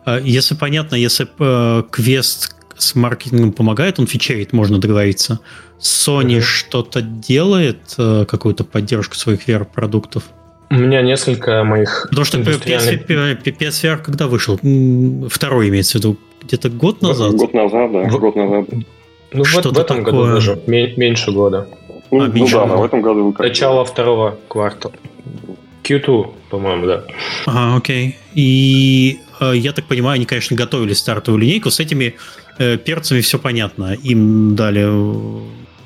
А, 0.03 0.19
если 0.19 0.55
понятно, 0.55 0.95
если 0.95 1.25
э, 1.39 1.83
квест 1.89 2.55
с 2.77 2.95
маркетингом 2.95 3.53
помогает, 3.53 3.99
он 3.99 4.07
фичерит, 4.07 4.51
можно 4.51 4.79
договориться. 4.79 5.39
Sony 5.79 6.41
что-то 6.41 7.01
делает, 7.01 7.95
э, 7.97 8.25
какую-то 8.27 8.65
поддержку 8.65 9.15
своих 9.15 9.47
VR-продуктов? 9.47 10.23
У 10.69 10.75
меня 10.75 11.01
несколько 11.01 11.63
моих... 11.63 12.07
Потому 12.09 12.25
что 12.25 12.37
индустриальных... 12.37 13.05
PSVR 13.07 13.97
когда 14.03 14.27
вышел? 14.27 14.59
Второй 15.29 15.69
имеется 15.69 15.93
в 15.93 15.95
виду. 16.01 16.17
Где-то 16.43 16.69
год 16.69 17.01
назад? 17.01 17.31
Год 17.31 17.53
назад, 17.53 17.93
да. 17.93 18.03
Год 18.09 18.35
назад. 18.35 18.65
Ну, 19.31 19.43
вот 19.53 19.65
в 19.65 19.79
этом 19.79 20.03
такое... 20.03 20.03
году 20.03 20.25
даже. 20.25 20.61
Меньше 20.67 21.31
года. 21.31 21.69
Ну, 22.11 22.25
ну 22.25 22.47
да, 22.47 22.65
в 22.65 22.83
этом 22.83 23.01
году. 23.01 23.35
Начало 23.37 23.85
второго 23.85 24.37
квартала. 24.47 24.93
Q2, 25.83 26.33
по-моему, 26.49 26.87
да. 26.87 27.03
Ага, 27.45 27.77
окей. 27.77 28.17
И 28.33 29.19
э, 29.39 29.53
я 29.55 29.71
так 29.71 29.85
понимаю, 29.85 30.15
они, 30.15 30.25
конечно, 30.25 30.55
готовили 30.55 30.93
стартовую 30.93 31.41
линейку. 31.41 31.69
С 31.71 31.79
этими 31.79 32.15
э, 32.57 32.77
перцами 32.77 33.21
все 33.21 33.39
понятно. 33.39 33.93
Им 33.93 34.55
дали 34.55 34.85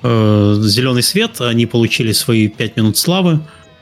э, 0.04 0.56
зеленый 0.62 1.04
свет, 1.04 1.42
они 1.42 1.66
получили 1.66 2.12
свои 2.12 2.48
5 2.48 2.78
минут 2.78 2.98
славы. 2.98 3.40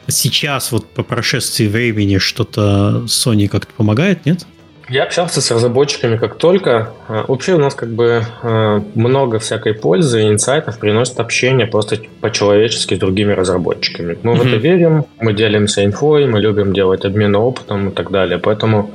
Сейчас, 0.08 0.72
вот 0.72 0.90
по 0.90 1.04
прошествии 1.04 1.68
времени, 1.68 2.18
что-то 2.18 3.04
Sony 3.06 3.48
как-то 3.48 3.74
помогает, 3.74 4.26
нет? 4.26 4.46
Я 4.90 5.04
общался 5.04 5.42
с 5.42 5.52
разработчиками 5.52 6.18
как 6.18 6.36
только. 6.38 6.94
А, 7.08 7.26
вообще 7.28 7.54
у 7.54 7.58
нас 7.58 7.76
как 7.76 7.90
бы 7.90 8.24
а, 8.42 8.84
много 8.96 9.40
всякой 9.40 9.74
пользы 9.74 10.24
и 10.24 10.28
инсайтов 10.28 10.80
приносит 10.80 11.20
общение 11.20 11.68
просто 11.68 12.00
по-человечески 12.20 12.96
с 12.96 13.00
другими 13.00 13.32
разработчиками. 13.32 14.18
Мы 14.24 14.34
mm-hmm. 14.34 14.38
в 14.38 14.48
это 14.48 14.56
верим, 14.58 15.06
мы 15.20 15.34
делимся 15.34 15.86
инфой, 15.86 16.26
мы 16.28 16.40
любим 16.40 16.74
делать 16.74 17.06
обмен 17.06 17.36
опытом 17.36 17.90
и 17.90 17.92
так 17.92 18.12
далее. 18.12 18.38
Поэтому 18.38 18.92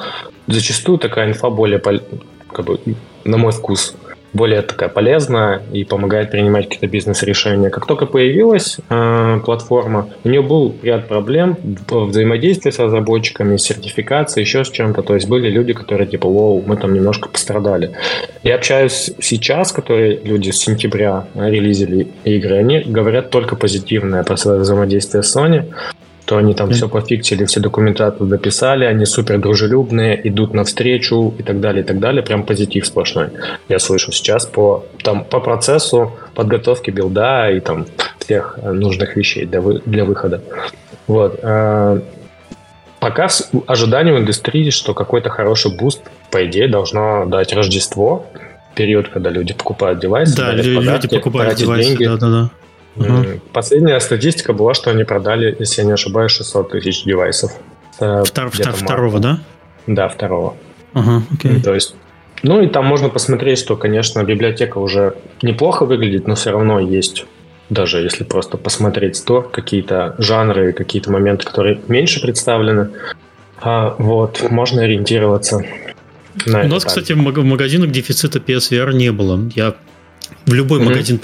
зачастую 0.46 0.98
такая 0.98 1.28
инфа 1.28 1.50
более, 1.50 1.78
как 1.78 2.64
бы, 2.64 2.78
на 3.24 3.36
мой 3.36 3.52
вкус, 3.52 3.94
более 4.32 4.62
такая 4.62 4.88
полезная 4.88 5.62
и 5.72 5.84
помогает 5.84 6.30
принимать 6.30 6.64
какие-то 6.64 6.86
бизнес-решения. 6.86 7.70
Как 7.70 7.86
только 7.86 8.06
появилась 8.06 8.78
э, 8.88 9.40
платформа, 9.44 10.08
у 10.24 10.28
нее 10.28 10.42
был 10.42 10.74
ряд 10.82 11.08
проблем 11.08 11.56
взаимодействия 11.88 12.72
с 12.72 12.78
разработчиками, 12.78 13.56
сертификации, 13.56 14.40
еще 14.40 14.64
с 14.64 14.70
чем-то. 14.70 15.02
То 15.02 15.14
есть 15.14 15.28
были 15.28 15.48
люди, 15.48 15.72
которые 15.72 16.06
типа, 16.06 16.28
вау, 16.28 16.62
мы 16.66 16.76
там 16.76 16.94
немножко 16.94 17.28
пострадали. 17.28 17.92
Я 18.42 18.56
общаюсь 18.56 19.12
сейчас, 19.20 19.72
которые 19.72 20.20
люди 20.22 20.50
с 20.50 20.58
сентября 20.58 21.26
релизили 21.34 22.08
игры, 22.24 22.56
они 22.56 22.80
говорят 22.80 23.30
только 23.30 23.56
позитивное 23.56 24.22
про 24.22 24.36
свое 24.36 24.60
взаимодействие 24.60 25.22
с 25.22 25.36
Sony 25.36 25.64
то 26.26 26.36
они 26.36 26.54
там 26.54 26.70
все 26.70 26.88
пофиксили, 26.88 27.44
все 27.44 27.60
документацию 27.60 28.26
дописали, 28.26 28.84
они 28.84 29.06
супер 29.06 29.38
дружелюбные, 29.38 30.28
идут 30.28 30.54
навстречу 30.54 31.32
и 31.38 31.42
так 31.44 31.60
далее, 31.60 31.84
и 31.84 31.86
так 31.86 32.00
далее. 32.00 32.22
Прям 32.22 32.42
позитив 32.42 32.84
сплошной. 32.84 33.28
Я 33.68 33.78
слышу 33.78 34.10
сейчас 34.10 34.44
по, 34.44 34.84
там, 35.02 35.24
по 35.24 35.38
процессу 35.38 36.12
подготовки 36.34 36.90
build 36.90 37.40
а 37.40 37.50
и 37.50 37.60
там 37.60 37.86
всех 38.18 38.58
нужных 38.60 39.16
вещей 39.16 39.46
для, 39.46 39.60
вы, 39.60 39.80
для 39.86 40.04
выхода. 40.04 40.42
Вот. 41.06 41.38
Э, 41.42 42.00
пока 42.98 43.28
ожидание 43.68 44.12
в 44.12 44.18
индустрии, 44.18 44.70
что 44.70 44.94
какой-то 44.94 45.30
хороший 45.30 45.76
boost, 45.76 46.02
по 46.32 46.44
идее, 46.44 46.66
должно 46.66 47.24
дать 47.26 47.52
Рождество, 47.52 48.26
период, 48.74 49.08
когда 49.08 49.30
люди 49.30 49.54
покупают 49.54 50.00
девайсы, 50.00 50.36
да, 50.36 50.52
люди, 50.52 50.74
подарки, 50.74 51.02
люди 51.04 51.16
покупают 51.16 51.56
девайсы, 51.56 51.88
деньги. 51.90 52.04
да, 52.04 52.16
да, 52.16 52.30
да. 52.30 52.50
Угу. 52.96 53.40
Последняя 53.52 54.00
статистика 54.00 54.52
была, 54.52 54.74
что 54.74 54.90
они 54.90 55.04
продали, 55.04 55.54
если 55.58 55.82
я 55.82 55.86
не 55.86 55.92
ошибаюсь, 55.92 56.32
600 56.32 56.70
тысяч 56.70 57.04
девайсов. 57.04 57.52
Втор, 57.94 58.50
втор, 58.50 58.72
второго, 58.72 59.20
да? 59.20 59.40
Да, 59.86 60.08
второго. 60.08 60.56
Ага, 60.92 61.22
окей. 61.32 61.60
То 61.60 61.74
есть, 61.74 61.94
ну 62.42 62.60
и 62.60 62.68
там 62.68 62.86
можно 62.86 63.08
посмотреть, 63.08 63.58
что, 63.58 63.76
конечно, 63.76 64.22
библиотека 64.22 64.78
уже 64.78 65.16
неплохо 65.42 65.84
выглядит, 65.84 66.26
но 66.26 66.34
все 66.34 66.50
равно 66.50 66.80
есть 66.80 67.26
даже 67.68 67.98
если 67.98 68.24
просто 68.24 68.56
посмотреть 68.56 69.16
стор, 69.16 69.50
какие-то 69.50 70.14
жанры, 70.18 70.72
какие-то 70.72 71.10
моменты, 71.10 71.44
которые 71.44 71.80
меньше 71.88 72.20
представлены, 72.20 72.90
а, 73.60 73.96
вот, 73.98 74.46
можно 74.50 74.82
ориентироваться 74.82 75.64
на 76.44 76.62
У 76.62 76.68
нас, 76.68 76.84
кстати, 76.84 77.12
в 77.12 77.16
магазинах 77.16 77.90
дефицита 77.90 78.38
PSVR 78.38 78.92
не 78.94 79.10
было. 79.10 79.40
Я 79.54 79.74
в 80.46 80.52
любой 80.52 80.80
mm-hmm. 80.80 80.84
магазин. 80.84 81.20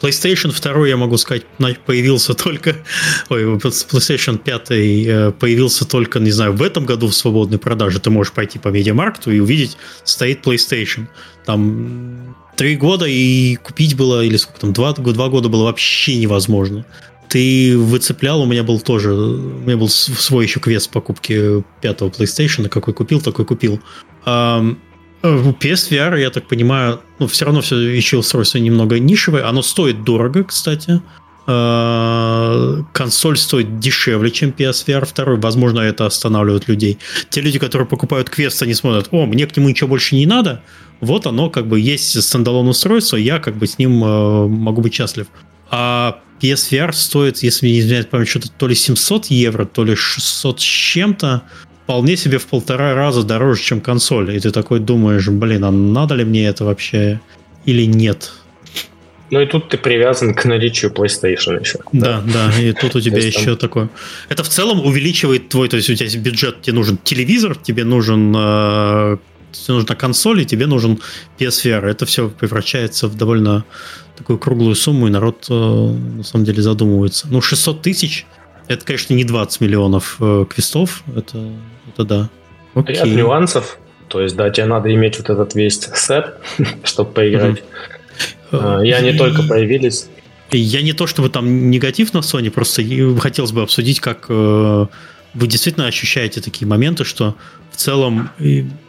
PlayStation 0.00 0.52
2, 0.52 0.88
я 0.88 0.96
могу 0.96 1.16
сказать, 1.16 1.44
появился 1.86 2.34
только... 2.34 2.76
Ой, 3.28 3.44
PlayStation 3.56 4.38
5 4.38 4.70
э, 4.70 5.32
появился 5.32 5.86
только, 5.86 6.20
не 6.20 6.30
знаю, 6.30 6.52
в 6.52 6.62
этом 6.62 6.84
году 6.84 7.08
в 7.08 7.14
свободной 7.14 7.58
продаже. 7.58 7.98
Ты 7.98 8.10
можешь 8.10 8.32
пойти 8.32 8.58
по 8.58 8.68
Медиамаркту 8.68 9.30
и 9.30 9.40
увидеть, 9.40 9.76
стоит 10.04 10.46
PlayStation. 10.46 11.06
там 11.46 12.34
три 12.56 12.76
года 12.76 13.06
и 13.06 13.56
купить 13.56 13.96
было, 13.96 14.24
или 14.24 14.36
сколько 14.36 14.60
там, 14.60 14.72
два, 14.72 14.92
два 14.92 15.28
года 15.28 15.48
было 15.48 15.64
вообще 15.64 16.16
невозможно. 16.16 16.84
Ты 17.28 17.78
выцеплял, 17.78 18.42
у 18.42 18.46
меня 18.46 18.62
был 18.62 18.78
тоже, 18.78 19.12
у 19.14 19.60
меня 19.60 19.76
был 19.76 19.88
свой 19.88 20.44
еще 20.44 20.60
квест 20.60 20.90
покупки 20.90 21.64
пятого 21.80 22.10
PlayStation, 22.10 22.68
какой 22.68 22.92
купил, 22.92 23.20
такой 23.20 23.46
купил. 23.46 23.80
А, 25.22 25.52
PSVR, 25.52 26.20
я 26.20 26.30
так 26.30 26.48
понимаю, 26.48 27.00
ну, 27.18 27.26
все 27.26 27.44
равно 27.44 27.60
все 27.60 27.76
еще 27.78 28.18
устройство 28.18 28.58
немного 28.58 28.98
нишевое, 28.98 29.48
оно 29.48 29.62
стоит 29.62 30.04
дорого, 30.04 30.44
кстати. 30.44 31.00
А, 31.44 32.84
консоль 32.92 33.36
стоит 33.36 33.80
дешевле, 33.80 34.30
чем 34.30 34.50
PSVR 34.50 35.08
2. 35.14 35.36
Возможно, 35.36 35.80
это 35.80 36.06
останавливает 36.06 36.68
людей. 36.68 36.98
Те 37.30 37.40
люди, 37.40 37.58
которые 37.58 37.88
покупают 37.88 38.30
квест, 38.30 38.62
они 38.62 38.74
смотрят, 38.74 39.08
о, 39.10 39.26
мне 39.26 39.46
к 39.46 39.56
нему 39.56 39.68
ничего 39.68 39.88
больше 39.88 40.14
не 40.14 40.26
надо. 40.26 40.62
Вот 41.00 41.26
оно, 41.26 41.50
как 41.50 41.66
бы, 41.66 41.80
есть 41.80 42.22
стендалон 42.22 42.68
устройство, 42.68 43.16
я 43.16 43.40
как 43.40 43.56
бы 43.56 43.66
с 43.66 43.78
ним 43.78 44.04
э, 44.04 44.46
могу 44.46 44.82
быть 44.82 44.94
счастлив. 44.94 45.26
А 45.68 46.20
PSVR 46.40 46.92
стоит, 46.92 47.38
если 47.42 47.66
не 47.66 47.80
изменяет 47.80 48.10
память, 48.10 48.28
что-то 48.28 48.50
то 48.50 48.68
ли 48.68 48.74
700 48.74 49.26
евро, 49.26 49.64
то 49.64 49.84
ли 49.84 49.96
600 49.96 50.60
с 50.60 50.62
чем-то. 50.62 51.42
Вполне 51.92 52.16
себе 52.16 52.38
в 52.38 52.46
полтора 52.46 52.94
раза 52.94 53.22
дороже, 53.22 53.62
чем 53.62 53.82
консоль. 53.82 54.34
И 54.34 54.40
ты 54.40 54.50
такой 54.50 54.80
думаешь, 54.80 55.28
блин, 55.28 55.62
а 55.64 55.70
надо 55.70 56.14
ли 56.14 56.24
мне 56.24 56.46
это 56.46 56.64
вообще 56.64 57.20
или 57.66 57.82
нет? 57.82 58.32
Ну 59.30 59.42
и 59.42 59.44
тут 59.44 59.68
ты 59.68 59.76
привязан 59.76 60.32
к 60.32 60.46
наличию 60.46 60.90
PlayStation 60.90 61.60
еще. 61.60 61.80
Да, 61.92 62.22
да, 62.22 62.50
да 62.50 62.58
и 62.58 62.72
тут 62.72 62.96
у 62.96 63.00
тебя 63.02 63.18
еще 63.18 63.44
там... 63.44 63.56
такое. 63.58 63.90
Это 64.30 64.42
в 64.42 64.48
целом 64.48 64.80
увеличивает 64.80 65.50
твой, 65.50 65.68
то 65.68 65.76
есть 65.76 65.90
у 65.90 65.94
тебя 65.94 66.06
есть 66.06 66.16
бюджет, 66.16 66.62
тебе 66.62 66.76
нужен 66.76 66.96
телевизор, 66.96 67.56
тебе 67.56 67.84
нужен 67.84 68.34
э, 68.34 69.18
тебе 69.52 69.74
нужна 69.74 69.94
консоль, 69.94 70.40
и 70.40 70.46
тебе 70.46 70.64
нужен 70.64 70.98
PSVR. 71.38 71.84
Это 71.84 72.06
все 72.06 72.30
превращается 72.30 73.06
в 73.06 73.18
довольно 73.18 73.66
такую 74.16 74.38
круглую 74.38 74.76
сумму, 74.76 75.08
и 75.08 75.10
народ 75.10 75.44
э, 75.50 75.52
на 75.52 76.24
самом 76.24 76.46
деле 76.46 76.62
задумывается. 76.62 77.28
Ну, 77.30 77.42
600 77.42 77.82
тысяч, 77.82 78.24
это, 78.68 78.82
конечно, 78.82 79.12
не 79.12 79.24
20 79.24 79.60
миллионов 79.60 80.16
э, 80.20 80.46
квестов, 80.48 81.02
это, 81.14 81.52
это 81.92 82.04
да. 82.04 82.30
Окей. 82.74 82.96
Ряд 82.96 83.06
нюансов, 83.06 83.78
то 84.08 84.20
есть, 84.20 84.36
да, 84.36 84.50
тебе 84.50 84.66
надо 84.66 84.92
иметь 84.94 85.18
вот 85.18 85.30
этот 85.30 85.54
весь 85.54 85.80
сет, 85.94 86.34
чтобы 86.84 87.12
поиграть. 87.12 87.62
А, 88.50 88.80
и 88.82 88.90
они 88.90 89.12
только 89.12 89.42
появились. 89.42 90.08
Я 90.50 90.82
не 90.82 90.92
то 90.92 91.06
чтобы 91.06 91.30
там 91.30 91.70
негатив 91.70 92.12
на 92.12 92.18
Sony, 92.18 92.50
просто 92.50 92.82
хотелось 93.20 93.52
бы 93.52 93.62
обсудить, 93.62 94.00
как 94.00 94.26
э, 94.28 94.86
вы 95.34 95.46
действительно 95.46 95.86
ощущаете 95.86 96.42
такие 96.42 96.66
моменты, 96.66 97.04
что 97.04 97.36
в 97.70 97.76
целом, 97.76 98.28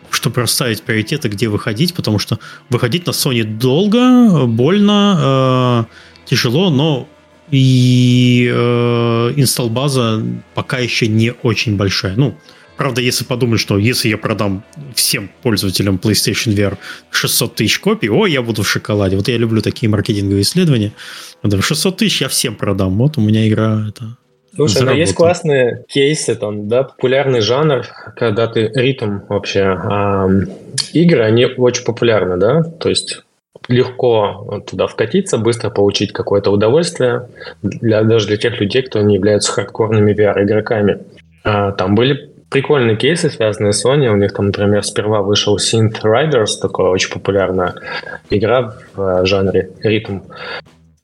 чтобы 0.09 0.41
расставить 0.41 0.81
приоритеты, 0.81 1.29
где 1.29 1.47
выходить, 1.47 1.93
потому 1.93 2.19
что 2.19 2.39
выходить 2.69 3.05
на 3.05 3.11
Sony 3.11 3.43
долго, 3.43 4.45
больно, 4.45 5.87
э, 5.87 6.25
тяжело, 6.25 6.69
но 6.69 7.07
и 7.49 8.49
э, 8.51 9.33
инсталл-база 9.37 10.23
пока 10.53 10.79
еще 10.79 11.07
не 11.07 11.33
очень 11.43 11.77
большая. 11.77 12.15
Ну, 12.17 12.35
Правда, 12.77 13.01
если 13.01 13.23
подумать, 13.23 13.59
что 13.59 13.77
если 13.77 14.09
я 14.09 14.17
продам 14.17 14.63
всем 14.95 15.29
пользователям 15.41 15.99
PlayStation 16.01 16.55
VR 16.55 16.77
600 17.11 17.55
тысяч 17.55 17.79
копий, 17.79 18.09
о, 18.09 18.25
я 18.25 18.41
буду 18.41 18.63
в 18.63 18.69
шоколаде. 18.69 19.15
Вот 19.15 19.27
я 19.27 19.37
люблю 19.37 19.61
такие 19.61 19.89
маркетинговые 19.89 20.41
исследования. 20.41 20.91
600 21.43 21.97
тысяч 21.97 22.21
я 22.21 22.27
всем 22.27 22.55
продам. 22.55 22.97
Вот 22.97 23.17
у 23.17 23.21
меня 23.21 23.47
игра 23.47 23.85
это 23.89 24.17
Слушай, 24.55 24.83
ну 24.83 24.93
есть 24.93 25.15
классные 25.15 25.83
кейсы, 25.87 26.35
там, 26.35 26.67
да, 26.67 26.83
популярный 26.83 27.41
жанр, 27.41 27.87
когда 28.15 28.47
ты 28.47 28.71
ритм 28.75 29.19
вообще. 29.27 29.61
А, 29.61 30.29
игры, 30.93 31.23
они 31.23 31.45
очень 31.45 31.83
популярны, 31.83 32.37
да, 32.37 32.61
то 32.63 32.89
есть 32.89 33.23
легко 33.67 34.63
туда 34.69 34.87
вкатиться, 34.87 35.37
быстро 35.37 35.69
получить 35.69 36.11
какое-то 36.11 36.51
удовольствие, 36.51 37.29
для, 37.63 38.03
даже 38.03 38.27
для 38.27 38.37
тех 38.37 38.59
людей, 38.59 38.83
кто 38.83 39.01
не 39.01 39.15
являются 39.15 39.51
хардкорными 39.51 40.13
VR-игроками. 40.13 40.99
А, 41.43 41.71
там 41.71 41.95
были 41.95 42.32
прикольные 42.53 42.95
кейсы, 42.95 43.29
связанные 43.29 43.73
с 43.73 43.83
Sony. 43.83 44.07
У 44.07 44.15
них 44.15 44.31
там, 44.31 44.45
например, 44.45 44.83
сперва 44.83 45.23
вышел 45.23 45.57
Synth 45.57 46.03
Riders, 46.03 46.59
такая 46.61 46.87
очень 46.87 47.11
популярная 47.11 47.73
игра 48.29 48.75
в 48.95 49.01
э, 49.01 49.25
жанре 49.25 49.71
ритм. 49.81 50.19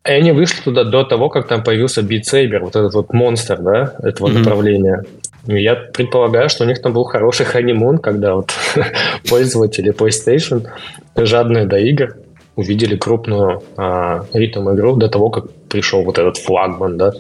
И 0.06 0.12
они 0.12 0.32
вышли 0.32 0.62
туда 0.62 0.84
до 0.84 1.04
того, 1.04 1.30
как 1.30 1.48
там 1.48 1.64
появился 1.64 2.02
Beat 2.02 2.22
Saber, 2.32 2.60
вот 2.60 2.76
этот 2.76 2.94
вот 2.94 3.14
монстр, 3.14 3.58
да, 3.62 3.96
этого 4.04 4.28
mm-hmm. 4.28 4.38
направления. 4.38 5.04
Я 5.48 5.76
предполагаю, 5.76 6.50
что 6.50 6.66
у 6.66 6.68
них 6.68 6.82
там 6.82 6.94
был 6.94 7.04
хороший 7.04 7.48
ханимун, 7.48 7.98
когда 7.98 8.36
вот 8.36 8.52
пользователи 9.30 9.92
PlayStation, 9.92 10.68
жадные 11.16 11.66
до 11.66 11.80
игр, 11.80 12.16
увидели 12.56 12.96
крупную 12.96 13.64
а, 13.76 14.26
ритм-игру 14.34 14.98
до 14.98 15.10
того, 15.10 15.30
как 15.30 15.52
пришел 15.70 16.04
вот 16.04 16.20
этот 16.20 16.38
флагман, 16.38 16.98
да, 16.98 17.14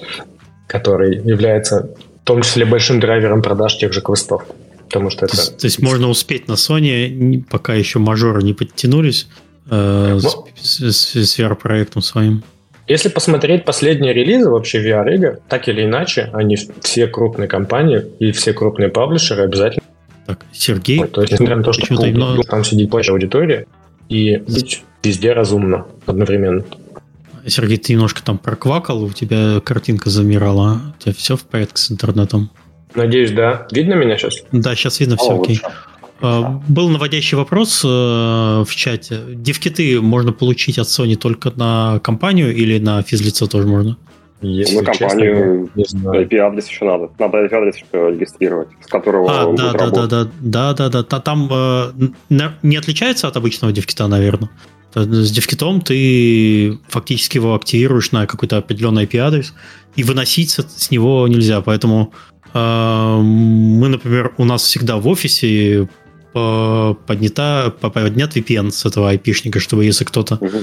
который 0.67 1.17
является 1.17 1.89
том 2.29 2.43
числе 2.43 2.63
большим 2.63 2.99
драйвером 2.99 3.41
продаж 3.41 3.77
тех 3.77 3.91
же 3.91 4.01
квестов. 4.01 4.43
Потому 4.85 5.09
что 5.09 5.25
то, 5.25 5.33
это... 5.33 5.51
то 5.51 5.65
есть 5.65 5.81
можно 5.81 6.07
успеть 6.09 6.47
на 6.47 6.53
Sony, 6.53 7.43
пока 7.49 7.73
еще 7.73 7.97
мажоры 7.97 8.43
не 8.43 8.53
подтянулись 8.53 9.27
э, 9.67 10.19
Но... 10.21 10.47
с, 10.55 10.79
с, 10.79 11.15
с 11.15 11.39
VR-проектом 11.39 12.03
своим. 12.03 12.43
Если 12.87 13.09
посмотреть 13.09 13.65
последние 13.65 14.13
релизы 14.13 14.47
вообще 14.47 14.79
VR-игр, 14.79 15.39
так 15.49 15.67
или 15.67 15.85
иначе, 15.85 16.29
они 16.33 16.55
все 16.81 17.07
крупные 17.07 17.47
компании 17.47 18.05
и 18.19 18.31
все 18.31 18.53
крупные 18.53 18.89
паблишеры 18.89 19.43
обязательно... 19.43 19.83
Так, 20.27 20.45
Сергей... 20.53 21.03
то 21.05 21.21
есть, 21.21 21.33
несмотря 21.33 21.55
на 21.55 21.63
то, 21.63 21.73
что 21.73 21.91
много... 21.91 22.43
там 22.43 22.63
сидит 22.63 22.91
большая 22.91 23.15
аудитория, 23.15 23.65
и 24.07 24.37
быть 24.37 24.83
везде 25.03 25.33
разумно 25.33 25.87
одновременно. 26.05 26.63
Сергей, 27.47 27.77
ты 27.77 27.93
немножко 27.93 28.23
там 28.23 28.37
проквакал, 28.37 29.03
у 29.03 29.11
тебя 29.11 29.59
картинка 29.61 30.09
замирала. 30.09 30.81
У 30.97 31.01
тебя 31.01 31.13
все 31.13 31.35
в 31.35 31.43
порядке 31.43 31.81
с 31.81 31.91
интернетом? 31.91 32.49
Надеюсь, 32.95 33.31
да. 33.31 33.67
Видно 33.71 33.93
меня 33.93 34.17
сейчас? 34.17 34.43
Да, 34.51 34.75
сейчас 34.75 34.99
видно, 34.99 35.17
все 35.17 35.31
О, 35.31 35.41
окей. 35.41 35.59
Лучше. 35.63 35.75
Был 36.21 36.89
наводящий 36.89 37.37
вопрос 37.37 37.81
э, 37.85 37.87
в 37.87 38.69
чате. 38.75 39.21
Девкиты 39.29 40.01
можно 40.01 40.33
получить 40.33 40.77
от 40.77 40.87
Sony 40.87 41.15
только 41.15 41.51
на 41.55 41.99
компанию 42.03 42.53
или 42.53 42.77
на 42.77 43.01
физлицо 43.03 43.47
тоже 43.47 43.67
можно? 43.67 43.97
Если 44.41 44.77
на 44.77 44.83
компанию 44.83 45.69
IP-адрес 45.75 46.67
еще 46.67 46.85
надо. 46.85 47.09
Надо 47.19 47.45
IP-адрес 47.45 47.75
еще 47.75 48.11
регистрировать, 48.11 48.67
с 48.81 48.87
которого 48.87 49.29
а, 49.29 49.53
да, 49.53 49.71
да, 49.71 49.89
да, 49.89 50.07
да, 50.07 50.27
да, 50.41 50.73
да, 50.73 50.89
да, 50.89 51.03
да. 51.03 51.19
Там 51.19 51.49
э, 51.51 51.91
не 52.63 52.75
отличается 52.75 53.27
от 53.27 53.37
обычного 53.37 53.73
девкита, 53.73 54.07
наверное? 54.07 54.49
С 54.93 55.31
девкитом 55.31 55.81
ты 55.81 56.79
фактически 56.87 57.37
его 57.37 57.53
активируешь 57.53 58.11
на 58.11 58.25
какой-то 58.25 58.57
определенный 58.57 59.05
IP-адрес, 59.05 59.53
и 59.95 60.03
выносить 60.03 60.51
с 60.51 60.91
него 60.91 61.27
нельзя. 61.27 61.61
Поэтому 61.61 62.13
э, 62.53 63.17
мы, 63.21 63.87
например, 63.87 64.33
у 64.37 64.45
нас 64.45 64.63
всегда 64.63 64.97
в 64.97 65.07
офисе 65.07 65.87
поднята, 66.33 67.73
поднят 67.81 68.37
VPN 68.37 68.71
с 68.71 68.85
этого 68.85 69.13
IP-шника, 69.13 69.59
чтобы 69.59 69.85
если 69.85 70.05
кто-то, 70.05 70.35
угу. 70.35 70.59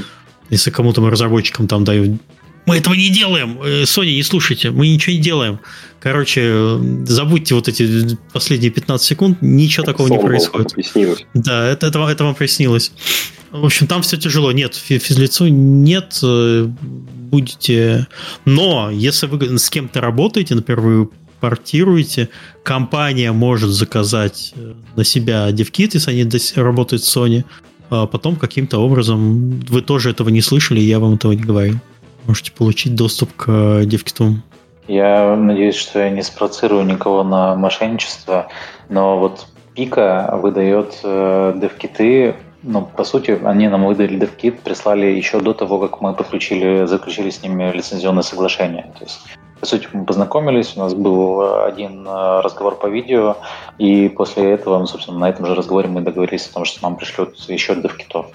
если 0.48 0.70
кому-то 0.70 1.00
мы 1.00 1.10
разработчикам 1.10 1.66
там 1.66 1.84
дают 1.84 2.20
мы 2.66 2.78
этого 2.78 2.94
не 2.94 3.10
делаем. 3.10 3.58
Э, 3.62 3.82
Sony, 3.84 4.16
не 4.16 4.24
слушайте, 4.24 4.70
мы 4.72 4.88
ничего 4.88 5.14
не 5.14 5.22
делаем. 5.22 5.60
Короче, 6.06 6.78
забудьте 7.04 7.56
вот 7.56 7.66
эти 7.66 8.16
последние 8.32 8.70
15 8.70 9.04
секунд, 9.04 9.38
ничего 9.42 9.84
такого 9.84 10.06
Сон 10.06 10.18
не 10.18 10.22
происходит. 10.22 10.72
Приснилось. 10.72 11.26
Да, 11.34 11.66
это, 11.66 11.88
это, 11.88 11.98
это 11.98 12.22
вам 12.22 12.36
приснилось. 12.36 12.92
В 13.50 13.64
общем, 13.64 13.88
там 13.88 14.02
все 14.02 14.16
тяжело. 14.16 14.52
Нет, 14.52 14.76
физлицу 14.76 15.48
нет. 15.48 16.16
Э, 16.22 16.68
будете... 16.68 18.06
Но 18.44 18.88
если 18.92 19.26
вы 19.26 19.58
с 19.58 19.68
кем-то 19.68 20.00
работаете, 20.00 20.54
например, 20.54 20.80
вы 20.80 21.08
портируете, 21.40 22.28
компания 22.62 23.32
может 23.32 23.70
заказать 23.70 24.52
э, 24.54 24.74
на 24.94 25.02
себя 25.02 25.50
DevKit, 25.50 25.90
если 25.94 26.12
они 26.12 26.30
работают 26.54 27.02
с 27.02 27.16
Sony, 27.16 27.44
а 27.90 28.06
потом 28.06 28.36
каким-то 28.36 28.78
образом 28.78 29.58
вы 29.58 29.82
тоже 29.82 30.10
этого 30.10 30.28
не 30.28 30.40
слышали, 30.40 30.78
я 30.78 31.00
вам 31.00 31.14
этого 31.14 31.32
не 31.32 31.42
говорю 31.42 31.80
можете 32.26 32.52
получить 32.52 32.94
доступ 32.94 33.32
к 33.36 33.84
девкиту. 33.84 34.42
Я 34.88 35.34
надеюсь, 35.36 35.76
что 35.76 35.98
я 36.00 36.10
не 36.10 36.22
спровоцирую 36.22 36.84
никого 36.84 37.22
на 37.24 37.54
мошенничество, 37.56 38.48
но 38.88 39.18
вот 39.18 39.46
Пика 39.74 40.38
выдает 40.40 41.00
э, 41.02 41.52
девкиты, 41.56 42.36
ну, 42.62 42.82
по 42.84 43.04
сути, 43.04 43.38
они 43.44 43.68
нам 43.68 43.86
выдали 43.86 44.18
девкит, 44.18 44.60
прислали 44.60 45.06
еще 45.06 45.40
до 45.40 45.54
того, 45.54 45.78
как 45.78 46.00
мы 46.00 46.14
подключили, 46.14 46.86
заключили 46.86 47.30
с 47.30 47.42
ними 47.42 47.70
лицензионное 47.72 48.22
соглашение. 48.22 48.92
То 48.98 49.04
есть, 49.04 49.20
по 49.60 49.66
сути, 49.66 49.88
мы 49.92 50.04
познакомились, 50.04 50.76
у 50.76 50.80
нас 50.80 50.94
был 50.94 51.62
один 51.64 52.06
э, 52.06 52.40
разговор 52.40 52.76
по 52.76 52.86
видео, 52.88 53.36
и 53.78 54.08
после 54.08 54.50
этого, 54.52 54.78
ну, 54.78 54.86
собственно, 54.86 55.18
на 55.18 55.28
этом 55.28 55.46
же 55.46 55.54
разговоре 55.54 55.88
мы 55.88 56.00
договорились 56.00 56.48
о 56.48 56.54
том, 56.54 56.64
что 56.64 56.82
нам 56.82 56.96
пришлют 56.96 57.36
еще 57.48 57.74
девкитов. 57.76 58.26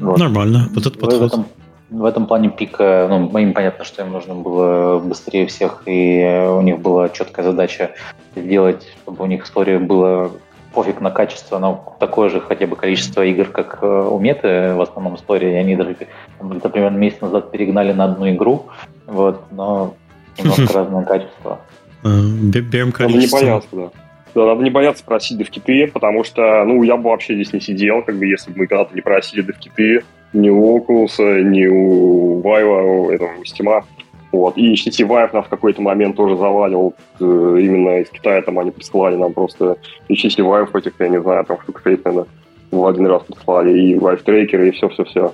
Вот. 0.00 0.18
Нормально, 0.18 0.68
вот 0.74 0.86
этот 0.86 0.98
подход. 0.98 1.20
В 1.20 1.24
этом, 1.24 1.46
в 1.90 2.04
этом 2.04 2.26
плане 2.26 2.50
пика, 2.50 3.06
ну, 3.08 3.38
им 3.38 3.54
понятно, 3.54 3.84
что 3.84 4.02
им 4.02 4.12
нужно 4.12 4.34
было 4.34 4.98
быстрее 4.98 5.46
всех, 5.46 5.82
и 5.86 6.46
у 6.50 6.60
них 6.60 6.78
была 6.80 7.08
четкая 7.08 7.44
задача 7.44 7.92
сделать, 8.34 8.86
чтобы 9.02 9.24
у 9.24 9.26
них 9.26 9.44
история 9.44 9.78
была 9.78 10.30
пофиг 10.72 11.00
на 11.00 11.10
качество, 11.10 11.58
но 11.58 11.96
такое 11.98 12.28
же 12.28 12.40
хотя 12.40 12.66
бы 12.66 12.76
количество 12.76 13.24
игр, 13.24 13.46
как 13.46 13.78
э, 13.80 13.86
у 13.86 14.18
Меты 14.18 14.74
в 14.74 14.80
основном 14.82 15.16
истории. 15.16 15.54
Они 15.54 15.74
даже, 15.74 15.96
где-то 16.38 16.68
примерно 16.68 16.98
месяц 16.98 17.22
назад 17.22 17.50
перегнали 17.50 17.92
на 17.92 18.04
одну 18.04 18.28
игру, 18.28 18.66
вот, 19.06 19.44
но 19.52 19.94
немножко 20.36 20.72
разное 20.74 21.04
качество. 21.04 21.60
Э, 22.04 22.08
берем 22.08 22.92
количество. 22.92 23.38
Не 23.38 23.42
бояться, 23.42 23.68
да. 23.72 24.05
Надо 24.44 24.62
не 24.62 24.70
бояться 24.70 25.04
просить 25.04 25.38
девкиты, 25.38 25.90
потому 25.92 26.24
что, 26.24 26.64
ну, 26.64 26.82
я 26.82 26.96
бы 26.96 27.10
вообще 27.10 27.34
здесь 27.34 27.52
не 27.52 27.60
сидел, 27.60 28.02
как 28.02 28.16
бы, 28.16 28.26
если 28.26 28.50
бы 28.50 28.60
мы 28.60 28.66
когда-то 28.66 28.94
не 28.94 29.00
просили 29.00 29.42
девкиты 29.42 30.02
ни 30.32 30.50
у 30.50 30.78
Oculus, 30.78 31.42
ни 31.42 31.66
у 31.66 32.42
Vive, 32.42 33.12
этого, 33.12 33.30
у 33.38 33.42
Steam. 33.42 33.84
Вот. 34.32 34.58
И 34.58 34.74
HTC 34.74 35.06
Vive 35.06 35.32
нас 35.32 35.46
в 35.46 35.48
какой-то 35.48 35.80
момент 35.80 36.16
тоже 36.16 36.36
завалил 36.36 36.94
э, 37.20 37.24
именно 37.24 38.00
из 38.00 38.10
Китая, 38.10 38.42
там 38.42 38.58
они 38.58 38.70
присылали 38.70 39.16
нам 39.16 39.32
просто 39.32 39.78
HTC 40.10 40.38
Vive 40.38 40.76
этих, 40.76 40.92
я 40.98 41.08
не 41.08 41.20
знаю, 41.20 41.44
там 41.44 41.58
штук 41.62 41.80
6, 41.82 42.04
наверное, 42.04 42.26
в 42.70 42.86
один 42.86 43.06
раз 43.06 43.22
прислали, 43.22 43.78
и 43.78 43.94
Vive 43.94 44.24
Tracker, 44.24 44.68
и 44.68 44.72
все-все-все. 44.72 45.28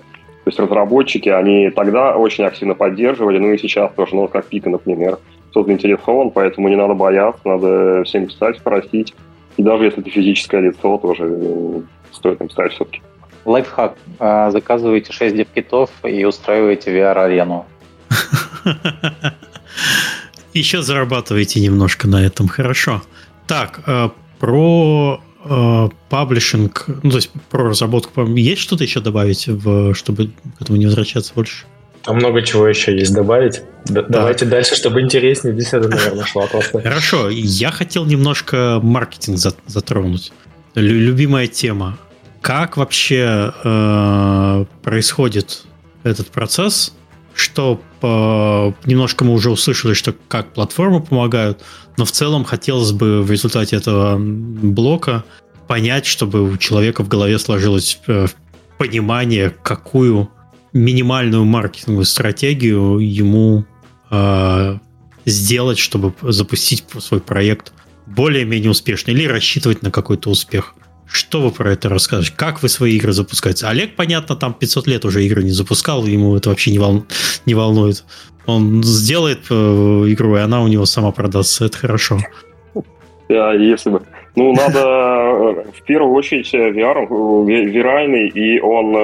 То 0.45 0.49
есть 0.49 0.59
разработчики, 0.59 1.29
они 1.29 1.71
тогда 1.71 2.17
очень 2.17 2.45
активно 2.45 2.75
поддерживали, 2.75 3.39
ну 3.39 3.53
и 3.53 3.59
сейчас 3.59 3.93
тоже, 3.93 4.15
ну, 4.15 4.29
как 4.29 4.47
Пика, 4.47 4.71
например, 4.71 5.19
кто 5.53 5.65
заинтересован, 5.65 6.31
поэтому 6.31 6.69
не 6.69 6.77
надо 6.77 6.95
бояться, 6.95 7.41
надо 7.45 8.03
всем 8.05 8.27
писать, 8.27 8.57
спросить. 8.57 9.15
И 9.59 9.63
даже 9.63 9.85
если 9.85 10.01
это 10.01 10.11
физическое 10.11 10.63
лицо, 10.63 10.97
тоже 10.97 11.25
э, 11.29 11.81
стоит 12.11 12.41
им 12.41 12.49
писать 12.49 12.73
все-таки. 12.73 13.03
Лайфхак. 13.45 13.97
А, 14.19 14.51
заказываете 14.51 15.13
6 15.13 15.37
девкитов 15.37 15.91
и 16.05 16.25
устраиваете 16.25 16.91
VR-арену. 16.91 17.67
Еще 20.55 20.83
зарабатываете 20.83 21.61
немножко 21.61 22.09
на 22.09 22.25
этом, 22.25 22.49
хорошо. 22.49 23.03
Так, 23.47 23.83
э, 23.87 24.09
про 24.39 25.21
э, 25.45 25.89
паблишинг, 26.09 26.87
ну, 27.03 27.11
то 27.11 27.17
есть 27.17 27.31
про 27.51 27.69
разработку, 27.69 28.25
есть 28.25 28.63
что-то 28.63 28.85
еще 28.85 29.01
добавить, 29.01 29.49
в, 29.49 29.95
чтобы 29.95 30.29
к 30.59 30.63
этому 30.63 30.79
не 30.79 30.87
возвращаться 30.87 31.35
больше? 31.35 31.67
Там 32.03 32.17
много 32.17 32.43
чего 32.43 32.67
еще 32.67 32.97
есть 32.97 33.15
добавить. 33.15 33.63
да. 33.85 34.03
Давайте 34.03 34.45
дальше, 34.45 34.75
чтобы 34.75 35.01
интереснее. 35.01 35.55
Беседа, 35.55 35.89
наверное, 35.89 36.25
шла 36.25 36.47
просто. 36.47 36.81
Хорошо. 36.83 37.29
Я 37.31 37.71
хотел 37.71 38.05
немножко 38.05 38.81
маркетинг 38.83 39.39
затронуть. 39.39 40.33
Любимая 40.75 41.47
тема. 41.47 41.99
Как 42.41 42.77
вообще 42.77 43.53
э, 43.63 44.65
происходит 44.83 45.65
этот 46.03 46.29
процесс? 46.29 46.93
Что 47.35 47.81
по, 48.01 48.75
немножко 48.85 49.25
мы 49.25 49.33
уже 49.33 49.51
услышали, 49.51 49.95
что 49.95 50.15
как 50.29 50.53
платформы 50.53 51.01
помогают, 51.01 51.63
но 51.97 52.05
в 52.05 52.11
целом 52.11 52.45
хотелось 52.45 52.93
бы 52.93 53.23
в 53.23 53.31
результате 53.31 53.77
этого 53.77 54.19
блока 54.19 55.25
понять, 55.67 56.05
чтобы 56.05 56.43
у 56.43 56.57
человека 56.59 57.05
в 57.05 57.09
голове 57.09 57.39
сложилось 57.39 57.99
э, 58.07 58.27
понимание, 58.77 59.55
какую 59.63 60.29
минимальную 60.73 61.45
маркетинговую 61.45 62.05
стратегию 62.05 62.99
ему 62.99 63.65
э, 64.11 64.79
сделать, 65.25 65.79
чтобы 65.79 66.15
запустить 66.23 66.85
свой 66.99 67.21
проект 67.21 67.73
более-менее 68.07 68.71
успешно 68.71 69.11
или 69.11 69.27
рассчитывать 69.27 69.83
на 69.83 69.91
какой-то 69.91 70.31
успех. 70.31 70.75
Что 71.07 71.43
вы 71.43 71.51
про 71.51 71.73
это 71.73 71.89
расскажете? 71.89 72.35
Как 72.37 72.63
вы 72.63 72.69
свои 72.69 72.97
игры 72.97 73.13
запускаете? 73.13 73.67
Олег, 73.67 73.97
понятно, 73.97 74.35
там 74.35 74.55
500 74.55 74.87
лет 74.87 75.05
уже 75.05 75.25
игры 75.25 75.43
не 75.43 75.51
запускал, 75.51 76.07
ему 76.07 76.37
это 76.37 76.49
вообще 76.49 76.71
не, 76.71 76.79
вол... 76.79 77.05
не 77.45 77.55
волнует. 77.55 78.05
Он 78.47 78.83
сделает 78.83 79.41
э, 79.51 79.55
игру, 79.55 80.37
и 80.37 80.41
она 80.41 80.63
у 80.63 80.69
него 80.69 80.87
сама 80.87 81.13
продастся. 81.13 81.67
Это 81.67 81.77
хорошо. 81.77 82.19
Да, 83.29 83.53
если 83.53 83.91
бы. 83.91 84.03
Ну, 84.35 84.53
надо 84.53 84.81
э, 84.81 85.65
в 85.73 85.83
первую 85.85 86.15
очередь 86.15 86.53
э, 86.55 86.71
VR, 86.71 87.05
э, 87.05 87.65
виральный, 87.67 88.29
и 88.29 88.61
он 88.61 88.95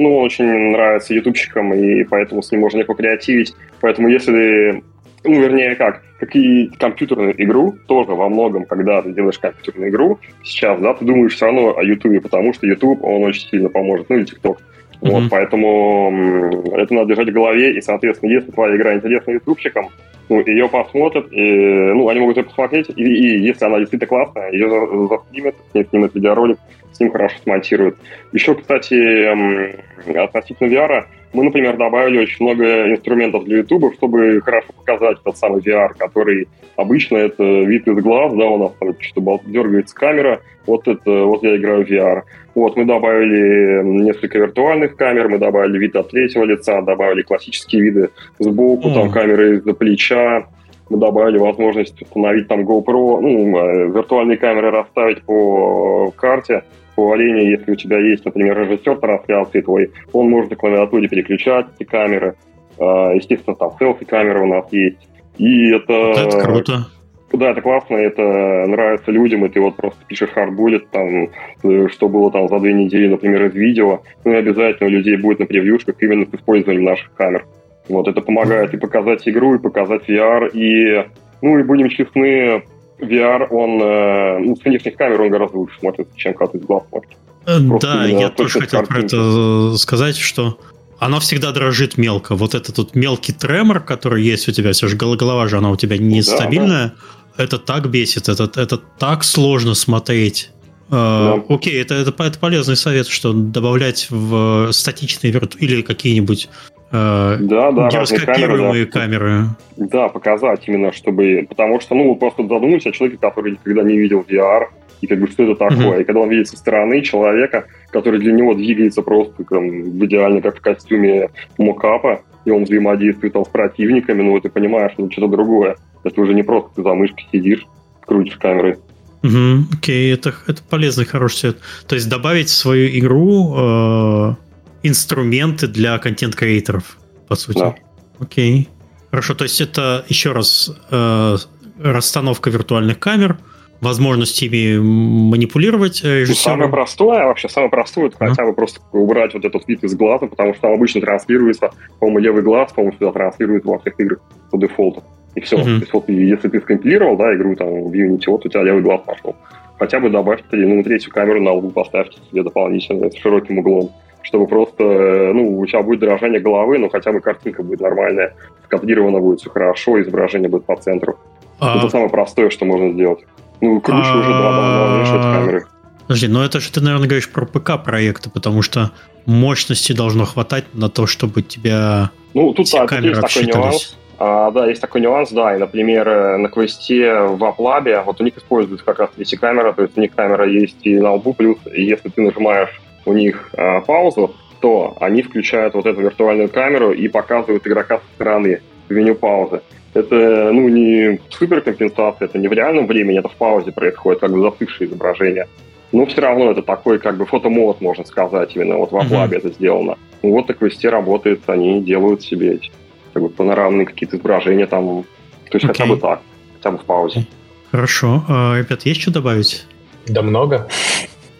ну, 0.00 0.16
он 0.16 0.24
очень 0.24 0.70
нравится 0.70 1.12
ютубщикам, 1.12 1.74
и 1.74 2.04
поэтому 2.04 2.42
с 2.42 2.50
ним 2.50 2.62
можно 2.62 2.78
легко 2.78 2.94
креативить. 2.94 3.54
Поэтому 3.82 4.08
если, 4.08 4.82
ну, 5.24 5.40
вернее, 5.40 5.76
как, 5.76 6.02
как 6.18 6.34
и 6.34 6.70
компьютерную 6.78 7.34
игру, 7.42 7.76
тоже 7.86 8.12
во 8.12 8.30
многом, 8.30 8.64
когда 8.64 9.02
ты 9.02 9.12
делаешь 9.12 9.38
компьютерную 9.38 9.90
игру, 9.90 10.18
сейчас, 10.42 10.80
да, 10.80 10.94
ты 10.94 11.04
думаешь 11.04 11.34
все 11.34 11.46
равно 11.46 11.76
о 11.76 11.84
ютубе, 11.84 12.22
потому 12.22 12.54
что 12.54 12.66
ютуб, 12.66 13.04
он 13.04 13.24
очень 13.24 13.46
сильно 13.48 13.68
поможет, 13.68 14.08
ну, 14.08 14.16
или 14.16 14.24
тикток. 14.24 14.58
Mm-hmm. 15.02 15.10
Вот, 15.10 15.22
поэтому 15.30 16.62
это 16.72 16.94
надо 16.94 17.08
держать 17.08 17.28
в 17.28 17.34
голове, 17.34 17.76
и, 17.76 17.82
соответственно, 17.82 18.30
если 18.30 18.50
твоя 18.50 18.76
игра 18.76 18.94
интересна 18.94 19.32
ютубщикам, 19.32 19.90
ну, 20.30 20.46
ее 20.46 20.68
посмотрят, 20.68 21.30
и, 21.32 21.40
ну, 21.40 22.08
они 22.08 22.20
могут 22.20 22.36
ее 22.36 22.44
посмотреть, 22.44 22.88
и, 22.88 23.02
и 23.02 23.40
если 23.40 23.64
она 23.64 23.78
действительно 23.78 24.08
классная, 24.08 24.52
ее 24.52 24.68
застримят, 25.08 25.56
снимут 25.90 26.14
видеоролик, 26.14 26.58
с 26.92 27.00
ним 27.00 27.10
хорошо 27.10 27.36
смонтируют. 27.42 27.98
Еще, 28.32 28.54
кстати, 28.54 30.14
относительно 30.16 30.68
VR, 30.68 31.04
мы, 31.32 31.44
например, 31.44 31.76
добавили 31.76 32.18
очень 32.18 32.44
много 32.44 32.90
инструментов 32.90 33.44
для 33.44 33.58
YouTube, 33.58 33.94
чтобы 33.94 34.40
хорошо 34.40 34.68
показать 34.76 35.18
тот 35.22 35.36
самый 35.36 35.60
VR, 35.60 35.90
который 35.96 36.48
обычно 36.76 37.18
это 37.18 37.44
вид 37.44 37.86
из 37.86 38.02
глаз, 38.02 38.32
да, 38.34 38.46
у 38.46 38.58
нас 38.58 38.72
там 38.80 38.94
что-то 38.98 39.40
дергается 39.46 39.94
камера, 39.94 40.40
вот 40.66 40.88
это, 40.88 41.24
вот 41.24 41.42
я 41.42 41.56
играю 41.56 41.86
в 41.86 41.90
VR. 41.90 42.22
Вот, 42.54 42.76
мы 42.76 42.84
добавили 42.84 43.82
несколько 43.84 44.38
виртуальных 44.38 44.96
камер, 44.96 45.28
мы 45.28 45.38
добавили 45.38 45.78
вид 45.78 45.94
от 45.94 46.10
третьего 46.10 46.44
лица, 46.44 46.82
добавили 46.82 47.22
классические 47.22 47.82
виды 47.82 48.10
сбоку, 48.38 48.88
mm. 48.88 48.94
там 48.94 49.10
камеры 49.10 49.58
из-за 49.58 49.72
плеча, 49.72 50.46
мы 50.88 50.98
добавили 50.98 51.38
возможность 51.38 52.02
установить 52.02 52.48
там 52.48 52.62
GoPro, 52.62 53.20
ну, 53.20 53.56
э, 53.56 53.86
виртуальные 53.90 54.36
камеры 54.36 54.70
расставить 54.72 55.22
по 55.22 56.12
карте, 56.16 56.64
по 57.00 57.12
олене, 57.12 57.50
если 57.50 57.72
у 57.72 57.76
тебя 57.76 57.98
есть, 57.98 58.26
например, 58.26 58.58
режиссер 58.60 58.96
трансляции 58.98 59.62
твой, 59.62 59.90
он 60.12 60.28
может 60.28 60.50
на 60.50 60.56
клавиатуре 60.56 61.08
переключать 61.08 61.64
эти 61.74 61.88
камеры. 61.88 62.34
А, 62.78 63.14
естественно, 63.14 63.56
там 63.56 63.70
селфи-камера 63.78 64.42
у 64.42 64.46
нас 64.46 64.70
есть. 64.70 64.98
И 65.38 65.70
это... 65.70 65.94
Это 65.94 66.40
круто. 66.40 66.86
Да, 67.32 67.52
это 67.52 67.62
классно, 67.62 67.94
это 67.94 68.20
нравится 68.66 69.10
людям, 69.10 69.46
и 69.46 69.48
ты 69.48 69.60
вот 69.60 69.76
просто 69.76 69.98
пишешь 70.06 70.28
хардбуллет, 70.28 70.90
там, 70.90 71.30
э, 71.62 71.88
что 71.88 72.10
было 72.10 72.30
там 72.30 72.48
за 72.48 72.58
две 72.58 72.74
недели, 72.74 73.08
например, 73.08 73.46
из 73.46 73.54
видео, 73.54 74.02
ну 74.26 74.32
и 74.32 74.36
обязательно 74.36 74.90
у 74.90 74.92
людей 74.92 75.16
будет 75.16 75.38
на 75.38 75.46
превьюшках 75.46 75.94
именно 76.00 76.26
с 76.26 76.34
использованием 76.34 76.84
наших 76.84 77.14
камер. 77.14 77.46
Вот, 77.88 78.08
это 78.08 78.20
помогает 78.20 78.74
и 78.74 78.76
показать 78.76 79.26
игру, 79.26 79.54
и 79.54 79.58
показать 79.58 80.06
VR, 80.06 80.50
и, 80.52 81.06
ну 81.40 81.58
и 81.58 81.62
будем 81.62 81.88
честны, 81.88 82.62
VR, 83.00 83.46
он, 83.48 83.82
э, 83.82 84.38
ну, 84.38 84.56
с 84.56 84.64
внешних 84.64 84.96
камер 84.96 85.22
он 85.22 85.30
гораздо 85.30 85.58
лучше 85.58 85.78
смотрится, 85.78 86.12
чем 86.16 86.34
когда 86.34 86.52
ты 86.52 86.58
с 86.58 86.62
глаз 86.62 86.82
смотришь. 86.88 87.16
Э, 87.46 87.58
да, 87.80 88.06
я 88.06 88.30
тоже 88.30 88.60
хотел 88.60 88.82
про 88.84 89.00
это 89.00 89.76
сказать, 89.76 90.16
что 90.16 90.58
она 90.98 91.18
всегда 91.20 91.52
дрожит 91.52 91.96
мелко. 91.96 92.36
Вот 92.36 92.54
этот 92.54 92.76
тут 92.76 92.94
мелкий 92.94 93.32
тремор, 93.32 93.80
который 93.80 94.22
есть 94.22 94.48
у 94.48 94.52
тебя, 94.52 94.72
все 94.72 94.86
же 94.86 94.96
голова 94.96 95.48
же, 95.48 95.56
она 95.56 95.70
у 95.70 95.76
тебя 95.76 95.96
нестабильная, 95.96 96.88
да, 96.88 96.94
да. 97.36 97.44
это 97.44 97.58
так 97.58 97.90
бесит, 97.90 98.28
это, 98.28 98.50
это 98.60 98.76
так 98.76 99.24
сложно 99.24 99.74
смотреть. 99.74 100.50
Э, 100.90 100.90
да. 100.90 101.54
Окей, 101.54 101.80
это, 101.80 101.94
это, 101.94 102.10
это 102.22 102.38
полезный 102.38 102.76
совет, 102.76 103.08
что 103.08 103.32
добавлять 103.32 104.08
в 104.10 104.72
статичные 104.72 105.32
вирту 105.32 105.56
или 105.58 105.82
какие-нибудь 105.82 106.48
да, 106.90 107.70
да, 107.72 107.88
гироскопируемые 107.88 108.86
камеры, 108.86 109.28
камеры. 109.28 109.44
Да, 109.76 110.08
показать 110.08 110.66
именно, 110.66 110.92
чтобы... 110.92 111.46
Потому 111.48 111.80
что, 111.80 111.94
ну, 111.94 112.14
просто 112.16 112.42
задумайся 112.42 112.88
о 112.88 112.92
человеке, 112.92 113.18
который 113.20 113.52
никогда 113.52 113.82
не 113.82 113.96
видел 113.96 114.24
VR, 114.28 114.66
и 115.00 115.06
как 115.06 115.20
бы 115.20 115.28
что 115.28 115.44
это 115.44 115.54
такое. 115.54 115.98
Uh-huh. 115.98 116.02
И 116.02 116.04
когда 116.04 116.20
он 116.20 116.28
видит 116.28 116.48
со 116.48 116.56
стороны 116.56 117.00
человека, 117.02 117.66
который 117.90 118.20
для 118.20 118.32
него 118.32 118.54
двигается 118.54 119.02
просто 119.02 119.44
там, 119.44 119.68
в 119.68 120.04
идеально 120.04 120.42
как 120.42 120.58
в 120.58 120.60
костюме 120.60 121.30
мокапа, 121.58 122.22
и 122.44 122.50
он 122.50 122.64
взаимодействует 122.64 123.32
там, 123.32 123.44
с 123.44 123.48
противниками, 123.48 124.22
ну, 124.22 124.38
ты 124.40 124.48
понимаешь, 124.48 124.92
ну, 124.98 125.10
что-то 125.10 125.28
другое. 125.28 125.76
Это 126.04 126.20
уже 126.20 126.34
не 126.34 126.42
просто 126.42 126.70
ты 126.76 126.82
за 126.82 126.94
мышкой 126.94 127.26
сидишь, 127.32 127.66
крутишь 128.06 128.36
камерой. 128.36 128.76
Угу, 129.22 129.76
окей, 129.76 130.12
это, 130.12 130.34
это 130.46 130.62
полезный, 130.68 131.04
хороший 131.04 131.36
совет. 131.36 131.58
То 131.86 131.94
есть 131.94 132.08
добавить 132.08 132.48
в 132.48 132.56
свою 132.56 132.88
игру 132.98 133.54
э, 133.56 134.34
инструменты 134.82 135.66
для 135.66 135.98
контент-креаторов, 135.98 136.98
по 137.28 137.34
сути. 137.34 137.58
Да. 137.58 137.74
Окей. 138.18 138.68
Хорошо, 139.10 139.34
то 139.34 139.44
есть 139.44 139.60
это 139.60 140.04
еще 140.08 140.32
раз 140.32 140.70
э, 140.90 141.36
расстановка 141.82 142.50
виртуальных 142.50 142.98
камер, 142.98 143.38
возможность 143.80 144.40
ими 144.42 144.78
манипулировать 144.78 146.04
режиссером. 146.04 146.28
Ну, 146.28 146.64
самое 146.64 146.70
простое, 146.70 147.26
вообще 147.26 147.48
самое 147.48 147.70
простое, 147.70 148.06
это 148.08 148.16
а? 148.20 148.28
хотя 148.28 148.44
бы 148.44 148.52
просто 148.52 148.80
убрать 148.92 149.34
вот 149.34 149.44
этот 149.44 149.66
вид 149.66 149.82
из 149.82 149.94
глаза, 149.96 150.26
потому 150.26 150.52
что 150.52 150.62
там 150.62 150.72
обычно 150.72 151.00
транслируется, 151.00 151.70
по-моему, 151.98 152.18
левый 152.18 152.42
глаз, 152.42 152.72
по-моему, 152.72 152.96
сюда 152.98 153.12
транслируется 153.12 153.68
во 153.68 153.78
всех 153.78 153.98
играх 153.98 154.20
по 154.50 154.58
дефолту. 154.58 155.02
И 155.34 155.40
все. 155.40 155.56
Uh-huh. 155.56 155.64
То 155.64 155.80
есть, 155.80 155.92
вот, 155.92 156.08
если 156.08 156.48
ты 156.48 156.60
скомпилировал, 156.60 157.16
да, 157.16 157.34
игру 157.34 157.54
там 157.54 157.68
в 157.84 157.92
Unity, 157.92 158.24
вот 158.26 158.44
у 158.44 158.48
тебя 158.48 158.62
левый 158.62 158.82
глаз 158.82 159.00
пошел. 159.06 159.36
Хотя 159.78 159.98
бы 159.98 160.10
добавь 160.10 160.40
ну, 160.50 160.82
третью 160.82 161.12
камеру 161.12 161.40
на 161.40 161.52
лбу 161.52 161.70
поставьте 161.70 162.18
себе 162.30 162.42
дополнительно 162.42 163.10
с 163.10 163.16
широким 163.16 163.58
углом 163.58 163.92
чтобы 164.22 164.46
просто, 164.46 164.84
э, 164.84 165.32
ну, 165.32 165.58
у 165.58 165.66
тебя 165.66 165.82
будет 165.82 166.00
дрожание 166.00 166.40
головы, 166.40 166.78
но 166.78 166.88
хотя 166.88 167.12
бы 167.12 167.20
картинка 167.20 167.62
будет 167.62 167.80
нормальная, 167.80 168.34
скадрировано 168.64 169.20
будет 169.20 169.40
все 169.40 169.50
хорошо, 169.50 170.00
изображение 170.00 170.48
будет 170.48 170.64
по 170.64 170.76
центру. 170.76 171.18
А... 171.58 171.78
Это 171.78 171.88
самое 171.88 172.10
простое, 172.10 172.50
что 172.50 172.64
можно 172.64 172.92
сделать. 172.92 173.20
Ну, 173.60 173.80
круче 173.80 174.10
уже 174.10 174.28
добавлял 174.28 175.00
вешать 175.00 175.22
камеры. 175.22 175.66
Подожди, 176.02 176.28
но 176.28 176.44
это 176.44 176.60
же 176.60 176.72
ты, 176.72 176.80
наверное, 176.80 177.06
говоришь 177.06 177.30
про 177.30 177.46
ПК-проекты, 177.46 178.30
потому 178.30 178.62
что 178.62 178.90
мощности 179.26 179.92
должно 179.92 180.24
хватать 180.24 180.64
на 180.72 180.88
то, 180.88 181.06
чтобы 181.06 181.42
тебя 181.42 182.10
ну, 182.34 182.52
тут, 182.52 182.66
да, 182.72 182.86
тут 182.86 183.00
есть 183.00 183.20
такой 183.20 183.46
нюанс. 183.46 183.96
А, 184.18 184.50
да, 184.50 184.66
есть 184.66 184.80
такой 184.80 185.00
нюанс, 185.00 185.30
да, 185.30 185.56
и, 185.56 185.58
например, 185.58 186.06
э, 186.06 186.36
на 186.36 186.48
квесте 186.48 187.14
в 187.14 187.42
AppLab, 187.42 188.04
вот 188.04 188.20
у 188.20 188.24
них 188.24 188.36
используется 188.36 188.84
как 188.84 188.98
раз 188.98 189.10
эти 189.16 189.34
камеры, 189.34 189.72
то 189.72 189.82
есть 189.82 189.96
у 189.96 190.00
них 190.00 190.14
камера 190.14 190.46
есть 190.46 190.76
и 190.82 190.98
на 190.98 191.14
лбу, 191.14 191.32
плюс 191.32 191.56
если 191.72 192.10
ты 192.10 192.20
нажимаешь 192.20 192.80
у 193.04 193.12
них 193.12 193.50
а, 193.52 193.80
паузу, 193.80 194.34
то 194.60 194.96
они 195.00 195.22
включают 195.22 195.74
вот 195.74 195.86
эту 195.86 196.00
виртуальную 196.00 196.48
камеру 196.48 196.92
и 196.92 197.08
показывают 197.08 197.66
игрока 197.66 197.98
со 197.98 198.04
стороны 198.14 198.60
в 198.88 198.92
меню 198.92 199.14
паузы. 199.14 199.62
Это, 199.94 200.50
ну, 200.52 200.68
не 200.68 201.18
суперкомпенсация, 201.30 202.26
это 202.26 202.38
не 202.38 202.46
в 202.46 202.52
реальном 202.52 202.86
времени, 202.86 203.18
это 203.18 203.28
в 203.28 203.34
паузе 203.34 203.72
происходит, 203.72 204.20
как 204.20 204.30
бы 204.30 204.40
застывшее 204.40 204.88
изображение. 204.88 205.48
Но 205.92 206.06
все 206.06 206.20
равно 206.20 206.52
это 206.52 206.62
такой, 206.62 207.00
как 207.00 207.16
бы, 207.16 207.26
фотомод, 207.26 207.80
можно 207.80 208.04
сказать, 208.04 208.54
именно 208.54 208.76
вот 208.76 208.92
в 208.92 208.96
Аплабе 208.96 209.38
mm-hmm. 209.38 209.40
это 209.40 209.48
сделано. 209.48 209.98
Ну, 210.22 210.30
вот 210.30 210.46
на 210.46 210.54
квесте 210.54 210.88
работает, 210.90 211.40
они 211.48 211.82
делают 211.82 212.22
себе 212.22 212.54
эти, 212.54 212.70
как 213.12 213.22
бы, 213.22 213.28
панорамные 213.30 213.86
какие-то 213.86 214.16
изображения 214.16 214.66
там, 214.66 215.02
то 215.50 215.56
есть 215.56 215.64
okay. 215.64 215.68
хотя 215.68 215.86
бы 215.86 215.96
так, 215.96 216.20
хотя 216.58 216.70
бы 216.70 216.78
в 216.78 216.84
паузе. 216.84 217.26
Хорошо. 217.72 218.22
А, 218.28 218.58
ребят, 218.58 218.82
есть 218.82 219.00
что 219.00 219.12
добавить? 219.12 219.66
Да 220.06 220.22
много. 220.22 220.68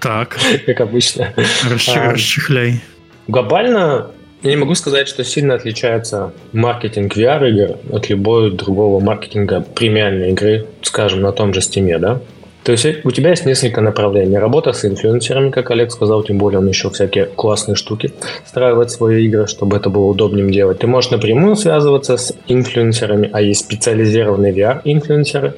Так. 0.01 0.39
Как 0.67 0.81
обычно. 0.81 1.33
А, 1.37 2.13
расчехляй. 2.13 2.81
Глобально 3.29 4.11
я 4.43 4.51
не 4.51 4.57
могу 4.57 4.75
сказать, 4.75 5.07
что 5.07 5.23
сильно 5.23 5.55
отличается 5.55 6.33
маркетинг 6.53 7.15
VR-игр 7.15 7.77
от 7.93 8.09
любого 8.09 8.51
другого 8.51 8.99
маркетинга 8.99 9.61
премиальной 9.61 10.31
игры, 10.31 10.67
скажем, 10.81 11.21
на 11.21 11.33
том 11.33 11.53
же 11.53 11.61
Steam, 11.61 11.99
да? 11.99 12.21
То 12.63 12.73
есть 12.73 12.87
у 13.05 13.11
тебя 13.11 13.31
есть 13.31 13.45
несколько 13.47 13.81
направлений. 13.83 14.39
Работа 14.39 14.73
с 14.73 14.85
инфлюенсерами, 14.85 15.51
как 15.51 15.71
Олег 15.71 15.91
сказал, 15.93 16.23
тем 16.23 16.39
более 16.39 16.59
он 16.59 16.69
еще 16.69 16.91
всякие 16.91 17.27
классные 17.27 17.75
штуки 17.75 18.13
встраивает 18.45 18.91
в 18.91 18.95
свои 18.95 19.27
игры, 19.27 19.47
чтобы 19.47 19.77
это 19.77 19.91
было 19.91 20.07
удобнее 20.07 20.51
делать. 20.51 20.79
Ты 20.79 20.87
можешь 20.87 21.11
напрямую 21.11 21.57
связываться 21.57 22.17
с 22.17 22.35
инфлюенсерами, 22.49 23.31
а 23.33 23.41
есть 23.43 23.61
специализированные 23.61 24.53
VR-инфлюенсеры, 24.55 25.55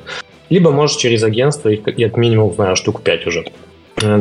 либо 0.48 0.70
можешь 0.70 0.96
через 0.96 1.22
агентство, 1.22 1.68
их, 1.68 1.80
я 1.96 2.08
как 2.08 2.18
минимум 2.18 2.52
знаю 2.52 2.76
штук 2.76 3.02
5 3.02 3.26
уже, 3.26 3.44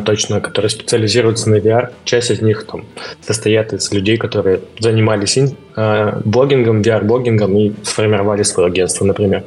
точно, 0.05 0.41
которые 0.41 0.69
специализируются 0.69 1.49
на 1.49 1.55
VR. 1.55 1.89
Часть 2.05 2.31
из 2.31 2.41
них 2.41 2.65
там 2.65 2.85
состоят 3.21 3.73
из 3.73 3.91
людей, 3.91 4.17
которые 4.17 4.61
занимались 4.79 5.37
ин, 5.37 5.55
э, 5.75 6.21
блогингом, 6.25 6.81
VR-блогингом 6.81 7.57
и 7.57 7.73
сформировали 7.83 8.43
свое 8.43 8.67
агентство, 8.67 9.05
например. 9.05 9.43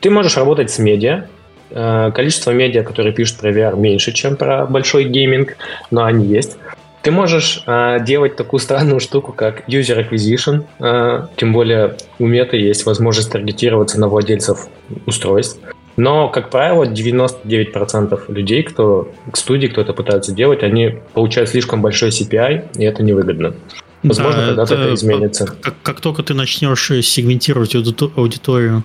Ты 0.00 0.10
можешь 0.10 0.36
работать 0.36 0.70
с 0.70 0.78
медиа, 0.78 1.26
Э, 1.70 2.12
количество 2.14 2.52
медиа, 2.52 2.82
которые 2.82 3.12
пишут 3.12 3.38
про 3.38 3.50
VR, 3.50 3.76
меньше, 3.76 4.12
чем 4.12 4.36
про 4.36 4.66
большой 4.66 5.04
гейминг, 5.04 5.56
но 5.90 6.04
они 6.04 6.26
есть. 6.26 6.56
Ты 7.02 7.10
можешь 7.10 7.62
э, 7.66 7.98
делать 8.04 8.36
такую 8.36 8.60
странную 8.60 9.00
штуку, 9.00 9.32
как 9.32 9.68
user 9.68 10.08
acquisition, 10.08 10.64
э, 10.80 11.26
тем 11.36 11.52
более 11.52 11.96
у 12.18 12.26
мета 12.26 12.56
есть 12.56 12.86
возможность 12.86 13.30
таргетироваться 13.30 14.00
на 14.00 14.08
владельцев 14.08 14.68
устройств. 15.06 15.60
Но, 15.96 16.28
как 16.28 16.50
правило, 16.50 16.84
99% 16.84 18.32
людей, 18.32 18.62
кто 18.62 19.12
к 19.30 19.36
студии, 19.36 19.66
кто 19.68 19.80
это 19.80 19.92
пытается 19.92 20.32
делать, 20.32 20.62
они 20.62 20.98
получают 21.14 21.50
слишком 21.50 21.80
большой 21.80 22.10
CPI, 22.10 22.78
и 22.78 22.84
это 22.84 23.02
невыгодно. 23.02 23.54
Возможно, 24.02 24.40
да, 24.40 24.46
когда-то 24.48 24.74
это, 24.74 24.82
это 24.82 24.94
изменится. 24.94 25.46
Как, 25.60 25.74
как 25.82 26.00
только 26.00 26.22
ты 26.22 26.34
начнешь 26.34 26.86
сегментировать 26.86 27.74
аудиторию 27.74 28.84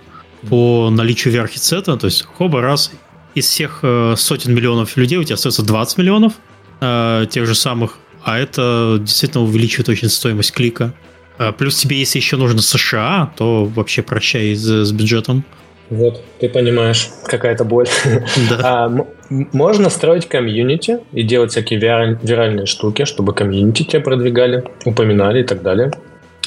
по 0.49 0.89
наличию 0.89 1.33
VR-хедсета, 1.33 1.97
то 1.97 2.05
есть 2.05 2.23
хоба 2.23 2.61
раз 2.61 2.91
из 3.35 3.45
всех 3.45 3.79
э, 3.83 4.15
сотен 4.17 4.53
миллионов 4.53 4.97
людей 4.97 5.17
у 5.17 5.23
тебя 5.23 5.35
остается 5.35 5.63
20 5.63 5.97
миллионов 5.97 6.33
э, 6.79 7.25
тех 7.29 7.45
же 7.45 7.55
самых, 7.55 7.97
а 8.23 8.37
это 8.37 8.97
действительно 8.99 9.43
увеличивает 9.43 9.89
очень 9.89 10.09
стоимость 10.09 10.51
клика. 10.51 10.93
Э, 11.37 11.51
плюс 11.51 11.75
тебе, 11.77 11.99
если 11.99 12.19
еще 12.19 12.37
нужно 12.37 12.61
США, 12.61 13.31
то 13.37 13.65
вообще 13.65 14.01
прощай 14.01 14.55
с, 14.55 14.85
с 14.85 14.91
бюджетом. 14.91 15.43
Вот, 15.91 16.23
ты 16.39 16.47
понимаешь, 16.47 17.09
какая-то 17.25 17.65
боль. 17.65 17.87
Да. 18.49 18.85
А, 18.87 19.05
можно 19.29 19.89
строить 19.89 20.27
комьюнити 20.27 20.99
и 21.11 21.23
делать 21.23 21.51
всякие 21.51 21.79
вираль, 21.79 22.17
виральные 22.23 22.65
штуки, 22.65 23.05
чтобы 23.05 23.33
комьюнити 23.33 23.83
тебя 23.83 24.01
продвигали, 24.01 24.63
упоминали 24.85 25.41
и 25.41 25.43
так 25.43 25.61
далее. 25.61 25.91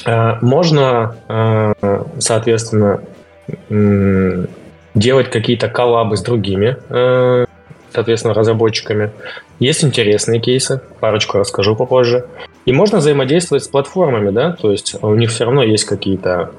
А, 0.03 0.39
можно, 0.41 1.15
а, 1.27 1.73
соответственно, 2.19 3.01
делать 4.95 5.29
какие-то 5.29 5.67
коллабы 5.67 6.17
с 6.17 6.21
другими, 6.21 6.77
э, 6.89 7.45
соответственно, 7.93 8.33
разработчиками. 8.33 9.11
Есть 9.59 9.83
интересные 9.83 10.39
кейсы, 10.39 10.81
парочку 10.99 11.37
расскажу 11.37 11.75
попозже. 11.75 12.25
И 12.65 12.71
можно 12.71 12.97
взаимодействовать 12.97 13.63
с 13.63 13.67
платформами, 13.67 14.31
да, 14.31 14.53
то 14.53 14.71
есть 14.71 14.95
у 14.99 15.13
них 15.13 15.29
все 15.29 15.45
равно 15.45 15.61
есть 15.61 15.85
какие-то 15.85 16.51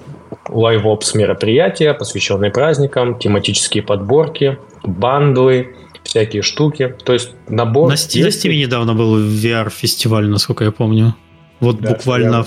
live 0.48 0.86
ops 0.86 1.14
мероприятия, 1.14 1.94
посвященные 1.94 2.51
праздникам, 2.51 3.18
тематические 3.18 3.82
подборки, 3.82 4.59
bundle 4.82 5.51
ы, 5.51 5.74
всякие 6.02 6.43
штуки. 6.43 6.94
То 7.05 7.12
есть 7.12 7.31
набор... 7.48 7.89
На 7.89 7.94
Steam 7.94 8.55
недавно 8.55 8.94
был 8.94 9.18
VR-фестиваль, 9.18 10.28
насколько 10.28 10.64
я 10.64 10.73
помню. 10.73 11.14
Вот 11.60 11.81
да, 11.81 11.90
буквально... 11.90 12.36
Я... 12.36 12.44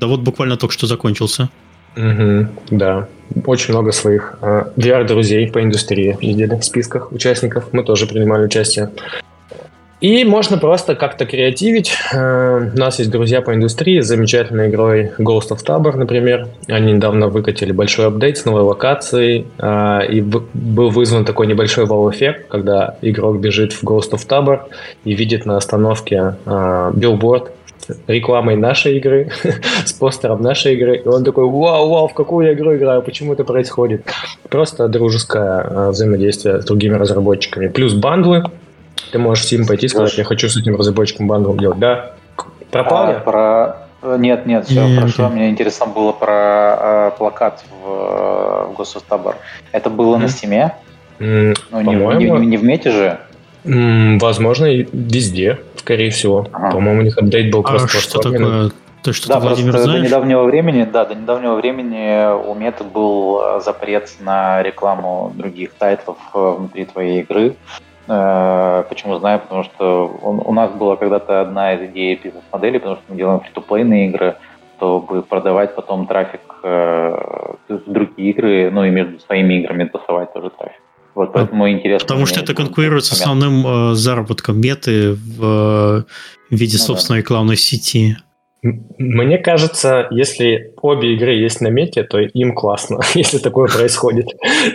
Да 0.00 0.06
вот 0.06 0.20
буквально 0.20 0.56
только 0.56 0.72
что 0.72 0.86
закончился. 0.86 1.48
Угу, 1.96 2.46
да. 2.70 3.08
Очень 3.46 3.74
много 3.74 3.92
своих 3.92 4.38
э, 4.40 4.64
VR-друзей 4.76 5.50
по 5.50 5.62
индустрии 5.62 6.16
видели 6.20 6.54
в 6.56 6.64
списках 6.64 7.12
участников. 7.12 7.72
Мы 7.72 7.84
тоже 7.84 8.06
принимали 8.06 8.44
участие. 8.44 8.90
И 10.02 10.24
можно 10.24 10.58
просто 10.58 10.96
как-то 10.96 11.26
креативить. 11.26 11.94
Э, 12.12 12.70
у 12.74 12.76
нас 12.76 12.98
есть 12.98 13.10
друзья 13.12 13.40
по 13.40 13.54
индустрии 13.54 14.00
с 14.00 14.06
замечательной 14.08 14.68
игрой 14.68 15.12
Ghost 15.16 15.50
of 15.50 15.64
Tabor, 15.64 15.96
например. 15.96 16.48
Они 16.66 16.92
недавно 16.92 17.28
выкатили 17.28 17.70
большой 17.70 18.08
апдейт 18.08 18.36
с 18.36 18.44
новой 18.44 18.62
локацией. 18.62 19.46
Э, 19.58 20.00
и 20.08 20.20
был 20.20 20.90
вызван 20.90 21.24
такой 21.24 21.46
небольшой 21.46 21.86
вау-эффект, 21.86 22.48
когда 22.48 22.96
игрок 23.00 23.38
бежит 23.38 23.72
в 23.72 23.84
Ghost 23.84 24.10
of 24.10 24.26
Tabor 24.28 24.62
и 25.04 25.14
видит 25.14 25.46
на 25.46 25.56
остановке 25.56 26.34
э, 26.46 26.90
билборд 26.94 27.52
рекламой 28.08 28.56
нашей 28.56 28.96
игры, 28.96 29.30
с 29.84 29.92
постером 29.92 30.42
нашей 30.42 30.74
игры, 30.74 30.96
и 30.96 31.06
он 31.06 31.22
такой, 31.22 31.44
вау, 31.44 31.88
вау, 31.88 32.08
в 32.08 32.14
какую 32.14 32.46
я 32.46 32.54
игру 32.54 32.74
играю, 32.74 33.02
почему 33.02 33.34
это 33.34 33.44
происходит? 33.44 34.02
Просто 34.48 34.88
дружеское 34.88 35.90
взаимодействие 35.90 36.60
с 36.60 36.64
другими 36.64 36.94
разработчиками. 36.94 37.68
Плюс 37.68 37.94
бандлы. 37.94 38.44
Ты 39.12 39.18
можешь 39.18 39.44
в 39.44 39.52
Steam 39.52 39.66
пойти 39.66 39.86
и 39.86 39.88
сказать, 39.88 40.16
я 40.16 40.24
хочу 40.24 40.48
с 40.48 40.56
этим 40.56 40.76
разработчиком 40.76 41.28
бандлом 41.28 41.58
делать. 41.58 41.78
Да? 41.78 42.12
Пропал 42.70 43.10
а, 43.10 43.20
Про... 43.20 44.16
Нет, 44.18 44.46
нет, 44.46 44.66
все 44.66 44.84
нет, 44.86 44.98
хорошо. 44.98 45.24
Нет. 45.24 45.32
Мне 45.32 45.50
интересно 45.50 45.86
было 45.86 46.12
про 46.12 47.10
э, 47.10 47.10
плакат 47.18 47.62
в, 47.70 47.86
э, 47.86 48.74
в 48.74 48.80
Tabor. 49.08 49.36
Это 49.70 49.90
было 49.90 50.16
mm. 50.16 50.18
на 50.18 50.24
Steam? 50.24 50.72
Mm, 51.18 51.58
ну, 51.70 51.80
не, 51.82 52.24
не, 52.24 52.46
не 52.46 52.56
в 52.56 52.64
Мете 52.64 52.90
же? 52.90 53.20
Возможно, 53.64 54.64
везде, 54.64 55.60
скорее 55.76 56.10
всего. 56.10 56.48
Ага. 56.52 56.72
По-моему, 56.72 57.00
у 57.02 57.04
них 57.04 57.18
апдейт 57.18 57.52
был 57.52 57.60
а 57.60 57.62
просто 57.62 57.98
что 57.98 58.18
такое? 58.18 58.70
То, 59.02 59.12
что 59.12 59.28
да, 59.28 59.40
ты, 59.40 59.46
Владимир, 59.48 59.78
знаешь? 59.78 60.00
до 60.00 60.06
недавнего 60.06 60.44
времени, 60.44 60.84
да, 60.90 61.04
до 61.04 61.16
недавнего 61.16 61.56
времени 61.56 62.32
у 62.48 62.54
Мета 62.54 62.84
был 62.84 63.40
э, 63.42 63.60
запрет 63.60 64.08
на 64.20 64.62
рекламу 64.62 65.32
других 65.34 65.72
тайтлов 65.72 66.18
э, 66.34 66.54
внутри 66.56 66.84
твоей 66.84 67.22
игры. 67.22 67.56
Э, 68.08 68.84
почему 68.88 69.18
знаю? 69.18 69.40
Потому 69.40 69.64
что 69.64 70.06
у 70.22 70.52
нас 70.52 70.70
была 70.72 70.96
когда-то 70.96 71.40
одна 71.40 71.74
из 71.74 71.90
идей 71.90 72.20
бизнес-модели, 72.22 72.78
потому 72.78 72.96
что 72.96 73.04
мы 73.08 73.16
делаем 73.16 73.40
фри-то-плейные 73.40 74.08
игры, 74.08 74.36
чтобы 74.76 75.22
продавать 75.22 75.74
потом 75.74 76.06
трафик 76.06 76.40
в 76.62 77.58
другие 77.86 78.30
игры, 78.30 78.70
ну 78.72 78.84
и 78.84 78.90
между 78.90 79.18
своими 79.20 79.54
играми 79.54 79.84
тусовать 79.84 80.32
тоже 80.32 80.50
трафик. 80.50 80.80
Вот 81.14 81.32
поэтому 81.32 81.70
интересно. 81.70 82.06
Потому 82.06 82.26
что 82.26 82.40
это 82.40 82.54
конкурирует 82.54 83.04
с 83.04 83.12
основным 83.12 83.66
э, 83.66 83.94
заработком 83.94 84.60
меты 84.60 85.12
в, 85.12 85.38
в 85.38 86.04
виде 86.50 86.78
ну, 86.78 86.84
собственной 86.84 87.18
да. 87.18 87.22
рекламной 87.22 87.56
сети. 87.56 88.16
Мне 88.62 89.38
кажется, 89.38 90.06
если 90.12 90.72
обе 90.80 91.14
игры 91.14 91.34
есть 91.34 91.60
на 91.60 91.66
мете, 91.66 92.04
то 92.04 92.20
им 92.20 92.54
классно, 92.54 93.00
если 93.14 93.38
такое 93.38 93.68
происходит. 93.68 94.26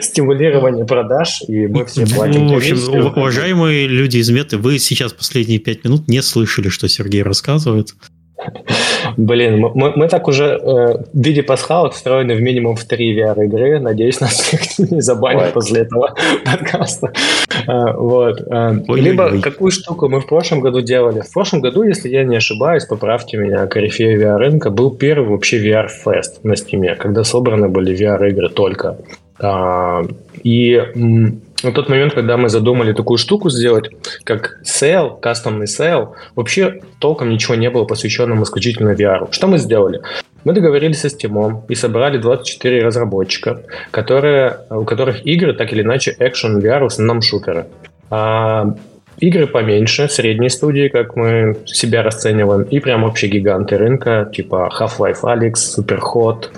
Стимулирование 0.02 0.86
продаж, 0.86 1.42
и 1.48 1.68
мы 1.68 1.86
все 1.86 2.06
платим. 2.06 2.48
Ну, 2.48 2.54
в 2.54 2.58
общем, 2.58 2.78
уважаемые 3.16 3.88
люди 3.88 4.18
из 4.18 4.30
меты, 4.30 4.58
вы 4.58 4.80
сейчас 4.80 5.14
последние 5.14 5.60
пять 5.60 5.86
минут 5.86 6.10
не 6.10 6.22
слышали, 6.22 6.68
что 6.68 6.90
Сергей 6.90 7.24
рассказывает. 7.24 7.94
Блин, 9.18 9.72
мы, 9.74 9.94
мы 9.96 10.08
так 10.08 10.28
уже 10.28 10.46
э, 10.46 10.58
в 11.14 11.22
виде 11.22 11.44
пасхалок 11.44 11.94
встроены 11.94 12.36
в 12.36 12.42
минимум 12.42 12.76
в 12.76 12.84
три 12.86 13.18
VR-игры. 13.18 13.80
Надеюсь, 13.80 14.20
нас 14.20 14.52
не 14.78 15.02
забанят 15.02 15.54
после 15.54 15.82
этого 15.82 16.14
подкаста. 16.46 17.12
Э, 17.68 17.94
вот. 17.94 18.42
Э, 18.42 18.76
либо 18.90 19.42
какую 19.42 19.72
штуку 19.72 20.08
мы 20.08 20.20
в 20.20 20.28
прошлом 20.28 20.62
году 20.62 20.82
делали. 20.82 21.22
В 21.22 21.32
прошлом 21.32 21.62
году, 21.62 21.84
если 21.84 22.10
я 22.10 22.24
не 22.24 22.38
ошибаюсь, 22.38 22.86
поправьте 22.86 23.38
меня, 23.38 23.66
корифея 23.68 24.18
VR-рынка, 24.18 24.70
был 24.70 24.92
первый 24.92 25.30
вообще 25.30 25.58
VR-фест 25.58 26.44
на 26.44 26.54
Steam, 26.54 26.96
когда 26.96 27.24
собраны 27.24 27.70
были 27.70 27.96
VR-игры 27.96 28.50
только. 28.50 28.98
А, 29.40 30.04
и 30.44 30.82
на 31.64 31.72
тот 31.72 31.90
момент, 31.90 32.14
когда 32.14 32.38
мы 32.38 32.50
задумали 32.50 32.94
такую 32.94 33.18
штуку 33.18 33.50
сделать, 33.50 33.90
как 34.24 34.60
sale, 34.64 35.20
кастомный 35.20 35.66
sale, 35.66 36.10
вообще 36.36 36.82
толком 37.00 37.30
ничего 37.30 37.56
не 37.56 37.70
было 37.70 37.86
посвященным 37.86 38.44
исключительно 38.44 38.92
VR. 38.92 39.28
Что 39.32 39.48
мы 39.48 39.58
сделали? 39.58 40.02
Мы 40.44 40.54
договорились 40.54 41.02
со 41.02 41.08
Steam 41.08 41.64
и 41.68 41.76
собрали 41.76 42.18
24 42.18 42.84
разработчика, 42.84 43.64
которые, 43.92 44.60
у 44.70 44.84
которых 44.84 45.26
игры 45.26 45.54
так 45.54 45.74
или 45.74 45.82
иначе 45.82 46.16
экшен 46.20 46.60
VR, 46.60 46.84
в 46.84 46.86
основном 46.86 47.22
шутеры. 47.22 47.66
А 48.10 48.76
игры 49.18 49.48
поменьше, 49.48 50.08
средние 50.08 50.50
студии, 50.50 50.90
как 50.90 51.16
мы 51.16 51.58
себя 51.66 52.04
расцениваем, 52.04 52.64
и 52.64 52.80
прям 52.80 53.04
вообще 53.04 53.28
гиганты 53.28 53.78
рынка, 53.78 54.30
типа 54.34 54.70
Half-Life 54.80 55.22
Alyx, 55.24 55.54
Superhot, 55.78 56.50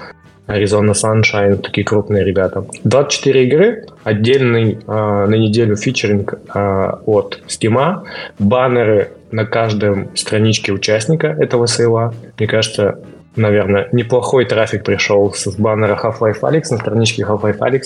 Arizona 0.49 0.93
Sunshine, 0.93 1.57
такие 1.57 1.85
крупные 1.85 2.25
ребята. 2.25 2.65
24 2.83 3.45
игры, 3.45 3.85
отдельный 4.03 4.79
э, 4.85 4.91
на 4.91 5.35
неделю 5.35 5.75
фичеринг 5.75 6.33
э, 6.53 6.91
от 7.05 7.41
Steam, 7.47 8.03
баннеры 8.39 9.11
на 9.31 9.45
каждом 9.45 10.15
страничке 10.15 10.71
участника 10.71 11.27
этого 11.27 11.67
сейла. 11.67 12.13
Мне 12.37 12.47
кажется, 12.47 12.99
наверное, 13.35 13.89
неплохой 13.91 14.45
трафик 14.45 14.83
пришел 14.83 15.31
с 15.33 15.47
баннера 15.55 15.99
Half-Life 16.01 16.41
Alyx 16.41 16.63
на 16.71 16.77
страничке 16.77 17.23
Half-Life 17.23 17.59
Alyx, 17.59 17.81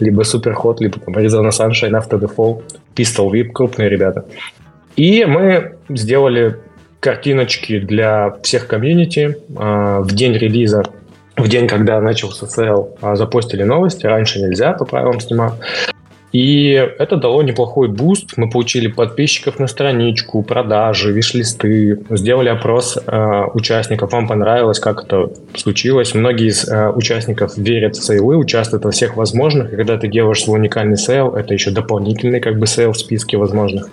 либо 0.00 0.22
Superhot, 0.22 0.76
либо 0.80 0.98
там 0.98 1.14
Arizona 1.14 1.50
Sunshine, 1.50 1.92
After 1.92 2.18
the 2.18 2.30
Fall, 2.34 2.62
Pistol 2.96 3.30
Whip, 3.30 3.52
крупные 3.52 3.88
ребята. 3.88 4.24
И 4.96 5.24
мы 5.24 5.76
сделали 5.88 6.56
картиночки 6.98 7.78
для 7.78 8.36
всех 8.42 8.66
комьюнити 8.66 9.36
э, 9.48 10.00
в 10.00 10.14
день 10.14 10.34
релиза 10.34 10.82
в 11.42 11.48
день, 11.48 11.68
когда 11.68 12.00
начался 12.00 12.46
sale, 12.46 12.96
а, 13.00 13.16
запостили 13.16 13.62
новости. 13.62 14.06
Раньше 14.06 14.40
нельзя 14.40 14.72
по 14.72 14.84
правилам 14.84 15.20
Стима. 15.20 15.56
И 16.32 16.70
это 16.98 17.16
дало 17.16 17.42
неплохой 17.42 17.88
буст. 17.88 18.34
Мы 18.36 18.48
получили 18.48 18.86
подписчиков 18.86 19.58
на 19.58 19.66
страничку, 19.66 20.42
продажи, 20.42 21.12
виш-листы, 21.12 21.98
сделали 22.10 22.48
опрос 22.48 22.96
э, 23.04 23.44
участников. 23.52 24.12
Вам 24.12 24.28
понравилось, 24.28 24.78
как 24.78 25.04
это 25.04 25.30
случилось. 25.56 26.14
Многие 26.14 26.48
из 26.48 26.68
э, 26.68 26.90
участников 26.90 27.56
верят 27.56 27.96
в 27.96 28.04
сейлы, 28.04 28.36
участвуют 28.36 28.84
во 28.84 28.92
всех 28.92 29.16
возможных. 29.16 29.72
И 29.72 29.76
когда 29.76 29.96
ты 29.96 30.06
делаешь 30.06 30.42
свой 30.42 30.60
уникальный 30.60 30.96
sale, 30.96 31.34
это 31.34 31.52
еще 31.52 31.72
дополнительный 31.72 32.40
как 32.40 32.58
бы 32.58 32.66
sale 32.66 32.92
в 32.92 32.98
списке 32.98 33.36
возможных. 33.36 33.88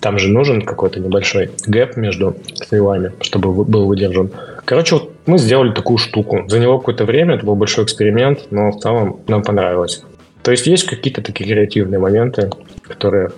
Там 0.00 0.18
же 0.18 0.28
нужен 0.28 0.62
какой-то 0.62 0.98
небольшой 0.98 1.50
gap 1.66 1.96
между 1.96 2.36
сейлами, 2.54 3.12
чтобы 3.20 3.64
был 3.64 3.86
выдержан. 3.86 4.30
Короче, 4.64 4.94
вот 4.96 5.12
мы 5.26 5.38
сделали 5.38 5.72
такую 5.72 5.98
штуку. 5.98 6.44
За 6.48 6.58
него 6.58 6.78
какое-то 6.78 7.04
время, 7.04 7.34
это 7.34 7.46
был 7.46 7.54
большой 7.54 7.84
эксперимент, 7.84 8.46
но 8.50 8.70
в 8.70 8.80
целом 8.80 9.20
нам 9.28 9.42
понравилось. 9.42 10.02
То 10.42 10.50
есть 10.50 10.66
есть 10.66 10.86
какие-то 10.86 11.22
такие 11.22 11.48
креативные 11.50 11.98
моменты, 11.98 12.50
которые 12.82 13.30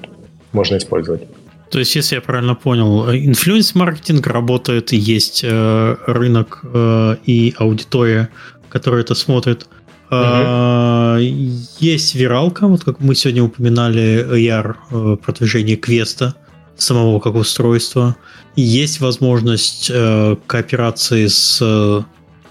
можно 0.53 0.77
использовать. 0.77 1.23
То 1.70 1.79
есть, 1.79 1.97
если 1.97 2.16
я 2.16 2.20
правильно 2.20 2.55
понял, 2.55 3.11
инфлюенс-маркетинг 3.11 4.27
работает, 4.27 4.93
есть 4.93 5.41
э, 5.43 5.97
рынок 6.07 6.61
э, 6.65 7.16
и 7.24 7.55
аудитория, 7.57 8.29
которая 8.69 9.01
это 9.01 9.15
смотрит. 9.15 9.66
Угу. 10.11 11.16
Есть 11.79 12.15
виралка, 12.15 12.66
вот 12.66 12.85
как 12.85 13.01
мы 13.01 13.15
сегодня 13.15 13.43
упоминали, 13.43 14.23
AR, 14.23 14.77
э, 14.91 15.16
продвижение 15.16 15.77
квеста 15.77 16.35
самого 16.77 17.20
как 17.20 17.35
устройства. 17.35 18.16
Есть 18.55 19.01
возможность 19.01 19.91
э, 19.91 20.37
кооперации 20.47 21.27
с 21.27 21.59
э, 21.62 22.03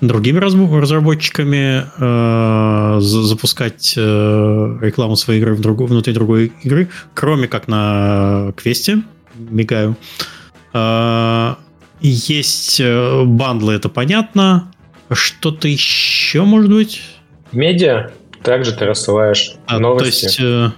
другими 0.02 0.40
разработчиками, 0.40 1.86
э, 1.98 2.99
запускать 3.02 3.94
э, 3.95 4.78
рекламу 4.82 5.15
своей 5.15 5.40
игры 5.40 5.53
в 5.53 5.61
друг, 5.61 5.82
внутри 5.82 6.14
другой 6.14 6.52
игры, 6.64 6.90
кроме 7.14 7.48
как 7.48 7.68
на 7.68 8.53
квесте. 8.57 9.03
Мигаю. 9.36 9.95
Э, 10.73 11.56
есть 12.02 12.80
э, 12.80 13.23
бандлы, 13.26 13.73
это 13.73 13.90
понятно. 13.90 14.72
Что-то 15.11 15.68
еще 15.68 16.44
может 16.44 16.72
быть? 16.72 17.02
Медиа 17.52 18.11
также 18.44 18.72
ты 18.72 18.86
рассылаешь 18.86 19.53
а, 19.68 19.80
новости. 19.80 20.22
То 20.22 20.28
есть, 20.28 20.40
э, 20.40 20.72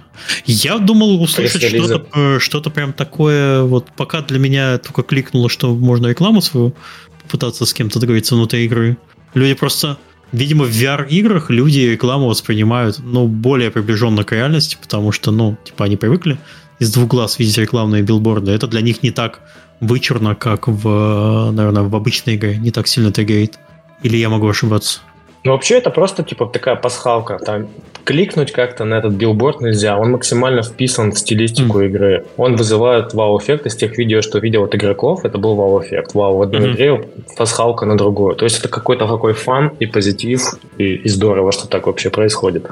я 0.44 0.78
думал 0.78 1.22
услышать 1.22 1.62
что-то, 1.62 2.06
э, 2.14 2.38
что-то 2.38 2.70
прям 2.70 2.92
такое, 2.92 3.62
вот 3.62 3.86
пока 3.96 4.20
для 4.20 4.38
меня 4.38 4.78
только 4.78 5.02
кликнуло, 5.02 5.48
что 5.48 5.74
можно 5.74 6.08
рекламу 6.08 6.42
свою 6.42 6.74
попытаться 7.22 7.64
с 7.64 7.72
кем-то 7.72 8.00
договориться 8.00 8.34
внутри 8.34 8.66
игры. 8.66 8.98
Люди 9.34 9.54
просто, 9.54 9.98
видимо, 10.32 10.64
в 10.64 10.70
VR-играх 10.70 11.50
люди 11.50 11.80
рекламу 11.80 12.28
воспринимают, 12.28 12.98
ну, 13.00 13.26
более 13.26 13.70
приближенно 13.70 14.24
к 14.24 14.32
реальности, 14.32 14.78
потому 14.80 15.12
что, 15.12 15.30
ну, 15.30 15.56
типа, 15.64 15.84
они 15.84 15.96
привыкли 15.96 16.38
из 16.78 16.92
двух 16.92 17.08
глаз 17.08 17.38
видеть 17.38 17.58
рекламные 17.58 18.02
билборды. 18.02 18.52
Это 18.52 18.66
для 18.66 18.80
них 18.80 19.02
не 19.02 19.10
так 19.10 19.40
вычурно, 19.80 20.34
как 20.34 20.68
в, 20.68 21.50
наверное, 21.52 21.82
в 21.82 21.94
обычной 21.94 22.36
игре, 22.36 22.56
не 22.56 22.70
так 22.70 22.86
сильно 22.86 23.12
триггерит. 23.12 23.58
Или 24.02 24.16
я 24.16 24.28
могу 24.28 24.48
ошибаться? 24.48 25.00
Ну, 25.44 25.52
вообще, 25.52 25.76
это 25.76 25.90
просто, 25.90 26.22
типа, 26.22 26.46
такая 26.46 26.74
пасхалка. 26.74 27.38
Там 27.38 27.68
кликнуть 28.04 28.52
как-то 28.52 28.84
на 28.84 28.94
этот 28.94 29.12
билборд 29.12 29.60
нельзя. 29.60 29.98
Он 29.98 30.12
максимально 30.12 30.62
вписан 30.62 31.12
в 31.12 31.18
стилистику 31.18 31.80
mm. 31.80 31.86
игры. 31.86 32.24
Он 32.36 32.56
вызывает 32.56 33.12
вау-эффект 33.14 33.66
из 33.66 33.76
тех 33.76 33.98
видео, 33.98 34.22
что 34.22 34.38
видел 34.38 34.64
от 34.64 34.74
игроков. 34.74 35.24
Это 35.24 35.38
был 35.38 35.54
вау-эффект. 35.54 36.14
Вау 36.14 36.38
в 36.38 36.42
одной 36.42 36.62
mm-hmm. 36.62 36.74
игре, 36.74 37.08
пасхалка 37.36 37.86
на 37.86 37.96
другую. 37.96 38.36
То 38.36 38.44
есть 38.44 38.58
это 38.58 38.68
какой-то 38.68 39.06
такой 39.06 39.34
fun 39.34 39.72
и 39.80 39.86
позитив, 39.86 40.40
и, 40.78 40.94
и 40.94 41.08
здорово, 41.08 41.52
что 41.52 41.68
так 41.68 41.86
вообще 41.86 42.10
происходит. 42.10 42.66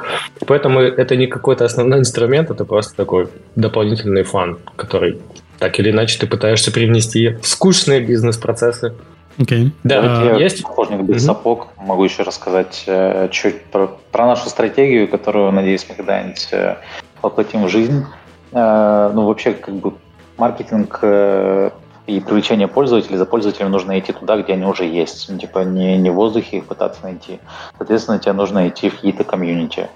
Поэтому 0.47 0.81
это 0.81 1.17
не 1.17 1.27
какой-то 1.27 1.65
основной 1.65 1.99
инструмент, 1.99 2.51
это 2.51 2.65
просто 2.65 2.95
такой 2.97 3.29
дополнительный 3.55 4.23
fun, 4.23 4.59
который 4.77 5.19
так 5.59 5.79
или 5.79 5.91
иначе 5.91 6.19
ты 6.19 6.27
пытаешься 6.27 6.73
привнести 6.73 7.37
в 7.41 7.47
скучные 7.47 8.01
бизнес-процессы. 8.01 8.95
Okay. 9.39 9.71
Да, 9.83 10.23
я, 10.25 10.37
есть? 10.37 10.63
Художник 10.63 11.03
без 11.03 11.23
mm-hmm. 11.23 11.27
сапог, 11.27 11.69
могу 11.79 12.05
еще 12.05 12.23
рассказать 12.23 12.85
э, 12.87 13.29
чуть 13.31 13.65
про, 13.65 13.89
про 14.11 14.27
нашу 14.27 14.49
стратегию, 14.49 15.09
которую, 15.09 15.51
надеюсь, 15.53 15.87
мы 15.89 15.95
когда-нибудь 15.95 16.49
э, 16.53 16.77
воплотим 17.23 17.65
в 17.65 17.69
жизнь. 17.69 18.05
Э, 18.53 19.11
ну, 19.15 19.27
вообще, 19.27 19.53
как 19.53 19.75
бы 19.75 19.95
маркетинг 20.37 20.99
э, 21.03 21.71
и 22.07 22.21
привлечение 22.21 22.69
пользователей, 22.69 23.17
за 23.17 23.27
пользователями 23.27 23.71
нужно 23.71 23.99
идти 23.99 24.13
туда, 24.13 24.37
где 24.37 24.55
они 24.55 24.65
уже 24.65 24.85
есть. 24.85 25.29
Ну, 25.29 25.39
типа 25.39 25.61
не, 25.61 25.97
не 25.99 26.11
в 26.11 26.15
воздухе 26.15 26.59
их 26.59 26.67
пытаться 26.67 27.01
найти. 27.03 27.39
Соответственно, 27.79 28.19
тебе 28.19 28.33
нужно 28.33 28.69
идти 28.69 28.91
в 28.91 28.97
какие-то 28.97 29.25
комьюнити. 29.25 29.89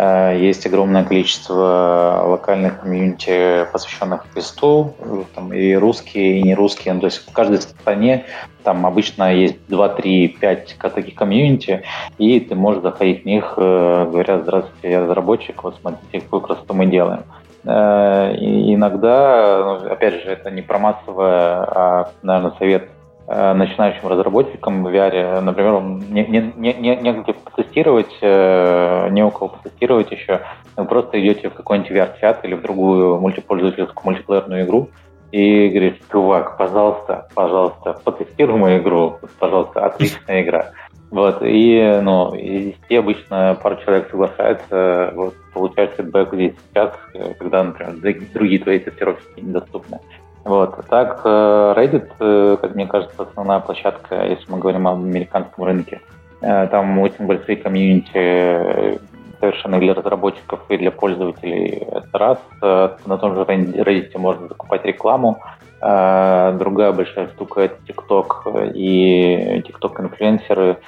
Э, 0.00 0.38
есть 0.38 0.64
огромное 0.64 1.02
количество 1.02 2.22
локальных 2.24 2.80
комьюнити, 2.80 3.66
посвященных 3.72 4.26
квесту, 4.32 4.94
там 5.34 5.52
и 5.52 5.74
русские, 5.74 6.38
и 6.38 6.42
не 6.42 6.54
русские. 6.54 6.94
Ну, 6.94 7.00
то 7.00 7.06
есть 7.06 7.28
в 7.28 7.32
каждой 7.32 7.60
стране 7.60 8.24
там 8.62 8.86
обычно 8.86 9.34
есть 9.34 9.56
2, 9.66 9.88
3, 9.88 10.28
5 10.40 10.76
таких 10.94 11.16
комьюнити, 11.16 11.82
и 12.16 12.38
ты 12.38 12.54
можешь 12.54 12.82
заходить 12.82 13.22
в 13.22 13.26
них, 13.26 13.54
э, 13.56 14.06
говоря, 14.08 14.38
здравствуйте, 14.38 14.90
я 14.90 15.00
разработчик, 15.00 15.64
вот 15.64 15.76
смотрите, 15.80 16.20
какую 16.20 16.42
красоту 16.42 16.74
мы 16.74 16.86
делаем. 16.86 17.24
Э, 17.64 18.36
и 18.36 18.74
иногда, 18.76 19.80
ну, 19.82 19.90
опять 19.90 20.22
же, 20.22 20.30
это 20.30 20.52
не 20.52 20.62
про 20.62 20.78
массовое, 20.78 21.64
а, 21.66 22.10
наверное, 22.22 22.52
совет 22.56 22.88
начинающим 23.28 24.08
разработчикам 24.08 24.82
в 24.82 24.88
VR, 24.88 25.40
например, 25.40 25.82
не, 25.82 26.24
не, 26.24 26.52
не, 26.56 26.72
не, 26.72 26.96
негде 26.96 27.34
потестировать, 27.34 28.16
э, 28.22 29.08
не 29.10 29.22
у 29.22 29.30
кого 29.30 29.48
потестировать 29.48 30.10
еще, 30.10 30.40
вы 30.76 30.86
просто 30.86 31.20
идете 31.20 31.50
в 31.50 31.54
какой-нибудь 31.54 31.90
VR-чат 31.90 32.44
или 32.44 32.54
в 32.54 32.62
другую 32.62 33.20
мультипользовательскую 33.20 34.02
мультиплеерную 34.04 34.64
игру, 34.64 34.88
и 35.30 35.68
говоришь, 35.68 36.00
чувак, 36.10 36.56
пожалуйста, 36.56 37.28
пожалуйста, 37.34 38.00
потестируй 38.02 38.58
мою 38.58 38.80
игру, 38.80 39.18
пожалуйста, 39.38 39.84
отличная 39.84 40.42
игра. 40.42 40.72
Вот, 41.10 41.42
и, 41.42 42.00
ну, 42.02 42.34
10 42.34 42.76
обычно 42.98 43.58
пару 43.62 43.76
человек 43.76 44.10
соглашается, 44.10 45.12
вот, 45.14 45.34
получать 45.52 45.92
фидбэк 45.96 46.34
здесь 46.34 46.54
сейчас, 46.70 46.92
когда, 47.38 47.62
например, 47.62 47.96
другие 48.32 48.58
твои 48.58 48.78
тестировщики 48.78 49.40
недоступны. 49.40 50.00
Вот. 50.48 50.86
Так, 50.88 51.20
э, 51.24 51.74
Reddit, 51.76 52.08
э, 52.20 52.56
как 52.58 52.74
мне 52.74 52.86
кажется, 52.86 53.22
основная 53.22 53.60
площадка, 53.60 54.24
если 54.24 54.50
мы 54.50 54.58
говорим 54.58 54.88
об 54.88 54.98
американском 54.98 55.64
рынке. 55.64 56.00
Э, 56.40 56.66
там 56.68 56.98
очень 57.00 57.26
большие 57.26 57.56
комьюнити 57.56 58.98
совершенно 59.40 59.78
для 59.78 59.92
разработчиков 59.92 60.60
и 60.70 60.78
для 60.78 60.90
пользователей. 60.90 61.86
Это 61.92 62.18
раз. 62.18 62.38
На 62.60 63.18
том 63.18 63.34
же 63.34 63.42
Reddit 63.42 64.16
можно 64.18 64.48
закупать 64.48 64.84
рекламу. 64.84 65.40
Другая 65.80 66.92
большая 66.92 67.28
штука— 67.28 67.60
это 67.62 67.76
TikTok 67.86 68.72
и 68.74 69.62
TikTok-инфлюенсеры. 69.64 70.78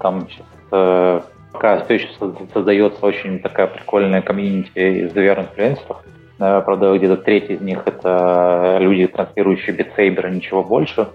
Там 0.00 0.26
сейчас 0.28 1.22
пока 1.52 1.84
все 1.84 1.94
еще 1.94 2.08
создается 2.52 3.06
очень 3.06 3.38
такая 3.38 3.68
прикольная 3.68 4.22
комьюнити 4.22 5.04
из 5.04 5.12
VR-инфлюенсеров. 5.12 5.98
Правда, 6.40 6.96
где-то 6.96 7.18
треть 7.18 7.50
из 7.50 7.60
них 7.60 7.82
это 7.86 8.78
люди, 8.80 9.06
транслирующие 9.06 9.76
битсейбера, 9.76 10.28
ничего 10.28 10.64
больше. 10.64 11.08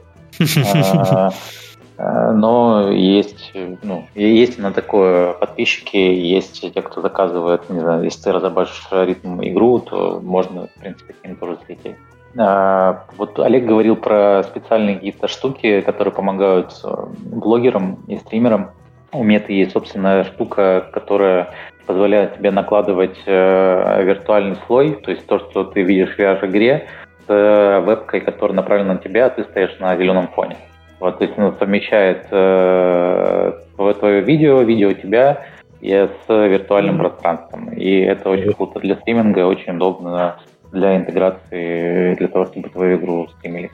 А, 0.93 1.31
Э, 1.97 2.31
но 2.31 2.91
есть, 2.91 3.53
ну, 3.83 4.05
есть 4.15 4.57
на 4.57 4.71
такое 4.71 5.33
подписчики, 5.33 5.95
есть 5.95 6.61
те, 6.61 6.81
кто 6.81 7.01
заказывает, 7.01 7.69
не 7.69 7.79
знаю, 7.79 8.03
если 8.03 8.23
ты 8.23 8.31
разобрашь 8.31 8.87
ритм 8.91 9.41
игру, 9.41 9.79
то 9.79 10.19
можно, 10.21 10.67
в 10.67 10.79
принципе, 10.79 11.13
к 11.13 11.25
ним 11.25 11.35
тоже 11.37 11.57
залететь. 11.65 11.95
Э, 12.37 12.95
вот 13.17 13.39
Олег 13.39 13.65
говорил 13.65 13.95
про 13.95 14.43
специальные 14.43 14.95
какие-то 14.95 15.27
штуки, 15.27 15.81
которые 15.81 16.13
помогают 16.13 16.73
блогерам 17.19 17.99
и 18.07 18.17
стримерам. 18.17 18.71
У 19.11 19.23
Меты 19.23 19.53
есть 19.53 19.71
собственная 19.71 20.25
штука, 20.25 20.89
которая 20.91 21.53
позволяет 21.85 22.37
тебе 22.37 22.51
накладывать 22.51 23.17
э, 23.25 24.03
виртуальный 24.03 24.57
слой, 24.67 24.93
то 25.03 25.11
есть 25.11 25.25
то, 25.27 25.39
что 25.39 25.63
ты 25.63 25.81
видишь 25.81 26.15
в 26.15 26.19
VR-игре, 26.19 26.87
с 27.27 27.29
э, 27.29 27.81
вебкой, 27.85 28.21
которая 28.21 28.55
направлена 28.55 28.93
на 28.93 28.99
тебя, 28.99 29.27
а 29.27 29.29
ты 29.29 29.43
стоишь 29.43 29.77
на 29.79 29.95
зеленом 29.97 30.27
фоне. 30.29 30.57
Вот, 30.99 31.17
то 31.17 31.25
есть 31.25 31.37
он 31.37 31.55
совмещает 31.57 32.27
э, 32.31 33.53
твое 33.75 34.21
видео, 34.21 34.61
видео 34.61 34.93
тебя 34.93 35.45
и 35.81 35.91
с 35.91 36.29
виртуальным 36.29 36.97
пространством. 36.97 37.69
И 37.73 37.99
это 37.99 38.29
очень 38.29 38.53
круто 38.53 38.79
для 38.79 38.95
стриминга, 38.95 39.45
очень 39.45 39.75
удобно 39.75 40.39
для 40.71 40.97
интеграции, 40.97 42.15
для 42.15 42.27
того, 42.27 42.45
чтобы 42.45 42.69
твою 42.69 42.97
игру 42.97 43.27
стримили. 43.37 43.69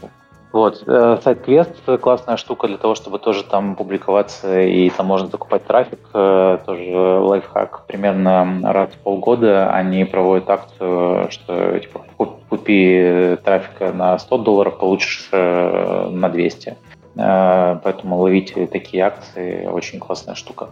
Вот, 0.51 0.83
э, 0.85 1.17
сайт 1.23 1.47
Quest 1.47 1.97
классная 1.99 2.35
штука 2.35 2.67
для 2.67 2.77
того, 2.77 2.93
чтобы 2.95 3.19
тоже 3.19 3.43
там 3.43 3.75
публиковаться 3.75 4.59
и 4.59 4.89
там 4.89 5.05
можно 5.05 5.27
закупать 5.27 5.65
трафик, 5.65 5.99
э, 6.13 6.57
тоже 6.65 6.91
лайфхак. 6.93 7.85
Примерно 7.87 8.59
раз 8.63 8.89
в 8.91 8.97
полгода 8.97 9.71
они 9.71 10.03
проводят 10.03 10.49
акцию, 10.49 11.31
что 11.31 11.79
типа 11.79 12.01
купи 12.49 13.37
трафика 13.45 13.93
на 13.93 14.19
100 14.19 14.37
долларов, 14.39 14.77
получишь 14.77 15.29
э, 15.31 16.09
на 16.09 16.29
200. 16.29 16.77
Поэтому 17.13 18.19
ловите 18.19 18.67
такие 18.67 19.03
акции, 19.03 19.67
очень 19.67 19.99
классная 19.99 20.35
штука. 20.35 20.69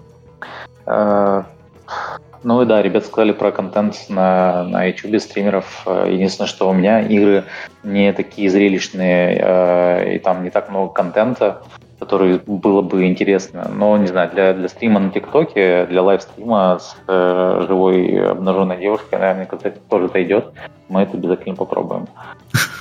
Ну 2.44 2.61
и 2.61 2.66
да, 2.66 2.82
ребят 2.82 3.06
сказали 3.06 3.34
про 3.34 3.52
контент 3.52 4.06
на, 4.07 4.64
на 4.64 4.86
YouTube 4.86 5.22
стримеров. 5.22 5.86
Единственное, 5.86 6.48
что 6.48 6.70
у 6.70 6.74
меня 6.74 7.02
игры 7.02 7.44
не 7.84 8.14
такие 8.14 8.49
зрелищные, 8.49 9.38
э, 9.41 10.16
и 10.16 10.20
там 10.20 10.44
не 10.44 10.49
так 10.49 10.70
много 10.70 10.94
контента, 10.94 11.61
который 11.99 12.40
было 12.45 12.82
бы 12.82 13.06
интересно. 13.06 13.70
Но, 13.74 13.98
не 13.98 14.07
знаю, 14.07 14.30
для, 14.32 14.53
для 14.53 14.70
стрима 14.70 15.02
на 15.02 15.10
ТикТоке, 15.10 15.86
для 15.88 16.02
лайвстрима 16.02 16.80
с 16.80 16.95
э, 17.07 17.66
живой 17.68 18.32
обнаженной 18.32 18.78
девушкой, 18.78 19.20
наверное, 19.20 19.45
кстати, 19.45 19.78
тоже 19.90 20.07
зайдет. 20.07 20.53
Мы 20.88 21.02
это 21.02 21.18
обязательно 21.18 21.56
попробуем. 21.56 22.07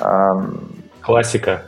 Классика. 1.00 1.62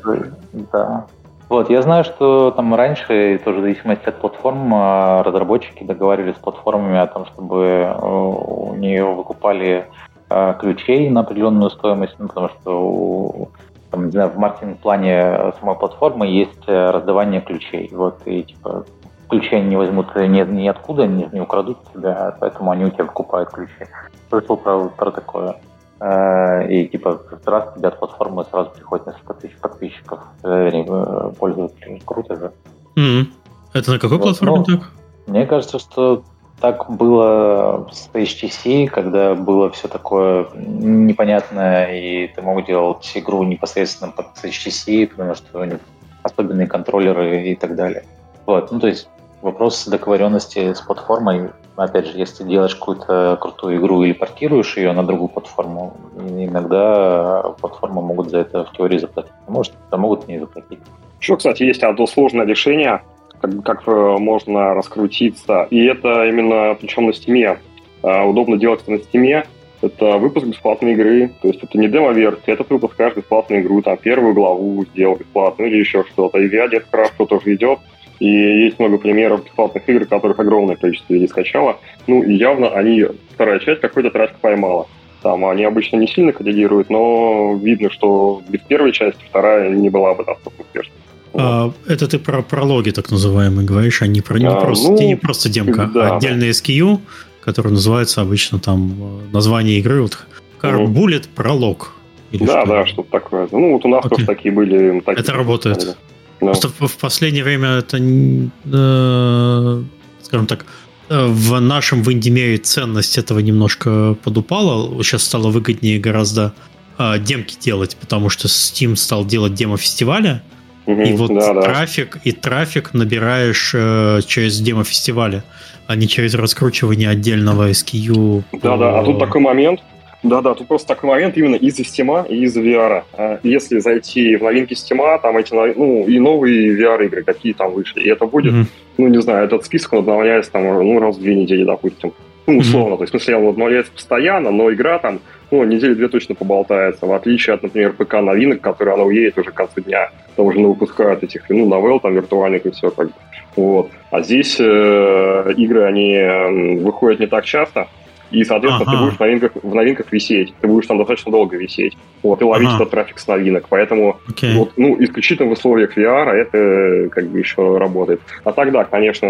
Да. 0.52 1.06
Вот, 1.50 1.68
я 1.68 1.82
знаю, 1.82 2.04
что 2.04 2.52
там 2.52 2.76
раньше, 2.76 3.40
тоже 3.44 3.58
в 3.58 3.62
зависимости 3.62 4.08
от 4.08 4.20
платформ, 4.20 4.72
а, 4.72 5.24
разработчики 5.24 5.82
договаривались 5.82 6.36
с 6.36 6.38
платформами 6.38 6.96
о 6.96 7.08
том, 7.08 7.26
чтобы 7.26 7.56
э, 7.56 7.98
у 8.00 8.76
нее 8.76 9.04
выкупали 9.04 9.86
а, 10.28 10.54
ключей 10.54 11.10
на 11.10 11.22
определенную 11.22 11.70
стоимость, 11.70 12.14
ну, 12.20 12.28
потому 12.28 12.50
что 12.50 13.48
там, 13.90 14.06
не 14.06 14.12
знаю, 14.12 14.30
в 14.30 14.38
маркетинг-плане 14.38 15.52
самой 15.58 15.74
платформы 15.74 16.28
есть 16.28 16.68
э, 16.68 16.90
раздавание 16.90 17.40
ключей. 17.40 17.90
Вот, 17.92 18.20
и 18.26 18.44
типа 18.44 18.84
ключи 19.28 19.56
они 19.56 19.70
не 19.70 19.76
возьмут 19.76 20.14
ни, 20.14 20.44
ни 20.44 20.68
откуда, 20.68 21.08
ни, 21.08 21.28
не 21.32 21.40
украдут 21.40 21.78
тебя, 21.92 22.36
поэтому 22.38 22.70
они 22.70 22.84
у 22.84 22.90
тебя 22.90 23.06
выкупают 23.06 23.50
ключи. 23.50 23.90
Слышал 24.28 24.56
про, 24.56 24.88
про 24.96 25.10
такое. 25.10 25.56
Э, 26.00 26.66
и 26.68 26.88
типа 26.88 27.20
раз 27.44 27.74
тебе 27.74 27.88
от 27.88 27.98
платформы 27.98 28.44
сразу 28.50 28.70
приходит 28.70 29.06
несколько 29.06 29.34
тысяч 29.34 29.56
подписчиков, 29.56 30.20
э, 30.42 31.32
пользователей. 31.38 32.02
Круто 32.04 32.36
же. 32.36 32.52
Mm-hmm. 32.96 33.26
Это 33.74 33.90
на 33.92 33.98
какой 33.98 34.18
вот, 34.18 34.24
платформе 34.24 34.56
ну, 34.58 34.64
так? 34.64 34.90
Мне 35.26 35.46
кажется, 35.46 35.78
что 35.78 36.24
так 36.60 36.90
было 36.90 37.88
с 37.92 38.08
HTC, 38.12 38.88
когда 38.88 39.34
было 39.34 39.70
все 39.70 39.88
такое 39.88 40.48
непонятное, 40.54 41.92
и 41.92 42.28
ты 42.28 42.42
мог 42.42 42.64
делать 42.66 43.10
игру 43.14 43.44
непосредственно 43.44 44.10
под 44.10 44.26
HTC, 44.42 45.06
потому 45.08 45.34
что 45.34 45.60
у 45.60 45.64
них 45.64 45.80
особенные 46.22 46.66
контроллеры 46.66 47.50
и 47.50 47.54
так 47.54 47.76
далее. 47.76 48.04
Вот, 48.46 48.72
ну 48.72 48.80
то 48.80 48.88
есть 48.88 49.08
вопрос 49.42 49.86
договоренности 49.86 50.72
с 50.72 50.80
платформой 50.80 51.50
опять 51.84 52.06
же, 52.06 52.18
если 52.18 52.44
делаешь 52.44 52.74
какую-то 52.74 53.38
крутую 53.40 53.78
игру 53.78 54.02
или 54.02 54.12
портируешь 54.12 54.76
ее 54.76 54.92
на 54.92 55.04
другую 55.04 55.28
платформу, 55.28 55.96
иногда 56.16 57.54
платформы 57.60 58.02
могут 58.02 58.30
за 58.30 58.38
это 58.38 58.64
в 58.64 58.72
теории 58.72 58.98
заплатить. 58.98 59.32
Может, 59.48 59.72
а 59.90 59.96
могут 59.96 60.28
не 60.28 60.38
заплатить. 60.38 60.80
Еще, 61.20 61.36
кстати, 61.36 61.62
есть 61.62 61.82
одно 61.82 62.06
сложное 62.06 62.46
решение, 62.46 63.02
как, 63.40 63.62
как 63.62 63.88
э, 63.88 64.16
можно 64.18 64.74
раскрутиться. 64.74 65.66
И 65.70 65.84
это 65.84 66.26
именно 66.26 66.74
причем 66.80 67.06
на 67.06 67.10
Steam. 67.10 67.58
А, 68.02 68.24
удобно 68.24 68.56
делать 68.56 68.82
это 68.82 68.92
на 68.92 68.96
Steam. 68.96 69.44
Это 69.82 70.18
выпуск 70.18 70.46
бесплатной 70.46 70.92
игры. 70.92 71.32
То 71.40 71.48
есть 71.48 71.62
это 71.62 71.78
не 71.78 71.88
демо-версия, 71.88 72.52
это 72.52 72.64
ты 72.64 72.74
выпускаешь 72.74 73.16
бесплатную 73.16 73.62
игру, 73.62 73.80
там 73.80 73.96
первую 73.96 74.34
главу 74.34 74.84
сделал 74.86 75.16
бесплатно 75.16 75.64
или 75.64 75.78
еще 75.78 76.04
что-то. 76.04 76.38
И 76.38 76.48
в 76.48 76.52
Viad 76.52 76.84
хорошо 76.90 77.24
тоже 77.26 77.54
идет. 77.54 77.78
И 78.20 78.26
есть 78.26 78.78
много 78.78 78.98
примеров 78.98 79.44
бесплатных 79.44 79.88
игр, 79.88 80.04
которых 80.04 80.38
огромное 80.38 80.76
количество 80.76 81.14
людей 81.14 81.28
скачало. 81.28 81.78
Ну, 82.06 82.22
и 82.22 82.34
явно 82.34 82.68
они, 82.68 83.04
вторая 83.32 83.58
часть, 83.58 83.80
какой-то 83.80 84.10
трафик 84.10 84.36
поймала. 84.40 84.86
Там 85.22 85.44
они 85.46 85.64
обычно 85.64 85.96
не 85.96 86.06
сильно 86.06 86.32
кодируют, 86.32 86.90
но 86.90 87.58
видно, 87.60 87.90
что 87.90 88.42
без 88.48 88.60
первой 88.60 88.92
части 88.92 89.20
вторая 89.28 89.70
не 89.70 89.90
была 89.90 90.14
бы 90.14 90.24
настолько 90.24 90.60
успешной. 90.60 90.94
А, 91.32 91.72
это 91.86 92.08
ты 92.08 92.18
про 92.18 92.42
прологи 92.42 92.90
так 92.90 93.10
называемые 93.10 93.66
говоришь, 93.66 94.02
а 94.02 94.06
не, 94.06 94.20
про, 94.20 94.38
не, 94.38 94.46
а, 94.46 94.56
просто, 94.56 94.90
ну, 94.90 94.98
не 94.98 95.16
просто 95.16 95.48
демка, 95.48 95.90
да, 95.92 96.08
а 96.08 96.16
отдельный 96.16 96.50
SKU, 96.50 96.98
который 97.40 97.72
называется 97.72 98.20
обычно 98.20 98.58
там 98.58 98.92
э, 98.98 99.32
название 99.32 99.78
игры, 99.78 100.02
вот 100.02 100.26
Car 100.60 100.82
угу. 100.82 100.92
Bullet 100.92 101.28
пролог. 101.34 101.94
Или 102.32 102.44
да, 102.44 102.62
что? 102.62 102.70
да, 102.70 102.86
что-то 102.86 103.10
такое. 103.10 103.48
Ну, 103.50 103.72
вот 103.72 103.84
у 103.84 103.88
нас 103.88 104.04
okay. 104.04 104.10
тоже 104.10 104.26
такие 104.26 104.52
были. 104.52 105.00
Такие, 105.00 105.22
это 105.22 105.32
работает. 105.32 105.78
Да. 105.78 105.94
Просто 106.40 106.68
в 106.68 106.96
последнее 106.96 107.44
время 107.44 107.68
это, 107.78 107.98
э, 107.98 109.82
скажем 110.22 110.46
так, 110.46 110.64
э, 111.08 111.26
в 111.26 111.60
нашем 111.60 112.02
в 112.02 112.10
инди 112.12 112.56
ценность 112.56 113.18
этого 113.18 113.40
немножко 113.40 114.16
подупала. 114.24 115.02
Сейчас 115.02 115.22
стало 115.22 115.50
выгоднее 115.50 115.98
гораздо 115.98 116.54
э, 116.98 117.18
демки 117.18 117.56
делать, 117.60 117.96
потому 118.00 118.30
что 118.30 118.48
Steam 118.48 118.96
стал 118.96 119.26
делать 119.26 119.54
демо-фестиваля. 119.54 120.42
Угу, 120.86 121.02
и 121.02 121.12
вот 121.12 121.28
да, 121.34 121.52
да. 121.52 121.62
трафик 121.62 122.18
и 122.24 122.32
трафик 122.32 122.94
набираешь 122.94 123.72
э, 123.74 124.20
через 124.26 124.60
демо-фестивали, 124.60 125.42
а 125.86 125.94
не 125.94 126.08
через 126.08 126.34
раскручивание 126.34 127.10
отдельного 127.10 127.70
SKU. 127.70 128.42
Да, 128.62 128.76
да. 128.78 128.98
А 128.98 129.04
тут 129.04 129.18
такой 129.18 129.42
момент, 129.42 129.80
да-да, 130.22 130.54
тут 130.54 130.68
просто 130.68 130.88
такой 130.88 131.08
момент 131.08 131.36
именно 131.36 131.54
из-за 131.54 131.82
Steam 131.82 132.28
и 132.28 132.44
из-за 132.44 132.60
VR. 132.60 133.04
Если 133.42 133.78
зайти 133.78 134.36
в 134.36 134.42
новинки 134.42 134.74
Steam, 134.74 135.20
там 135.20 135.36
эти, 135.38 135.54
ну, 135.54 136.06
и 136.06 136.18
новые 136.18 136.76
VR-игры, 136.76 137.22
какие 137.22 137.54
там 137.54 137.72
вышли, 137.72 138.02
и 138.02 138.08
это 138.08 138.26
будет, 138.26 138.52
mm-hmm. 138.52 138.66
ну, 138.98 139.08
не 139.08 139.20
знаю, 139.22 139.46
этот 139.46 139.64
список 139.64 139.94
обновляется 139.94 140.52
там, 140.52 140.64
ну, 140.64 140.98
раз 140.98 141.16
в 141.16 141.20
две 141.20 141.34
недели, 141.34 141.64
допустим. 141.64 142.12
Ну, 142.46 142.58
условно, 142.58 142.94
mm-hmm. 142.94 142.96
то 142.98 143.02
есть, 143.04 143.14
в 143.14 143.16
смысле, 143.16 143.36
он 143.36 143.48
обновляется 143.48 143.92
постоянно, 143.92 144.50
но 144.50 144.70
игра 144.72 144.98
там, 144.98 145.20
ну, 145.50 145.64
недели 145.64 145.94
две 145.94 146.08
точно 146.08 146.34
поболтается, 146.34 147.06
в 147.06 147.12
отличие 147.12 147.54
от, 147.54 147.62
например, 147.62 147.94
ПК-новинок, 147.94 148.60
которые 148.60 148.94
она 148.94 149.04
уедет 149.04 149.38
уже 149.38 149.50
к 149.50 149.54
концу 149.54 149.80
дня, 149.80 150.10
там 150.36 150.46
уже 150.46 150.58
выпускают 150.58 151.22
этих, 151.22 151.48
ну, 151.48 151.66
новелл 151.66 151.98
там 152.00 152.14
виртуальных 152.14 152.66
и 152.66 152.70
все 152.70 152.90
как 152.90 153.06
бы. 153.06 153.12
Вот. 153.56 153.90
А 154.10 154.22
здесь 154.22 154.56
э, 154.60 155.54
игры, 155.56 155.82
они 155.82 156.78
выходят 156.80 157.20
не 157.20 157.26
так 157.26 157.44
часто, 157.44 157.88
и, 158.30 158.44
соответственно, 158.44 158.88
ага. 158.88 158.98
ты 158.98 159.04
будешь 159.04 159.16
в 159.16 159.20
новинках, 159.20 159.52
в 159.62 159.74
новинках 159.74 160.12
висеть. 160.12 160.54
Ты 160.60 160.68
будешь 160.68 160.86
там 160.86 160.98
достаточно 160.98 161.32
долго 161.32 161.56
висеть. 161.56 161.96
Вот, 162.22 162.40
и 162.40 162.44
ловить 162.44 162.68
ага. 162.68 162.76
этот 162.76 162.90
трафик 162.90 163.18
с 163.18 163.26
новинок. 163.26 163.66
Поэтому 163.68 164.20
okay. 164.28 164.54
вот, 164.54 164.72
ну, 164.76 164.96
исключительно 165.02 165.48
в 165.48 165.52
условиях 165.52 165.96
VR 165.96 166.30
это 166.30 167.08
как 167.10 167.28
бы 167.28 167.38
еще 167.38 167.78
работает. 167.78 168.20
А 168.44 168.52
тогда, 168.52 168.84
конечно, 168.84 169.28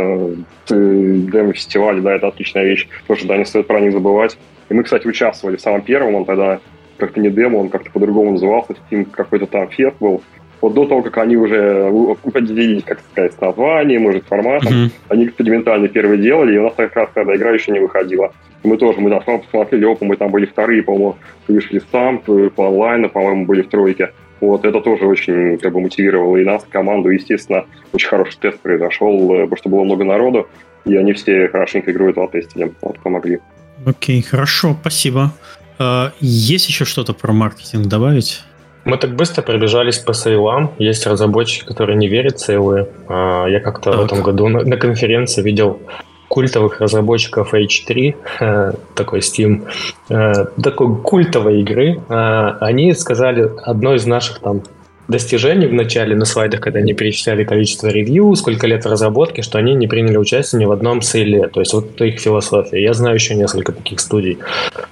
демо-фестиваль, 0.69 2.01
да, 2.01 2.15
это 2.15 2.29
отличная 2.29 2.65
вещь. 2.65 2.89
Тоже, 3.07 3.27
да, 3.27 3.37
не 3.37 3.45
стоит 3.45 3.67
про 3.67 3.81
них 3.81 3.93
забывать. 3.93 4.37
И 4.69 4.75
мы, 4.75 4.83
кстати, 4.83 5.07
участвовали 5.07 5.57
в 5.57 5.61
самом 5.61 5.83
первом, 5.83 6.15
он 6.15 6.25
тогда 6.25 6.61
как-то 6.97 7.21
не 7.21 7.31
демо, 7.31 7.57
он 7.57 7.71
как-то 7.71 7.91
по-другому 7.91 8.33
назывался, 8.33 8.75
какой-то 9.13 9.47
там 9.47 9.69
фест 9.69 9.97
был. 9.99 10.23
Вот 10.61 10.75
до 10.75 10.85
того, 10.85 11.03
как 11.03 11.17
они 11.19 11.37
уже 11.37 11.87
определились, 12.25 12.85
как 12.85 13.01
сказать, 13.13 13.33
с 13.33 13.41
названием, 13.41 14.03
может, 14.03 14.27
форматом, 14.27 14.73
mm-hmm. 14.73 14.91
они 15.09 15.27
экспериментально 15.27 15.89
первые 15.89 16.21
делали, 16.21 16.55
и 16.55 16.59
у 16.59 16.65
нас 16.65 16.75
как 16.77 16.95
раз 16.97 17.09
тогда 17.15 17.35
игра 17.35 17.51
еще 17.51 17.73
не 17.73 17.81
выходила. 17.81 18.33
Мы 18.63 18.77
тоже, 18.77 19.01
мы 19.01 19.09
там 19.09 19.41
посмотрели, 19.41 19.91
опа, 19.91 20.05
мы 20.05 20.17
там 20.17 20.31
были 20.31 20.45
вторые, 20.45 20.83
по-моему, 20.83 21.17
вышли 21.49 21.83
сам 21.91 22.19
по 22.19 22.67
онлайну, 22.67 23.09
по-моему, 23.09 23.47
были 23.47 23.63
в 23.63 23.69
тройке. 23.69 24.13
Вот, 24.41 24.65
это 24.65 24.81
тоже 24.81 25.07
очень 25.07 25.59
как 25.59 25.73
бы 25.73 25.81
мотивировало 25.81 26.37
и 26.37 26.45
нас, 26.45 26.65
команду, 26.69 27.11
естественно, 27.11 27.65
очень 27.93 28.09
хороший 28.09 28.39
тест 28.41 28.59
произошел, 28.61 29.35
э, 29.35 29.43
потому 29.43 29.57
что 29.57 29.69
было 29.69 29.85
много 29.85 30.05
народу, 30.05 30.49
и 30.87 30.97
они 30.97 31.13
все 31.13 31.49
хорошенько 31.49 31.93
игру 31.93 32.09
этого 32.09 32.29
тестили, 32.29 32.73
вот, 32.81 32.99
помогли. 33.01 33.41
Окей, 33.85 34.23
хорошо, 34.23 34.77
спасибо. 34.81 35.33
А, 35.79 36.13
есть 36.21 36.69
еще 36.69 36.85
что-то 36.85 37.13
про 37.13 37.33
маркетинг 37.33 37.87
добавить? 37.87 38.43
Мы 38.91 38.97
так 38.97 39.15
быстро 39.15 39.43
пробежались 39.43 39.99
по 39.99 40.13
сейлам. 40.13 40.73
Есть 40.81 41.07
разработчики, 41.07 41.65
которые 41.65 41.97
не 41.97 42.09
верят 42.09 42.41
в 42.41 42.45
сейлы. 42.45 42.89
А, 43.07 43.47
я 43.47 43.61
как-то 43.61 43.93
так. 43.93 44.01
в 44.01 44.05
этом 44.05 44.23
году 44.23 44.49
на, 44.49 44.65
на 44.65 44.77
конференции 44.77 45.43
видел 45.43 45.79
культовых 46.27 46.81
разработчиков 46.81 47.55
H3, 47.55 48.17
э, 48.41 48.73
такой 48.97 49.21
Steam, 49.21 49.69
э, 50.09 50.33
такой 50.61 50.97
культовой 51.03 51.61
игры. 51.61 52.01
Э, 52.09 52.57
они 52.61 52.93
сказали 52.95 53.49
одно 53.63 53.95
из 53.95 54.07
наших 54.07 54.41
там 54.41 54.63
достижений 55.11 55.67
в 55.67 55.73
начале 55.73 56.17
на 56.17 56.25
слайдах, 56.25 56.61
когда 56.61 56.79
они 56.79 56.95
перечисляли 56.95 57.45
количество 57.45 57.89
ревью, 57.89 58.35
сколько 58.37 58.67
лет 58.67 58.85
в 58.85 58.89
разработке, 58.89 59.43
что 59.43 59.59
они 59.59 59.75
не 59.75 59.87
приняли 59.87 60.17
участие 60.17 60.61
ни 60.61 60.65
в 60.65 60.73
одном 60.73 61.03
сейле. 61.03 61.49
То 61.49 61.61
есть 61.61 61.73
вот 61.73 62.01
их 62.01 62.21
философия. 62.21 62.83
Я 62.83 62.95
знаю 62.95 63.17
еще 63.17 63.35
несколько 63.35 63.73
таких 63.73 64.01
студий. 64.01 64.39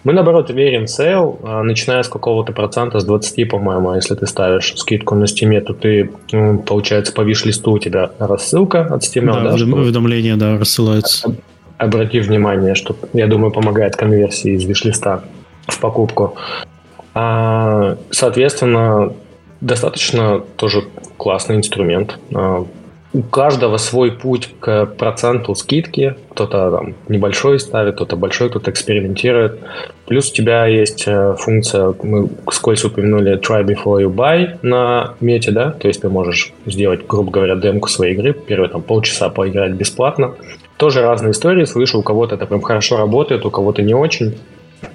Мы, 0.04 0.12
наоборот, 0.12 0.50
верим 0.50 0.84
в 0.84 0.90
sale, 0.90 1.38
а, 1.42 1.62
начиная 1.62 2.02
с 2.02 2.08
какого-то 2.08 2.52
процента, 2.52 3.00
с 3.00 3.04
20, 3.04 3.48
по-моему, 3.48 3.94
если 3.94 4.14
ты 4.14 4.26
ставишь 4.26 4.74
скидку 4.76 5.14
на 5.14 5.24
Steam, 5.24 5.60
то 5.60 5.72
ты, 5.72 6.10
получается, 6.66 7.12
по 7.12 7.22
виш-листу 7.22 7.72
у 7.72 7.78
тебя 7.78 8.10
рассылка 8.18 8.82
от 8.82 9.02
Steam. 9.02 9.26
Да, 9.26 9.56
да 9.56 9.76
уведомления, 9.76 10.36
да, 10.36 10.58
рассылаются. 10.58 11.34
Обрати 11.76 12.20
внимание, 12.20 12.74
что, 12.74 12.96
я 13.12 13.28
думаю, 13.28 13.52
помогает 13.52 13.94
конверсии 13.94 14.52
из 14.52 14.64
виш-листа 14.64 15.22
в 15.68 15.78
покупку. 15.80 16.34
А, 17.14 17.96
соответственно, 18.10 19.12
достаточно 19.60 20.40
тоже 20.56 20.84
классный 21.16 21.56
инструмент. 21.56 22.18
А, 22.34 22.64
у 23.14 23.22
каждого 23.22 23.78
свой 23.78 24.12
путь 24.12 24.50
к 24.60 24.86
проценту 24.86 25.54
скидки. 25.54 26.16
Кто-то 26.30 26.70
там 26.70 26.94
небольшой 27.08 27.58
ставит, 27.58 27.94
кто-то 27.94 28.16
большой, 28.16 28.50
кто-то 28.50 28.70
экспериментирует. 28.70 29.58
Плюс 30.06 30.30
у 30.30 30.34
тебя 30.34 30.66
есть 30.66 31.04
э, 31.06 31.34
функция, 31.38 31.94
мы 32.02 32.28
скользь 32.50 32.84
упомянули 32.84 33.38
try 33.40 33.64
before 33.64 34.02
you 34.02 34.12
buy 34.12 34.58
на 34.62 35.14
мете, 35.20 35.52
да, 35.52 35.70
то 35.72 35.88
есть 35.88 36.02
ты 36.02 36.08
можешь 36.08 36.52
сделать, 36.66 37.06
грубо 37.06 37.30
говоря, 37.30 37.56
демку 37.56 37.88
своей 37.88 38.14
игры, 38.14 38.32
первые 38.34 38.68
там 38.70 38.82
полчаса 38.82 39.30
поиграть 39.30 39.72
бесплатно. 39.72 40.34
Тоже 40.76 41.02
разные 41.02 41.32
истории, 41.32 41.64
слышу, 41.64 41.98
у 41.98 42.02
кого-то 42.02 42.36
это 42.36 42.46
прям 42.46 42.60
хорошо 42.60 42.96
работает, 42.98 43.44
у 43.44 43.50
кого-то 43.50 43.82
не 43.82 43.94
очень. 43.94 44.36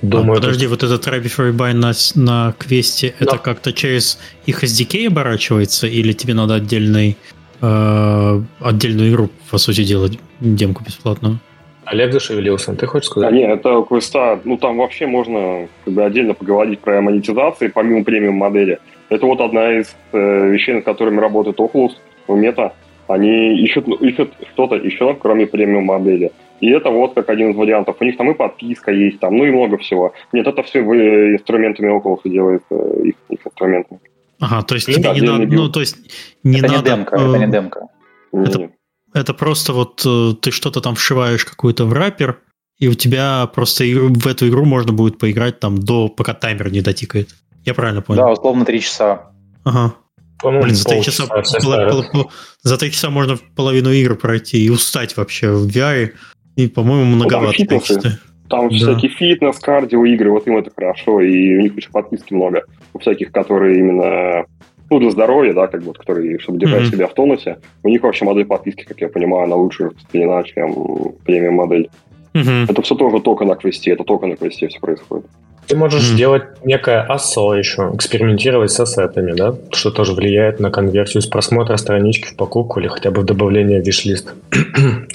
Думаю, 0.01 0.33
а, 0.33 0.35
подожди, 0.35 0.67
вот 0.67 0.83
этот 0.83 1.05
Try 1.05 1.21
Before 1.21 1.51
You 1.51 1.57
Buy 1.57 1.73
на, 1.73 1.91
на 2.15 2.53
квесте, 2.57 3.13
да. 3.19 3.25
это 3.25 3.37
как-то 3.37 3.73
через 3.73 4.19
их 4.45 4.63
SDK 4.63 5.07
оборачивается, 5.07 5.87
или 5.87 6.13
тебе 6.13 6.33
надо 6.33 6.55
отдельный, 6.55 7.17
э, 7.61 8.41
отдельную 8.59 9.11
игру, 9.11 9.29
по 9.51 9.57
сути, 9.57 9.83
делать, 9.83 10.19
демку 10.39 10.83
бесплатную? 10.83 11.39
Олег 11.85 12.13
зашевелился, 12.13 12.73
ты 12.75 12.85
хочешь 12.87 13.09
сказать? 13.09 13.29
А, 13.29 13.35
нет, 13.35 13.59
это 13.59 13.83
квеста, 13.87 14.39
ну 14.45 14.57
там 14.57 14.77
вообще 14.77 15.05
можно 15.05 15.67
как 15.83 15.93
бы, 15.93 16.03
отдельно 16.03 16.33
поговорить 16.33 16.79
про 16.79 17.01
монетизацию, 17.01 17.71
помимо 17.73 18.03
премиум 18.03 18.35
модели. 18.35 18.79
Это 19.09 19.25
вот 19.25 19.41
одна 19.41 19.79
из 19.79 19.95
э, 20.13 20.49
вещей, 20.49 20.75
над 20.75 20.85
которыми 20.85 21.19
работает 21.19 21.59
Oculus, 21.59 21.91
у 22.27 22.37
Meta. 22.37 22.71
Они 23.07 23.61
ищут, 23.61 23.87
ищут 24.01 24.31
что-то 24.53 24.75
еще, 24.75 25.13
кроме 25.13 25.45
премиум 25.45 25.85
модели. 25.85 26.31
И 26.63 26.69
это 26.69 26.89
вот 26.91 27.13
как 27.13 27.29
один 27.29 27.51
из 27.51 27.57
вариантов. 27.57 27.97
У 27.99 28.05
них 28.05 28.15
там 28.15 28.31
и 28.31 28.33
подписка 28.33 28.89
есть, 28.89 29.19
там, 29.19 29.35
ну 29.35 29.43
и 29.43 29.51
много 29.51 29.77
всего. 29.79 30.13
Нет, 30.31 30.47
это 30.47 30.63
все 30.63 30.79
инструментами 30.79 31.91
Oculus 31.91 32.21
делает 32.23 32.63
э, 32.69 33.01
их, 33.03 33.15
их 33.27 33.39
инструментами. 33.45 33.99
Ага, 34.39 34.61
то 34.61 34.75
есть 34.75 34.87
тебе 34.87 35.11
не 35.11 35.21
надо, 35.27 35.45
ну, 35.45 35.67
то 35.67 35.81
есть 35.81 35.97
не 36.41 36.59
это 36.59 36.67
надо... 36.71 36.89
Не 36.89 36.95
демка, 36.95 37.15
это 37.17 37.37
не 37.37 37.51
демка. 37.51 37.87
Это, 38.31 38.69
это 39.13 39.33
просто 39.33 39.73
вот 39.73 40.03
э, 40.05 40.35
ты 40.41 40.51
что-то 40.51 40.79
там 40.79 40.95
вшиваешь 40.95 41.43
какую-то 41.43 41.83
в 41.83 41.91
раппер, 41.91 42.39
и 42.79 42.87
у 42.87 42.93
тебя 42.93 43.45
просто 43.53 43.83
в 43.83 44.25
эту 44.25 44.47
игру 44.47 44.63
можно 44.63 44.93
будет 44.93 45.19
поиграть 45.19 45.59
там 45.59 45.77
до, 45.77 46.07
пока 46.07 46.33
таймер 46.33 46.71
не 46.71 46.79
дотикает. 46.79 47.27
Я 47.65 47.73
правильно 47.73 48.01
понял? 48.01 48.23
Да, 48.23 48.31
условно 48.31 48.63
3 48.63 48.79
часа. 48.79 49.33
Ага. 49.65 49.95
Блин, 50.41 50.75
за 50.75 50.85
3 50.87 51.03
часа, 51.03 51.27
пол, 51.27 52.03
пол, 52.11 52.31
за 52.61 52.77
3 52.77 52.91
часа 52.91 53.09
можно 53.09 53.37
половину 53.57 53.91
игр 53.91 54.15
пройти 54.15 54.63
и 54.63 54.69
устать 54.69 55.17
вообще 55.17 55.51
в 55.51 55.67
VR. 55.67 56.13
И, 56.55 56.67
по-моему, 56.67 57.15
многовато. 57.15 57.63
Ну, 57.69 57.79
там, 57.79 58.11
там 58.49 58.69
да. 58.69 58.75
всякие 58.75 59.11
фитнес, 59.11 59.57
кардио 59.59 60.05
игры, 60.05 60.31
вот 60.31 60.47
им 60.47 60.57
это 60.57 60.71
хорошо, 60.75 61.21
и 61.21 61.57
у 61.57 61.61
них 61.61 61.75
еще 61.75 61.89
подписки 61.89 62.33
много. 62.33 62.63
У 62.93 62.99
всяких, 62.99 63.31
которые 63.31 63.79
именно 63.79 64.45
ну, 64.89 64.99
для 64.99 65.09
здоровья, 65.09 65.53
да, 65.53 65.67
как 65.67 65.83
бы, 65.83 65.93
которые, 65.93 66.37
чтобы 66.39 66.59
держать 66.59 66.83
mm-hmm. 66.83 66.91
себя 66.91 67.07
в 67.07 67.13
тонусе. 67.13 67.57
У 67.81 67.89
них 67.89 68.03
вообще 68.03 68.25
модель 68.25 68.45
подписки, 68.45 68.83
как 68.83 69.01
я 69.01 69.09
понимаю, 69.09 69.45
она 69.45 69.55
лучше 69.55 69.85
распространена, 69.85 70.43
чем 70.43 71.13
премиум 71.25 71.55
модель. 71.55 71.89
Mm-hmm. 72.33 72.69
Это 72.69 72.81
все 72.81 72.95
тоже 72.95 73.19
только 73.19 73.45
на 73.45 73.55
квесте, 73.55 73.91
это 73.91 74.03
только 74.03 74.27
на 74.27 74.35
квесте 74.35 74.67
все 74.67 74.79
происходит. 74.79 75.25
Ты 75.67 75.77
можешь 75.77 76.11
mm. 76.11 76.15
делать 76.15 76.43
некое 76.63 77.01
ассо 77.01 77.55
еще, 77.55 77.91
экспериментировать 77.93 78.71
с 78.71 78.79
ассетами, 78.79 79.33
да, 79.33 79.55
что 79.71 79.91
тоже 79.91 80.13
влияет 80.13 80.59
на 80.59 80.71
конверсию 80.71 81.21
с 81.21 81.27
просмотра 81.27 81.77
странички 81.77 82.27
в 82.27 82.35
покупку 82.35 82.79
или 82.79 82.87
хотя 82.87 83.11
бы 83.11 83.21
в 83.21 83.25
добавление 83.25 83.81
в 83.81 83.85
виш-лист. 83.85 84.33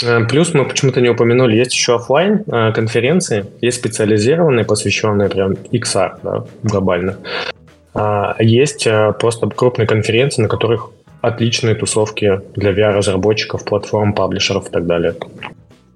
Э, 0.01 0.25
плюс 0.27 0.55
мы 0.55 0.65
почему-то 0.65 1.01
не 1.01 1.09
упомянули, 1.09 1.57
есть 1.57 1.75
еще 1.75 1.97
офлайн 1.97 2.45
э, 2.47 2.73
конференции, 2.73 3.47
есть 3.61 3.79
специализированные, 3.79 4.65
посвященные 4.65 5.29
прям 5.29 5.55
XR, 5.73 6.19
да, 6.23 6.45
глобально. 6.63 7.17
А 7.95 8.37
есть 8.39 8.87
э, 8.87 9.13
просто 9.19 9.49
крупные 9.49 9.87
конференции, 9.87 10.43
на 10.43 10.49
которых 10.49 10.91
отличные 11.21 11.75
тусовки 11.75 12.41
для 12.55 12.71
VR-разработчиков, 12.73 13.65
платформ, 13.65 14.13
паблишеров 14.13 14.69
и 14.69 14.71
так 14.71 14.87
далее. 14.87 15.15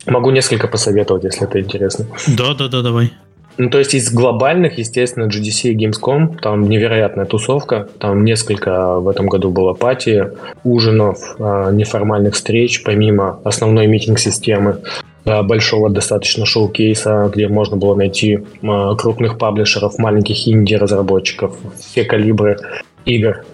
Могу 0.06 0.30
несколько 0.30 0.66
посоветовать, 0.66 1.24
если 1.24 1.44
это 1.44 1.60
интересно. 1.60 2.06
Да, 2.26 2.54
да, 2.54 2.68
да, 2.68 2.82
давай. 2.82 3.12
Ну, 3.58 3.68
то 3.68 3.78
есть 3.78 3.94
из 3.94 4.12
глобальных, 4.12 4.78
естественно, 4.78 5.24
GDC 5.24 5.70
и 5.70 5.76
Gamescom, 5.76 6.38
там 6.40 6.68
невероятная 6.68 7.26
тусовка, 7.26 7.88
там 7.98 8.24
несколько 8.24 8.98
в 8.98 9.08
этом 9.08 9.26
году 9.26 9.50
было 9.50 9.74
пати, 9.74 10.30
ужинов, 10.64 11.36
а, 11.38 11.70
неформальных 11.70 12.34
встреч, 12.34 12.82
помимо 12.82 13.40
основной 13.44 13.86
митинг-системы, 13.86 14.78
а, 15.24 15.42
большого 15.42 15.90
достаточно 15.90 16.46
шоу-кейса, 16.46 17.30
где 17.32 17.46
можно 17.48 17.76
было 17.76 17.94
найти 17.94 18.40
а, 18.62 18.94
крупных 18.94 19.36
паблишеров, 19.38 19.98
маленьких 19.98 20.48
инди-разработчиков, 20.48 21.56
все 21.78 22.04
калибры 22.04 22.58
игр. 23.04 23.44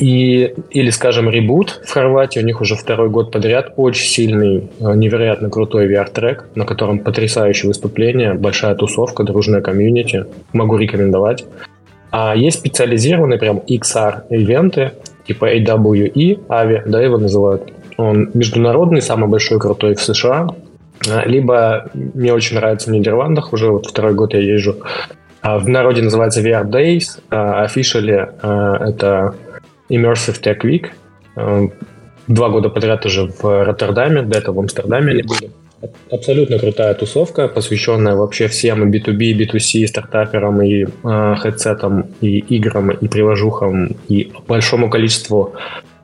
И, 0.00 0.54
или, 0.70 0.88
скажем, 0.88 1.28
ребут 1.28 1.82
в 1.84 1.92
Хорватии, 1.92 2.40
у 2.40 2.42
них 2.42 2.62
уже 2.62 2.74
второй 2.74 3.10
год 3.10 3.30
подряд 3.30 3.74
очень 3.76 4.06
сильный, 4.06 4.70
э, 4.80 4.94
невероятно 4.94 5.50
крутой 5.50 5.92
VR-трек, 5.92 6.46
на 6.54 6.64
котором 6.64 7.00
потрясающее 7.00 7.68
выступление, 7.68 8.32
большая 8.32 8.74
тусовка, 8.74 9.24
дружная 9.24 9.60
комьюнити. 9.60 10.24
Могу 10.54 10.78
рекомендовать. 10.78 11.44
А 12.10 12.34
есть 12.34 12.60
специализированные 12.60 13.38
прям 13.38 13.58
XR-ивенты, 13.58 14.92
типа 15.26 15.54
AWE, 15.54 16.46
AVI, 16.48 16.82
да, 16.86 17.02
его 17.02 17.18
называют. 17.18 17.70
Он 17.98 18.30
международный, 18.32 19.02
самый 19.02 19.28
большой, 19.28 19.60
крутой 19.60 19.96
в 19.96 20.02
США. 20.02 20.48
А, 21.10 21.26
либо 21.26 21.90
мне 21.92 22.32
очень 22.32 22.56
нравится 22.56 22.88
в 22.88 22.94
Нидерландах, 22.94 23.52
уже 23.52 23.70
вот 23.70 23.84
второй 23.84 24.14
год 24.14 24.32
я 24.32 24.40
езжу. 24.40 24.76
А 25.42 25.58
в 25.58 25.68
народе 25.68 26.00
называется 26.00 26.40
VR 26.40 26.66
Days, 26.66 27.20
а 27.30 27.66
officially 27.66 28.28
это 28.88 29.34
Immersive 29.90 30.40
Tech 30.40 30.62
Week. 30.62 30.86
Э, 31.36 31.68
два 32.26 32.48
года 32.48 32.68
подряд 32.70 33.04
уже 33.06 33.26
в 33.26 33.64
Роттердаме, 33.64 34.22
до 34.22 34.38
этого 34.38 34.56
в 34.56 34.60
Амстердаме 34.60 35.12
они 35.12 35.22
были. 35.22 35.50
Абсолютно 36.10 36.58
крутая 36.58 36.94
тусовка, 36.94 37.48
посвященная 37.48 38.14
вообще 38.14 38.48
всем 38.48 38.86
и 38.86 38.98
B2B, 38.98 39.22
и 39.24 39.44
B2C, 39.44 39.78
и 39.78 39.86
стартаперам, 39.86 40.60
и 40.60 40.84
э, 40.84 41.34
хедсетам, 41.38 42.06
и 42.20 42.38
играм, 42.38 42.90
и 42.90 43.08
приложухам, 43.08 43.96
и 44.08 44.30
большому 44.46 44.90
количеству 44.90 45.54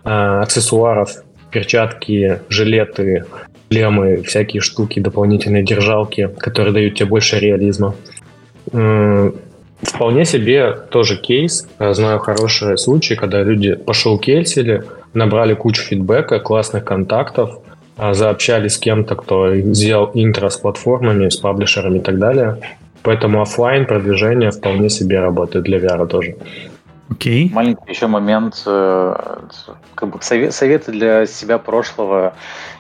э, 0.05 0.09
аксессуаров, 0.09 1.11
перчатки, 1.51 2.41
жилеты, 2.49 3.27
шлемы, 3.71 4.23
всякие 4.23 4.63
штуки, 4.63 5.01
дополнительные 5.01 5.63
держалки, 5.63 6.31
которые 6.39 6.73
дают 6.73 6.95
тебе 6.95 7.07
больше 7.07 7.39
реализма. 7.39 7.95
Вполне 9.83 10.25
себе 10.25 10.73
тоже 10.91 11.17
кейс. 11.17 11.69
знаю 11.79 12.19
хорошие 12.19 12.77
случаи, 12.77 13.15
когда 13.15 13.43
люди 13.43 13.75
пошел 13.75 14.19
кейсили, 14.19 14.85
набрали 15.15 15.55
кучу 15.55 15.83
фидбэка, 15.83 16.41
классных 16.41 16.85
контактов, 16.85 17.59
а, 17.97 18.15
заобщались 18.15 18.75
с 18.75 18.79
кем-то, 18.79 19.15
кто 19.17 19.55
сделал 19.55 20.11
интро 20.15 20.49
с 20.49 20.57
платформами, 20.57 21.29
с 21.29 21.37
паблишерами 21.37 21.99
и 21.99 22.03
так 22.03 22.19
далее. 22.19 22.59
Поэтому 23.03 23.41
офлайн 23.41 23.87
продвижение 23.87 24.51
вполне 24.51 24.91
себе 24.91 25.21
работает 25.21 25.65
для 25.65 25.79
VR 25.79 26.07
тоже. 26.07 26.37
Okay. 27.09 27.49
Маленький 27.53 27.89
еще 27.89 28.09
момент, 28.09 28.63
э, 28.67 29.39
как 29.95 30.09
бы 30.11 30.19
советы 30.21 30.91
для 30.91 31.27
себя 31.27 31.59
прошлого 31.59 32.35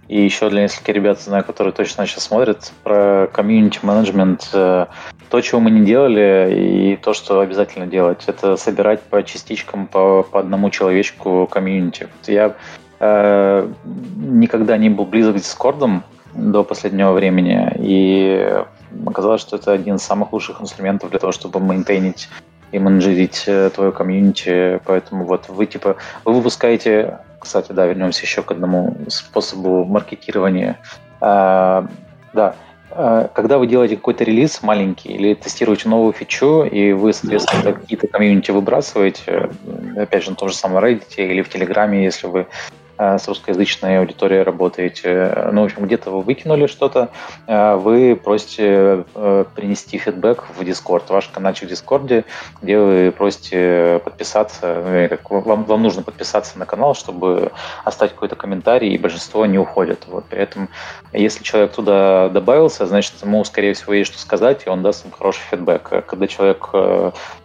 и 0.08 0.20
еще 0.20 0.50
для 0.50 0.62
нескольких 0.62 0.94
ребят, 0.94 1.20
знаю, 1.20 1.44
которые 1.44 1.72
точно 1.72 2.06
сейчас 2.06 2.24
смотрят, 2.24 2.72
про 2.82 3.28
комьюнити 3.32 3.78
менеджмент. 3.82 4.48
Э, 4.52 4.86
то, 5.30 5.40
чего 5.40 5.60
мы 5.60 5.70
не 5.70 5.86
делали, 5.86 6.52
и 6.52 6.96
то, 6.96 7.14
что 7.14 7.40
обязательно 7.40 7.86
делать, 7.86 8.24
это 8.26 8.56
собирать 8.56 9.02
по 9.02 9.22
частичкам, 9.22 9.86
по, 9.86 10.24
по 10.24 10.40
одному 10.40 10.70
человечку 10.70 11.46
комьюнити. 11.46 12.08
Я 12.26 12.56
э, 12.98 13.68
никогда 14.16 14.76
не 14.76 14.88
был 14.88 15.04
близок 15.04 15.38
с 15.38 15.42
Дискордом 15.42 16.02
до 16.34 16.64
последнего 16.64 17.12
времени, 17.12 17.72
и 17.78 18.62
оказалось, 19.06 19.40
что 19.40 19.56
это 19.56 19.72
один 19.72 19.96
из 19.96 20.02
самых 20.02 20.32
лучших 20.32 20.60
инструментов 20.60 21.10
для 21.10 21.18
того, 21.20 21.32
чтобы 21.32 21.60
мейнтейнить 21.60 22.28
и 22.72 22.78
менеджерить 22.78 23.44
э, 23.46 23.70
твое 23.74 23.92
комьюнити. 23.92 24.80
Поэтому 24.84 25.24
вот 25.24 25.48
вы 25.48 25.66
типа 25.66 25.96
вы 26.24 26.34
выпускаете, 26.34 27.18
кстати, 27.38 27.72
да, 27.72 27.86
вернемся 27.86 28.22
еще 28.22 28.42
к 28.42 28.50
одному 28.50 28.96
способу 29.08 29.84
маркетирования. 29.84 30.78
А, 31.20 31.86
да, 32.32 32.56
а, 32.90 33.28
когда 33.34 33.58
вы 33.58 33.66
делаете 33.66 33.96
какой-то 33.96 34.24
релиз 34.24 34.62
маленький 34.62 35.10
или 35.10 35.34
тестируете 35.34 35.88
новую 35.88 36.12
фичу, 36.12 36.64
и 36.64 36.92
вы, 36.92 37.12
соответственно, 37.12 37.72
какие-то 37.72 38.08
комьюнити 38.08 38.50
выбрасываете, 38.50 39.50
опять 39.96 40.24
же, 40.24 40.30
на 40.30 40.36
том 40.36 40.48
же 40.48 40.54
самом 40.54 40.82
Reddit 40.84 41.14
или 41.16 41.42
в 41.42 41.48
Телеграме, 41.48 42.04
если 42.04 42.26
вы 42.26 42.46
Э, 42.46 42.85
с 42.98 43.28
русскоязычной 43.28 43.98
аудиторией 43.98 44.42
работаете. 44.42 45.50
Ну, 45.52 45.62
в 45.62 45.64
общем, 45.64 45.84
где-то 45.84 46.10
вы 46.10 46.22
выкинули 46.22 46.66
что-то, 46.66 47.10
э, 47.46 47.74
вы 47.76 48.16
просите 48.16 49.04
э, 49.14 49.44
принести 49.54 49.98
фидбэк 49.98 50.44
в 50.56 50.62
Discord, 50.62 51.04
ваш 51.08 51.28
каналчик 51.28 51.68
в 51.68 51.72
Discord, 51.72 52.24
где 52.62 52.78
вы 52.78 53.12
просите 53.16 54.00
подписаться, 54.04 55.18
ну, 55.30 55.40
вам, 55.40 55.64
вам 55.64 55.82
нужно 55.82 56.02
подписаться 56.02 56.58
на 56.58 56.66
канал, 56.66 56.94
чтобы 56.94 57.52
оставить 57.84 58.12
какой-то 58.12 58.36
комментарий, 58.36 58.94
и 58.94 58.98
большинство 58.98 59.46
не 59.46 59.58
уходит. 59.58 60.04
Вот. 60.06 60.24
При 60.26 60.38
этом, 60.38 60.68
если 61.12 61.42
человек 61.42 61.72
туда 61.72 62.28
добавился, 62.28 62.86
значит, 62.86 63.14
ему, 63.22 63.44
скорее 63.44 63.74
всего, 63.74 63.92
есть 63.94 64.12
что 64.12 64.20
сказать, 64.20 64.66
и 64.66 64.70
он 64.70 64.82
даст 64.82 65.04
им 65.04 65.10
хороший 65.10 65.42
фидбэк. 65.50 66.04
Когда 66.06 66.26
человек 66.26 66.70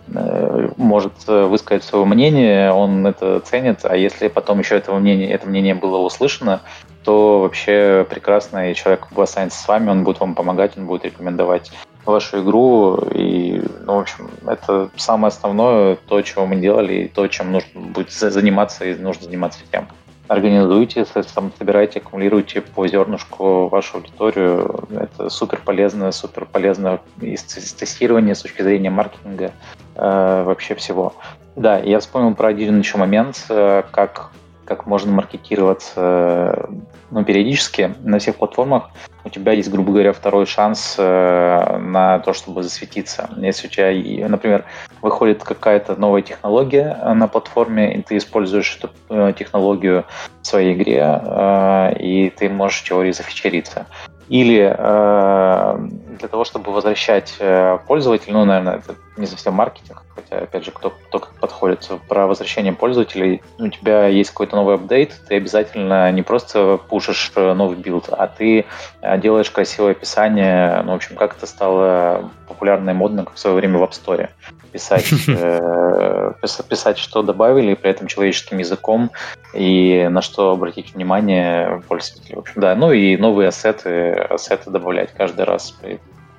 может 0.07 1.13
высказать 1.27 1.83
свое 1.83 2.05
мнение, 2.05 2.71
он 2.71 3.05
это 3.07 3.39
ценит, 3.39 3.79
а 3.83 3.95
если 3.95 4.27
потом 4.27 4.59
еще 4.59 4.75
этого 4.75 4.99
мнения, 4.99 5.31
это 5.31 5.47
мнение 5.47 5.75
было 5.75 5.97
услышано, 5.97 6.61
то 7.03 7.39
вообще 7.41 8.05
прекрасно, 8.09 8.71
и 8.71 8.75
человек 8.75 9.07
останется 9.15 9.61
с 9.61 9.67
вами, 9.67 9.89
он 9.89 10.03
будет 10.03 10.19
вам 10.19 10.35
помогать, 10.35 10.77
он 10.77 10.85
будет 10.85 11.05
рекомендовать 11.05 11.71
вашу 12.05 12.41
игру, 12.43 12.95
и, 13.13 13.61
ну, 13.85 13.95
в 13.95 13.99
общем, 13.99 14.29
это 14.47 14.89
самое 14.97 15.29
основное, 15.29 15.95
то, 15.95 16.21
чего 16.21 16.45
мы 16.45 16.55
делали, 16.55 16.93
и 17.03 17.07
то, 17.07 17.27
чем 17.27 17.51
нужно 17.51 17.79
будет 17.79 18.11
заниматься, 18.11 18.85
и 18.85 18.95
нужно 18.95 19.25
заниматься 19.25 19.59
всем. 19.69 19.87
Организуйте, 20.31 21.05
там, 21.35 21.51
собирайте, 21.57 21.99
аккумулируйте 21.99 22.61
по 22.61 22.87
зернышку 22.87 23.67
вашу 23.67 23.97
аудиторию. 23.97 24.87
Это 24.89 25.29
супер 25.29 25.59
полезно, 25.59 26.09
супер 26.13 26.45
полезно 26.45 27.01
из 27.19 27.43
тестирования 27.43 28.33
с 28.33 28.41
точки 28.41 28.61
зрения 28.61 28.89
маркетинга, 28.89 29.51
э, 29.95 30.43
вообще 30.43 30.75
всего. 30.75 31.15
Да, 31.57 31.79
я 31.79 31.99
вспомнил 31.99 32.33
про 32.33 32.47
один 32.47 32.79
еще 32.79 32.97
момент, 32.97 33.45
э, 33.49 33.83
как 33.91 34.31
как 34.63 34.85
можно 34.85 35.11
маркетироваться 35.11 36.69
ну, 37.11 37.23
периодически 37.23 37.93
на 38.03 38.19
всех 38.19 38.37
платформах. 38.37 38.89
У 39.23 39.29
тебя 39.29 39.51
есть, 39.51 39.69
грубо 39.69 39.91
говоря, 39.91 40.13
второй 40.13 40.45
шанс 40.45 40.95
э, 40.97 41.77
на 41.77 42.19
то, 42.19 42.33
чтобы 42.33 42.63
засветиться. 42.63 43.29
Если 43.37 43.67
у 43.67 43.69
тебя, 43.69 44.27
например, 44.27 44.65
выходит 45.01 45.43
какая-то 45.43 45.95
новая 45.95 46.21
технология 46.21 46.97
на 47.13 47.27
платформе, 47.27 47.95
и 47.95 48.01
ты 48.01 48.17
используешь 48.17 48.77
эту 48.77 48.89
э, 49.09 49.33
технологию 49.37 50.05
в 50.41 50.47
своей 50.47 50.73
игре, 50.73 51.01
э, 51.01 51.93
и 51.99 52.29
ты 52.29 52.49
можешь 52.49 52.83
теории 52.83 53.11
зафичериться. 53.11 53.85
Или 54.31 54.73
э, 54.77 55.77
для 56.19 56.27
того, 56.29 56.45
чтобы 56.45 56.71
возвращать 56.71 57.35
э, 57.39 57.79
пользователя, 57.85 58.31
ну, 58.31 58.45
наверное, 58.45 58.77
это 58.77 58.95
не 59.17 59.25
совсем 59.25 59.55
маркетинг, 59.55 60.03
хотя, 60.15 60.37
опять 60.37 60.63
же, 60.63 60.71
кто, 60.71 60.91
кто 60.91 61.19
как 61.19 61.33
подходит, 61.33 61.91
про 62.07 62.27
возвращение 62.27 62.71
пользователей, 62.71 63.43
у 63.59 63.67
тебя 63.67 64.07
есть 64.07 64.29
какой-то 64.29 64.55
новый 64.55 64.75
апдейт, 64.75 65.19
ты 65.27 65.35
обязательно 65.35 66.09
не 66.13 66.21
просто 66.21 66.77
пушишь 66.77 67.29
э, 67.35 67.51
новый 67.51 67.75
build, 67.75 68.07
а 68.07 68.27
ты 68.27 68.63
э, 69.01 69.17
делаешь 69.17 69.51
красивое 69.51 69.91
описание, 69.91 70.81
ну, 70.83 70.93
в 70.93 70.95
общем, 70.95 71.17
как 71.17 71.35
это 71.35 71.45
стало 71.45 72.31
популярно 72.47 72.91
и 72.91 72.93
модно, 72.93 73.25
как 73.25 73.33
в 73.33 73.39
свое 73.39 73.57
время 73.57 73.79
в 73.79 73.83
App 73.83 73.91
Store 73.91 74.29
писать, 74.71 75.11
э, 75.27 76.33
писать, 76.69 76.97
что 76.97 77.21
добавили, 77.21 77.73
при 77.73 77.91
этом 77.91 78.07
человеческим 78.07 78.57
языком, 78.57 79.11
и 79.53 80.07
на 80.09 80.21
что 80.21 80.51
обратить 80.51 80.93
внимание 80.93 81.81
пользователей. 81.87 82.35
В 82.35 82.39
общем, 82.39 82.61
да, 82.61 82.75
ну 82.75 82.91
и 82.91 83.17
новые 83.17 83.49
ассеты, 83.49 84.11
ассеты 84.11 84.69
добавлять 84.69 85.13
каждый 85.13 85.45
раз, 85.45 85.75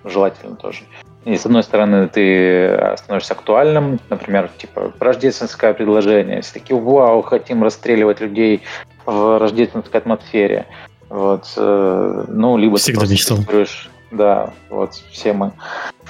желательно 0.05 0.57
тоже. 0.57 0.81
И 1.25 1.37
с 1.37 1.47
одной 1.47 1.63
стороны, 1.63 2.09
ты 2.09 2.97
становишься 2.97 3.35
актуальным, 3.35 4.01
например, 4.11 4.51
типа 4.59 4.93
рождественское 4.99 5.73
предложение. 5.73 6.41
Все 6.43 6.55
такие, 6.55 6.79
вау, 6.79 7.23
хотим 7.23 7.63
расстреливать 7.63 8.21
людей 8.21 8.63
в 9.07 9.39
рождественской 9.39 10.01
атмосфере. 10.01 10.67
Вот, 11.09 11.45
э, 11.57 12.25
ну, 12.29 12.57
либо 12.57 12.79
Всегда 12.79 13.05
ты 13.05 13.13
мечтал. 13.13 13.39
Да, 14.13 14.53
вот 14.69 14.93
все 15.11 15.33
мы. 15.33 15.53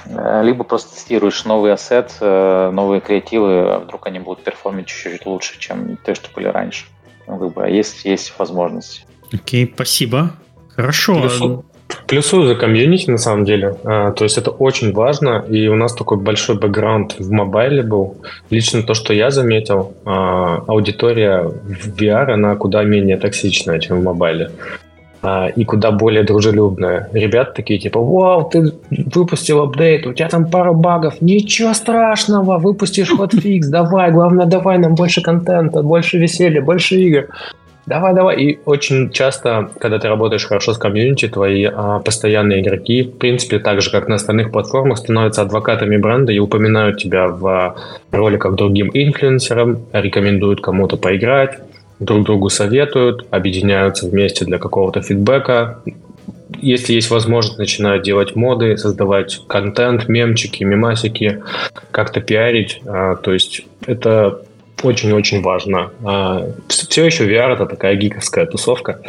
Э, 0.05 0.41
либо 0.43 0.63
просто 0.63 0.93
тестируешь 0.93 1.45
новый 1.45 1.71
ассет, 1.71 2.11
э, 2.19 2.69
новые 2.71 2.99
креативы, 2.99 3.73
а 3.73 3.79
вдруг 3.79 4.05
они 4.07 4.19
будут 4.19 4.43
перформить 4.43 4.87
чуть-чуть 4.87 5.25
лучше, 5.25 5.57
чем 5.59 5.97
те, 6.05 6.13
что 6.13 6.29
были 6.35 6.47
раньше. 6.47 6.85
Ну, 7.27 7.37
как 7.39 7.53
бы, 7.53 7.69
есть, 7.69 8.03
есть 8.03 8.33
возможность. 8.37 9.05
Окей, 9.31 9.71
спасибо. 9.73 10.31
Хорошо. 10.75 11.21
Плюсу, 11.21 11.65
плюсую 12.07 12.47
за 12.47 12.55
комьюнити, 12.55 13.09
на 13.09 13.17
самом 13.17 13.45
деле. 13.45 13.77
А, 13.85 14.11
то 14.11 14.25
есть 14.25 14.37
это 14.37 14.51
очень 14.51 14.91
важно, 14.91 15.45
и 15.49 15.67
у 15.67 15.75
нас 15.75 15.95
такой 15.95 16.17
большой 16.17 16.57
бэкграунд 16.57 17.19
в 17.19 17.31
мобайле 17.31 17.83
был. 17.83 18.17
Лично 18.49 18.83
то, 18.83 18.93
что 18.93 19.13
я 19.13 19.31
заметил, 19.31 19.93
а, 20.05 20.63
аудитория 20.67 21.43
в 21.43 21.87
VR, 21.95 22.31
она 22.31 22.55
куда 22.55 22.83
менее 22.83 23.17
токсичная, 23.17 23.79
чем 23.79 24.01
в 24.01 24.03
мобайле. 24.03 24.51
А, 25.25 25.47
и 25.47 25.63
куда 25.63 25.91
более 25.91 26.23
дружелюбная. 26.23 27.09
Ребята 27.13 27.53
такие 27.55 27.79
типа, 27.79 28.01
вау, 28.01 28.49
ты 28.49 28.73
выпустил 28.89 29.61
апдейт, 29.61 30.05
у 30.05 30.11
тебя 30.11 30.27
там 30.27 30.45
пара 30.45 30.73
багов, 30.73 31.21
ничего 31.21 31.73
страшного, 31.73 32.57
выпустишь 32.57 33.09
хотфикс, 33.17 33.67
давай, 33.67 34.11
главное, 34.11 34.45
давай 34.45 34.77
нам 34.79 34.95
больше 34.95 35.21
контента, 35.21 35.81
больше 35.81 36.17
веселья, 36.17 36.61
больше 36.61 36.97
игр. 36.97 37.27
Давай, 37.85 38.13
давай. 38.13 38.41
И 38.41 38.59
очень 38.65 39.11
часто, 39.11 39.69
когда 39.79 39.97
ты 39.97 40.09
работаешь 40.09 40.45
хорошо 40.45 40.73
с 40.73 40.77
комьюнити, 40.77 41.29
твои 41.29 41.65
а, 41.65 41.99
постоянные 41.99 42.61
игроки, 42.61 43.03
в 43.03 43.17
принципе, 43.17 43.59
так 43.59 43.81
же, 43.81 43.91
как 43.91 44.09
на 44.09 44.15
остальных 44.15 44.51
платформах, 44.51 44.97
становятся 44.97 45.41
адвокатами 45.41 45.95
бренда 45.95 46.33
и 46.33 46.39
упоминают 46.39 46.97
тебя 46.97 47.27
в 47.27 47.75
роликах 48.11 48.55
другим 48.55 48.89
инфлюенсерам, 48.93 49.79
рекомендуют 49.93 50.59
кому-то 50.59 50.97
поиграть, 50.97 51.59
друг 51.99 52.25
другу 52.25 52.49
советуют, 52.49 53.25
объединяются 53.31 54.07
вместе 54.07 54.45
для 54.45 54.57
какого-то 54.57 55.01
фидбэка. 55.01 55.79
Если 56.61 56.93
есть 56.93 57.09
возможность, 57.09 57.57
начинают 57.57 58.03
делать 58.03 58.35
моды, 58.35 58.77
создавать 58.77 59.41
контент, 59.47 60.07
мемчики, 60.07 60.63
мемасики, 60.63 61.43
как-то 61.91 62.21
пиарить. 62.21 62.81
А, 62.85 63.15
то 63.15 63.33
есть 63.33 63.65
это 63.85 64.41
очень-очень 64.81 65.41
важно. 65.41 65.91
А, 66.03 66.51
все 66.67 67.05
еще 67.05 67.27
VR 67.27 67.53
это 67.53 67.65
такая 67.65 67.95
гиковская 67.95 68.45
тусовка. 68.45 68.99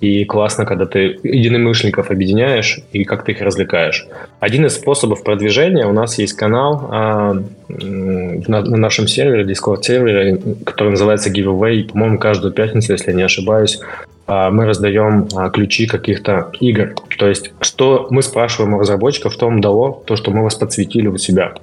И 0.00 0.24
классно, 0.24 0.64
когда 0.64 0.86
ты 0.86 1.18
единомышленников 1.24 2.10
объединяешь 2.10 2.80
и 2.92 3.04
как 3.04 3.24
ты 3.24 3.32
их 3.32 3.40
развлекаешь. 3.40 4.06
Один 4.38 4.64
из 4.66 4.74
способов 4.74 5.24
продвижения, 5.24 5.86
у 5.86 5.92
нас 5.92 6.18
есть 6.18 6.34
канал 6.34 6.88
а, 6.90 7.42
на, 7.68 8.62
на 8.62 8.76
нашем 8.76 9.08
сервере, 9.08 9.44
Discord 9.44 9.82
сервере, 9.82 10.40
который 10.64 10.90
называется 10.90 11.30
Giveaway. 11.30 11.88
По-моему, 11.90 12.18
каждую 12.18 12.52
пятницу, 12.52 12.92
если 12.92 13.10
я 13.10 13.16
не 13.16 13.22
ошибаюсь, 13.24 13.80
а, 14.28 14.50
мы 14.50 14.66
раздаем 14.66 15.26
а, 15.34 15.50
ключи 15.50 15.86
каких-то 15.86 16.52
игр. 16.60 16.94
То 17.18 17.28
есть, 17.28 17.52
что 17.60 18.06
мы 18.10 18.22
спрашиваем 18.22 18.74
у 18.74 18.78
разработчиков, 18.78 19.32
что 19.32 19.46
вам 19.46 19.60
дало 19.60 20.02
то, 20.06 20.14
что 20.16 20.30
мы 20.30 20.44
вас 20.44 20.54
подсветили 20.54 21.08
у 21.08 21.16
себя. 21.16 21.54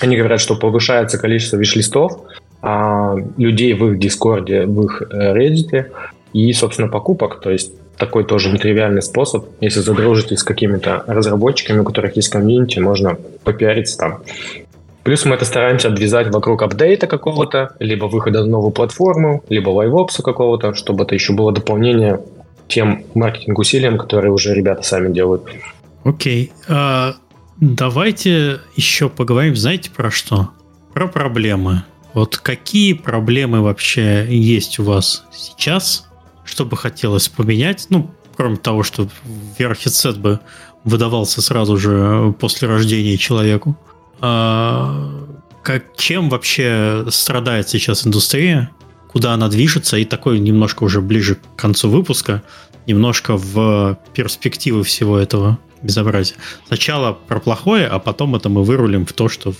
Они 0.00 0.16
говорят, 0.16 0.40
что 0.40 0.56
повышается 0.56 1.18
количество 1.18 1.56
виш-листов, 1.56 2.20
а, 2.62 3.14
людей 3.36 3.74
в 3.74 3.86
их 3.86 3.98
Дискорде, 3.98 4.64
в 4.64 4.84
их 4.84 5.02
э, 5.02 5.34
Reddit, 5.34 5.86
и, 6.36 6.52
собственно, 6.52 6.88
покупок. 6.88 7.40
То 7.40 7.50
есть 7.50 7.72
такой 7.96 8.24
тоже 8.24 8.52
нетривиальный 8.52 9.00
способ. 9.00 9.46
Если 9.60 9.80
задружитесь 9.80 10.40
с 10.40 10.44
какими-то 10.44 11.02
разработчиками, 11.06 11.78
у 11.78 11.84
которых 11.84 12.16
есть 12.16 12.28
комьюнити, 12.28 12.78
можно 12.78 13.16
попиариться 13.42 13.96
там. 13.96 14.22
Плюс 15.02 15.24
мы 15.24 15.36
это 15.36 15.44
стараемся 15.44 15.88
обвязать 15.88 16.34
вокруг 16.34 16.62
апдейта 16.62 17.06
какого-то, 17.06 17.74
либо 17.78 18.06
выхода 18.06 18.40
на 18.40 18.50
новую 18.50 18.72
платформу, 18.72 19.44
либо 19.48 19.70
лайвопса 19.70 20.22
какого-то, 20.22 20.74
чтобы 20.74 21.04
это 21.04 21.14
еще 21.14 21.32
было 21.32 21.52
дополнение 21.52 22.20
тем 22.68 23.04
маркетинг-усилиям, 23.14 23.96
которые 23.96 24.32
уже 24.32 24.52
ребята 24.52 24.82
сами 24.82 25.12
делают. 25.12 25.44
Окей. 26.04 26.52
Okay. 26.68 26.74
А, 26.74 27.14
давайте 27.60 28.58
еще 28.74 29.08
поговорим, 29.08 29.56
знаете, 29.56 29.90
про 29.90 30.10
что? 30.10 30.50
Про 30.92 31.06
проблемы. 31.06 31.84
Вот 32.12 32.36
какие 32.36 32.92
проблемы 32.94 33.62
вообще 33.62 34.26
есть 34.28 34.78
у 34.78 34.84
вас 34.84 35.24
сейчас 35.32 36.05
что 36.56 36.64
бы 36.64 36.74
хотелось 36.78 37.28
поменять? 37.28 37.88
Ну, 37.90 38.10
кроме 38.34 38.56
того, 38.56 38.82
что 38.82 39.10
VR-хедсет 39.58 40.16
бы 40.16 40.40
выдавался 40.84 41.42
сразу 41.42 41.76
же 41.76 42.34
после 42.40 42.66
рождения 42.66 43.18
человеку. 43.18 43.76
А, 44.22 45.28
как, 45.62 45.94
чем 45.98 46.30
вообще 46.30 47.04
страдает 47.10 47.68
сейчас 47.68 48.06
индустрия? 48.06 48.70
Куда 49.08 49.34
она 49.34 49.48
движется? 49.48 49.98
И 49.98 50.06
такой 50.06 50.38
немножко 50.38 50.84
уже 50.84 51.02
ближе 51.02 51.34
к 51.34 51.56
концу 51.56 51.90
выпуска, 51.90 52.42
немножко 52.86 53.36
в 53.36 53.98
перспективы 54.14 54.82
всего 54.82 55.18
этого. 55.18 55.58
безобразие. 55.82 56.38
Сначала 56.68 57.12
про 57.12 57.38
плохое, 57.38 57.86
а 57.86 57.98
потом 57.98 58.34
это 58.34 58.48
мы 58.48 58.64
вырулим 58.64 59.04
в 59.04 59.12
то, 59.12 59.28
что 59.28 59.52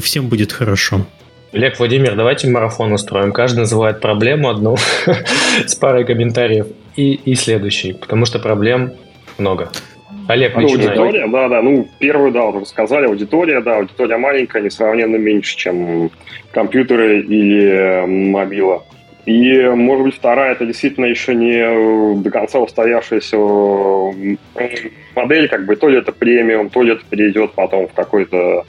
всем 0.00 0.26
будет 0.26 0.50
хорошо. 0.50 1.06
Олег, 1.52 1.78
Владимир, 1.78 2.16
давайте 2.16 2.48
марафон 2.48 2.94
устроим. 2.94 3.30
Каждый 3.30 3.60
называет 3.60 4.00
проблему 4.00 4.48
одну 4.48 4.76
с 5.66 5.74
парой 5.74 6.06
комментариев 6.06 6.66
и, 6.96 7.12
и 7.12 7.34
следующий, 7.34 7.92
потому 7.92 8.24
что 8.24 8.38
проблем 8.38 8.94
много. 9.36 9.70
Олег, 10.28 10.54
ну, 10.56 10.62
аудитория, 10.62 11.28
да, 11.28 11.48
да, 11.48 11.60
ну, 11.60 11.86
первую, 11.98 12.32
да, 12.32 12.46
вот 12.46 12.66
сказали, 12.66 13.06
аудитория, 13.06 13.60
да, 13.60 13.76
аудитория 13.76 14.16
маленькая, 14.16 14.62
несравненно 14.62 15.16
меньше, 15.16 15.56
чем 15.58 16.10
компьютеры 16.52 17.20
или 17.20 18.06
мобила. 18.06 18.84
И, 19.26 19.60
может 19.60 20.04
быть, 20.06 20.14
вторая, 20.14 20.52
это 20.52 20.64
действительно 20.64 21.04
еще 21.04 21.34
не 21.34 22.22
до 22.22 22.30
конца 22.30 22.60
устоявшаяся 22.60 23.36
модель, 25.14 25.48
как 25.48 25.66
бы, 25.66 25.76
то 25.76 25.88
ли 25.88 25.98
это 25.98 26.12
премиум, 26.12 26.70
то 26.70 26.82
ли 26.82 26.92
это 26.92 27.02
перейдет 27.08 27.52
потом 27.52 27.88
в 27.88 27.92
какой-то 27.92 28.64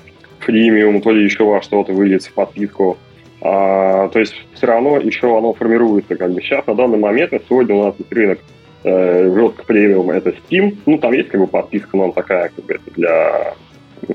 фримиум, 0.45 1.01
то 1.01 1.11
ли 1.11 1.23
еще 1.23 1.43
во 1.43 1.61
что-то 1.61 1.93
выльется 1.93 2.29
в 2.29 2.33
подписку. 2.33 2.97
А, 3.41 4.07
то 4.09 4.19
есть 4.19 4.33
все 4.53 4.67
равно 4.67 4.97
еще 4.97 5.37
оно 5.37 5.53
формируется. 5.53 6.15
Как 6.15 6.31
бы 6.31 6.41
сейчас 6.41 6.65
на 6.65 6.75
данный 6.75 6.97
момент, 6.97 7.31
на 7.31 7.39
сегодня 7.39 7.75
у 7.75 7.83
нас 7.85 7.95
рынок 8.09 8.39
э, 8.83 9.31
жестко 9.33 9.65
премиум 9.65 10.11
это 10.11 10.29
Steam. 10.29 10.77
Ну, 10.85 10.97
там 10.97 11.13
есть 11.13 11.29
как 11.29 11.41
бы 11.41 11.47
подписка, 11.47 11.97
но 11.97 12.05
она 12.05 12.13
такая, 12.13 12.51
как 12.55 12.65
бы, 12.65 12.79
для 12.95 13.53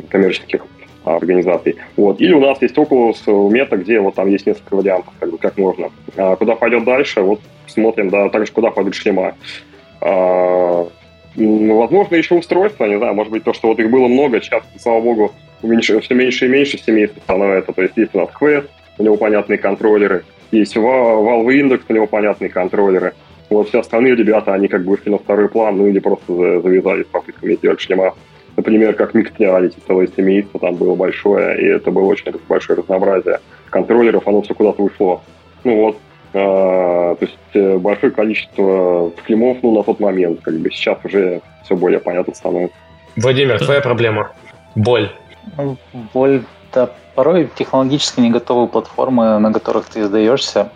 коммерческих 0.09 0.65
организаций. 1.05 1.77
Вот. 1.97 2.21
Или 2.21 2.33
у 2.33 2.41
нас 2.41 2.61
есть 2.63 2.77
Oculus 2.77 3.25
Meta, 3.27 3.77
где 3.77 4.01
вот 4.01 4.15
там 4.15 4.29
есть 4.29 4.47
несколько 4.47 4.77
вариантов, 4.77 5.13
как 5.19 5.31
бы, 5.31 5.39
как 5.39 5.57
можно. 5.57 5.91
А 6.17 6.37
куда 6.37 6.55
пойдет 6.55 6.85
дальше, 6.85 7.21
вот 7.23 7.41
смотрим, 7.67 8.11
да, 8.11 8.29
также 8.29 8.53
куда 8.53 8.71
пойдет 8.71 8.95
шлема. 8.95 9.35
А, 10.01 10.87
ну, 11.37 11.77
возможно, 11.79 12.17
еще 12.17 12.35
устройство, 12.35 12.85
не 12.85 12.99
знаю, 12.99 13.15
может 13.15 13.33
быть, 13.33 13.45
то, 13.45 13.53
что 13.53 13.69
вот 13.69 13.79
их 13.79 13.91
было 13.91 14.09
много, 14.09 14.41
сейчас, 14.41 14.63
слава 14.79 15.01
богу, 15.01 15.33
меньше, 15.63 16.01
все 16.01 16.15
меньше 16.15 16.47
и 16.47 16.49
меньше 16.49 16.79
семейств 16.79 17.19
становится. 17.23 17.73
То 17.73 17.83
есть 17.83 17.97
есть 17.97 18.15
у 18.15 18.19
нас 18.19 18.29
Quest, 18.39 18.69
у 18.99 19.03
него 19.03 19.17
понятные 19.17 19.59
контроллеры, 19.59 20.25
есть 20.51 20.77
Valve 20.77 21.47
Index, 21.47 21.83
у 21.89 21.93
него 21.93 22.07
понятные 22.07 22.51
контроллеры. 22.51 23.15
Вот 23.51 23.69
все 23.69 23.81
остальные 23.81 24.15
ребята, 24.15 24.53
они 24.53 24.69
как 24.69 24.85
бы 24.85 24.93
вышли 24.93 25.11
на 25.11 25.19
второй 25.19 25.49
план, 25.49 25.79
ну 25.79 25.87
или 25.87 25.99
просто 25.99 26.61
завязались 26.61 27.07
с 27.07 27.09
попытками 27.09 27.55
сделать 27.55 27.81
шлема. 27.81 28.15
Например, 28.57 28.93
как 28.95 29.15
Mixed 29.15 29.37
Reality, 29.39 29.75
целое 29.87 30.09
семейство 30.09 30.59
там 30.61 30.75
было 30.75 30.95
большое, 30.95 31.61
и 31.61 31.67
это 31.67 31.91
было 31.91 32.07
очень 32.07 32.33
большое 32.49 32.79
разнообразие 32.79 33.41
контроллеров, 33.71 34.27
оно 34.27 34.43
все 34.43 34.55
куда-то 34.55 34.83
ушло. 34.83 35.23
Ну 35.65 35.77
вот, 35.77 35.99
а, 36.35 37.15
то 37.15 37.25
есть 37.25 37.39
э, 37.55 37.79
большое 37.79 38.13
количество 38.13 39.13
шлемов, 39.25 39.59
ну, 39.63 39.75
на 39.75 39.83
тот 39.83 40.01
момент, 40.01 40.41
как 40.43 40.55
бы 40.59 40.71
сейчас 40.71 40.99
уже 41.05 41.41
все 41.65 41.77
более 41.77 42.01
понятно 42.01 42.35
становится. 42.35 42.77
Владимир, 43.17 43.59
твоя 43.59 43.81
проблема? 43.81 44.33
Боль. 44.75 45.11
Ну, 45.57 45.77
боль, 46.13 46.45
да, 46.73 46.91
порой 47.15 47.51
технологически 47.55 48.21
не 48.21 48.31
готовые 48.31 48.69
платформы, 48.69 49.39
на 49.39 49.53
которых 49.53 49.87
ты 49.87 50.01
издаешься. 50.01 50.71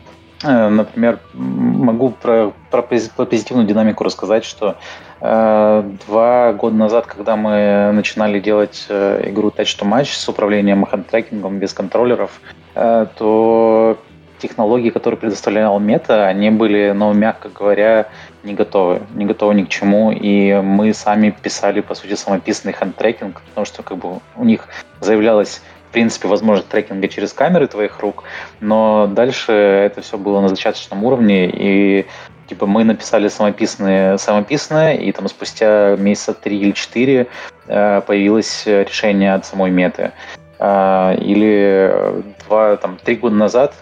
Э, 0.45 0.69
например, 0.69 1.21
могу 1.35 2.11
про, 2.11 2.53
про 2.71 2.83
позитивную 2.83 3.67
динамику 3.67 4.05
рассказать, 4.05 4.45
что 4.45 4.77
э, 5.21 5.91
два 6.07 6.53
года 6.53 6.77
назад, 6.77 7.07
когда 7.07 7.37
мы 7.37 7.93
начинали 7.93 8.41
делать 8.41 8.87
э, 8.89 9.29
игру 9.29 9.51
Touch 9.51 9.79
to 9.79 9.89
Match 9.89 10.15
с 10.15 10.29
управлением 10.29 10.85
хенд-трекингом 10.85 11.59
без 11.59 11.73
контроллеров, 11.73 12.41
э, 12.75 13.07
то 13.17 13.99
технологии, 14.39 14.91
которые 14.91 15.19
предоставлял 15.19 15.79
Мета, 15.79 16.27
они 16.27 16.51
были, 16.51 16.91
ну, 16.91 17.13
мягко 17.13 17.49
говоря, 17.49 18.09
не 18.43 18.55
готовы, 18.55 19.03
не 19.15 19.25
готовы 19.25 19.55
ни 19.55 19.65
к 19.65 19.69
чему, 19.69 20.13
и 20.13 20.55
мы 20.55 20.93
сами 20.95 21.31
писали, 21.31 21.81
по 21.81 21.95
сути, 21.95 22.15
самописный 22.15 22.73
hand-tracking, 22.73 23.41
потому 23.49 23.65
что 23.65 23.83
как 23.83 23.99
бы 23.99 24.21
у 24.37 24.45
них 24.45 24.69
заявлялось 25.01 25.63
в 25.89 25.93
принципе, 25.93 26.27
возможность 26.27 26.71
трекинга 26.71 27.07
через 27.07 27.35
камеры 27.35 27.67
твоих 27.67 28.01
рук, 28.01 28.25
но 28.61 29.07
дальше 29.07 29.53
это 29.53 30.01
все 30.01 30.17
было 30.17 30.41
на 30.41 30.49
зачаточном 30.49 31.05
уровне, 31.05 31.51
и 31.53 32.07
типа 32.47 32.65
мы 32.65 32.83
написали 32.83 33.29
самописные, 33.29 34.17
самописное, 34.17 34.95
и 34.95 35.13
там 35.13 35.29
спустя 35.29 35.97
месяца 35.97 36.33
три 36.33 36.59
или 36.59 36.71
четыре 36.71 37.27
э, 37.67 38.01
появилось 38.07 38.65
решение 38.65 39.35
от 39.35 39.45
самой 39.45 39.71
меты. 39.71 40.13
Э, 40.59 41.15
или 41.19 42.25
два, 42.47 42.77
там, 42.77 42.97
три 43.05 43.17
года 43.17 43.35
назад 43.35 43.75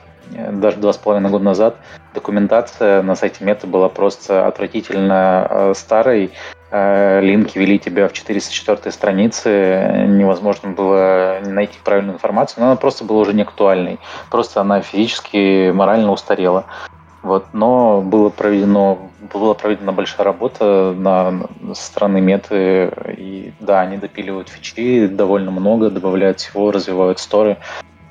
даже 0.52 0.78
два 0.78 0.92
с 0.92 0.98
половиной 0.98 1.30
года 1.30 1.44
назад 1.44 1.76
документация 2.14 3.02
на 3.02 3.14
сайте 3.14 3.44
Мета 3.44 3.66
была 3.66 3.88
просто 3.88 4.46
отвратительно 4.46 5.46
э, 5.48 5.72
старой. 5.74 6.30
Э, 6.70 7.20
линки 7.20 7.58
вели 7.58 7.78
тебя 7.78 8.08
в 8.08 8.12
404 8.12 8.92
странице, 8.92 10.06
невозможно 10.08 10.70
было 10.70 11.38
найти 11.44 11.78
правильную 11.82 12.14
информацию, 12.14 12.60
но 12.60 12.66
она 12.68 12.76
просто 12.76 13.04
была 13.04 13.20
уже 13.20 13.32
не 13.32 13.42
актуальной. 13.42 13.98
Просто 14.30 14.60
она 14.60 14.80
физически, 14.80 15.70
морально 15.70 16.12
устарела. 16.12 16.66
Вот, 17.22 17.46
но 17.52 18.00
было 18.00 18.30
проведено, 18.30 19.10
была 19.32 19.52
проведена 19.52 19.92
большая 19.92 20.24
работа 20.24 20.94
на, 20.96 21.42
со 21.74 21.82
стороны 21.82 22.20
меты, 22.22 22.90
и 23.18 23.52
да, 23.60 23.80
они 23.80 23.98
допиливают 23.98 24.48
фичи 24.48 25.06
довольно 25.06 25.50
много, 25.50 25.90
добавляют 25.90 26.40
всего, 26.40 26.70
развивают 26.70 27.18
сторы. 27.18 27.58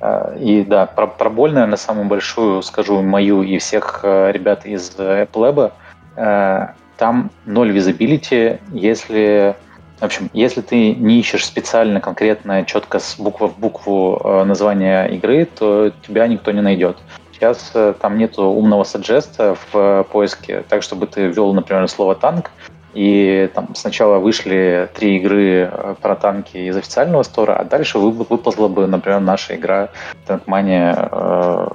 Э, 0.00 0.36
и 0.38 0.64
да, 0.64 0.86
про, 0.86 1.06
про 1.06 1.30
боль, 1.30 1.52
наверное, 1.52 1.76
самую 1.76 2.06
большую 2.06 2.62
скажу 2.62 3.02
мою 3.02 3.42
и 3.42 3.58
всех 3.58 4.00
э, 4.02 4.32
ребят 4.32 4.66
из 4.66 4.90
Apple 4.96 5.28
Lab. 5.32 5.72
Э, 6.16 6.68
там 6.96 7.30
ноль 7.46 7.70
визабилити, 7.70 8.58
если 8.72 9.56
в 10.00 10.04
общем, 10.04 10.30
если 10.32 10.62
ты 10.62 10.94
не 10.94 11.20
ищешь 11.20 11.44
специально, 11.44 12.00
конкретно, 12.00 12.64
четко 12.64 12.98
с 12.98 13.18
буквы 13.18 13.48
в 13.48 13.58
букву 13.58 14.18
название 14.46 15.14
игры, 15.14 15.44
то 15.44 15.92
тебя 16.06 16.26
никто 16.26 16.52
не 16.52 16.62
найдет. 16.62 16.96
Сейчас 17.34 17.74
там 18.00 18.16
нету 18.16 18.44
умного 18.44 18.84
саджеста 18.84 19.58
в 19.70 20.06
поиске, 20.10 20.64
так, 20.70 20.82
чтобы 20.82 21.06
ты 21.06 21.26
ввел, 21.26 21.52
например, 21.52 21.86
слово 21.86 22.14
«танк», 22.14 22.50
и 22.92 23.50
там 23.54 23.74
сначала 23.74 24.18
вышли 24.18 24.88
три 24.94 25.16
игры 25.16 25.70
э, 25.72 25.94
про 26.00 26.16
танки 26.16 26.56
из 26.56 26.76
официального 26.76 27.22
стора, 27.22 27.56
а 27.56 27.64
дальше 27.64 27.98
выползла 27.98 28.68
бы, 28.68 28.86
например, 28.86 29.20
наша 29.20 29.54
игра 29.54 29.90
Tankmania 30.26 31.08
э, 31.10 31.68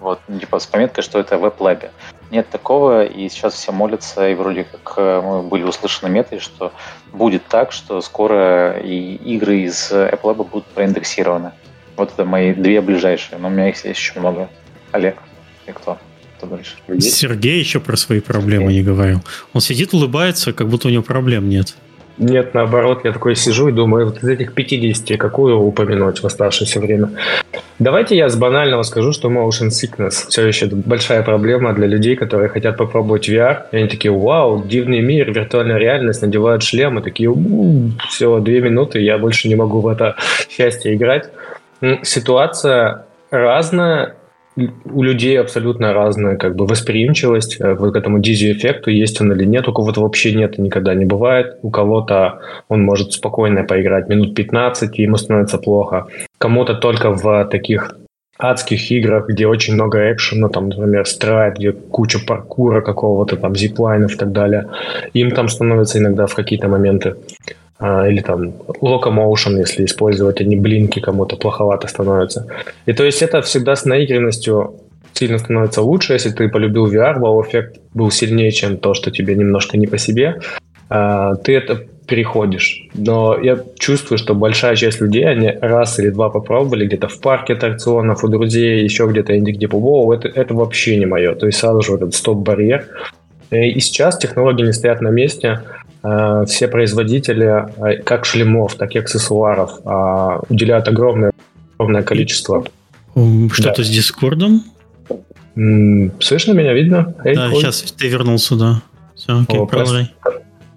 вот, 0.00 0.20
типа 0.40 0.58
с 0.58 0.66
пометкой, 0.66 1.04
что 1.04 1.18
это 1.18 1.36
в 1.36 1.42
веб-лабе. 1.42 1.90
Нет 2.30 2.48
такого, 2.48 3.04
и 3.04 3.28
сейчас 3.28 3.54
все 3.54 3.72
молятся, 3.72 4.28
и 4.28 4.34
вроде 4.34 4.64
как 4.64 4.94
э, 4.96 5.20
мы 5.20 5.42
были 5.42 5.64
услышаны 5.64 6.10
метой, 6.10 6.38
что 6.38 6.72
будет 7.12 7.46
так, 7.46 7.72
что 7.72 8.00
скоро 8.00 8.78
и 8.78 9.16
игры 9.16 9.58
из 9.58 9.92
Apple 9.92 10.22
Lab 10.22 10.48
будут 10.48 10.66
проиндексированы. 10.66 11.52
Вот 11.96 12.12
это 12.12 12.24
мои 12.24 12.54
две 12.54 12.80
ближайшие, 12.80 13.38
но 13.38 13.48
у 13.48 13.50
меня 13.50 13.68
их 13.68 13.84
есть 13.84 13.98
еще 13.98 14.18
много. 14.20 14.48
Олег, 14.92 15.16
и 15.66 15.72
кто? 15.72 15.98
Что 16.40 16.46
дальше. 16.46 16.76
Сергей 17.00 17.58
еще 17.58 17.80
про 17.80 17.96
свои 17.96 18.20
проблемы 18.20 18.72
не 18.72 18.82
говорил. 18.82 19.20
Он 19.52 19.60
сидит, 19.60 19.92
улыбается, 19.92 20.52
как 20.52 20.68
будто 20.68 20.88
у 20.88 20.90
него 20.90 21.02
проблем 21.02 21.48
нет. 21.48 21.74
Нет, 22.18 22.52
наоборот, 22.52 23.00
я 23.04 23.12
такой 23.12 23.34
сижу 23.34 23.68
и 23.68 23.72
думаю, 23.72 24.06
вот 24.06 24.22
из 24.22 24.28
этих 24.28 24.52
50 24.52 25.18
какую 25.18 25.58
упомянуть 25.58 26.22
в 26.22 26.26
оставшееся 26.26 26.78
время. 26.78 27.10
Давайте 27.78 28.14
я 28.14 28.28
с 28.28 28.36
банального 28.36 28.82
скажу, 28.82 29.12
что 29.12 29.30
motion 29.30 29.68
sickness 29.68 30.28
все 30.28 30.46
еще 30.46 30.66
большая 30.66 31.22
проблема 31.22 31.72
для 31.72 31.86
людей, 31.86 32.16
которые 32.16 32.50
хотят 32.50 32.76
попробовать 32.76 33.26
VR. 33.30 33.62
И 33.72 33.76
они 33.78 33.88
такие, 33.88 34.12
вау, 34.12 34.62
дивный 34.62 35.00
мир, 35.00 35.32
виртуальная 35.32 35.78
реальность, 35.78 36.20
надевают 36.20 36.62
шлемы, 36.62 37.00
такие, 37.00 37.34
все, 38.10 38.38
две 38.40 38.60
минуты, 38.60 39.00
я 39.00 39.16
больше 39.16 39.48
не 39.48 39.54
могу 39.54 39.80
в 39.80 39.88
это 39.88 40.16
счастье 40.50 40.94
играть. 40.94 41.30
Ситуация 42.02 43.06
разная, 43.30 44.16
у 44.56 45.02
людей 45.02 45.40
абсолютно 45.40 45.92
разная 45.92 46.36
как 46.36 46.56
бы 46.56 46.66
восприимчивость 46.66 47.56
э, 47.60 47.76
к 47.76 47.96
этому 47.96 48.18
дизи-эффекту, 48.18 48.90
есть 48.90 49.20
он 49.20 49.32
или 49.32 49.44
нет. 49.44 49.68
У 49.68 49.72
кого-то 49.72 50.00
вообще 50.00 50.34
нет 50.34 50.58
никогда 50.58 50.94
не 50.94 51.04
бывает. 51.04 51.58
У 51.62 51.70
кого-то 51.70 52.40
он 52.68 52.82
может 52.82 53.12
спокойно 53.12 53.64
поиграть 53.64 54.08
минут 54.08 54.34
15, 54.34 54.98
и 54.98 55.02
ему 55.02 55.16
становится 55.16 55.58
плохо. 55.58 56.06
Кому-то 56.38 56.74
только 56.74 57.10
в 57.10 57.44
таких 57.50 57.94
адских 58.38 58.90
играх, 58.90 59.28
где 59.28 59.46
очень 59.46 59.74
много 59.74 60.12
экшена, 60.12 60.48
там, 60.48 60.68
например, 60.68 61.06
страйт, 61.06 61.56
где 61.56 61.72
куча 61.72 62.18
паркура 62.26 62.80
какого-то, 62.80 63.36
там, 63.36 63.54
зиплайнов 63.54 64.14
и 64.14 64.16
так 64.16 64.32
далее, 64.32 64.66
им 65.12 65.30
там 65.30 65.48
становится 65.48 65.98
иногда 65.98 66.26
в 66.26 66.34
какие-то 66.34 66.68
моменты 66.68 67.16
или 67.80 68.20
там 68.20 68.52
locomotion, 68.82 69.58
если 69.58 69.84
использовать, 69.84 70.40
они 70.40 70.56
блинки 70.56 71.00
кому-то 71.00 71.36
плоховато 71.36 71.88
становятся. 71.88 72.46
И 72.86 72.92
то 72.92 73.04
есть 73.04 73.22
это 73.22 73.40
всегда 73.40 73.74
с 73.74 73.84
наигранностью 73.84 74.74
сильно 75.14 75.38
становится 75.38 75.82
лучше, 75.82 76.12
если 76.14 76.30
ты 76.30 76.48
полюбил 76.48 76.92
VR, 76.92 77.18
вау-эффект 77.18 77.80
был 77.94 78.10
сильнее, 78.10 78.50
чем 78.50 78.76
то, 78.76 78.94
что 78.94 79.10
тебе 79.10 79.34
немножко 79.34 79.76
не 79.76 79.86
по 79.86 79.98
себе, 79.98 80.40
а, 80.88 81.36
ты 81.36 81.56
это 81.56 81.86
переходишь. 82.06 82.88
Но 82.94 83.38
я 83.40 83.58
чувствую, 83.78 84.18
что 84.18 84.34
большая 84.34 84.74
часть 84.76 85.00
людей, 85.00 85.24
они 85.24 85.48
раз 85.48 85.98
или 86.00 86.10
два 86.10 86.28
попробовали 86.28 86.86
где-то 86.86 87.08
в 87.08 87.20
парке 87.20 87.52
аттракционов, 87.52 88.24
у 88.24 88.28
друзей, 88.28 88.82
еще 88.82 89.06
где-то 89.06 89.38
инди 89.38 89.52
где 89.52 89.68
Воу, 89.68 90.12
это, 90.12 90.28
это 90.28 90.54
вообще 90.54 90.96
не 90.96 91.06
мое. 91.06 91.34
То 91.34 91.46
есть 91.46 91.58
сразу 91.58 91.82
же 91.82 91.94
этот 91.94 92.14
стоп-барьер. 92.14 92.86
И 93.52 93.80
сейчас 93.80 94.18
технологии 94.18 94.64
не 94.64 94.72
стоят 94.72 95.00
на 95.00 95.10
месте, 95.10 95.60
все 96.02 96.68
производители 96.68 97.66
э, 97.76 98.02
как 98.02 98.24
шлемов, 98.24 98.74
так 98.74 98.94
и 98.94 98.98
аксессуаров 98.98 99.80
э, 99.84 100.38
уделяют 100.48 100.88
огромное, 100.88 101.32
огромное 101.76 102.02
количество. 102.02 102.64
Что-то 103.14 103.76
да. 103.78 103.84
с 103.84 103.88
Дискордом? 103.88 104.64
Слышно 105.54 106.52
меня, 106.52 106.72
видно? 106.72 107.14
Эй, 107.24 107.34
да, 107.34 107.50
Коль? 107.50 107.60
сейчас 107.60 107.82
ты 107.82 108.08
вернулся, 108.08 108.56
да. 108.56 108.82
Все, 109.14 109.42
окей, 109.42 109.58
О, 109.58 109.66
продолжай. 109.66 110.14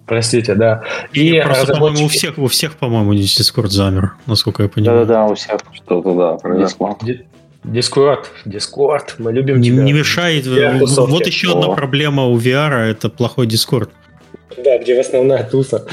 Простите, 0.06 0.54
да. 0.54 0.82
И, 1.14 1.30
и 1.30 1.40
просто, 1.40 1.62
разработчики... 1.62 1.78
по-моему, 1.80 2.04
у 2.04 2.08
всех, 2.08 2.38
у 2.38 2.46
всех, 2.48 2.76
по-моему, 2.76 3.14
Discord 3.14 3.68
замер, 3.68 4.16
насколько 4.26 4.64
я 4.64 4.68
понимаю. 4.68 5.06
Да-да-да, 5.06 5.26
у 5.26 5.34
всех 5.34 5.60
что-то, 5.72 6.14
да, 6.14 6.34
произошло. 6.34 6.98
Discord, 7.64 8.30
Discord, 8.44 9.14
мы 9.16 9.32
любим 9.32 9.58
не, 9.60 9.70
тебя. 9.70 9.82
Не 9.82 9.94
мешает. 9.94 10.46
Вот 10.46 11.26
еще 11.26 11.52
одна 11.52 11.74
проблема 11.74 12.26
у 12.26 12.38
VR, 12.38 12.90
это 12.90 13.08
плохой 13.08 13.46
Дискорд. 13.46 13.90
Да, 14.56 14.78
где 14.78 14.98
основная 15.00 15.44
туса 15.44 15.84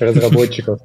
разработчиков. 0.00 0.80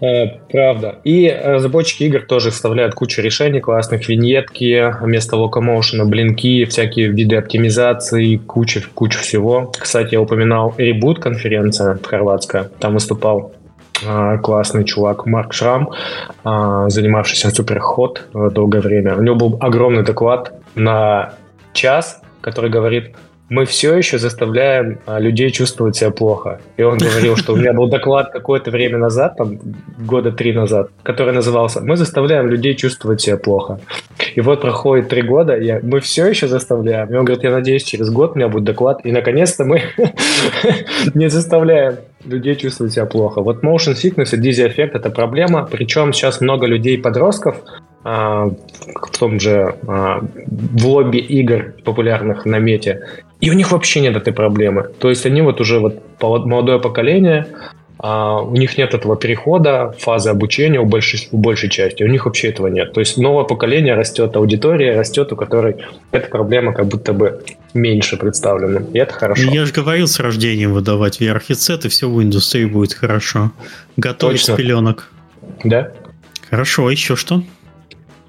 Э, 0.00 0.26
правда. 0.50 0.96
И 1.04 1.28
разработчики 1.28 2.04
игр 2.04 2.22
тоже 2.22 2.50
вставляют 2.50 2.94
кучу 2.94 3.22
решений 3.22 3.60
классных, 3.60 4.08
виньетки, 4.08 4.92
вместо 5.00 5.36
локомоушена, 5.36 6.04
блинки, 6.04 6.64
всякие 6.64 7.08
виды 7.08 7.36
оптимизации, 7.36 8.36
куча, 8.36 8.82
куча 8.94 9.18
всего. 9.18 9.72
Кстати, 9.78 10.14
я 10.14 10.20
упоминал 10.20 10.74
Reboot 10.76 11.20
конференция 11.20 11.98
хорватская, 12.02 12.64
там 12.78 12.94
выступал 12.94 13.52
э, 14.06 14.38
классный 14.42 14.84
чувак 14.84 15.26
Марк 15.26 15.52
Шрам, 15.52 15.90
э, 16.44 16.84
занимавшийся 16.88 17.50
суперход 17.50 18.24
долгое 18.32 18.80
время. 18.80 19.16
У 19.16 19.22
него 19.22 19.36
был 19.36 19.56
огромный 19.60 20.02
доклад 20.02 20.52
на 20.74 21.34
час, 21.72 22.20
который 22.40 22.70
говорит, 22.70 23.14
мы 23.48 23.64
все 23.64 23.96
еще 23.96 24.18
заставляем 24.18 24.98
а, 25.06 25.20
людей 25.20 25.50
чувствовать 25.50 25.96
себя 25.96 26.10
плохо. 26.10 26.60
И 26.76 26.82
он 26.82 26.98
говорил, 26.98 27.36
что 27.36 27.52
у 27.52 27.56
меня 27.56 27.72
был 27.72 27.88
доклад 27.88 28.32
какое-то 28.32 28.70
время 28.70 28.98
назад, 28.98 29.36
там, 29.36 29.58
года 29.98 30.32
три 30.32 30.52
назад, 30.52 30.90
который 31.02 31.32
назывался 31.32 31.80
«Мы 31.80 31.96
заставляем 31.96 32.48
людей 32.48 32.74
чувствовать 32.74 33.20
себя 33.20 33.36
плохо». 33.36 33.78
И 34.34 34.40
вот 34.40 34.60
проходит 34.60 35.08
три 35.08 35.22
года, 35.22 35.54
и 35.54 35.80
мы 35.82 36.00
все 36.00 36.26
еще 36.26 36.48
заставляем. 36.48 37.08
И 37.12 37.16
он 37.16 37.24
говорит, 37.24 37.44
я 37.44 37.50
надеюсь, 37.50 37.84
через 37.84 38.10
год 38.10 38.32
у 38.34 38.38
меня 38.38 38.48
будет 38.48 38.64
доклад, 38.64 39.00
и 39.04 39.12
наконец-то 39.12 39.64
мы 39.64 39.82
не 41.14 41.30
заставляем 41.30 41.98
людей 42.24 42.56
чувствовать 42.56 42.92
себя 42.92 43.06
плохо. 43.06 43.40
Вот 43.42 43.62
motion 43.62 43.94
sickness 43.94 44.34
и 44.34 44.40
dizzy 44.40 44.66
эффект– 44.66 44.94
это 44.94 45.10
проблема, 45.10 45.68
причем 45.70 46.12
сейчас 46.12 46.40
много 46.40 46.66
людей, 46.66 46.98
подростков, 46.98 47.56
в 48.06 49.18
том 49.18 49.40
же 49.40 49.74
а, 49.88 50.20
в 50.46 50.86
лобби 50.86 51.18
игр 51.18 51.74
популярных 51.84 52.44
на 52.44 52.58
мете, 52.58 53.02
и 53.40 53.50
у 53.50 53.52
них 53.52 53.72
вообще 53.72 54.00
нет 54.00 54.16
этой 54.16 54.32
проблемы. 54.32 54.90
То 54.98 55.08
есть 55.08 55.26
они 55.26 55.42
вот 55.42 55.60
уже 55.60 55.80
вот 55.80 56.00
молодое 56.20 56.78
поколение, 56.78 57.46
а 57.98 58.40
у 58.42 58.54
них 58.54 58.78
нет 58.78 58.94
этого 58.94 59.16
перехода, 59.16 59.94
фазы 59.98 60.30
обучения 60.30 60.78
у 60.78 60.84
большей, 60.84 61.28
у 61.32 61.38
большей 61.38 61.68
части. 61.68 62.04
У 62.04 62.06
них 62.06 62.26
вообще 62.26 62.48
этого 62.48 62.68
нет. 62.68 62.92
То 62.92 63.00
есть 63.00 63.16
новое 63.16 63.44
поколение 63.44 63.94
растет, 63.94 64.36
аудитория 64.36 64.96
растет, 64.96 65.32
у 65.32 65.36
которой 65.36 65.76
эта 66.12 66.28
проблема 66.28 66.72
как 66.72 66.86
будто 66.86 67.12
бы 67.12 67.42
меньше 67.74 68.16
представлена. 68.16 68.82
И 68.92 68.98
это 68.98 69.14
хорошо. 69.14 69.50
Я 69.50 69.64
же 69.64 69.72
говорил 69.72 70.06
с 70.06 70.20
рождением 70.20 70.72
выдавать 70.72 71.20
VR-хедсет, 71.20 71.86
и 71.86 71.88
все 71.88 72.08
в 72.08 72.22
индустрии 72.22 72.66
будет 72.66 72.92
хорошо. 72.92 73.50
Готовить 73.96 74.44
с 74.44 74.54
пеленок. 74.54 75.10
Да. 75.64 75.90
Хорошо, 76.50 76.86
а 76.86 76.92
еще 76.92 77.16
что? 77.16 77.42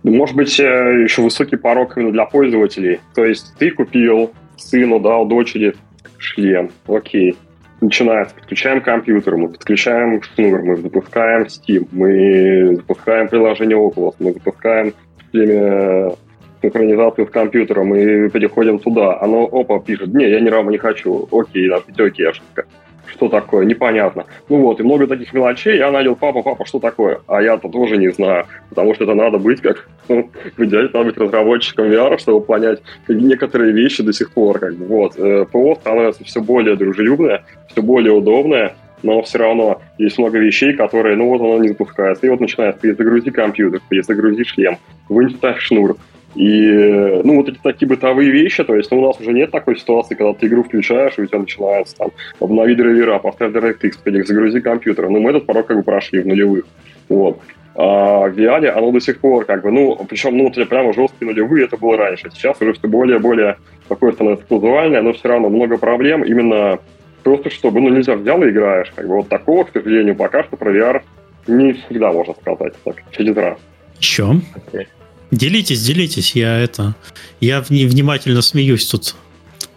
Может 0.10 0.36
быть, 0.36 0.60
э, 0.60 1.04
еще 1.04 1.22
высокий 1.22 1.58
порог 1.58 1.98
именно 1.98 2.12
для 2.12 2.26
пользователей. 2.26 3.02
То 3.14 3.26
есть 3.26 3.54
ты 3.58 3.72
купил 3.72 4.32
сыну, 4.56 5.00
да, 5.00 5.18
у 5.18 5.26
дочери 5.26 5.76
шлем. 6.18 6.72
Окей. 6.88 7.36
Начинается. 7.82 8.34
Подключаем 8.36 8.82
компьютер, 8.82 9.38
мы 9.38 9.50
подключаем 9.50 10.22
шнур, 10.24 10.64
мы 10.64 10.78
запускаем 10.78 11.44
Steam, 11.44 11.88
мы 11.92 12.76
запускаем 12.78 13.28
приложение 13.28 13.78
Oculus, 13.78 14.16
мы 14.18 14.34
запускаем 14.34 14.94
шлеме 15.30 16.16
синхронизацию 16.62 17.28
с 17.28 17.30
компьютером 17.30 17.94
и 17.94 18.30
переходим 18.30 18.80
туда. 18.80 19.20
Оно, 19.22 19.44
опа, 19.44 19.80
пишет, 19.80 20.12
не, 20.12 20.28
я 20.28 20.40
ни 20.40 20.50
разу 20.50 20.70
не 20.72 20.80
хочу. 20.80 21.28
Окей, 21.32 21.70
да, 21.70 21.82
окей, 22.04 22.28
ошибка 22.28 22.66
что 23.08 23.30
такое, 23.30 23.66
непонятно. 23.66 24.26
Ну 24.50 24.62
вот, 24.62 24.80
и 24.80 24.84
много 24.84 25.08
таких 25.08 25.34
мелочей. 25.34 25.78
Я 25.78 25.92
надел, 25.92 26.16
папа, 26.16 26.42
папа, 26.42 26.66
что 26.66 26.80
такое? 26.80 27.22
А 27.28 27.42
я-то 27.42 27.70
тоже 27.70 27.98
не 27.98 28.10
знаю, 28.10 28.46
потому 28.70 28.94
что 28.94 29.04
это 29.04 29.14
надо 29.14 29.38
быть 29.38 29.62
как, 29.62 29.88
ну, 30.08 30.30
в 30.58 30.64
идеале 30.64 30.90
надо 30.94 31.06
быть 31.06 31.18
разработчиком 31.18 31.86
VR, 31.86 32.18
чтобы 32.20 32.42
понять 32.42 32.82
некоторые 33.08 33.72
вещи 33.74 34.04
до 34.04 34.14
сих 34.14 34.32
пор. 34.32 34.60
Как 34.60 34.76
бы, 34.76 34.86
вот. 34.86 35.18
Э, 35.18 35.46
ПО 35.52 35.76
становится 35.76 36.24
все 36.24 36.42
более 36.42 36.76
дружелюбное, 36.76 37.44
все 37.72 37.82
более 37.82 38.14
удобное, 38.14 38.76
но 39.04 39.22
все 39.22 39.38
равно 39.38 39.82
есть 39.98 40.18
много 40.18 40.40
вещей, 40.40 40.74
которые, 40.74 41.16
ну 41.16 41.30
вот 41.30 41.42
оно 41.42 41.60
не 41.60 41.70
запускается. 41.70 42.26
И 42.26 42.30
вот 42.30 42.40
начинает 42.40 42.80
перезагрузи 42.80 43.32
компьютер, 43.32 43.82
перезагрузи 43.88 44.44
шлем, 44.44 44.78
вынь 45.10 45.38
шнур, 45.58 45.98
и, 46.38 47.22
ну, 47.24 47.38
вот 47.38 47.50
эти 47.50 47.58
такие 47.58 47.88
бытовые 47.88 48.30
вещи, 48.30 48.64
то 48.64 48.76
есть 48.76 48.92
ну, 48.92 49.00
у 49.00 49.08
нас 49.08 49.20
уже 49.20 49.34
нет 49.34 49.50
такой 49.50 49.76
ситуации, 49.76 50.14
когда 50.14 50.34
ты 50.34 50.46
игру 50.46 50.64
включаешь, 50.64 51.14
и 51.18 51.22
у 51.22 51.26
тебя 51.26 51.40
начинается 51.40 51.96
там 51.96 52.12
обнови 52.40 52.76
драйвера, 52.76 53.18
поставь 53.18 53.54
DirectX, 53.54 54.24
загрузи 54.24 54.62
компьютер. 54.62 55.10
Ну, 55.10 55.20
мы 55.20 55.32
этот 55.32 55.48
порог 55.48 55.66
как 55.66 55.78
бы 55.78 55.84
прошли 55.84 56.20
в 56.20 56.28
нулевых. 56.28 56.66
Вот. 57.10 57.40
А 57.74 58.28
в 58.28 58.38
VR 58.38 58.68
оно 58.68 58.92
до 58.92 59.00
сих 59.00 59.20
пор 59.20 59.46
как 59.46 59.64
бы, 59.64 59.72
ну, 59.72 59.96
причем, 60.08 60.38
ну, 60.38 60.52
прямо 60.52 60.94
жесткие 60.94 61.28
нулевые 61.32 61.66
это 61.66 61.76
было 61.76 61.98
раньше. 61.98 62.30
Сейчас 62.32 62.62
уже 62.62 62.74
все 62.74 62.88
более-более 62.88 63.58
такое 63.88 64.12
становится 64.12 64.46
казуальное, 64.46 65.02
но 65.02 65.14
все 65.14 65.30
равно 65.30 65.50
много 65.50 65.80
проблем 65.80 66.24
именно 66.24 66.78
просто 67.24 67.50
чтобы, 67.50 67.80
ну, 67.82 67.90
нельзя 67.90 68.16
взял 68.16 68.44
и 68.44 68.50
играешь. 68.52 68.92
Как 68.96 69.08
бы 69.08 69.16
вот 69.16 69.30
такого, 69.30 69.64
к 69.64 69.72
сожалению, 69.74 70.16
пока 70.16 70.44
что 70.44 70.56
про 70.56 70.72
VR 70.72 71.02
не 71.48 71.74
всегда 71.74 72.12
можно 72.12 72.36
сказать 72.36 72.74
так, 72.84 72.96
через 73.12 73.36
раз. 73.36 73.58
Еще? 74.00 74.24
Okay. 74.72 74.86
Делитесь, 75.32 75.84
делитесь. 75.84 76.36
Я 76.36 76.58
это. 76.58 76.96
Я 77.40 77.62
внимательно 77.62 78.42
смеюсь 78.42 78.88
тут 78.88 79.16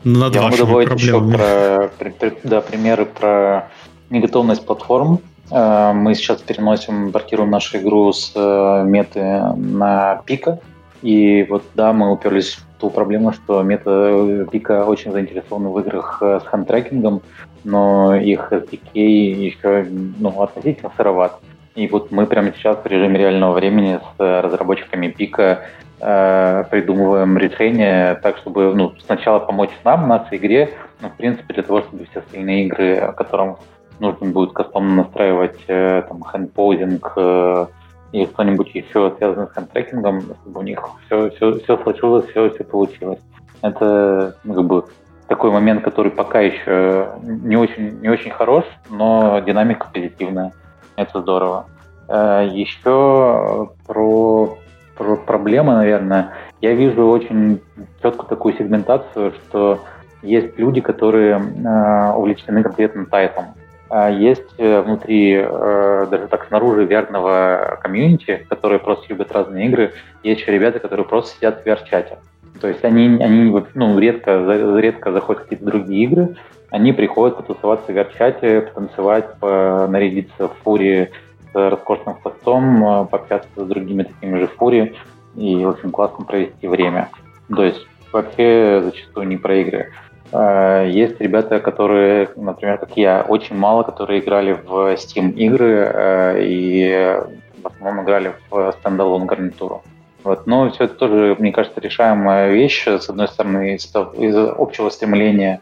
над 0.05 0.35
Я 0.35 0.43
вашими 0.43 0.61
могу 0.63 0.85
добавить 0.85 1.01
еще 1.01 1.21
про, 1.21 2.33
да, 2.45 2.61
примеры 2.61 3.07
про 3.07 3.71
неготовность 4.11 4.65
платформ. 4.65 5.21
Э, 5.51 5.93
мы 5.93 6.15
сейчас 6.15 6.41
переносим, 6.41 7.13
портируем 7.13 7.51
нашу 7.51 7.79
игру 7.79 8.13
с 8.13 8.33
э, 8.35 8.85
меты 8.87 9.21
на 9.57 10.23
пика. 10.25 10.61
И 11.03 11.47
вот 11.49 11.65
да, 11.75 11.93
мы 11.93 12.13
уперлись 12.13 12.55
в 12.55 12.81
ту 12.81 12.91
проблему, 12.91 13.33
что 13.33 13.63
мета 13.63 14.47
пика 14.51 14.85
очень 14.85 15.13
заинтересованы 15.13 15.71
в 15.71 15.79
играх 15.81 16.19
э, 16.21 16.41
с 16.41 16.47
хандтрекингом, 16.47 17.23
но 17.65 18.15
их 18.15 18.53
SDK 18.53 18.95
еще 18.95 19.87
ну, 19.91 20.43
относительно 20.43 20.93
сыроват. 20.97 21.41
И 21.81 21.87
вот 21.87 22.11
мы 22.11 22.27
прямо 22.27 22.53
сейчас 22.53 22.77
в 22.77 22.87
режиме 22.87 23.19
реального 23.19 23.55
времени 23.55 24.01
с 24.03 24.21
э, 24.21 24.41
разработчиками 24.41 25.09
Пика 25.09 25.63
э, 25.99 26.65
придумываем 26.71 27.39
решение 27.39 28.17
так, 28.17 28.37
чтобы 28.37 28.75
ну, 28.75 28.93
сначала 29.07 29.39
помочь 29.39 29.71
нам, 29.83 30.07
нашей 30.07 30.37
игре, 30.37 30.75
но 31.01 31.09
в 31.09 31.15
принципе 31.15 31.55
для 31.55 31.63
того, 31.63 31.81
чтобы 31.81 32.05
все 32.05 32.19
остальные 32.19 32.67
игры, 32.67 33.15
которым 33.17 33.57
нужно 33.99 34.27
будет 34.27 34.53
кастомно 34.53 35.05
настраивать 35.05 35.59
э, 35.69 36.03
там 36.07 36.21
хэндпоузинг 36.21 37.13
э, 37.17 37.67
и 38.13 38.27
что-нибудь 38.27 38.75
еще 38.75 39.15
связанное 39.17 39.47
с 39.47 39.55
хендтрекингом, 39.55 40.21
чтобы 40.21 40.61
у 40.61 40.63
них 40.63 40.87
все, 41.07 41.31
все, 41.31 41.61
все 41.61 41.79
случилось, 41.79 42.27
все, 42.27 42.51
все 42.51 42.63
получилось. 42.63 43.21
Это 43.63 44.37
ну, 44.45 44.53
как 44.53 44.65
бы 44.67 44.85
такой 45.29 45.51
момент, 45.51 45.83
который 45.83 46.13
пока 46.13 46.41
еще 46.41 47.13
не 47.23 47.57
очень, 47.57 48.01
не 48.03 48.11
очень 48.11 48.33
хорош, 48.33 48.67
но 48.91 49.41
динамика 49.41 49.87
позитивная. 49.91 50.53
Это 51.01 51.23
здорово. 51.23 51.67
Э, 52.09 52.47
Еще 52.53 53.71
про, 53.87 54.59
про 54.97 55.17
проблемы, 55.17 55.73
наверное. 55.73 56.33
Я 56.61 56.75
вижу 56.75 57.09
очень 57.09 57.61
четкую 58.03 58.29
такую 58.29 58.55
сегментацию, 58.55 59.33
что 59.33 59.81
есть 60.23 60.59
люди, 60.59 60.83
которые 60.83 61.39
э, 61.39 62.13
увлечены 62.13 62.63
конкретным 62.63 63.07
тайтом. 63.07 63.47
А 63.89 64.11
есть 64.11 64.55
э, 64.59 64.83
внутри, 64.83 65.43
даже 65.43 66.29
так 66.29 66.47
снаружи 66.49 66.85
верного 66.85 67.79
комьюнити, 67.83 68.47
которые 68.49 68.79
просто 68.79 69.07
любят 69.09 69.33
разные 69.33 69.67
игры. 69.67 69.95
Есть 70.23 70.43
еще 70.43 70.53
ребята, 70.53 70.81
которые 70.81 71.07
просто 71.07 71.37
сидят 71.37 71.63
в 71.63 71.67
VR-чате. 71.67 72.19
То 72.61 72.69
есть 72.69 72.85
они, 72.85 73.07
они 73.23 73.57
ну, 73.75 73.99
редко, 73.99 74.39
редко 74.79 75.13
заходят 75.13 75.41
в 75.41 75.45
какие-то 75.45 75.65
другие 75.65 76.05
игры, 76.05 76.37
они 76.71 76.93
приходят 76.93 77.37
потусоваться 77.37 77.93
в 77.93 77.97
VR-чате, 77.97 78.61
потанцевать, 78.63 79.27
нарядиться 79.43 80.49
в 80.49 80.55
фуре 80.63 81.13
с 81.53 81.55
роскошным 81.55 82.17
хвостом, 82.21 83.09
пообщаться 83.09 83.49
с 83.57 83.67
другими 83.67 84.05
такими 84.05 84.39
же 84.39 84.47
фури 84.47 84.95
и 85.37 85.65
очень 85.65 85.91
классно 85.91 86.25
провести 86.25 86.69
время. 86.69 87.09
То 87.55 87.65
есть 87.65 87.87
вообще 88.13 88.81
зачастую 88.85 89.27
не 89.29 89.37
про 89.37 89.57
игры. 89.57 89.93
Э, 90.33 90.89
есть 90.89 91.21
ребята, 91.21 91.61
которые, 91.61 92.31
например, 92.37 92.79
как 92.79 92.97
я, 92.97 93.25
очень 93.27 93.57
мало, 93.57 93.83
которые 93.83 94.21
играли 94.21 94.53
в 94.53 94.95
Steam 94.95 95.33
игры 95.33 95.91
э, 95.93 96.43
и 96.43 97.19
в 97.63 97.67
основном 97.67 98.05
играли 98.05 98.35
в 98.51 98.73
стендалон 98.79 99.27
гарнитуру. 99.27 99.83
Вот. 100.23 100.47
Но 100.47 100.71
все 100.71 100.85
это 100.85 100.95
тоже, 100.95 101.37
мне 101.39 101.53
кажется, 101.53 101.81
решаемая 101.81 102.51
вещь. 102.51 102.87
С 102.87 103.09
одной 103.09 103.29
стороны, 103.29 103.75
из, 103.75 103.87
из 103.87 104.37
общего 104.37 104.91
стремления 104.91 105.61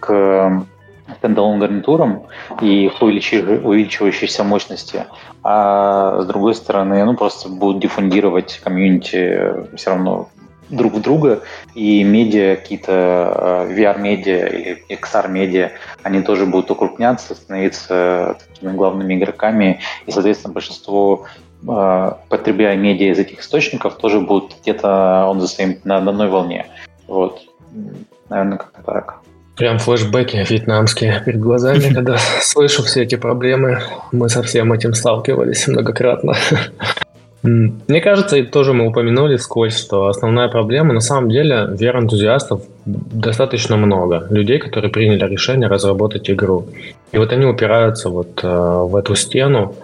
к 0.00 0.66
standalone 1.18 1.60
гарнитурам 1.60 2.24
и 2.60 2.90
увеличивающейся 3.00 4.44
мощности, 4.44 5.04
а 5.42 6.22
с 6.22 6.26
другой 6.26 6.54
стороны, 6.54 7.04
ну, 7.04 7.14
просто 7.14 7.48
будут 7.48 7.80
диффундировать 7.80 8.60
комьюнити 8.62 9.76
все 9.76 9.90
равно 9.90 10.28
друг 10.68 10.94
в 10.94 11.00
друга, 11.00 11.42
и 11.74 12.02
медиа, 12.02 12.56
какие-то 12.56 13.66
э, 13.68 13.74
VR-медиа 13.74 14.48
или 14.48 14.84
XR-медиа, 14.88 15.70
они 16.02 16.22
тоже 16.22 16.44
будут 16.46 16.70
укрупняться, 16.72 17.34
становиться 17.34 18.36
такими 18.54 18.72
главными 18.72 19.14
игроками, 19.14 19.80
и, 20.06 20.10
соответственно, 20.10 20.54
большинство 20.54 21.26
э, 21.68 22.12
потребляя 22.28 22.76
медиа 22.76 23.12
из 23.12 23.18
этих 23.18 23.40
источников 23.40 23.94
тоже 23.96 24.20
будут 24.20 24.56
где-то 24.62 25.26
on 25.28 25.38
the 25.38 25.44
same, 25.44 25.78
на 25.84 25.98
одной 25.98 26.28
волне. 26.28 26.66
Вот. 27.06 27.42
Наверное, 28.28 28.58
как-то 28.58 28.82
так. 28.82 29.20
Прям 29.56 29.78
флешбеки 29.78 30.44
вьетнамские 30.48 31.22
перед 31.24 31.40
глазами, 31.40 31.90
когда 31.94 32.18
слышу 32.18 32.82
все 32.82 33.02
эти 33.02 33.14
проблемы. 33.14 33.80
Мы 34.12 34.28
со 34.28 34.42
всем 34.42 34.72
этим 34.72 34.92
сталкивались 34.92 35.66
многократно. 35.66 36.34
Мне 37.42 38.00
кажется, 38.00 38.36
и 38.36 38.42
тоже 38.42 38.72
мы 38.72 38.88
упомянули 38.88 39.36
сквозь, 39.36 39.78
что 39.78 40.08
основная 40.08 40.48
проблема, 40.48 40.92
на 40.92 41.00
самом 41.00 41.30
деле, 41.30 41.68
VR-энтузиастов 41.70 42.62
достаточно 42.84 43.76
много. 43.76 44.26
Людей, 44.30 44.58
которые 44.58 44.90
приняли 44.90 45.24
решение 45.24 45.68
разработать 45.68 46.28
игру. 46.28 46.66
И 47.12 47.18
вот 47.18 47.32
они 47.32 47.46
упираются 47.46 48.10
вот 48.10 48.40
э, 48.42 48.48
в 48.48 48.96
эту 48.96 49.14
стену, 49.14 49.76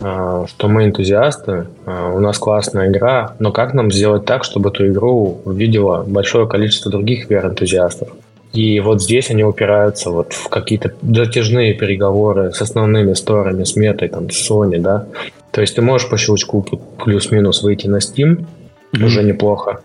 э, 0.00 0.46
что 0.48 0.68
мы 0.68 0.86
энтузиасты, 0.86 1.66
э, 1.84 2.12
у 2.14 2.20
нас 2.20 2.38
классная 2.38 2.88
игра, 2.88 3.34
но 3.38 3.52
как 3.52 3.74
нам 3.74 3.92
сделать 3.92 4.24
так, 4.24 4.44
чтобы 4.44 4.70
эту 4.70 4.88
игру 4.88 5.42
увидело 5.44 6.04
большое 6.06 6.48
количество 6.48 6.90
других 6.90 7.30
VR-энтузиастов? 7.30 8.08
И 8.54 8.78
вот 8.78 9.02
здесь 9.02 9.30
они 9.30 9.42
упираются 9.42 10.10
вот 10.10 10.32
в 10.32 10.48
какие-то 10.48 10.92
затяжные 11.02 11.74
переговоры 11.74 12.52
с 12.52 12.62
основными 12.62 13.12
сторами, 13.14 13.64
с 13.64 13.74
метой, 13.74 14.08
там, 14.08 14.30
с 14.30 14.48
Sony, 14.48 14.78
да. 14.78 15.06
То 15.50 15.60
есть 15.60 15.74
ты 15.74 15.82
можешь 15.82 16.08
по 16.08 16.16
щелчку 16.16 16.62
плюс-минус 17.04 17.64
выйти 17.64 17.88
на 17.88 17.96
Steam, 17.96 18.46
mm-hmm. 18.92 19.04
уже 19.04 19.24
неплохо. 19.24 19.80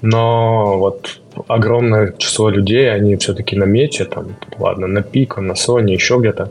Но 0.00 0.78
вот 0.78 1.20
огромное 1.48 2.14
число 2.16 2.48
людей, 2.48 2.90
они 2.90 3.16
все-таки 3.16 3.56
на 3.56 3.64
мете, 3.64 4.06
там, 4.06 4.36
ладно, 4.58 4.86
на 4.86 5.00
Pico, 5.00 5.40
на 5.40 5.52
Sony, 5.52 5.92
еще 5.92 6.16
где-то. 6.18 6.50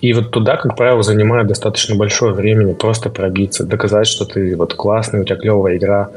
И 0.00 0.12
вот 0.12 0.30
туда, 0.30 0.56
как 0.56 0.76
правило, 0.76 1.02
занимает 1.02 1.48
достаточно 1.48 1.96
большое 1.96 2.32
времени 2.32 2.74
просто 2.74 3.10
пробиться, 3.10 3.64
доказать, 3.64 4.06
что 4.06 4.24
ты 4.24 4.54
вот 4.54 4.74
классный, 4.74 5.20
у 5.20 5.24
тебя 5.24 5.36
клевая 5.36 5.78
игра. 5.78 6.10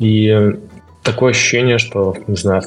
И 0.00 0.56
такое 1.06 1.30
ощущение, 1.30 1.78
что, 1.78 2.14
не 2.26 2.36
знаю, 2.36 2.62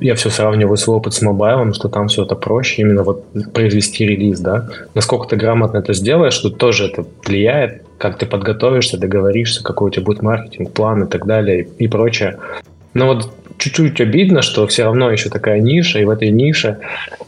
я 0.00 0.14
все 0.14 0.30
сравниваю 0.30 0.76
свой 0.76 0.96
опыт 0.96 1.14
с 1.14 1.22
мобайлом, 1.22 1.74
что 1.74 1.88
там 1.88 2.08
все 2.08 2.24
это 2.24 2.36
проще, 2.36 2.82
именно 2.82 3.02
вот 3.02 3.24
произвести 3.52 4.06
релиз, 4.06 4.40
да. 4.40 4.68
Насколько 4.94 5.28
ты 5.28 5.36
грамотно 5.36 5.78
это 5.78 5.92
сделаешь, 5.92 6.32
что 6.32 6.50
тоже 6.50 6.86
это 6.86 7.04
влияет, 7.26 7.82
как 7.98 8.18
ты 8.18 8.26
подготовишься, 8.26 8.98
договоришься, 8.98 9.62
какой 9.62 9.88
у 9.88 9.90
тебя 9.90 10.04
будет 10.04 10.22
маркетинг, 10.22 10.72
план 10.72 11.04
и 11.04 11.08
так 11.08 11.26
далее 11.26 11.68
и 11.78 11.88
прочее. 11.88 12.38
Но 12.94 13.06
вот 13.06 13.30
чуть-чуть 13.58 14.00
обидно, 14.00 14.42
что 14.42 14.66
все 14.66 14.84
равно 14.84 15.10
еще 15.10 15.28
такая 15.28 15.60
ниша, 15.60 15.98
и 15.98 16.04
в 16.04 16.10
этой 16.10 16.30
нише 16.30 16.78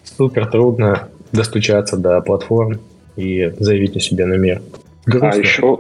супер 0.05 0.47
трудно 0.47 1.09
достучаться 1.33 1.97
до 1.97 2.21
платформ 2.21 2.81
и 3.17 3.53
заявить 3.59 3.97
о 3.97 4.01
себе 4.01 4.25
на 4.27 4.35
мир. 4.35 4.63
Грустно. 5.07 5.31
А 5.31 5.37
еще, 5.37 5.79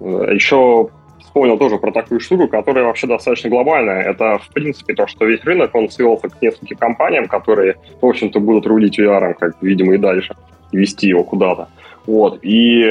еще 0.00 0.88
вспомнил 1.36 1.58
тоже 1.58 1.76
про 1.76 1.92
такую 1.92 2.18
штуку, 2.20 2.48
которая 2.48 2.86
вообще 2.86 3.06
достаточно 3.06 3.50
глобальная. 3.50 4.00
Это, 4.00 4.38
в 4.38 4.48
принципе, 4.54 4.94
то, 4.94 5.06
что 5.06 5.26
весь 5.26 5.44
рынок, 5.44 5.74
он 5.74 5.90
свелся 5.90 6.30
к 6.30 6.40
нескольким 6.40 6.78
компаниям, 6.78 7.26
которые, 7.26 7.74
в 8.00 8.06
общем-то, 8.06 8.40
будут 8.40 8.66
рулить 8.66 8.98
VR, 8.98 9.34
как, 9.34 9.52
видимо, 9.60 9.94
и 9.94 9.98
дальше, 9.98 10.34
вести 10.72 11.08
его 11.08 11.24
куда-то. 11.24 11.68
Вот. 12.06 12.38
И 12.40 12.86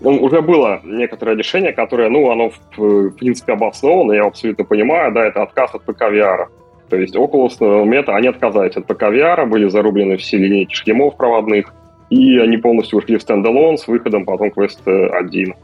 ну, 0.00 0.10
уже 0.22 0.42
было 0.42 0.80
некоторое 0.84 1.34
решение, 1.34 1.72
которое, 1.72 2.08
ну, 2.08 2.30
оно, 2.30 2.50
в, 2.50 2.78
в 2.78 3.10
принципе, 3.16 3.54
обосновано, 3.54 4.12
я 4.12 4.26
абсолютно 4.26 4.64
понимаю, 4.64 5.12
да, 5.12 5.26
это 5.26 5.42
отказ 5.42 5.74
от 5.74 5.82
ПК 5.82 6.02
VR. 6.02 6.46
То 6.88 6.96
есть 6.96 7.16
Oculus, 7.16 7.58
Meta, 7.58 8.14
они 8.14 8.28
отказались 8.28 8.76
от 8.76 8.86
ПК 8.86 9.02
VR, 9.02 9.44
были 9.46 9.68
зарублены 9.68 10.18
все 10.18 10.36
линейки 10.36 10.74
шлемов 10.74 11.16
проводных, 11.16 11.74
и 12.10 12.38
они 12.38 12.58
полностью 12.58 13.00
ушли 13.00 13.16
в 13.16 13.22
стендалон 13.22 13.76
с 13.76 13.88
выходом 13.88 14.24
потом 14.24 14.50
Quest 14.50 14.86
1. 14.86 15.54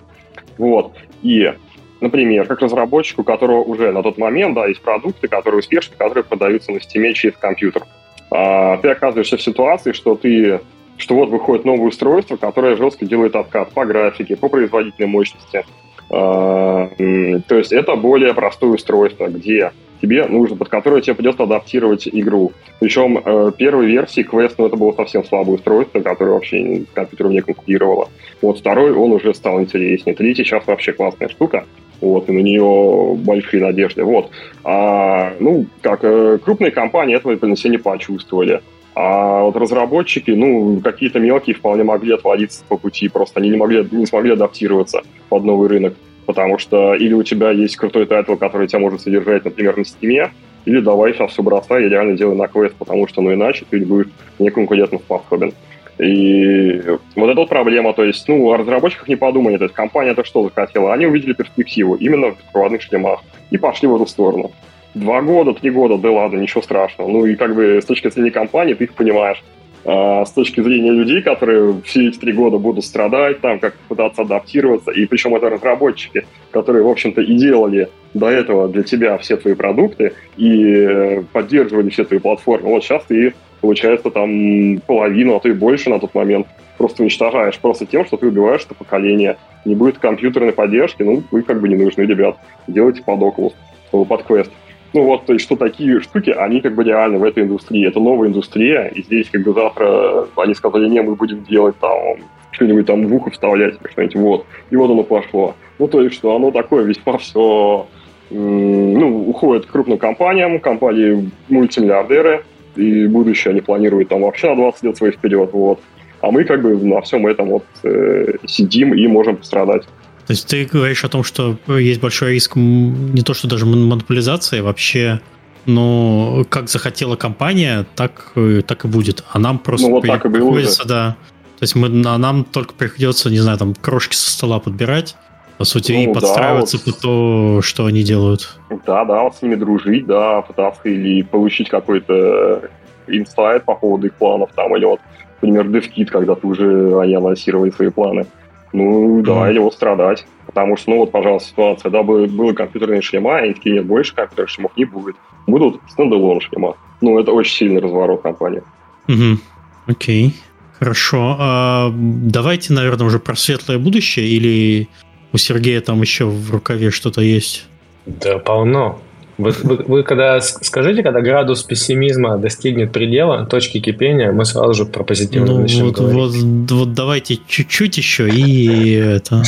Вот. 0.59 0.95
И 1.23 1.53
Например, 2.01 2.47
как 2.47 2.61
разработчику, 2.61 3.23
у 3.23 3.25
которого 3.25 3.63
уже 3.63 3.91
на 3.93 4.03
тот 4.03 4.19
момент 4.19 4.55
да, 4.55 4.67
есть 4.67 4.81
продукты, 4.81 5.27
которые 5.29 5.61
успешны, 5.61 5.97
которые 5.97 6.25
продаются 6.25 6.71
на 6.71 6.77
Steam 6.77 7.13
через 7.13 7.37
компьютер. 7.37 7.83
А, 8.31 8.77
ты 8.79 8.89
оказываешься 8.89 9.37
в 9.37 9.43
ситуации, 9.43 9.93
что 9.93 10.15
ты 10.15 10.61
что 10.97 11.15
вот 11.15 11.29
выходит 11.29 11.65
новое 11.65 11.89
устройство, 11.89 12.37
которое 12.37 12.77
жестко 12.77 13.07
делает 13.07 13.37
откат 13.37 13.71
по 13.71 13.85
графике, 13.85 14.37
по 14.37 14.49
производительной 14.49 15.09
мощности. 15.09 15.65
А, 16.11 16.91
то 16.97 17.57
есть 17.57 17.73
это 17.73 17.95
более 17.97 18.35
простое 18.35 18.71
устройство, 18.71 19.29
где 19.29 19.73
тебе 20.01 20.27
нужно, 20.27 20.57
под 20.57 20.69
которое 20.69 21.03
тебе 21.03 21.15
придется 21.15 21.43
адаптировать 21.43 22.09
игру. 22.09 22.53
Причем 22.81 23.19
э, 23.19 23.53
первой 23.57 23.87
версии 23.87 24.25
Quest, 24.25 24.55
ну, 24.59 24.67
это 24.67 24.77
было 24.77 24.93
совсем 24.93 25.25
слабое 25.25 25.57
устройство, 25.57 26.01
которое 26.01 26.33
вообще 26.33 26.85
с 26.89 26.95
компьютером 26.95 27.33
не 27.33 27.41
конкурировало. 27.41 28.09
Вот 28.41 28.59
второй, 28.59 28.93
он 28.93 29.13
уже 29.13 29.35
стал 29.35 29.61
интереснее. 29.61 30.15
Третий 30.15 30.45
сейчас 30.45 30.67
вообще 30.67 30.93
классная 30.93 31.29
штука. 31.29 31.65
Вот, 32.01 32.29
и 32.29 32.33
на 32.33 32.41
нее 32.41 33.15
большие 33.17 33.63
надежды. 33.63 34.05
Вот. 34.05 34.31
А, 34.65 35.35
ну, 35.41 35.67
как 35.81 36.01
э, 36.05 36.39
крупные 36.43 36.71
компании 36.71 37.17
этого 37.17 37.35
себе 37.57 37.71
не 37.71 37.79
почувствовали. 37.79 38.61
А 38.95 39.43
вот 39.43 39.57
разработчики, 39.57 40.33
ну, 40.33 40.81
какие-то 40.83 41.21
мелкие 41.21 41.55
вполне 41.55 41.85
могли 41.85 42.15
отвалиться 42.15 42.65
по 42.69 42.77
пути, 42.77 43.09
просто 43.09 43.41
они 43.41 43.51
не, 43.51 43.57
могли, 43.57 43.87
не 43.93 44.07
смогли 44.07 44.33
адаптироваться 44.33 45.03
под 45.29 45.45
новый 45.45 45.69
рынок. 45.69 45.95
Потому 46.27 46.59
что 46.59 46.95
или 46.95 47.15
у 47.15 47.23
тебя 47.23 47.51
есть 47.53 47.77
крутой 47.77 48.07
тайтл, 48.07 48.35
который 48.35 48.67
тебя 48.67 48.81
может 48.81 49.01
содержать, 49.01 49.45
например, 49.45 49.77
на 49.77 49.85
стиме, 49.85 50.31
или 50.65 50.81
давай 50.81 51.15
сейчас 51.15 51.31
все 51.31 51.43
бросай 51.43 51.87
и 51.87 51.89
реально 51.89 52.17
делай 52.17 52.37
на 52.37 52.49
квест, 52.49 52.75
потому 52.77 53.07
что, 53.09 53.23
ну, 53.23 53.33
иначе 53.33 53.65
ты 53.71 53.85
будешь 53.87 54.09
неконкурентно 54.39 54.99
способен. 54.99 55.53
И 55.99 56.81
вот 57.17 57.29
эта 57.29 57.41
вот 57.41 57.49
проблема, 57.49 57.93
то 57.93 58.05
есть, 58.05 58.29
ну, 58.29 58.51
о 58.51 58.57
разработчиках 58.57 59.09
не 59.09 59.17
подумали, 59.17 59.57
то 59.57 59.65
есть 59.65 59.75
компания 59.75 60.13
это 60.13 60.25
что 60.25 60.45
захотела? 60.45 60.93
Они 60.93 61.07
увидели 61.07 61.33
перспективу 61.33 61.97
именно 61.97 62.29
в 62.33 62.39
беспроводных 62.39 62.83
шлемах 62.83 63.21
и 63.51 63.59
пошли 63.59 63.89
в 63.89 63.97
эту 63.97 64.07
сторону. 64.07 64.53
Два 64.95 65.23
года, 65.23 65.55
три 65.55 65.71
года, 65.71 65.99
да 65.99 66.11
ладно, 66.11 66.39
ничего 66.39 66.63
страшного. 66.63 67.09
Ну 67.09 67.27
и 67.27 67.35
как 67.35 67.55
бы 67.55 67.81
с 67.83 67.85
точки 67.85 68.11
зрения 68.11 68.31
компании 68.31 68.75
ты 68.75 68.85
их 68.85 68.95
понимаешь. 68.95 69.43
А 69.85 70.25
с 70.25 70.33
точки 70.33 70.61
зрения 70.61 70.91
людей, 70.91 71.23
которые 71.23 71.81
все 71.85 72.09
эти 72.09 72.19
три 72.19 72.33
года 72.33 72.59
будут 72.59 72.85
страдать, 72.85 73.41
там 73.41 73.59
как 73.59 73.75
пытаться 73.89 74.23
адаптироваться, 74.23 74.91
и 74.91 75.07
причем 75.07 75.35
это 75.35 75.49
разработчики, 75.49 76.27
которые, 76.51 76.83
в 76.85 76.89
общем-то, 76.89 77.23
и 77.23 77.35
делали 77.35 77.89
до 78.13 78.29
этого 78.29 78.69
для 78.69 78.83
тебя 78.83 79.17
все 79.19 79.37
твои 79.37 79.55
продукты 79.55 80.13
и 80.37 81.23
поддерживали 81.33 81.91
все 81.91 82.05
твои 82.05 82.19
платформы. 82.19 82.69
Вот 82.69 82.85
сейчас 82.85 83.05
ты 83.05 83.35
получается, 83.61 84.11
там 84.11 84.81
половину, 84.87 85.37
а 85.37 85.41
то 85.41 85.49
и 85.49 85.53
больше 85.53 85.91
на 85.91 85.99
тот 85.99 86.15
момент 86.15 86.47
просто 86.77 87.03
уничтожаешь 87.03 87.59
просто 87.59 87.87
тем, 87.87 88.07
что 88.07 88.17
ты 88.17 88.29
убиваешь 88.29 88.65
это 88.65 88.75
поколение. 88.75 89.37
Не 89.65 89.75
будет 89.75 89.99
компьютерной 89.99 90.53
поддержки, 90.53 91.03
ну, 91.03 91.23
вы 91.31 91.43
как 91.43 91.61
бы 91.61 91.69
не 91.69 91.77
нужны, 91.77 92.03
ребят. 92.03 92.37
Делайте 92.67 93.03
под 93.03 93.21
Oculus, 93.21 93.53
под 93.91 94.23
Quest. 94.23 94.51
Ну 94.95 95.03
вот, 95.03 95.27
то 95.27 95.35
есть, 95.35 95.45
что 95.45 95.57
такие 95.57 96.01
штуки, 96.01 96.31
они 96.31 96.61
как 96.61 96.75
бы 96.75 96.83
реально 96.83 97.19
в 97.19 97.25
этой 97.25 97.43
индустрии. 97.43 97.87
Это 97.87 98.01
новая 98.01 98.29
индустрия, 98.29 98.87
и 98.87 99.03
здесь 99.03 99.29
как 99.29 99.43
бы 99.43 99.53
завтра 99.53 100.27
они 100.37 100.55
сказали, 100.55 100.89
не, 100.89 101.03
мы 101.03 101.15
будем 101.15 101.45
делать 101.45 101.77
там 101.79 102.19
что-нибудь 102.53 102.87
там 102.87 103.07
в 103.07 103.15
ухо 103.15 103.31
вставлять, 103.31 103.75
что-нибудь, 103.91 104.17
вот. 104.17 104.47
И 104.71 104.77
вот 104.77 104.91
оно 104.91 105.03
пошло. 105.03 105.55
Ну, 105.79 105.89
то 105.89 106.01
есть, 106.01 106.15
что 106.15 106.35
оно 106.35 106.51
такое 106.51 106.85
весьма 106.85 107.19
все 107.19 107.87
ну, 108.31 109.29
уходит 109.29 109.67
крупным 109.67 109.99
компаниям, 109.99 110.61
компании 110.61 111.31
мультимиллиардеры, 111.49 112.45
и 112.79 113.07
будущее 113.07 113.53
они 113.53 113.61
планируют 113.61 114.09
там 114.09 114.23
вообще 114.23 114.49
на 114.51 114.57
20 114.57 114.83
лет 114.85 114.97
своих 114.97 115.15
вперед, 115.15 115.51
вот. 115.53 115.81
А 116.21 116.31
мы 116.31 116.45
как 116.45 116.63
бы 116.63 116.77
на 116.77 117.01
всем 117.01 117.27
этом 117.27 117.49
вот 117.49 117.65
э, 117.85 118.35
сидим 118.47 118.95
и 118.95 119.07
можем 119.07 119.37
пострадать. 119.37 119.83
То 120.27 120.33
есть 120.33 120.47
ты 120.47 120.65
говоришь 120.65 121.05
о 121.05 121.09
том, 121.09 121.25
что 121.25 121.57
есть 121.69 122.01
большой 122.01 122.35
риск 122.35 122.57
не 122.57 123.23
то, 123.23 123.35
что 123.35 123.49
даже 123.49 123.67
монополизации, 123.67 124.61
вообще, 124.61 125.21
но 125.65 126.45
как 126.49 126.69
захотела 126.69 127.17
компания, 127.17 127.87
так, 127.95 128.33
э, 128.37 128.63
так 128.67 128.85
и 128.85 128.89
будет. 128.89 129.25
А 129.33 129.39
нам 129.39 129.59
просто 129.59 129.89
ну, 129.89 129.95
вот 129.95 130.07
так 130.07 130.25
и 130.27 130.29
приходится, 130.29 130.87
да. 130.87 131.17
То 131.59 131.63
есть 131.63 131.75
мы, 131.75 131.89
а 132.07 132.19
нам 132.19 132.45
только 132.45 132.75
приходится, 132.75 133.31
не 133.31 133.39
знаю, 133.39 133.59
там 133.59 133.75
крошки 133.75 134.15
со 134.15 134.31
стола 134.31 134.61
подбирать, 134.61 135.17
по 135.59 135.65
сути, 135.65 135.93
ну, 135.93 136.11
и 136.11 136.15
подстраиваться 136.15 136.79
да, 136.79 136.83
вот, 136.87 136.95
под 136.95 137.03
то, 137.03 137.61
что 137.63 137.87
они 137.87 138.05
делают. 138.05 138.59
Да, 138.87 139.05
да, 139.05 139.25
вот 139.25 139.35
с 139.35 139.43
ними 139.43 139.57
дружить, 139.57 140.07
да, 140.07 140.41
пытаться 140.43 140.83
или 140.85 141.23
получить 141.23 141.69
какой-то 141.69 142.71
инсайт 143.09 143.65
по 143.65 143.75
поводу 143.75 144.07
их 144.07 144.15
планов 144.15 144.51
там, 144.55 144.75
или 144.77 144.85
вот, 144.85 145.01
например, 145.43 145.67
DevKit, 145.67 146.07
когда 146.07 146.37
ты 146.37 146.47
уже 146.47 147.01
они 147.01 147.15
анонсировали 147.15 147.71
свои 147.71 147.91
планы. 147.91 148.27
Ну, 148.73 149.23
да, 149.23 149.49
mm. 149.49 149.51
или 149.51 149.59
вот 149.59 149.75
страдать. 149.75 150.27
Потому 150.47 150.77
что, 150.77 150.91
ну 150.91 150.99
вот, 150.99 151.11
пожалуйста, 151.11 151.49
ситуация, 151.49 151.91
да, 151.91 152.03
было, 152.03 152.27
было 152.27 152.53
компьютерные 152.53 153.03
шлема, 153.03 153.41
и 153.41 153.55
такие, 153.55 153.77
нет, 153.77 153.87
больше 153.87 154.15
компьютерных 154.15 154.51
шлемов 154.51 154.77
не 154.77 154.85
будет. 154.85 155.17
Будут 155.47 155.81
стендалон 155.91 156.41
шлема. 156.41 156.77
Ну, 157.01 157.19
это 157.19 157.33
очень 157.33 157.55
сильный 157.55 157.81
разворот 157.81 158.23
компании. 158.23 158.63
Угу. 159.09 159.39
Окей, 159.87 160.35
хорошо. 160.79 161.37
А, 161.39 161.91
давайте, 161.95 162.75
наверное, 162.75 163.07
уже 163.07 163.19
про 163.19 163.35
светлое 163.35 163.79
будущее 163.79 164.29
или 164.29 164.89
у 165.33 165.39
Сергея 165.39 165.81
там 165.81 166.01
еще 166.01 166.27
в 166.27 166.51
рукаве 166.51 166.91
что-то 166.91 167.21
есть? 167.21 167.67
Да, 168.07 168.39
полно. 168.39 169.01
Вы, 169.37 169.53
вы, 169.63 169.77
вы 169.87 170.03
когда 170.03 170.41
скажите, 170.41 171.05
когда 171.05 171.21
градус 171.21 171.63
пессимизма 171.63 172.39
достигнет 172.39 172.93
предела, 172.93 173.47
точки 173.47 173.79
кипения, 173.79 174.33
мы 174.33 174.45
сразу 174.45 174.75
же 174.75 174.85
про 174.85 175.05
позитивное 175.05 175.55
ну, 175.55 175.61
начнем 175.61 175.87
вот, 175.87 175.97
говорить. 175.97 176.43
Вот, 176.43 176.71
вот 176.73 176.93
давайте 176.95 177.39
чуть-чуть 177.47 177.97
еще 177.99 178.29
и 178.29 178.95
это. 178.95 179.45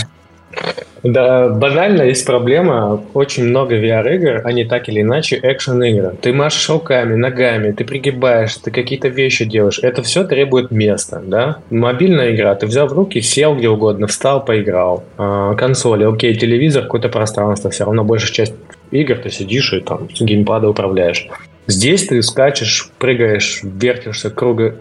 Да, 1.03 1.49
банально 1.49 2.03
есть 2.03 2.27
проблема. 2.27 3.03
Очень 3.15 3.45
много 3.45 3.77
VR-игр, 3.77 4.43
они 4.45 4.65
так 4.65 4.89
или 4.89 5.01
иначе 5.01 5.39
экшен-игры. 5.43 6.17
Ты 6.21 6.33
машешь 6.33 6.69
руками, 6.69 7.15
ногами, 7.15 7.73
ты 7.73 7.85
пригибаешь, 7.85 8.57
ты 8.57 8.71
какие-то 8.71 9.09
вещи 9.09 9.45
делаешь. 9.45 9.79
Это 9.83 10.03
все 10.03 10.25
требует 10.25 10.71
места, 10.71 11.23
да? 11.25 11.59
Мобильная 11.71 12.35
игра, 12.35 12.55
ты 12.55 12.67
взял 12.67 12.87
в 12.87 12.93
руки, 12.93 13.21
сел 13.21 13.57
где 13.57 13.69
угодно, 13.69 14.07
встал, 14.07 14.45
поиграл. 14.45 15.05
А, 15.17 15.55
консоли, 15.55 16.05
окей, 16.05 16.35
телевизор, 16.35 16.83
какое-то 16.83 17.09
пространство, 17.09 17.71
все 17.71 17.85
равно 17.85 18.05
большая 18.05 18.33
часть 18.33 18.55
игр 18.91 19.17
ты 19.17 19.31
сидишь 19.31 19.73
и 19.73 19.81
там 19.81 20.09
с 20.15 20.21
управляешь. 20.21 21.29
Здесь 21.71 22.07
ты 22.07 22.21
скачешь, 22.23 22.91
прыгаешь, 22.99 23.61
вертишься, 23.63 24.31
круга, 24.31 24.77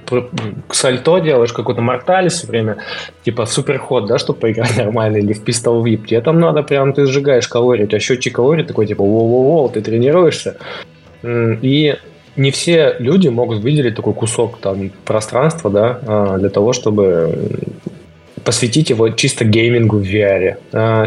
сальто 0.72 1.20
делаешь, 1.20 1.54
какой-то 1.54 1.82
морталь 1.82 2.30
все 2.30 2.48
время, 2.48 2.78
типа 3.24 3.46
суперход, 3.46 4.08
да, 4.08 4.18
чтобы 4.18 4.40
поиграть 4.40 4.76
нормально, 4.78 5.18
или 5.18 5.34
в 5.34 5.44
пистол 5.44 5.84
вип. 5.84 6.08
Тебе 6.08 6.22
там 6.22 6.40
надо 6.40 6.64
прям, 6.64 6.94
ты 6.94 7.06
сжигаешь 7.06 7.48
калории, 7.48 7.84
у 7.84 7.88
тебя 7.88 8.00
счетчик 8.00 8.36
калорий 8.36 8.64
такой, 8.64 8.88
типа, 8.88 9.04
воу-воу-воу, 9.04 9.72
ты 9.72 9.82
тренируешься. 9.82 10.58
И 11.24 11.96
не 12.36 12.52
все 12.52 12.96
люди 13.00 13.28
могут 13.28 13.60
выделить 13.60 13.96
такой 13.96 14.14
кусок 14.14 14.60
там 14.60 14.92
пространства, 15.06 15.70
да, 15.70 16.00
а, 16.08 16.38
для 16.38 16.50
того, 16.50 16.74
чтобы 16.74 17.50
посвятить 18.50 18.90
его 18.90 19.10
чисто 19.10 19.46
геймингу 19.46 20.00
в 20.00 20.02
VR. 20.02 20.58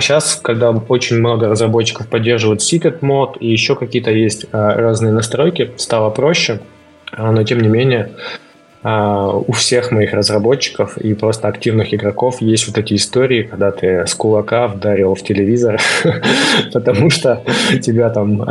Сейчас, 0.00 0.38
а, 0.38 0.44
когда 0.44 0.70
очень 0.70 1.16
много 1.16 1.48
разработчиков 1.48 2.06
поддерживают 2.06 2.60
Secret 2.60 2.98
мод 3.00 3.36
и 3.40 3.50
еще 3.50 3.74
какие-то 3.74 4.12
есть 4.12 4.46
а, 4.52 4.76
разные 4.76 5.12
настройки, 5.12 5.72
стало 5.76 6.10
проще, 6.10 6.60
а, 7.10 7.32
но 7.32 7.42
тем 7.42 7.58
не 7.58 7.68
менее 7.68 8.10
у 8.84 9.52
всех 9.52 9.90
моих 9.90 10.12
разработчиков 10.12 10.98
и 10.98 11.14
просто 11.14 11.48
активных 11.48 11.92
игроков 11.92 12.40
есть 12.40 12.68
вот 12.68 12.78
эти 12.78 12.94
истории, 12.94 13.42
когда 13.42 13.72
ты 13.72 14.06
с 14.06 14.14
кулака 14.14 14.68
вдарил 14.68 15.16
в 15.16 15.22
телевизор, 15.22 15.80
потому 16.72 17.10
что 17.10 17.42
тебя 17.80 18.10
там 18.10 18.42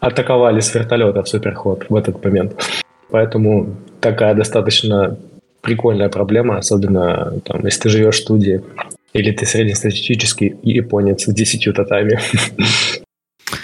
атаковали 0.00 0.60
с 0.60 0.74
вертолета 0.74 1.22
в 1.22 1.28
суперход 1.28 1.84
в 1.90 1.94
этот 1.94 2.24
момент. 2.24 2.62
Поэтому 3.10 3.76
такая 4.00 4.34
достаточно 4.34 5.18
прикольная 5.62 6.08
проблема, 6.08 6.58
особенно 6.58 7.40
там, 7.44 7.64
если 7.64 7.82
ты 7.82 7.88
живешь 7.88 8.16
в 8.16 8.22
студии, 8.22 8.62
или 9.12 9.30
ты 9.30 9.46
среднестатистический 9.46 10.56
японец 10.62 11.24
с 11.24 11.32
десятью 11.32 11.72
татами. 11.72 12.18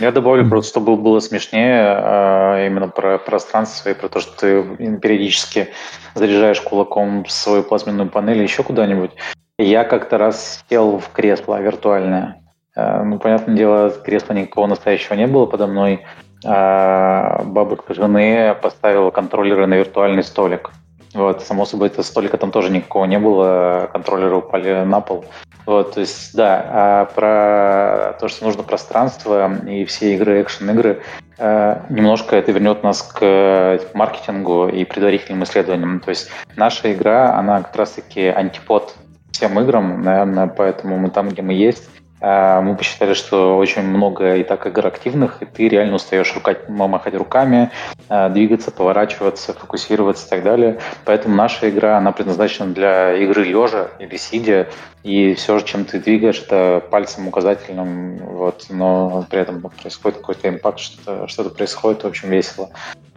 Я 0.01 0.13
добавлю 0.13 0.49
просто, 0.49 0.71
чтобы 0.71 0.97
было 0.97 1.19
смешнее, 1.19 1.83
а, 1.83 2.67
именно 2.67 2.89
про 2.89 3.19
пространство 3.19 3.89
и 3.89 3.95
про 3.95 4.09
то, 4.09 4.21
что 4.21 4.39
ты 4.39 4.99
периодически 4.99 5.69
заряжаешь 6.15 6.61
кулаком 6.61 7.25
свою 7.27 7.63
плазменную 7.63 8.09
панель 8.09 8.43
еще 8.43 8.63
куда-нибудь. 8.63 9.11
Я 9.59 9.85
как-то 9.85 10.19
раз 10.19 10.63
сел 10.71 10.99
в 10.99 11.11
кресло 11.11 11.61
виртуальное. 11.61 12.41
А, 12.77 13.03
ну, 13.03 13.19
понятное 13.19 13.57
дело, 13.57 13.91
кресла 13.91 14.35
никакого 14.35 14.67
настоящего 14.67 15.15
не 15.15 15.27
было 15.27 15.47
подо 15.47 15.67
мной. 15.67 16.05
А 16.45 17.43
бабушка 17.45 17.95
жены 17.95 18.55
поставила 18.63 19.11
контроллеры 19.11 19.67
на 19.67 19.75
виртуальный 19.75 20.23
столик. 20.23 20.71
Вот, 21.15 21.43
само 21.43 21.65
собой, 21.65 21.89
это 21.89 22.03
столика 22.03 22.37
там 22.37 22.51
тоже 22.51 22.71
никакого 22.71 23.07
не 23.07 23.19
было, 23.19 23.89
контроллеры 23.93 24.37
упали 24.37 24.85
на 24.85 25.01
пол. 25.01 25.25
Вот, 25.65 25.95
то 25.95 26.01
есть, 26.01 26.35
да, 26.35 26.65
а 26.69 27.05
про 27.07 28.19
то, 28.21 28.29
что 28.29 28.45
нужно 28.45 28.63
пространство 28.63 29.51
и 29.67 29.85
все 29.85 30.15
игры, 30.15 30.43
экшен-игры, 30.43 31.03
э, 31.39 31.81
немножко 31.89 32.37
это 32.37 32.53
вернет 32.53 32.83
нас 32.83 33.03
к 33.03 33.81
маркетингу 33.95 34.69
и 34.69 34.85
предварительным 34.85 35.45
исследованиям. 35.45 36.01
То 36.01 36.11
есть 36.11 36.31
наша 36.57 36.93
игра, 36.93 37.35
она 37.37 37.63
как 37.63 37.77
раз-таки 37.77 38.27
антипод 38.27 38.95
всем 39.31 39.59
играм, 39.61 40.03
наверное, 40.03 40.47
поэтому 40.47 40.99
мы 40.99 41.11
там, 41.11 41.29
где 41.29 41.43
мы 41.43 41.53
есть, 41.53 41.89
мы 42.21 42.75
посчитали, 42.77 43.15
что 43.15 43.57
очень 43.57 43.83
много 43.83 44.37
и 44.37 44.43
так 44.43 44.67
игр 44.67 44.87
активных, 44.87 45.41
и 45.43 45.45
ты 45.45 45.69
реально 45.69 45.97
устаешь 45.97 46.35
рукать, 46.35 46.69
махать 46.69 47.15
руками, 47.15 47.71
а, 48.09 48.29
двигаться, 48.29 48.73
поворачиваться, 48.73 49.53
фокусироваться 49.53 50.27
и 50.27 50.31
так 50.31 50.43
далее. 50.43 50.79
Поэтому 51.05 51.37
наша 51.37 51.71
игра, 51.71 51.97
она 51.97 52.11
предназначена 52.11 52.73
для 52.75 53.15
игры 53.15 53.45
лежа 53.45 53.89
или 54.01 54.17
сидя, 54.17 54.69
и 55.05 55.35
все, 55.35 55.61
чем 55.61 55.85
ты 55.85 56.01
двигаешь, 56.01 56.43
это 56.43 56.83
пальцем 56.91 57.29
указательным, 57.29 58.17
вот, 58.17 58.67
но 58.69 59.25
при 59.31 59.41
этом 59.41 59.61
происходит 59.61 60.19
какой-то 60.19 60.49
импакт, 60.49 60.81
что-то, 60.81 61.29
что-то 61.29 61.51
происходит, 61.51 62.03
в 62.03 62.07
общем, 62.09 62.31
весело. 62.31 62.71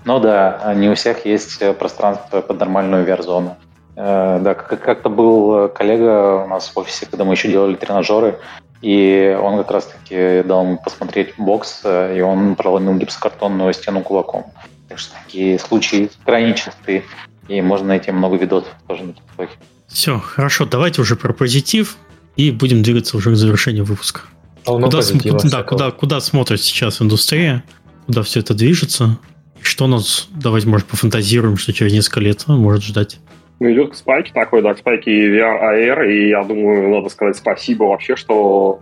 Но 0.05 0.19
да, 0.19 0.73
не 0.75 0.89
у 0.89 0.95
всех 0.95 1.25
есть 1.25 1.59
пространство 1.77 2.41
под 2.41 2.59
нормальную 2.59 3.05
VR-зону. 3.05 3.57
Э, 3.95 4.39
да, 4.41 4.53
как-то 4.53 5.09
был 5.09 5.69
коллега 5.69 6.43
у 6.43 6.47
нас 6.47 6.69
в 6.69 6.77
офисе, 6.77 7.05
когда 7.05 7.25
мы 7.25 7.33
еще 7.33 7.49
делали 7.49 7.75
тренажеры, 7.75 8.39
и 8.81 9.37
он 9.39 9.57
как 9.57 9.71
раз-таки 9.71 10.43
дал 10.43 10.63
ему 10.63 10.77
посмотреть 10.77 11.35
бокс, 11.37 11.81
э, 11.83 12.17
и 12.17 12.21
он 12.21 12.55
проломил 12.55 12.95
гипсокартонную 12.95 13.73
стену 13.73 14.01
кулаком. 14.01 14.45
Так 14.89 14.97
что 14.97 15.13
такие 15.23 15.59
случаи 15.59 16.09
крайне 16.25 16.55
частые, 16.55 17.03
и 17.47 17.61
можно 17.61 17.87
найти 17.87 18.11
много 18.11 18.37
видосов 18.37 18.73
тоже 18.87 19.03
на 19.03 19.13
ТикТоке. 19.13 19.53
Все, 19.87 20.19
хорошо, 20.19 20.65
давайте 20.65 21.01
уже 21.01 21.15
про 21.15 21.33
позитив, 21.33 21.97
и 22.35 22.51
будем 22.51 22.81
двигаться 22.81 23.17
уже 23.17 23.31
к 23.31 23.35
завершению 23.35 23.85
выпуска. 23.85 24.21
Полно 24.63 24.89
куда, 24.89 25.01
куда, 25.01 25.49
да, 25.49 25.63
куда, 25.63 25.91
куда 25.91 26.19
смотрит 26.21 26.61
сейчас 26.61 27.01
индустрия, 27.01 27.63
куда 28.05 28.23
все 28.23 28.39
это 28.39 28.53
движется, 28.53 29.17
и 29.59 29.63
что 29.63 29.87
нас, 29.87 30.27
давайте, 30.31 30.67
может, 30.67 30.87
пофантазируем, 30.87 31.57
что 31.57 31.73
через 31.73 31.93
несколько 31.93 32.19
лет 32.19 32.47
может 32.47 32.83
ждать. 32.83 33.19
Ну, 33.61 33.71
идет 33.71 33.91
к 33.91 33.95
спайке 33.95 34.31
такой, 34.33 34.63
да, 34.63 34.73
к 34.73 34.79
спайке 34.79 35.11
VR, 35.11 35.61
AR, 35.61 36.11
и 36.11 36.29
я 36.29 36.43
думаю, 36.43 36.89
надо 36.89 37.09
сказать 37.09 37.35
спасибо 37.35 37.83
вообще, 37.83 38.15
что 38.15 38.79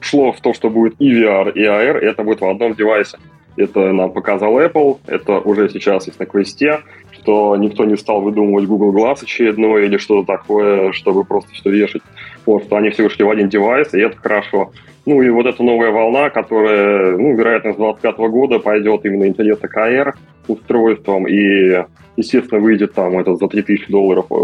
шло 0.00 0.32
в 0.32 0.40
то, 0.40 0.52
что 0.52 0.68
будет 0.68 0.96
и 0.98 1.12
VR, 1.12 1.52
и 1.52 1.60
AR, 1.60 2.02
и 2.02 2.04
это 2.04 2.24
будет 2.24 2.40
в 2.40 2.44
одном 2.44 2.74
девайсе. 2.74 3.18
Это 3.56 3.92
нам 3.92 4.10
показал 4.10 4.58
Apple, 4.58 4.98
это 5.06 5.38
уже 5.38 5.68
сейчас 5.68 6.08
есть 6.08 6.18
на 6.18 6.26
квесте, 6.26 6.80
что 7.12 7.56
никто 7.56 7.84
не 7.84 7.96
стал 7.96 8.20
выдумывать 8.20 8.66
Google 8.66 8.92
Glass 8.92 9.22
очередной 9.22 9.86
или 9.86 9.96
что-то 9.98 10.26
такое, 10.38 10.90
чтобы 10.90 11.22
просто 11.22 11.52
все 11.52 11.70
вешать. 11.70 12.02
Вот, 12.46 12.64
что 12.64 12.74
они 12.74 12.90
все 12.90 13.06
ушли 13.06 13.24
в 13.24 13.30
один 13.30 13.48
девайс, 13.48 13.94
и 13.94 14.00
это 14.00 14.16
хорошо. 14.16 14.72
Ну 15.06 15.22
и 15.22 15.30
вот 15.30 15.46
эта 15.46 15.62
новая 15.62 15.92
волна, 15.92 16.30
которая, 16.30 17.16
ну, 17.16 17.36
вероятно, 17.36 17.72
с 17.72 17.76
25 17.76 18.16
года 18.16 18.58
пойдет 18.58 19.04
именно 19.04 19.28
интернета 19.28 19.68
к 19.68 19.76
AR 20.48 20.52
устройствам, 20.52 21.26
и 21.26 21.84
естественно, 22.16 22.60
выйдет 22.60 22.94
там 22.94 23.18
это 23.18 23.34
за 23.34 23.48
3000 23.48 23.90
долларов 23.90 24.26
э, 24.30 24.34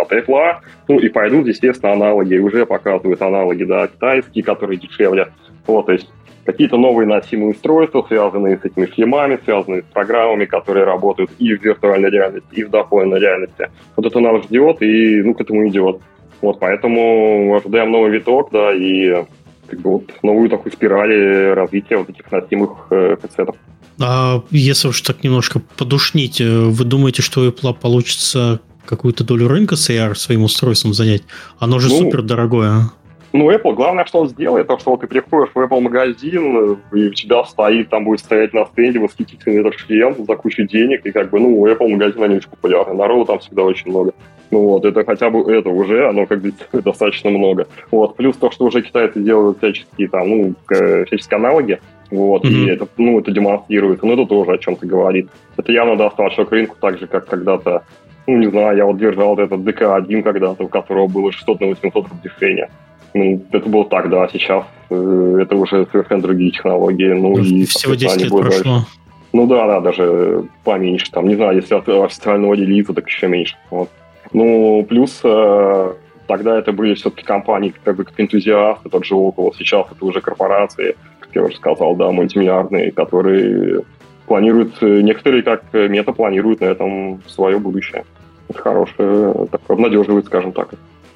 от 0.00 0.12
Apple, 0.12 0.56
ну 0.88 0.98
и 0.98 1.08
пойдут, 1.08 1.46
естественно, 1.46 1.92
аналоги, 1.92 2.36
уже 2.36 2.66
показывают 2.66 3.20
аналоги, 3.22 3.64
да, 3.64 3.88
китайские, 3.88 4.44
которые 4.44 4.78
дешевле. 4.78 5.28
Вот, 5.66 5.86
то 5.86 5.92
есть 5.92 6.08
какие-то 6.44 6.78
новые 6.78 7.06
носимые 7.06 7.50
устройства, 7.50 8.04
связанные 8.08 8.56
с 8.56 8.64
этими 8.64 8.86
шлемами, 8.86 9.38
связанные 9.44 9.82
с 9.82 9.92
программами, 9.92 10.46
которые 10.46 10.86
работают 10.86 11.30
и 11.38 11.54
в 11.54 11.62
виртуальной 11.62 12.10
реальности, 12.10 12.48
и 12.52 12.64
в 12.64 12.70
дополненной 12.70 13.20
реальности. 13.20 13.70
Вот 13.96 14.06
это 14.06 14.20
нас 14.20 14.44
ждет 14.44 14.80
и, 14.80 15.22
ну, 15.22 15.34
к 15.34 15.40
этому 15.40 15.68
идет. 15.68 16.00
Вот, 16.40 16.58
поэтому 16.60 17.54
ожидаем 17.56 17.90
новый 17.90 18.12
виток, 18.12 18.50
да, 18.50 18.72
и 18.72 19.24
как 19.66 19.80
бы 19.80 19.90
вот 19.90 20.04
новую 20.22 20.48
такую 20.48 20.72
спираль 20.72 21.52
развития 21.52 21.98
вот 21.98 22.08
этих 22.08 22.30
носимых 22.32 22.86
э, 22.90 23.16
headsetов. 23.22 23.56
А 24.00 24.42
если 24.50 24.88
уж 24.88 25.00
так 25.02 25.24
немножко 25.24 25.60
подушнить, 25.76 26.40
э, 26.40 26.44
вы 26.48 26.84
думаете, 26.84 27.22
что 27.22 27.40
у 27.40 27.48
Apple 27.48 27.74
получится 27.74 28.60
какую-то 28.84 29.24
долю 29.24 29.48
рынка 29.48 29.76
с 29.76 29.90
AR 29.90 30.14
своим 30.14 30.44
устройством 30.44 30.94
занять? 30.94 31.22
Оно 31.58 31.78
же 31.78 31.88
ну, 31.88 31.98
супер 31.98 32.22
дорогое. 32.22 32.90
Ну, 33.32 33.50
Apple, 33.50 33.74
главное, 33.74 34.06
что 34.06 34.20
он 34.20 34.28
сделает, 34.28 34.68
то, 34.68 34.78
что 34.78 34.92
вот 34.92 35.00
ты 35.00 35.06
приходишь 35.06 35.50
в 35.54 35.58
Apple 35.58 35.80
магазин, 35.80 36.78
и 36.92 37.08
у 37.08 37.12
тебя 37.12 37.44
стоит, 37.44 37.90
там 37.90 38.04
будет 38.04 38.20
стоять 38.20 38.54
на 38.54 38.64
стенде 38.66 38.98
восхитительный 38.98 39.60
этот 39.60 39.74
шлем 39.74 40.14
за 40.26 40.34
кучу 40.36 40.64
денег, 40.64 41.04
и 41.04 41.10
как 41.10 41.30
бы, 41.30 41.38
ну, 41.38 41.66
Apple 41.66 41.88
магазин, 41.88 42.22
они 42.22 42.36
очень 42.36 42.48
популярны, 42.48 42.94
народу 42.94 43.26
там 43.26 43.38
всегда 43.40 43.64
очень 43.64 43.90
много. 43.90 44.12
Ну 44.50 44.60
вот, 44.62 44.86
это 44.86 45.04
хотя 45.04 45.28
бы 45.28 45.52
это 45.52 45.68
уже, 45.68 46.08
оно 46.08 46.26
как 46.26 46.40
бы 46.40 46.52
достаточно 46.72 47.30
много. 47.30 47.68
Вот, 47.90 48.16
плюс 48.16 48.36
то, 48.36 48.50
что 48.50 48.64
уже 48.64 48.80
китайцы 48.80 49.20
делают 49.20 49.58
всяческие 49.58 50.08
там, 50.08 50.28
ну, 50.28 50.54
всяческие 50.66 51.36
аналоги, 51.36 51.80
вот, 52.10 52.44
mm-hmm. 52.44 52.50
и 52.50 52.70
это, 52.70 52.88
ну, 52.96 53.18
это 53.18 53.30
демонстрируется, 53.30 54.06
но 54.06 54.14
это 54.14 54.26
тоже 54.26 54.52
о 54.52 54.58
чем-то 54.58 54.86
говорит. 54.86 55.28
Это 55.56 55.72
явно 55.72 55.96
даст 55.96 56.16
толчок 56.16 56.50
рынку 56.52 56.76
так 56.80 56.98
же, 56.98 57.06
как 57.06 57.26
когда-то, 57.26 57.84
ну, 58.26 58.38
не 58.38 58.48
знаю, 58.50 58.76
я 58.76 58.86
вот 58.86 58.98
держал 58.98 59.38
этот 59.38 59.62
ДК-1 59.62 60.22
когда-то, 60.22 60.64
у 60.64 60.68
которого 60.68 61.06
было 61.06 61.32
600 61.32 61.60
на 61.60 61.66
800 61.68 62.06
разрешения. 62.10 62.70
Ну, 63.14 63.42
это 63.52 63.68
было 63.68 63.84
так, 63.86 64.10
да, 64.10 64.28
сейчас 64.28 64.64
э, 64.90 65.38
это 65.42 65.56
уже 65.56 65.86
совершенно 65.90 66.22
другие 66.22 66.50
технологии. 66.50 67.12
Ну, 67.12 67.38
и, 67.38 67.64
Всего 67.64 67.94
10 67.94 68.22
лет 68.22 68.30
прошло. 68.30 68.50
Дальше. 68.50 68.86
Ну 69.32 69.46
да, 69.46 69.66
да, 69.66 69.80
даже 69.80 70.44
поменьше. 70.64 71.10
Там, 71.10 71.28
не 71.28 71.34
знаю, 71.34 71.56
если 71.56 71.74
от 71.74 71.88
официального 71.88 72.56
делиться, 72.56 72.94
так 72.94 73.06
еще 73.06 73.28
меньше. 73.28 73.56
Вот. 73.70 73.90
Ну, 74.32 74.84
плюс 74.88 75.20
э, 75.22 75.92
тогда 76.26 76.58
это 76.58 76.72
были 76.72 76.94
все-таки 76.94 77.24
компании 77.24 77.74
как 77.84 77.96
бы 77.96 78.04
как 78.04 78.18
энтузиасты, 78.18 78.88
тот 78.88 79.04
же 79.04 79.14
около. 79.14 79.52
Сейчас 79.56 79.86
это 79.90 80.04
уже 80.04 80.20
корпорации, 80.20 80.96
как 81.28 81.36
я 81.36 81.42
уже 81.44 81.56
сказал, 81.56 81.94
да, 81.94 82.10
мультимиллиардные, 82.10 82.90
которые 82.90 83.82
планируют, 84.26 84.80
некоторые 84.82 85.42
как 85.42 85.62
мета 85.72 86.12
планируют 86.12 86.60
на 86.60 86.66
этом 86.66 87.22
свое 87.26 87.58
будущее. 87.58 88.04
Это 88.48 88.60
хорошее, 88.60 89.46
так 89.50 89.60
обнадеживает, 89.68 90.26
скажем 90.26 90.52
так. 90.52 90.70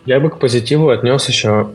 Я 0.04 0.20
бы 0.20 0.30
к 0.30 0.38
позитиву 0.38 0.88
отнес 0.88 1.28
еще 1.28 1.70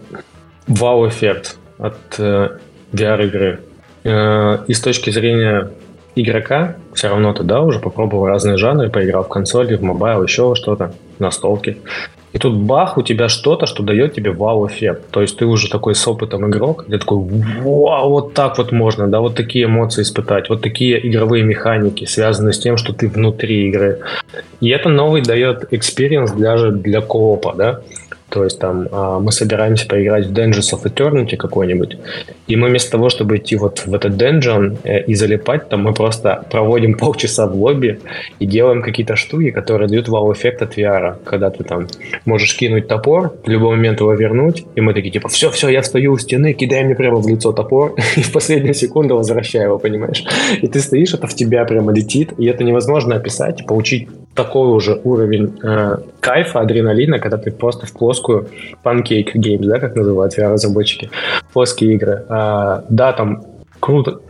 вау-эффект 0.68 1.58
от 1.78 1.98
э, 2.20 2.58
VR-игры. 2.92 3.62
Э, 4.04 4.60
и 4.68 4.74
с 4.74 4.82
точки 4.82 5.10
зрения 5.10 5.72
игрока, 6.16 6.76
все 6.94 7.08
равно 7.08 7.34
ты, 7.34 7.44
да, 7.44 7.62
уже 7.62 7.80
попробовал 7.80 8.28
разные 8.28 8.58
жанры, 8.58 8.90
поиграл 8.90 9.24
в 9.24 9.30
консоли, 9.30 9.76
в 9.76 9.84
mobile, 9.84 10.24
еще 10.24 10.56
что-то, 10.56 10.94
настолки. 11.20 11.78
И 12.34 12.40
тут 12.40 12.56
бах, 12.56 12.98
у 12.98 13.02
тебя 13.02 13.30
что-то, 13.30 13.66
что 13.66 13.84
дает 13.84 14.14
тебе 14.14 14.32
вау-эффект. 14.32 15.10
То 15.12 15.22
есть 15.22 15.38
ты 15.38 15.46
уже 15.46 15.70
такой 15.70 15.96
с 15.96 16.08
опытом 16.08 16.50
игрок, 16.50 16.86
ты 16.86 16.98
такой, 17.00 17.20
вау, 17.20 18.10
вот 18.10 18.34
так 18.34 18.58
вот 18.58 18.72
можно, 18.72 19.08
да, 19.08 19.22
вот 19.22 19.36
такие 19.36 19.66
эмоции 19.66 20.02
испытать, 20.02 20.50
вот 20.50 20.62
такие 20.62 21.08
игровые 21.08 21.44
механики, 21.44 22.06
связанные 22.06 22.54
с 22.54 22.60
тем, 22.60 22.78
что 22.78 22.94
ты 22.94 23.08
внутри 23.08 23.70
игры. 23.70 24.00
И 24.60 24.70
это 24.70 24.90
новый 24.90 25.22
дает 25.22 25.68
experience 25.72 26.32
даже 26.32 26.72
для 26.72 27.02
коопа, 27.02 27.54
да. 27.58 27.82
То 28.30 28.44
есть 28.44 28.60
там 28.60 28.88
а, 28.92 29.20
мы 29.20 29.32
собираемся 29.32 29.88
поиграть 29.88 30.28
в 30.28 30.34
Dungeons 30.34 30.74
of 30.74 30.84
Eternity 30.84 31.38
какой-нибудь, 31.38 31.98
и 32.48 32.56
мы 32.56 32.68
вместо 32.68 32.92
того, 32.92 33.10
чтобы 33.10 33.38
идти 33.38 33.56
вот 33.56 33.86
в 33.86 33.94
этот 33.94 34.22
dungeon 34.22 34.78
э, 34.84 35.04
и 35.06 35.16
залипать, 35.16 35.70
там 35.70 35.84
мы 35.84 35.94
просто 35.94 36.46
проводим 36.52 36.94
полчаса 36.98 37.48
в 37.48 37.56
лобби 37.56 38.00
и 38.40 38.46
делаем 38.46 38.82
какие-то 38.82 39.16
штуки, 39.16 39.52
которые 39.52 39.88
дают 39.88 40.10
вау-эффект 40.10 40.62
от 40.62 40.78
VR. 40.78 41.16
Когда 41.24 41.50
ты 41.50 41.64
там 41.64 41.88
можешь 42.26 42.56
кинуть 42.56 42.88
топор, 42.88 43.34
в 43.46 43.50
любой 43.50 43.78
момент 43.78 44.02
его 44.02 44.14
вернуть, 44.14 44.66
и 44.76 44.82
мы 44.82 44.94
такие 44.94 45.12
типа, 45.12 45.30
все-все, 45.30 45.70
я 45.70 45.82
стою 45.82 46.14
у 46.14 46.18
стены, 46.18 46.54
кидай 46.54 46.84
мне 46.84 46.96
прямо 46.96 47.18
в 47.18 47.28
лицо 47.28 47.54
топор, 47.54 47.96
и 48.18 48.22
в 48.22 48.32
последнюю 48.32 48.74
секунду 48.74 49.16
возвращаю 49.16 49.66
его, 49.66 49.80
понимаешь? 49.80 50.24
И 50.62 50.68
ты 50.68 50.82
стоишь, 50.82 51.14
это 51.14 51.28
в 51.28 51.34
тебя 51.34 51.64
прямо 51.64 51.94
летит, 51.94 52.34
и 52.38 52.46
это 52.46 52.66
невозможно 52.66 53.16
описать, 53.16 53.66
получить 53.66 54.10
такой 54.38 54.70
уже 54.70 55.02
уровень 55.04 55.60
э, 55.62 55.98
кайфа, 56.22 56.62
адреналина, 56.62 57.20
когда 57.20 57.38
ты 57.38 57.52
просто 57.52 57.86
в 57.86 57.92
плоскую 57.92 58.48
pancake 58.84 59.34
games, 59.36 59.66
да, 59.66 59.80
как 59.80 59.96
называют 59.96 60.38
разработчики, 60.38 61.10
плоские 61.52 61.96
игры. 61.96 62.26
А, 62.30 62.86
да, 62.90 63.12
там 63.12 63.44
круто, 63.80 64.22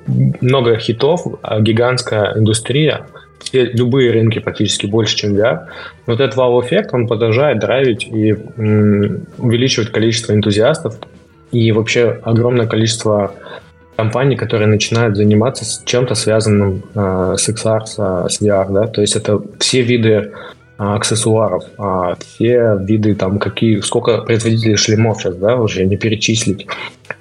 много 0.41 0.77
хитов, 0.79 1.21
а 1.41 1.59
гигантская 1.59 2.37
индустрия, 2.37 3.05
все, 3.39 3.65
любые 3.65 4.11
рынки 4.11 4.39
практически 4.39 4.87
больше, 4.87 5.15
чем 5.15 5.35
VR. 5.35 5.65
Но 6.05 6.13
вот 6.13 6.21
этот 6.21 6.35
вау-эффект, 6.35 6.93
он 6.93 7.07
продолжает 7.07 7.59
драйвить 7.59 8.07
и 8.07 8.35
м, 8.57 9.27
увеличивать 9.37 9.91
количество 9.91 10.33
энтузиастов 10.33 10.97
и 11.51 11.71
вообще 11.71 12.19
огромное 12.23 12.67
количество 12.67 13.33
компаний, 13.97 14.35
которые 14.35 14.67
начинают 14.67 15.17
заниматься 15.17 15.65
чем-то 15.85 16.15
связанным 16.15 16.83
э, 16.93 17.35
с 17.37 17.49
XR, 17.49 17.85
с, 17.85 17.95
с 18.29 18.41
VR, 18.41 18.71
да, 18.71 18.87
то 18.87 19.01
есть 19.01 19.15
это 19.15 19.41
все 19.59 19.81
виды 19.81 20.09
э, 20.09 20.31
аксессуаров, 20.77 21.63
э, 21.79 22.15
все 22.19 22.77
виды 22.79 23.15
там 23.15 23.39
какие, 23.39 23.79
сколько 23.79 24.19
производителей 24.19 24.75
шлемов 24.75 25.17
сейчас, 25.19 25.35
да, 25.37 25.55
уже 25.55 25.83
не 25.83 25.97
перечислить 25.97 26.67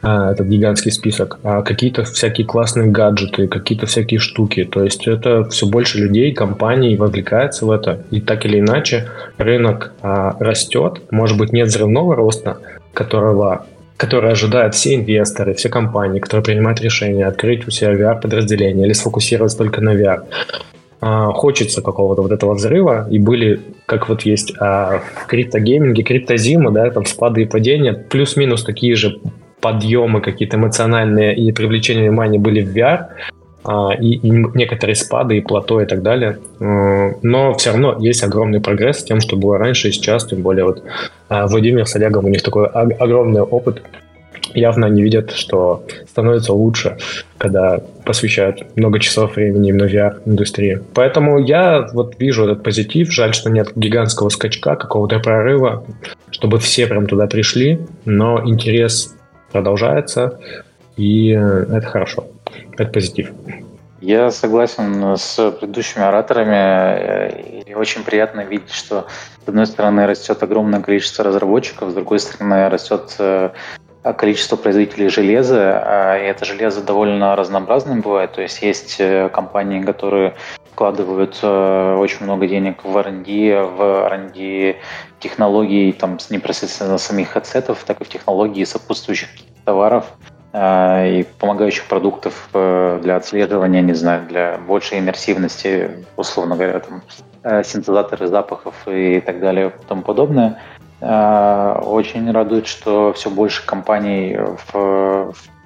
э, 0.03 0.09
этот 0.32 0.47
гигантский 0.47 0.93
список, 0.93 1.39
а 1.43 1.62
какие-то 1.62 2.05
всякие 2.05 2.47
классные 2.47 2.90
гаджеты, 2.90 3.48
какие-то 3.48 3.86
всякие 3.86 4.20
штуки, 4.20 4.65
то 4.65 4.85
есть 4.85 5.09
это 5.09 5.48
все 5.48 5.66
больше 5.66 5.98
людей, 5.98 6.35
компаний 6.35 6.98
вовлекается 6.98 7.65
в 7.65 7.70
это, 7.70 8.05
и 8.11 8.20
так 8.20 8.44
или 8.44 8.61
иначе 8.61 9.09
рынок 9.39 9.94
э, 10.03 10.32
растет, 10.40 11.01
может 11.11 11.39
быть 11.39 11.55
нет 11.55 11.69
взрывного 11.69 12.15
роста, 12.15 12.59
которого 12.93 13.65
которые 13.97 14.32
ожидают 14.32 14.74
все 14.74 14.94
инвесторы, 14.94 15.55
все 15.55 15.68
компании, 15.68 16.20
которые 16.20 16.44
принимают 16.44 16.81
решение 16.81 17.27
открыть 17.27 17.66
у 17.66 17.70
себя 17.70 17.94
VR-подразделение 17.94 18.86
или 18.86 18.93
сфокусироваться 18.93 19.59
только 19.59 19.81
на 19.81 19.94
VR. 19.94 20.24
А, 21.01 21.32
хочется 21.32 21.82
какого-то 21.82 22.23
вот 22.23 22.32
этого 22.32 22.55
взрыва, 22.55 23.06
и 23.10 23.18
были, 23.18 23.60
как 23.86 24.09
вот 24.09 24.23
есть 24.23 24.55
а, 24.59 25.02
в 25.23 25.27
криптогейминге, 25.27 26.02
криптозима, 26.02 26.70
да, 26.70 26.90
там 26.90 27.05
спады 27.05 27.43
и 27.43 27.47
падения, 27.47 27.93
плюс-минус 27.93 28.64
такие 28.64 28.97
же 28.97 29.20
подъемы 29.60 30.20
какие-то 30.20 30.56
эмоциональные 30.56 31.35
и 31.35 31.51
привлечение 31.52 32.09
внимания 32.09 32.39
были 32.39 32.62
в 32.62 32.77
VR, 32.77 33.09
и, 33.98 34.14
и 34.14 34.30
некоторые 34.30 34.94
спады 34.94 35.38
и 35.38 35.40
плато 35.40 35.80
и 35.80 35.86
так 35.86 36.02
далее. 36.02 36.38
Но 36.60 37.55
все 37.55 37.70
равно 37.70 37.97
есть 37.98 38.22
огромный 38.22 38.60
прогресс 38.60 39.02
тем, 39.02 39.20
что 39.20 39.36
было 39.36 39.59
раньше 39.59 39.88
и 39.88 39.93
сейчас, 39.93 40.26
тем 40.26 40.43
более 40.43 40.64
вот 40.64 40.82
а, 41.28 41.47
Владимир 41.47 41.86
с 41.86 41.97
Олегом, 41.97 42.26
у 42.26 42.28
них 42.28 42.43
такой 42.43 42.66
огромный 42.66 43.43
опыт. 43.43 43.82
Явно 44.55 44.86
они 44.86 45.02
видят, 45.02 45.32
что 45.32 45.84
становится 46.09 46.52
лучше, 46.52 46.97
когда 47.36 47.80
посвящают 48.05 48.64
много 48.76 49.01
часов 49.01 49.36
времени 49.36 49.70
именно 49.70 49.84
VR-индустрии. 49.84 50.80
Поэтому 50.94 51.38
я 51.38 51.88
вот 51.93 52.18
вижу 52.20 52.44
этот 52.44 52.62
позитив. 52.62 53.12
Жаль, 53.12 53.34
что 53.34 53.51
нет 53.51 53.72
гигантского 53.74 54.28
скачка, 54.28 54.76
какого-то 54.76 55.18
прорыва, 55.18 55.84
чтобы 56.30 56.59
все 56.59 56.86
прям 56.86 57.06
туда 57.06 57.26
пришли. 57.26 57.80
Но 58.05 58.40
интерес 58.48 59.14
продолжается, 59.51 60.38
и 60.97 61.30
это 61.30 61.86
хорошо. 61.86 62.28
Это 62.78 62.93
позитив. 62.93 63.32
Я 64.01 64.31
согласен 64.31 65.16
с 65.16 65.51
предыдущими 65.53 66.05
ораторами. 66.05 67.62
И 67.66 67.74
очень 67.74 68.05
приятно 68.05 68.43
видеть, 68.43 68.73
что 68.73 69.07
с 69.44 69.48
одной 69.48 69.66
стороны 69.66 70.07
растет 70.07 70.43
огромное 70.43 70.81
количество 70.81 71.24
разработчиков, 71.24 71.90
с 71.90 71.94
другой 71.94 72.19
стороны 72.19 72.69
растет 72.69 73.16
э, 73.19 73.51
количество 74.12 74.57
производителей 74.57 75.09
железа, 75.09 75.82
а, 75.85 76.19
и 76.19 76.24
это 76.24 76.44
железо 76.44 76.82
довольно 76.82 77.35
разнообразным 77.36 78.03
бывает. 78.03 78.32
То 78.32 78.43
есть 78.43 78.61
есть 78.62 78.97
э, 78.98 79.31
компании, 79.31 79.82
которые 79.82 80.35
вкладывают 80.73 81.39
э, 81.43 81.97
очень 81.98 82.24
много 82.24 82.47
денег 82.47 82.85
в 82.85 82.97
R&D, 82.98 83.62
в 83.62 83.81
R&D 84.07 84.77
технологий, 85.20 85.93
там, 85.93 86.19
непосредственно 86.28 86.98
самих 86.98 87.31
хедсетов, 87.31 87.82
так 87.86 88.03
и 88.03 88.05
в 88.05 88.09
технологии 88.09 88.65
сопутствующих 88.65 89.31
товаров. 89.65 90.05
А, 90.59 91.05
и 91.05 91.23
помогающих 91.23 91.85
продуктов 91.85 92.49
э, 92.55 92.99
для 93.03 93.16
отслеживания, 93.16 93.83
не 93.83 93.93
знаю, 93.93 94.27
для 94.27 94.57
большей 94.57 95.01
иммерсивности, 95.01 96.07
условно 96.16 96.57
говоря, 96.57 96.81
там, 96.81 97.03
э, 97.43 97.62
синтезаторы 97.62 98.27
запахов 98.28 98.74
и 98.87 99.20
так 99.20 99.39
далее 99.41 99.69
и 99.69 99.87
тому 99.87 100.01
подобное. 100.01 100.59
А, 101.03 101.78
очень 101.85 102.31
радует, 102.33 102.66
что 102.66 103.12
все 103.12 103.28
больше 103.28 103.66
компаний 103.66 104.39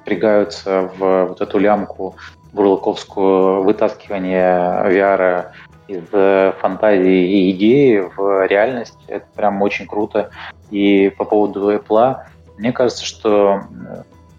впрягаются 0.03 0.91
в 0.99 1.27
вот 1.27 1.41
эту 1.41 1.59
лямку 1.59 2.17
бурлаковскую 2.53 3.63
вытаскивание 3.63 4.89
VR 4.91 5.51
из 5.87 6.57
фантазии 6.59 7.29
и 7.29 7.51
идеи 7.53 8.11
в 8.17 8.45
реальность. 8.49 8.99
Это 9.07 9.27
прям 9.37 9.63
очень 9.63 9.87
круто. 9.87 10.31
И 10.73 11.13
по 11.17 11.25
поводу 11.25 11.73
Apple, 11.73 12.17
мне 12.59 12.73
кажется, 12.73 13.05
что 13.05 13.63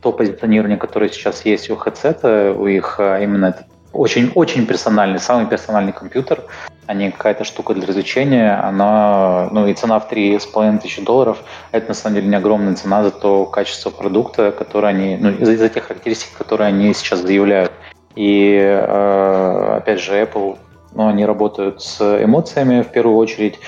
то 0.02 0.12
позиционирование, 0.12 0.78
которое 0.78 1.10
сейчас 1.10 1.46
есть 1.46 1.70
у 1.70 1.76
headset, 1.76 2.56
у 2.56 2.68
их 2.68 3.00
а, 3.00 3.20
именно 3.20 3.48
это 3.48 3.66
очень, 3.94 4.32
очень 4.36 4.66
персональный, 4.66 5.20
самый 5.20 5.48
персональный 5.48 5.92
компьютер, 5.92 6.44
а 6.88 6.94
не 6.94 7.12
какая-то 7.12 7.44
штука 7.44 7.74
для 7.74 7.86
развлечения, 7.86 8.54
она, 8.54 9.50
ну 9.52 9.68
и 9.68 9.74
цена 9.74 10.00
в 10.00 10.12
3,5 10.12 10.80
тысячи 10.80 11.04
долларов, 11.04 11.44
это 11.72 11.90
на 11.90 11.94
самом 11.94 12.16
деле 12.16 12.28
не 12.28 12.36
огромная 12.36 12.76
цена 12.76 13.04
за 13.04 13.12
то 13.12 13.46
качество 13.46 13.90
продукта, 13.90 14.52
которое 14.52 14.88
они, 14.88 15.18
ну 15.20 15.32
из-за, 15.32 15.54
из 15.54 15.72
тех 15.72 15.84
характеристик, 15.84 16.38
которые 16.38 16.68
они 16.68 16.94
сейчас 16.94 17.20
заявляют. 17.20 17.72
И 18.16 18.58
э, 18.60 19.76
опять 19.78 20.02
же, 20.02 20.14
Apple, 20.14 20.58
ну, 20.94 21.08
они 21.08 21.26
работают 21.26 21.82
с 21.82 22.02
эмоциями 22.02 22.82
в 22.82 22.92
первую 22.92 23.18
очередь, 23.18 23.60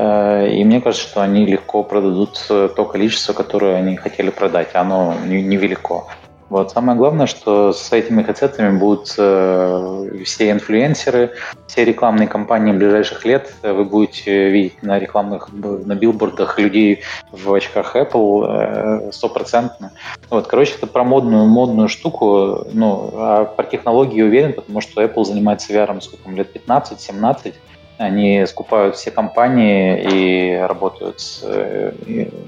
и 0.00 0.64
мне 0.64 0.80
кажется, 0.80 1.08
что 1.08 1.22
они 1.22 1.44
легко 1.44 1.82
продадут 1.82 2.46
э, 2.50 2.68
то 2.74 2.84
количество, 2.84 3.32
которое 3.32 3.76
они 3.76 3.96
хотели 3.96 4.30
продать. 4.30 4.68
Оно 4.74 5.14
невелико. 5.26 6.04
Вот. 6.50 6.70
Самое 6.70 6.96
главное, 6.96 7.26
что 7.26 7.72
с 7.72 7.92
этими 7.92 8.22
хедсетами 8.22 8.78
будут 8.78 9.14
э, 9.18 10.22
все 10.24 10.50
инфлюенсеры, 10.50 11.32
все 11.66 11.84
рекламные 11.84 12.28
кампании 12.28 12.72
ближайших 12.72 13.24
лет. 13.24 13.52
Вы 13.62 13.84
будете 13.84 14.50
видеть 14.50 14.82
на 14.82 14.98
рекламных, 14.98 15.48
на 15.52 15.94
билбордах 15.94 16.58
людей 16.58 17.02
в 17.32 17.52
очках 17.52 17.96
Apple 17.96 19.12
стопроцентно. 19.12 19.92
вот, 20.30 20.46
короче, 20.46 20.74
это 20.76 20.86
про 20.86 21.02
модную, 21.02 21.44
модную 21.46 21.88
штуку. 21.88 22.66
Ну, 22.72 23.10
а 23.14 23.44
про 23.44 23.64
технологии 23.64 24.22
уверен, 24.22 24.52
потому 24.52 24.80
что 24.80 25.02
Apple 25.02 25.24
занимается 25.24 25.72
VR 25.72 26.00
сколько, 26.00 26.30
лет 26.30 26.54
15-17. 26.54 27.52
Они 27.98 28.46
скупают 28.46 28.96
все 28.96 29.10
компании 29.10 30.00
и 30.12 30.56
работают 30.56 31.20
с 31.20 31.42
э, 31.44 31.92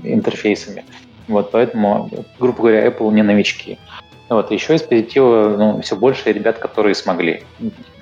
интерфейсами. 0.04 0.84
Вот, 1.28 1.50
поэтому, 1.50 2.08
грубо 2.38 2.58
говоря, 2.58 2.86
Apple 2.86 3.12
не 3.12 3.22
новички. 3.22 3.78
Вот. 4.30 4.52
Еще 4.52 4.76
из 4.76 4.82
позитива 4.82 5.56
ну, 5.58 5.80
все 5.82 5.96
больше 5.96 6.32
ребят, 6.32 6.58
которые 6.58 6.94
смогли. 6.94 7.42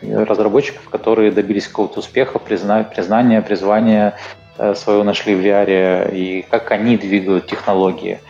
Разработчиков, 0.03 0.87
которые 0.91 1.33
добились 1.33 1.67
какого-то 1.67 2.01
успеха, 2.01 2.39
призна, 2.39 2.85
признания, 2.85 3.41
призвания 3.41 4.15
э, 4.59 4.75
своего 4.75 5.05
нашли 5.05 5.35
в 5.35 5.41
VR, 5.41 6.15
и 6.15 6.43
как 6.51 6.71
они 6.71 6.99
двигают 6.99 7.47
технологии, 7.47 8.21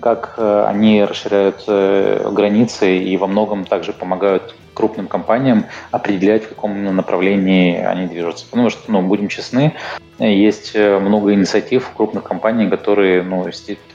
как 0.00 0.34
э, 0.36 0.64
они 0.68 1.04
расширяют 1.04 1.64
э, 1.66 2.30
границы 2.32 2.98
и 2.98 3.16
во 3.16 3.26
многом 3.26 3.64
также 3.64 3.92
помогают 3.92 4.54
крупным 4.74 5.06
компаниям 5.06 5.66
определять, 5.90 6.44
в 6.44 6.48
каком 6.48 6.96
направлении 6.96 7.76
они 7.78 8.06
движутся. 8.06 8.46
Потому 8.50 8.70
что, 8.70 8.90
ну, 8.90 9.02
будем 9.02 9.28
честны, 9.28 9.74
есть 10.18 10.72
э, 10.74 10.98
много 10.98 11.32
инициатив 11.34 11.90
крупных 11.96 12.24
компаний, 12.24 12.68
которые, 12.68 13.22
ну, 13.22 13.46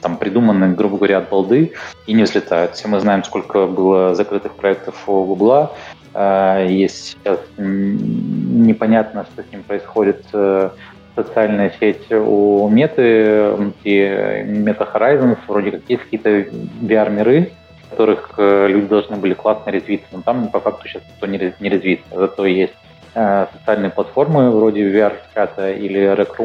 там 0.01 0.17
придуманы, 0.17 0.73
грубо 0.75 0.97
говоря, 0.97 1.19
от 1.19 1.29
балды 1.29 1.73
и 2.07 2.13
не 2.13 2.23
взлетают. 2.23 2.75
Все 2.75 2.87
мы 2.87 2.99
знаем, 2.99 3.23
сколько 3.23 3.67
было 3.67 4.15
закрытых 4.15 4.53
проектов 4.53 5.07
у 5.07 5.23
Гугла. 5.23 5.73
Есть 6.15 7.17
непонятно, 7.57 9.27
что 9.31 9.43
с 9.43 9.51
ним 9.51 9.61
происходит 9.61 10.25
социальная 11.23 11.73
сеть 11.79 12.11
у 12.11 12.67
Меты, 12.69 13.55
и 13.83 13.95
Meta 13.95 14.87
Horizons, 14.91 15.37
вроде 15.47 15.71
как 15.71 15.81
есть 15.87 16.03
какие-то 16.03 16.29
VR-миры, 16.81 17.51
в 17.83 17.89
которых 17.91 18.31
э, 18.37 18.67
люди 18.67 18.87
должны 18.87 19.17
были 19.17 19.33
классно 19.33 19.71
развиться, 19.71 20.07
но 20.11 20.21
там 20.21 20.49
по 20.49 20.59
факту 20.59 20.87
сейчас 20.87 21.03
никто 21.07 21.27
не, 21.27 21.53
не 21.59 21.69
развит. 21.69 22.01
Зато 22.11 22.45
есть 22.45 22.73
э, 23.15 23.47
социальные 23.57 23.91
платформы 23.91 24.51
вроде 24.51 24.89
VR-чата 24.89 25.71
или 25.71 26.13
Rec 26.15 26.35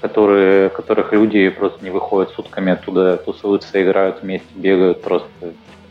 которые, 0.00 0.70
которых 0.70 1.12
люди 1.12 1.48
просто 1.50 1.84
не 1.84 1.90
выходят 1.90 2.30
сутками 2.30 2.72
оттуда, 2.72 3.18
тусуются, 3.18 3.82
играют 3.82 4.22
вместе, 4.22 4.48
бегают 4.54 5.02
просто. 5.02 5.28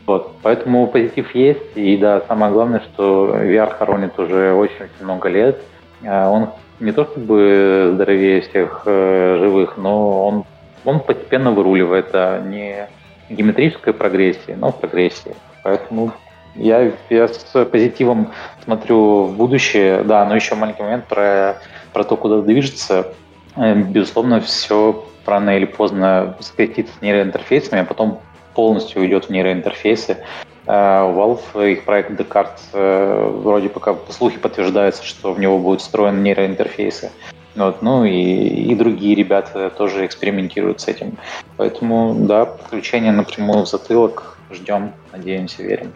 Вот. 0.07 0.31
Поэтому 0.41 0.87
позитив 0.87 1.35
есть, 1.35 1.75
и 1.75 1.95
да, 1.95 2.21
самое 2.27 2.51
главное, 2.51 2.79
что 2.79 3.35
VR 3.35 3.71
хоронит 3.77 4.17
уже 4.17 4.53
очень-очень 4.53 5.03
много 5.03 5.29
лет. 5.29 5.61
Э, 6.01 6.27
он 6.27 6.49
не 6.79 6.91
то 6.91 7.05
чтобы 7.05 7.91
здоровее 7.93 8.41
всех 8.41 8.83
живых, 8.85 9.77
но 9.77 10.27
он, 10.27 10.45
он 10.85 10.99
постепенно 10.99 11.51
выруливает, 11.51 12.09
а 12.13 12.39
не 12.41 12.87
геометрической 13.29 13.93
прогрессии, 13.93 14.55
но 14.57 14.71
в 14.71 14.79
прогрессии. 14.79 15.35
Поэтому 15.63 16.13
я, 16.55 16.91
я 17.09 17.27
с 17.27 17.65
позитивом 17.65 18.31
смотрю 18.63 19.25
в 19.25 19.35
будущее. 19.35 20.03
Да, 20.03 20.25
но 20.25 20.35
еще 20.35 20.55
маленький 20.55 20.83
момент 20.83 21.05
про, 21.05 21.57
про 21.93 22.03
то, 22.03 22.17
куда 22.17 22.41
движется. 22.41 23.13
Э, 23.55 23.75
безусловно, 23.75 24.41
все 24.41 25.05
рано 25.25 25.55
или 25.55 25.65
поздно 25.65 26.35
скрестится 26.39 26.93
с 26.97 27.01
нейроинтерфейсами, 27.01 27.81
а 27.81 27.85
потом 27.85 28.19
полностью 28.53 29.01
уйдет 29.01 29.25
в 29.25 29.29
нейроинтерфейсы. 29.29 30.17
У 30.65 30.71
э, 30.71 30.73
Valve 30.73 31.71
их 31.71 31.85
проект 31.85 32.11
Descartes 32.11 32.61
э, 32.73 33.31
вроде 33.43 33.69
пока 33.69 33.95
слухи 34.09 34.37
подтверждаются, 34.37 35.03
что 35.03 35.33
в 35.33 35.39
него 35.39 35.57
будут 35.59 35.81
встроены 35.81 36.19
нейроинтерфейсы. 36.19 37.11
Вот, 37.55 37.81
ну 37.81 38.05
и, 38.05 38.11
и 38.11 38.75
другие 38.75 39.15
ребята 39.15 39.69
тоже 39.69 40.05
экспериментируют 40.05 40.81
с 40.81 40.87
этим. 40.87 41.17
Поэтому, 41.57 42.15
да, 42.15 42.45
подключение 42.45 43.11
напрямую 43.11 43.65
в 43.65 43.69
затылок 43.69 44.37
ждем, 44.51 44.93
надеемся, 45.11 45.63
верим. 45.63 45.91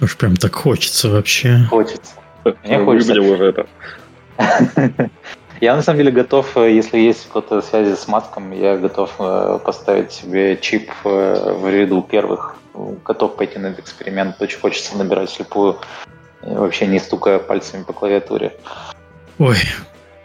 Уж 0.00 0.16
прям 0.16 0.36
так 0.36 0.54
хочется 0.54 1.08
вообще. 1.08 1.60
Хочется. 1.68 2.12
Мне 2.64 2.78
хочется. 2.78 3.20
уже 3.20 3.44
это. 3.46 3.66
Я 5.60 5.74
на 5.74 5.82
самом 5.82 5.98
деле 5.98 6.12
готов, 6.12 6.56
если 6.56 6.98
есть 6.98 7.26
кто-то 7.28 7.60
связи 7.62 7.94
с 7.94 8.06
Маском, 8.06 8.52
я 8.52 8.76
готов 8.76 9.14
э, 9.18 9.58
поставить 9.64 10.12
себе 10.12 10.56
чип 10.60 10.90
э, 11.04 11.52
в 11.60 11.68
ряду 11.68 12.02
первых. 12.02 12.56
Готов 13.04 13.36
пойти 13.36 13.58
на 13.58 13.68
этот 13.68 13.80
эксперимент. 13.80 14.40
Очень 14.40 14.60
хочется 14.60 14.96
набирать 14.96 15.30
слепую, 15.30 15.78
вообще 16.42 16.86
не 16.86 17.00
стукая 17.00 17.40
пальцами 17.40 17.82
по 17.82 17.92
клавиатуре. 17.92 18.54
Ой, 19.38 19.56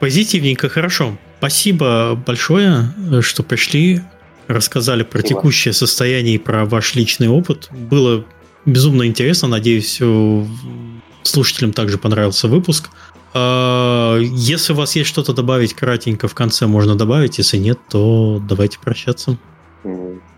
Позитивненько, 0.03 0.68
хорошо. 0.68 1.18
Спасибо 1.38 2.22
большое, 2.26 2.93
что 3.22 3.41
пришли, 3.41 4.01
рассказали 4.47 5.03
про 5.03 5.19
Спасибо. 5.19 5.39
текущее 5.39 5.73
состояние 5.73 6.35
и 6.35 6.38
про 6.38 6.65
ваш 6.65 6.95
личный 6.95 7.30
опыт. 7.30 7.69
Было 7.72 8.26
безумно 8.65 9.07
интересно. 9.07 9.47
Надеюсь, 9.47 10.01
слушателям 11.23 11.72
также 11.72 11.97
понравился 11.97 12.49
выпуск. 12.49 12.89
А, 13.34 14.18
если 14.19 14.73
у 14.73 14.76
вас 14.76 14.95
есть 14.95 15.10
что-то 15.10 15.34
добавить 15.34 15.73
кратенько 15.73 16.27
в 16.27 16.35
конце, 16.35 16.68
можно 16.68 16.95
добавить. 16.95 17.38
Если 17.38 17.57
нет, 17.57 17.80
то 17.89 18.39
давайте 18.47 18.80
прощаться. 18.80 19.38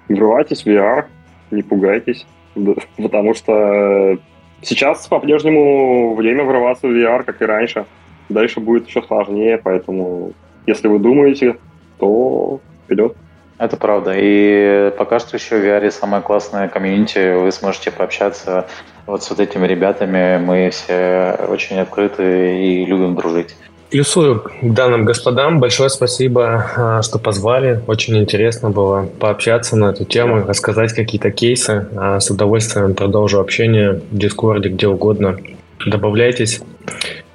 Врывайтесь 0.07 0.63
в 0.63 0.67
VR, 0.67 1.05
не 1.51 1.63
пугайтесь, 1.63 2.25
потому 2.97 3.33
что 3.33 4.17
сейчас 4.61 5.07
по-прежнему 5.07 6.15
время 6.15 6.43
врываться 6.43 6.87
в 6.87 6.91
VR, 6.91 7.23
как 7.23 7.41
и 7.41 7.45
раньше. 7.45 7.85
Дальше 8.29 8.59
будет 8.59 8.87
еще 8.87 9.03
сложнее, 9.03 9.59
поэтому 9.63 10.33
если 10.65 10.87
вы 10.87 10.99
думаете, 10.99 11.57
то 11.99 12.59
вперед. 12.85 13.15
Это 13.57 13.77
правда. 13.77 14.13
И 14.15 14.91
пока 14.97 15.19
что 15.19 15.37
еще 15.37 15.57
в 15.57 15.63
VR 15.63 15.89
самая 15.91 16.21
классная 16.21 16.67
комьюнити. 16.67 17.35
Вы 17.35 17.51
сможете 17.51 17.91
пообщаться 17.91 18.67
вот 19.05 19.23
с 19.23 19.29
вот 19.29 19.39
этими 19.39 19.67
ребятами. 19.67 20.37
Мы 20.37 20.69
все 20.71 21.37
очень 21.47 21.77
открыты 21.77 22.63
и 22.63 22.85
любим 22.85 23.15
дружить. 23.15 23.55
Плюсую 23.91 24.39
к 24.39 24.51
данным 24.61 25.05
господам. 25.05 25.59
Большое 25.59 25.89
спасибо, 25.89 26.65
а, 26.75 27.01
что 27.01 27.19
позвали. 27.19 27.81
Очень 27.87 28.17
интересно 28.17 28.71
было 28.71 29.07
пообщаться 29.19 29.77
на 29.77 29.91
эту 29.91 30.05
тему, 30.05 30.43
рассказать 30.45 30.93
какие-то 30.93 31.31
кейсы. 31.31 31.87
А, 31.95 32.19
с 32.19 32.29
удовольствием 32.29 32.95
продолжу 32.95 33.39
общение 33.39 34.01
в 34.11 34.17
Дискорде, 34.17 34.69
где 34.69 34.87
угодно. 34.87 35.37
Добавляйтесь. 35.85 36.61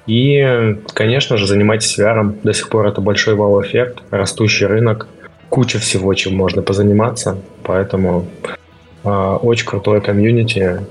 И, 0.07 0.77
конечно 0.93 1.37
же, 1.37 1.47
занимайтесь 1.47 1.97
VR. 1.97 2.35
До 2.43 2.53
сих 2.53 2.69
пор 2.69 2.87
это 2.87 3.01
большой 3.01 3.35
вау-эффект, 3.35 3.99
растущий 4.11 4.65
рынок, 4.65 5.07
куча 5.49 5.79
всего, 5.79 6.13
чем 6.15 6.35
можно 6.35 6.61
позаниматься. 6.61 7.37
Поэтому 7.63 8.25
э, 9.03 9.09
очень 9.09 9.65
крутое 9.65 10.01
комьюнити, 10.01 10.81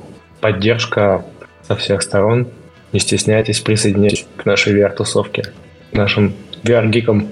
поддержка 0.40 1.24
со 1.66 1.76
всех 1.76 2.02
сторон. 2.02 2.48
Не 2.92 3.00
стесняйтесь, 3.00 3.60
присоединяйтесь 3.60 4.26
к 4.36 4.44
нашей 4.44 4.74
VR-тусовке, 4.74 5.52
к 5.92 5.96
нашим 5.96 6.34
VR-гикам. 6.64 7.28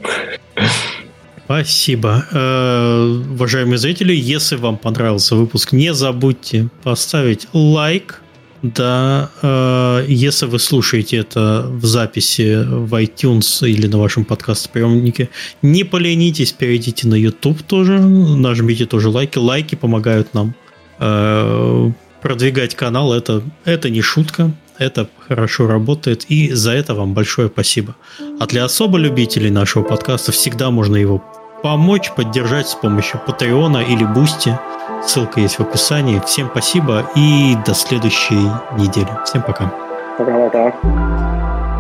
Спасибо. 1.44 2.26
Э, 2.30 3.22
уважаемые 3.30 3.78
зрители, 3.78 4.12
если 4.12 4.56
вам 4.56 4.76
понравился 4.76 5.35
выпуск, 5.35 5.72
не 5.72 5.94
забудьте 5.94 6.68
поставить 6.82 7.48
лайк, 7.55 8.20
да, 8.62 9.30
э, 9.40 10.05
если 10.09 10.47
вы 10.47 10.59
слушаете 10.59 11.16
это 11.16 11.66
в 11.68 11.86
записи 11.86 12.64
в 12.64 12.93
iTunes 12.94 13.68
или 13.68 13.86
на 13.86 13.98
вашем 13.98 14.24
подкаст-приемнике, 14.24 15.30
не 15.62 15.85
поленитесь, 15.85 16.52
перейдите 16.52 17.06
на 17.06 17.14
YouTube 17.14 17.62
тоже, 17.62 17.98
нажмите 17.98 18.86
тоже 18.86 19.09
лайки. 19.09 19.39
Лайки 19.39 19.74
помогают 19.74 20.35
нам 20.35 20.55
э, 20.98 21.90
продвигать 22.23 22.74
канал. 22.74 23.12
Это, 23.12 23.43
это 23.65 23.90
не 23.90 24.01
шутка, 24.01 24.51
это 24.78 25.09
хорошо 25.27 25.66
работает, 25.66 26.24
и 26.28 26.53
за 26.53 26.73
это 26.73 26.95
вам 26.95 27.15
большое 27.15 27.49
спасибо. 27.49 27.97
А 28.40 28.47
для 28.47 28.65
особо 28.65 28.99
любителей 28.99 29.51
нашего 29.51 29.82
подкаста 29.82 30.32
всегда 30.32 30.70
можно 30.70 30.97
его 30.97 31.23
помочь, 31.62 32.12
поддержать 32.12 32.69
с 32.69 32.74
помощью 32.74 33.20
Патреона 33.27 33.78
или 33.78 34.05
Boosty. 34.05 34.59
Ссылка 35.07 35.40
есть 35.40 35.59
в 35.59 35.61
описании. 35.61 36.20
Всем 36.27 36.49
спасибо 36.51 37.11
и 37.15 37.57
до 37.66 37.74
следующей 37.74 38.51
недели. 38.77 39.09
Всем 39.24 39.43
пока. 39.43 39.73
Пока-пока. 40.19 41.77